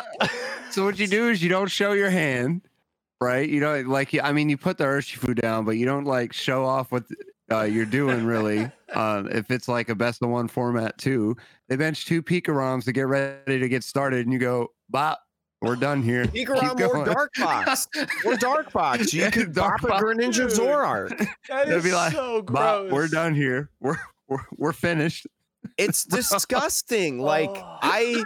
So 0.70 0.84
what 0.84 0.98
you 0.98 1.06
do 1.06 1.28
is 1.28 1.42
you 1.42 1.48
don't 1.48 1.70
show 1.70 1.92
your 1.92 2.10
hand, 2.10 2.62
right? 3.20 3.48
You 3.48 3.60
don't 3.60 3.86
like. 3.88 4.14
I 4.22 4.32
mean, 4.32 4.48
you 4.48 4.56
put 4.56 4.78
the 4.78 4.84
Urshifu 4.84 5.40
down, 5.40 5.64
but 5.64 5.72
you 5.72 5.86
don't 5.86 6.04
like 6.04 6.32
show 6.32 6.64
off 6.64 6.90
what 6.92 7.04
uh, 7.50 7.62
you're 7.62 7.84
doing 7.86 8.24
really. 8.24 8.70
uh, 8.94 9.22
if 9.30 9.50
it's 9.50 9.68
like 9.68 9.88
a 9.88 9.94
best 9.94 10.22
of 10.22 10.30
one 10.30 10.48
format 10.48 10.96
too, 10.98 11.36
they 11.68 11.76
bench 11.76 12.06
two 12.06 12.22
Pikaroms 12.22 12.84
to 12.84 12.92
get 12.92 13.06
ready 13.06 13.58
to 13.58 13.68
get 13.68 13.84
started, 13.84 14.24
and 14.26 14.32
you 14.32 14.38
go, 14.38 14.72
"Bop, 14.90 15.20
we're 15.62 15.76
done 15.76 16.02
here." 16.02 16.26
Keep 16.26 16.48
Pikarom 16.48 16.72
or 16.72 16.74
going." 16.74 17.04
Dark 17.06 17.32
Box. 17.38 17.88
Or 18.24 18.36
Dark 18.36 18.72
Box. 18.72 19.12
You 19.14 19.22
Yeah, 19.24 19.30
could 19.30 19.54
Dark 19.54 19.80
bop 19.82 19.84
a 19.84 19.92
Box. 19.92 20.04
Greninja 20.04 20.48
Dude. 20.48 20.50
Zoroark. 20.50 21.26
That 21.48 21.68
They'd 21.68 21.82
be 21.82 21.92
like, 21.92 22.12
so 22.12 22.42
gross. 22.42 22.90
we're 22.92 23.08
done 23.08 23.34
here. 23.34 23.70
We're 23.80 23.96
we're, 24.28 24.38
we're 24.56 24.72
finished. 24.72 25.26
It's 25.78 26.04
disgusting. 26.18 27.20
Oh. 27.20 27.24
Like 27.24 27.50
Oh. 27.54 27.78
I 27.82 28.24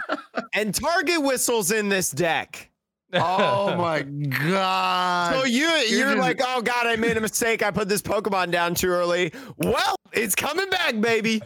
and 0.53 0.73
target 0.73 1.21
whistles 1.21 1.71
in 1.71 1.89
this 1.89 2.09
deck. 2.11 2.69
Oh 3.13 3.75
my 3.75 4.03
god! 4.03 5.33
So 5.35 5.43
you 5.45 5.67
you're 5.89 6.05
just- 6.15 6.17
like, 6.17 6.39
oh 6.41 6.61
god, 6.61 6.87
I 6.87 6.95
made 6.95 7.17
a 7.17 7.21
mistake. 7.21 7.61
I 7.61 7.69
put 7.69 7.89
this 7.89 8.01
Pokemon 8.01 8.51
down 8.51 8.73
too 8.73 8.87
early. 8.87 9.33
Well, 9.57 9.95
it's 10.13 10.33
coming 10.33 10.69
back, 10.69 11.01
baby. 11.01 11.41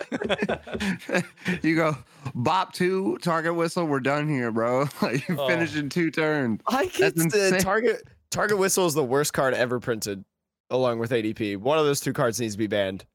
you 1.64 1.76
go 1.76 1.98
bop 2.36 2.74
two 2.74 3.18
target 3.22 3.56
whistle. 3.56 3.86
We're 3.86 4.00
done 4.02 4.30
here, 4.30 4.52
bro. 4.52 4.88
Like 5.02 5.28
you 5.28 5.36
Oh. 5.40 5.48
finished 5.48 5.76
in 5.76 5.90
two 5.90 6.12
turns. 6.12 6.62
I 6.68 6.86
That's 6.86 7.24
it's 7.24 7.34
the 7.34 7.60
target 7.62 8.04
target 8.30 8.58
whistle 8.58 8.86
is 8.86 8.94
the 8.94 9.04
worst 9.04 9.34
card 9.34 9.54
ever 9.56 9.80
printed, 9.80 10.24
along 10.70 11.00
with 11.00 11.12
ADP. 11.12 11.58
One 11.58 11.80
of 11.80 11.86
those 11.86 12.00
two 12.02 12.14
cards 12.14 12.40
needs 12.40 12.54
to 12.54 12.58
be 12.60 12.68
banned. 12.68 13.06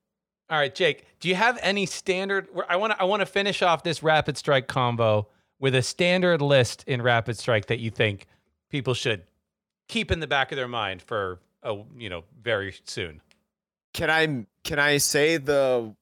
All 0.49 0.59
right, 0.59 0.75
Jake. 0.75 1.05
Do 1.21 1.29
you 1.29 1.37
have 1.37 1.59
any 1.63 1.87
standard? 1.87 2.49
I 2.69 2.75
want 2.77 2.93
to. 2.95 3.01
I 3.01 3.05
want 3.05 3.21
to 3.21 3.27
finish 3.27 3.63
off 3.63 3.85
this 3.85 4.03
rapid 4.03 4.37
strike 4.37 4.67
combo 4.67 5.29
with 5.61 5.75
a 5.77 5.83
standard 5.83 6.41
list 6.43 6.83
in 6.89 7.03
rapid 7.03 7.37
strike 7.39 7.67
that 7.67 7.79
you 7.79 7.91
think 7.91 8.27
people 8.71 8.95
should 8.95 9.23
keep 9.89 10.11
in 10.11 10.19
the 10.21 10.27
back 10.27 10.51
of 10.51 10.57
their 10.57 10.67
mind 10.69 11.03
for 11.03 11.39
a 11.63 11.77
you 11.97 12.09
know 12.09 12.25
very 12.43 12.75
soon. 12.85 13.21
Can 13.95 14.11
I 14.11 14.47
can 14.65 14.79
I 14.81 14.97
say 14.97 15.37
the 15.37 15.95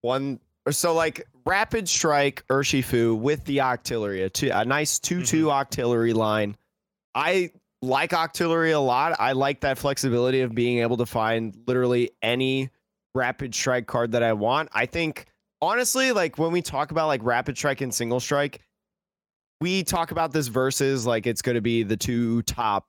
one 0.00 0.40
or 0.66 0.72
so 0.72 0.94
like 0.94 1.26
rapid 1.44 1.88
strike 1.88 2.44
Urshifu 2.48 3.18
with 3.18 3.44
the 3.44 3.58
Octillery, 3.58 4.24
a, 4.24 4.30
two, 4.30 4.50
a 4.52 4.64
nice 4.64 4.98
2 4.98 5.24
2 5.24 5.46
mm-hmm. 5.46 5.48
Octillery 5.48 6.14
line. 6.14 6.56
I 7.14 7.50
like 7.82 8.10
Octillery 8.10 8.74
a 8.74 8.78
lot. 8.78 9.16
I 9.18 9.32
like 9.32 9.60
that 9.60 9.78
flexibility 9.78 10.40
of 10.40 10.54
being 10.54 10.78
able 10.78 10.96
to 10.98 11.06
find 11.06 11.54
literally 11.66 12.10
any 12.22 12.70
rapid 13.14 13.54
strike 13.54 13.86
card 13.86 14.12
that 14.12 14.22
I 14.22 14.32
want. 14.32 14.70
I 14.72 14.86
think 14.86 15.26
honestly, 15.60 16.12
like 16.12 16.38
when 16.38 16.52
we 16.52 16.62
talk 16.62 16.90
about 16.90 17.08
like 17.08 17.22
rapid 17.22 17.56
strike 17.56 17.80
and 17.80 17.92
single 17.92 18.20
strike, 18.20 18.60
we 19.60 19.84
talk 19.84 20.10
about 20.10 20.32
this 20.32 20.48
versus 20.48 21.06
like 21.06 21.26
it's 21.26 21.42
going 21.42 21.54
to 21.54 21.60
be 21.60 21.82
the 21.82 21.96
two 21.96 22.42
top 22.42 22.86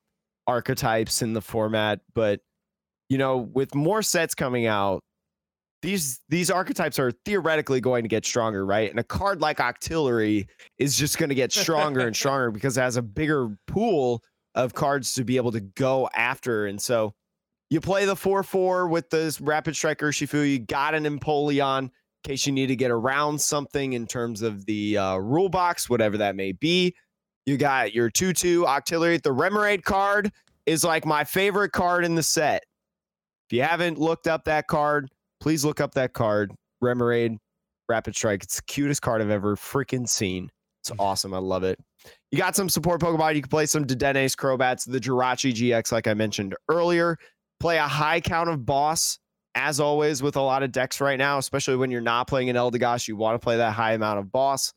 archetypes 0.48 1.22
in 1.22 1.34
the 1.34 1.42
format, 1.42 2.02
but 2.14 2.42
you 3.10 3.18
know, 3.18 3.38
with 3.38 3.76
more 3.76 4.02
sets 4.02 4.34
coming 4.34 4.66
out, 4.66 5.04
these 5.84 6.22
these 6.30 6.50
archetypes 6.50 6.98
are 6.98 7.12
theoretically 7.26 7.82
going 7.82 8.04
to 8.04 8.08
get 8.08 8.26
stronger, 8.26 8.66
right? 8.66 8.90
And 8.90 9.00
a 9.00 9.04
card 9.04 9.42
like 9.42 9.58
Octillery 9.58 10.48
is 10.80 10.98
just 10.98 11.20
going 11.20 11.30
to 11.30 11.36
get 11.36 11.52
stronger 11.52 12.08
and 12.08 12.16
stronger 12.16 12.50
because 12.50 12.78
it 12.78 12.82
has 12.82 12.96
a 12.96 13.02
bigger 13.02 13.50
pool 13.68 14.24
of 14.56 14.74
cards 14.74 15.14
to 15.16 15.26
be 15.26 15.36
able 15.36 15.52
to 15.52 15.60
go 15.60 16.10
after. 16.16 16.66
And 16.68 16.82
so 16.82 17.14
you 17.70 17.82
play 17.82 18.06
the 18.06 18.16
4-4 18.16 18.90
with 18.90 19.10
this 19.10 19.42
Rapid 19.42 19.76
Strike 19.76 20.00
Urshifu, 20.00 20.50
you 20.50 20.60
got 20.60 20.96
an 20.96 21.04
Empoleon 21.04 21.84
in 21.84 21.90
case 22.24 22.46
you 22.46 22.54
need 22.54 22.68
to 22.68 22.76
get 22.76 22.92
around 22.92 23.42
something 23.42 23.94
in 23.94 24.08
terms 24.08 24.42
of 24.42 24.66
the 24.66 24.98
uh, 24.98 25.18
rule 25.18 25.50
box, 25.50 25.90
whatever 25.90 26.18
that 26.18 26.36
may 26.36 26.54
be. 26.54 26.96
You 27.46 27.58
got 27.58 27.94
your 27.94 28.10
2-2 28.10 28.66
Octillery. 28.66 29.22
The 29.22 29.34
Remoraid 29.34 29.84
card 29.84 30.32
is 30.66 30.86
like 30.86 31.06
my 31.06 31.26
favorite 31.26 31.74
card 31.74 32.06
in 32.06 32.16
the 32.16 32.24
set. 32.24 32.64
If 33.50 33.58
you 33.58 33.64
haven't 33.64 33.98
looked 33.98 34.28
up 34.28 34.46
that 34.46 34.68
card, 34.68 35.10
please 35.44 35.66
look 35.66 35.82
up 35.82 35.94
that 35.94 36.14
card. 36.14 36.54
Remoraid 36.82 37.38
Rapid 37.90 38.16
Strike. 38.16 38.44
It's 38.44 38.56
the 38.56 38.62
cutest 38.64 39.02
card 39.02 39.22
I've 39.22 39.30
ever 39.30 39.58
freaking 39.58 40.08
seen. 40.08 40.50
It's 40.82 40.90
mm. 40.90 40.96
awesome. 41.00 41.34
I 41.34 41.38
love 41.38 41.66
it. 41.66 41.78
You 42.32 42.38
got 42.38 42.56
some 42.56 42.70
support 42.70 43.02
Pokemon. 43.02 43.36
You 43.36 43.42
can 43.42 43.50
play 43.50 43.66
some 43.66 43.86
Dedenes, 43.86 44.38
Crobats, 44.38 44.86
the 44.90 45.00
Jirachi 45.00 45.54
GX, 45.54 45.92
like 45.92 46.08
I 46.08 46.14
mentioned 46.14 46.56
earlier. 46.70 47.18
Play 47.60 47.78
a 47.78 47.84
high 47.84 48.22
count 48.22 48.50
of 48.50 48.66
boss, 48.66 49.20
as 49.54 49.82
always, 49.82 50.24
with 50.24 50.38
a 50.38 50.42
lot 50.42 50.64
of 50.64 50.72
decks 50.72 51.02
right 51.02 51.20
now, 51.20 51.38
especially 51.38 51.76
when 51.76 51.92
you're 51.92 52.02
not 52.02 52.28
playing 52.28 52.50
an 52.50 52.56
Eldegoss. 52.56 53.10
You 53.10 53.18
want 53.18 53.36
to 53.36 53.44
play 53.44 53.58
that 53.58 53.74
high 53.74 53.94
amount 53.94 54.20
of 54.20 54.32
boss. 54.32 54.74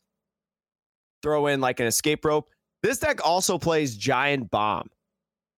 Throw 1.23 1.47
in 1.47 1.61
like 1.61 1.79
an 1.79 1.87
escape 1.87 2.25
rope. 2.25 2.49
This 2.83 2.99
deck 2.99 3.25
also 3.25 3.57
plays 3.57 3.95
Giant 3.95 4.51
Bomb 4.51 4.89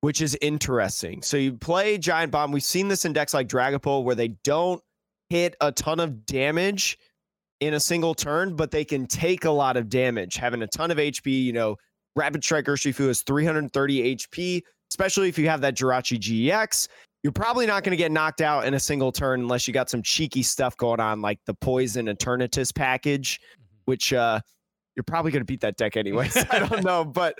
which 0.01 0.21
is 0.21 0.37
interesting. 0.41 1.21
So 1.21 1.35
you 1.35 1.51
play 1.57 1.97
Giant 1.97 2.31
Bomb. 2.31 2.53
We've 2.53 2.63
seen 2.63 2.87
this 2.87 3.03
in 3.03 3.11
decks 3.11 3.33
like 3.33 3.49
Dragapult 3.49 4.05
where 4.05 4.15
they 4.15 4.29
don't 4.29 4.81
hit 5.29 5.55
a 5.61 5.71
ton 5.71 5.99
of 5.99 6.25
damage 6.25 6.97
in 7.59 7.73
a 7.73 7.79
single 7.79 8.15
turn, 8.15 8.55
but 8.55 8.71
they 8.71 8.85
can 8.85 9.05
take 9.05 9.45
a 9.45 9.51
lot 9.51 9.77
of 9.77 9.89
damage, 9.89 10.35
having 10.35 10.61
a 10.61 10.67
ton 10.67 10.91
of 10.91 10.97
HP. 10.97 11.43
You 11.43 11.53
know, 11.53 11.75
Rapid 12.15 12.43
Strike 12.43 12.65
Urshifu 12.65 13.07
has 13.07 13.21
330 13.21 14.15
HP, 14.15 14.61
especially 14.91 15.29
if 15.29 15.37
you 15.37 15.47
have 15.49 15.61
that 15.61 15.75
Jirachi 15.75 16.19
GX. 16.19 16.87
You're 17.23 17.33
probably 17.33 17.65
not 17.65 17.83
going 17.83 17.91
to 17.91 17.97
get 17.97 18.11
knocked 18.11 18.39
out 18.39 18.65
in 18.65 18.73
a 18.73 18.79
single 18.79 19.11
turn 19.11 19.41
unless 19.41 19.67
you 19.67 19.73
got 19.73 19.89
some 19.89 20.01
cheeky 20.01 20.41
stuff 20.41 20.77
going 20.77 21.01
on, 21.01 21.21
like 21.21 21.39
the 21.45 21.53
Poison 21.53 22.05
Eternatus 22.05 22.73
package, 22.73 23.41
which 23.85 24.13
uh, 24.13 24.39
you're 24.99 25.05
probably 25.05 25.31
going 25.31 25.39
to 25.39 25.45
beat 25.45 25.61
that 25.61 25.77
deck 25.77 25.95
anyways. 25.95 26.35
I 26.51 26.59
don't 26.59 26.83
know, 26.83 27.05
but 27.05 27.39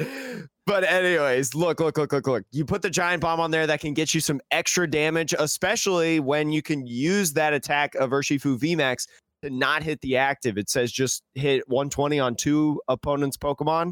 but 0.65 0.85
anyways, 0.85 1.53
look, 1.55 1.81
look, 1.81 1.97
look, 1.97 2.13
look, 2.13 2.25
look. 2.25 2.45
You 2.51 2.63
put 2.63 2.81
the 2.81 2.89
giant 2.89 3.21
bomb 3.21 3.41
on 3.41 3.51
there 3.51 3.67
that 3.67 3.81
can 3.81 3.93
get 3.93 4.13
you 4.13 4.21
some 4.21 4.39
extra 4.49 4.89
damage, 4.89 5.35
especially 5.37 6.21
when 6.21 6.53
you 6.53 6.61
can 6.61 6.87
use 6.87 7.33
that 7.33 7.51
attack 7.51 7.95
of 7.95 8.11
Urshifu 8.11 8.57
VMAX 8.57 9.07
to 9.43 9.49
not 9.49 9.83
hit 9.83 9.99
the 9.99 10.15
active. 10.15 10.57
It 10.57 10.69
says 10.69 10.89
just 10.89 11.21
hit 11.35 11.67
120 11.67 12.17
on 12.17 12.35
two 12.35 12.81
opponents' 12.87 13.35
Pokemon. 13.35 13.91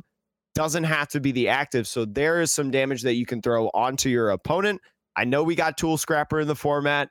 Doesn't 0.55 0.85
have 0.85 1.09
to 1.09 1.19
be 1.19 1.33
the 1.33 1.49
active. 1.49 1.87
So 1.87 2.05
there 2.05 2.39
is 2.39 2.53
some 2.53 2.71
damage 2.71 3.01
that 3.01 3.15
you 3.15 3.25
can 3.25 3.41
throw 3.41 3.67
onto 3.73 4.07
your 4.07 4.29
opponent. 4.29 4.79
I 5.17 5.25
know 5.25 5.43
we 5.43 5.55
got 5.55 5.77
Tool 5.77 5.97
Scrapper 5.97 6.39
in 6.39 6.47
the 6.47 6.55
format. 6.55 7.09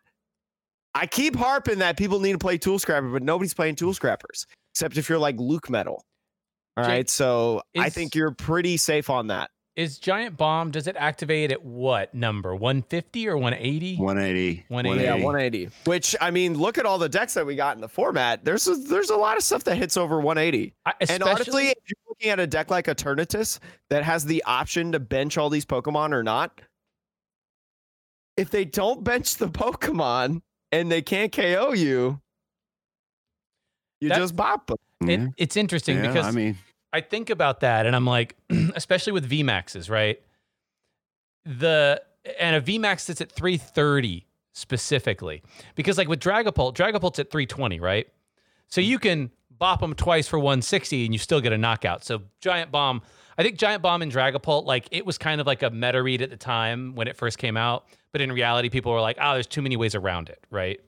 I 0.95 1.07
keep 1.07 1.37
harping 1.37 1.81
that 1.81 1.99
people 1.99 2.19
need 2.19 2.33
to 2.33 2.39
play 2.39 2.57
Tool 2.57 2.79
Scrapper, 2.79 3.11
but 3.11 3.23
nobody's 3.23 3.53
playing 3.53 3.75
Tool 3.75 3.93
Scrappers 3.93 4.47
except 4.77 4.99
if 4.99 5.09
you're 5.09 5.19
like 5.19 5.37
Luke 5.39 5.71
Metal. 5.71 6.05
All 6.77 6.85
Jake, 6.85 6.91
right. 6.91 7.11
So 7.11 7.63
I 7.79 7.89
think 7.91 8.15
you're 8.15 8.33
pretty 8.33 8.77
safe 8.77 9.09
on 9.11 9.29
that. 9.29 9.51
Is 9.77 9.99
Giant 9.99 10.39
Bomb? 10.39 10.71
Does 10.71 10.87
it 10.87 10.97
activate 10.99 11.53
at 11.53 11.63
what 11.63 12.15
number? 12.15 12.55
150 12.55 13.29
or 13.29 13.37
180? 13.37 13.97
180. 13.97 14.65
180. 14.69 15.05
Yeah, 15.05 15.23
180. 15.25 15.69
Which 15.85 16.17
I 16.19 16.31
mean, 16.31 16.55
look 16.55 16.79
at 16.79 16.87
all 16.87 16.97
the 16.99 17.11
decks 17.11 17.35
that 17.35 17.45
we 17.45 17.57
got 17.57 17.77
in 17.77 17.83
the 17.83 17.89
format. 17.89 18.43
There's 18.43 18.67
a, 18.67 18.75
there's 18.75 19.11
a 19.11 19.17
lot 19.17 19.37
of 19.37 19.43
stuff 19.43 19.65
that 19.65 19.77
hits 19.77 19.99
over 19.99 20.19
180. 20.19 20.73
I- 20.87 20.95
And 21.11 21.23
honestly, 21.23 21.67
if 21.69 21.75
you're 21.87 21.99
looking 22.09 22.31
at 22.31 22.41
a 22.41 22.47
deck 22.47 22.71
like 22.71 22.87
Eternatus 22.87 23.59
that 23.91 24.03
has 24.03 24.25
the 24.25 24.43
option 24.45 24.93
to 24.93 24.99
bench 24.99 25.37
all 25.37 25.51
these 25.51 25.67
Pokemon 25.67 26.13
or 26.13 26.23
not, 26.23 26.59
if 28.39 28.49
they 28.51 28.65
don't 28.65 29.05
bench 29.05 29.37
the 29.37 29.49
Pokemon 29.49 30.41
and 30.73 30.91
they 30.91 31.03
can't 31.03 31.33
KO 31.33 31.75
you, 31.75 32.19
you 34.01 34.09
That- 34.09 34.19
just 34.19 34.37
bop 34.37 34.69
them. 34.69 35.11
it, 35.11 35.31
it's 35.37 35.57
interesting 35.59 35.97
Yeah, 35.99 36.07
because 36.09 36.27
I 36.27 36.31
mean, 36.31 36.57
I 36.97 37.03
think 37.03 37.29
about 37.29 37.61
that 37.61 37.85
and 37.87 37.95
I'm 37.95 38.07
like, 38.07 38.37
especially 38.75 39.13
with 39.13 39.31
VMAXs, 39.31 39.91
right? 39.91 40.21
The 41.45 42.03
and 42.41 42.57
a 42.57 42.61
VMAX 42.61 43.07
that's 43.07 43.21
at 43.21 43.31
330 43.31 44.27
specifically. 44.53 45.43
Because 45.75 45.99
like 45.99 46.09
with 46.09 46.21
Dragapult, 46.21 46.75
Dragapult's 46.75 47.19
at 47.19 47.31
320, 47.31 47.79
right? 47.81 48.09
So 48.69 48.81
you 48.81 48.99
can 48.99 49.31
bop 49.51 49.81
them 49.81 49.95
twice 49.95 50.27
for 50.27 50.39
160 50.39 51.05
and 51.05 51.15
you 51.15 51.19
still 51.19 51.43
get 51.43 51.53
a 51.53 51.59
knockout. 51.59 52.03
So 52.03 52.23
Giant 52.41 52.73
Bomb, 52.73 53.03
I 53.37 53.43
think 53.43 53.59
Giant 53.59 53.83
Bomb 53.83 54.01
and 54.01 54.11
Dragapult, 54.11 54.65
like 54.65 54.89
it 54.91 55.05
was 55.05 55.19
kind 55.19 55.41
of 55.41 55.47
like 55.47 55.63
a 55.63 55.71
meta 55.71 56.03
read 56.03 56.23
at 56.23 56.31
the 56.31 56.37
time 56.37 56.95
when 56.95 57.09
it 57.09 57.17
first 57.17 57.37
came 57.37 57.59
out, 57.59 57.87
but 58.13 58.23
in 58.23 58.33
reality, 58.33 58.71
people 58.71 58.93
were 58.93 59.01
like, 59.01 59.19
"Oh, 59.21 59.35
there's 59.35 59.47
too 59.47 59.61
many 59.61 59.77
ways 59.77 59.95
around 59.95 60.31
it," 60.31 60.43
right? 60.51 60.81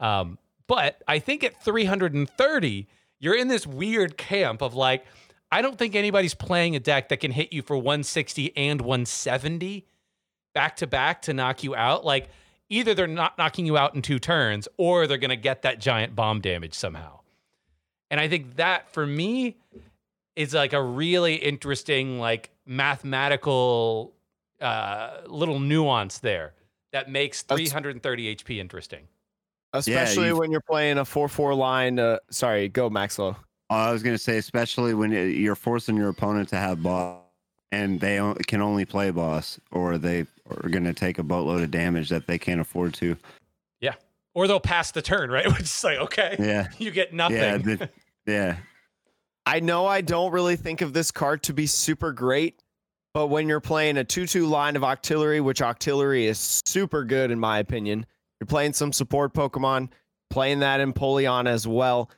Um, 0.00 0.38
but 0.66 1.02
I 1.06 1.20
think 1.20 1.44
at 1.44 1.62
330, 1.62 2.88
you're 3.20 3.36
in 3.36 3.48
this 3.48 3.66
weird 3.66 4.16
camp 4.16 4.62
of 4.62 4.74
like, 4.74 5.04
I 5.52 5.62
don't 5.62 5.78
think 5.78 5.94
anybody's 5.94 6.34
playing 6.34 6.74
a 6.74 6.80
deck 6.80 7.10
that 7.10 7.18
can 7.18 7.30
hit 7.30 7.52
you 7.52 7.62
for 7.62 7.76
160 7.76 8.56
and 8.56 8.80
170 8.80 9.86
back 10.54 10.76
to 10.76 10.86
back 10.86 11.22
to 11.22 11.34
knock 11.34 11.62
you 11.62 11.74
out. 11.74 12.04
Like 12.04 12.28
either 12.68 12.94
they're 12.94 13.06
not 13.06 13.36
knocking 13.36 13.66
you 13.66 13.76
out 13.76 13.94
in 13.94 14.02
two 14.02 14.18
turns 14.18 14.66
or 14.76 15.06
they're 15.06 15.18
going 15.18 15.30
to 15.30 15.36
get 15.36 15.62
that 15.62 15.80
giant 15.80 16.16
bomb 16.16 16.40
damage 16.40 16.74
somehow. 16.74 17.20
And 18.10 18.18
I 18.18 18.28
think 18.28 18.56
that 18.56 18.92
for 18.92 19.06
me 19.06 19.56
is 20.34 20.54
like 20.54 20.72
a 20.72 20.82
really 20.82 21.34
interesting 21.34 22.18
like 22.18 22.50
mathematical 22.66 24.14
uh, 24.60 25.18
little 25.26 25.60
nuance 25.60 26.18
there 26.18 26.54
that 26.92 27.10
makes 27.10 27.42
That's- 27.42 27.70
330 27.70 28.36
HP 28.36 28.58
interesting. 28.58 29.08
Especially 29.72 30.28
you've- 30.28 30.38
when 30.40 30.50
you're 30.50 30.60
playing 30.60 30.98
a 30.98 31.04
4 31.04 31.28
4 31.28 31.54
line. 31.54 31.98
Uh, 31.98 32.18
sorry, 32.30 32.68
go 32.68 32.90
Maxlow. 32.90 33.36
Oh, 33.70 33.74
I 33.76 33.92
was 33.92 34.02
gonna 34.02 34.18
say, 34.18 34.36
especially 34.38 34.94
when 34.94 35.12
you're 35.12 35.54
forcing 35.54 35.96
your 35.96 36.08
opponent 36.08 36.48
to 36.48 36.56
have 36.56 36.82
boss, 36.82 37.22
and 37.70 38.00
they 38.00 38.18
can 38.48 38.60
only 38.60 38.84
play 38.84 39.10
boss, 39.12 39.60
or 39.70 39.96
they 39.96 40.26
are 40.50 40.68
gonna 40.68 40.92
take 40.92 41.18
a 41.18 41.22
boatload 41.22 41.62
of 41.62 41.70
damage 41.70 42.08
that 42.08 42.26
they 42.26 42.36
can't 42.38 42.60
afford 42.60 42.94
to. 42.94 43.16
Yeah, 43.80 43.94
or 44.34 44.48
they'll 44.48 44.58
pass 44.58 44.90
the 44.90 45.02
turn, 45.02 45.30
right? 45.30 45.46
Which 45.52 45.60
is 45.60 45.84
like, 45.84 45.98
okay, 45.98 46.34
Yeah, 46.40 46.66
you 46.78 46.90
get 46.90 47.12
nothing. 47.14 47.36
yeah, 47.36 47.56
the- 47.58 47.90
yeah. 48.26 48.56
I 49.46 49.60
know 49.60 49.86
I 49.86 50.00
don't 50.00 50.32
really 50.32 50.56
think 50.56 50.80
of 50.80 50.92
this 50.92 51.10
card 51.12 51.42
to 51.44 51.52
be 51.54 51.66
super 51.66 52.12
great, 52.12 52.60
but 53.14 53.28
when 53.28 53.48
you're 53.48 53.60
playing 53.60 53.96
a 53.98 54.04
2 54.04 54.26
2 54.26 54.46
line 54.46 54.74
of 54.74 54.82
Octillery, 54.82 55.40
which 55.42 55.60
Octillery 55.60 56.24
is 56.24 56.60
super 56.66 57.04
good 57.04 57.30
in 57.30 57.38
my 57.38 57.58
opinion, 57.60 58.04
you're 58.40 58.46
playing 58.46 58.72
some 58.72 58.92
support 58.92 59.34
Pokemon, 59.34 59.90
playing 60.30 60.60
that 60.60 60.80
Empoleon 60.80 61.46
as 61.46 61.68
well. 61.68 62.10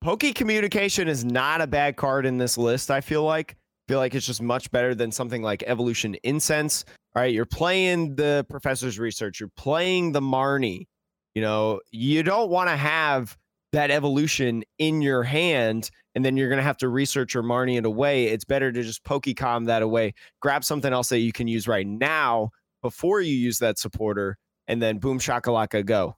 Poke 0.00 0.34
Communication 0.34 1.08
is 1.08 1.24
not 1.24 1.60
a 1.60 1.66
bad 1.66 1.96
card 1.96 2.26
in 2.26 2.38
this 2.38 2.58
list, 2.58 2.90
I 2.90 3.00
feel 3.00 3.24
like. 3.24 3.52
I 3.52 3.92
feel 3.92 3.98
like 3.98 4.14
it's 4.14 4.26
just 4.26 4.42
much 4.42 4.70
better 4.70 4.94
than 4.94 5.10
something 5.10 5.42
like 5.42 5.62
Evolution 5.66 6.16
Incense. 6.22 6.84
All 7.16 7.22
right, 7.22 7.32
you're 7.32 7.46
playing 7.46 8.16
the 8.16 8.44
Professor's 8.50 8.98
Research, 8.98 9.40
you're 9.40 9.50
playing 9.56 10.12
the 10.12 10.20
Marnie. 10.20 10.86
You 11.34 11.42
know, 11.42 11.80
you 11.90 12.22
don't 12.22 12.50
want 12.50 12.68
to 12.68 12.76
have 12.76 13.36
that 13.72 13.90
evolution 13.90 14.64
in 14.78 15.02
your 15.02 15.22
hand 15.22 15.90
and 16.14 16.24
then 16.24 16.36
you're 16.36 16.48
going 16.48 16.58
to 16.58 16.64
have 16.64 16.78
to 16.78 16.88
research 16.88 17.36
or 17.36 17.42
Marnie 17.42 17.78
it 17.78 17.84
away. 17.84 18.24
It's 18.24 18.44
better 18.44 18.72
to 18.72 18.82
just 18.82 19.04
Pokecom 19.04 19.66
that 19.66 19.82
away, 19.82 20.14
grab 20.40 20.64
something 20.64 20.92
else 20.92 21.10
that 21.10 21.18
you 21.18 21.32
can 21.32 21.46
use 21.46 21.68
right 21.68 21.86
now 21.86 22.50
before 22.82 23.20
you 23.20 23.34
use 23.34 23.58
that 23.58 23.78
supporter, 23.78 24.36
and 24.68 24.80
then 24.80 24.98
boom 24.98 25.18
shakalaka 25.18 25.84
go. 25.84 26.16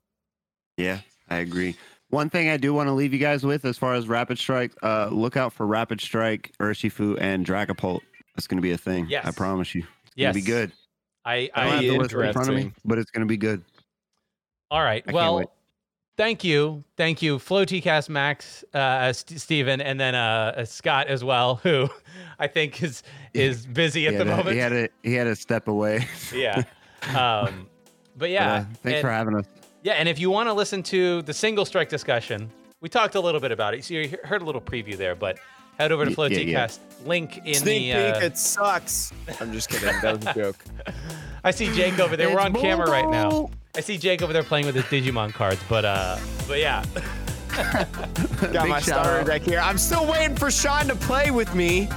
Yeah, 0.77 0.99
I 1.29 1.39
agree. 1.39 1.77
One 2.11 2.29
thing 2.29 2.51
I 2.51 2.57
do 2.57 2.75
want 2.75 2.89
to 2.89 2.93
leave 2.93 3.13
you 3.13 3.21
guys 3.21 3.45
with 3.45 3.65
as 3.65 3.79
far 3.79 3.95
as 3.95 4.09
Rapid 4.09 4.39
Strike, 4.39 4.73
uh, 4.83 5.09
look 5.11 5.37
out 5.37 5.53
for 5.53 5.67
Rapid 5.67 6.01
Strike, 6.01 6.53
Urshifu, 6.61 7.17
and 7.21 7.47
Dragapult. 7.47 8.01
That's 8.35 8.49
going 8.49 8.59
to 8.59 8.63
be 8.63 8.73
a 8.73 8.79
thing. 8.79 9.07
Yes. 9.09 9.27
I 9.27 9.31
promise 9.31 9.75
you. 9.75 9.83
It's 10.05 10.13
yes, 10.17 10.35
going 10.35 10.43
to 10.43 10.47
be 10.47 10.53
good. 10.53 10.73
I, 11.25 11.51
I 11.55 11.65
don't 11.65 11.73
have 11.73 11.79
I 11.79 11.83
the 11.83 11.99
list 11.99 12.15
in 12.15 12.33
front 12.33 12.49
of 12.49 12.55
me, 12.55 12.73
but 12.85 12.99
it's 12.99 13.11
going 13.11 13.21
to 13.21 13.27
be 13.27 13.37
good. 13.37 13.63
All 14.71 14.83
right. 14.83 15.05
I 15.07 15.13
well, 15.13 15.53
thank 16.17 16.43
you. 16.43 16.83
Thank 16.97 17.23
you, 17.23 17.39
Flo 17.39 17.65
Cast 17.65 18.11
Max, 18.11 18.65
uh, 18.75 19.13
St- 19.13 19.41
Steven, 19.41 19.81
and 19.81 20.01
then 20.01 20.15
uh, 20.15 20.55
uh, 20.57 20.65
Scott 20.65 21.09
as 21.09 21.23
well, 21.23 21.57
who 21.57 21.89
I 22.39 22.47
think 22.47 22.83
is 22.83 23.03
is 23.35 23.67
busy 23.67 24.07
at 24.07 24.13
the 24.13 24.19
had 24.19 24.25
to, 24.25 24.37
moment. 24.37 24.55
he 24.55 24.59
had 24.59 24.69
to 24.71 24.89
he 25.03 25.15
had 25.15 25.25
to 25.25 25.37
step 25.37 25.69
away. 25.69 26.07
yeah. 26.35 26.65
Um, 27.17 27.67
but 28.21 28.27
But, 28.27 28.31
yeah. 28.31 28.53
uh, 28.53 28.65
thanks 28.83 28.85
and, 28.85 29.01
for 29.01 29.11
having 29.11 29.35
us. 29.35 29.47
yeah. 29.83 29.95
And 29.95 30.09
if 30.09 30.21
you 30.21 30.31
want 30.31 30.49
to 30.49 30.53
listen 30.53 30.83
to 30.85 31.23
the 31.23 31.35
single 31.35 31.65
strike 31.65 31.89
discussion, 31.89 32.49
we 32.81 32.89
talked 32.89 33.15
a 33.17 33.21
little 33.21 33.41
bit 33.41 33.51
about 33.51 33.75
it. 33.75 33.85
So 33.85 33.95
you 33.95 34.17
heard 34.23 34.43
a 34.43 34.45
little 34.45 34.61
preview 34.61 34.97
there, 34.97 35.15
but 35.15 35.39
head 35.79 35.91
over 35.91 36.05
to 36.05 36.11
Flow 36.13 36.27
yeah, 36.27 36.39
yeah. 36.39 36.69
Link 37.07 37.39
in 37.45 37.55
Sneak 37.55 37.93
the. 37.93 38.13
peek, 38.13 38.23
Uh, 38.23 38.27
it 38.27 38.39
sucks. 38.39 39.13
I'm 39.41 39.53
just 39.53 39.69
kidding. 39.71 39.89
That 40.03 40.19
was 40.19 40.27
a 40.27 40.35
joke. 40.35 40.57
I 41.45 41.51
see 41.51 41.73
Jake 41.75 41.99
over 41.99 42.17
there. 42.17 42.29
We're 42.29 42.37
It's 42.37 42.45
on 42.47 42.53
camera 42.55 42.91
right 42.91 43.09
now. 43.09 43.51
I 43.75 43.81
see 43.81 43.97
Jake 43.97 44.21
over 44.23 44.33
there 44.33 44.43
playing 44.43 44.67
with 44.67 44.75
his 44.75 44.85
Digimon 44.85 45.33
cards, 45.33 45.61
but 45.69 45.85
uh, 45.85 46.19
but 46.47 46.59
yeah. 46.59 46.85
Got 47.57 48.53
Big 48.53 48.69
my 48.69 48.81
shout 48.81 49.05
starter 49.05 49.25
deck 49.25 49.43
here. 49.43 49.59
I'm 49.59 49.79
still 49.79 50.07
waiting 50.07 50.37
for 50.37 50.51
Sean 50.51 50.87
to 50.87 50.95
play 50.95 51.31
with 51.31 51.55
me. 51.55 51.89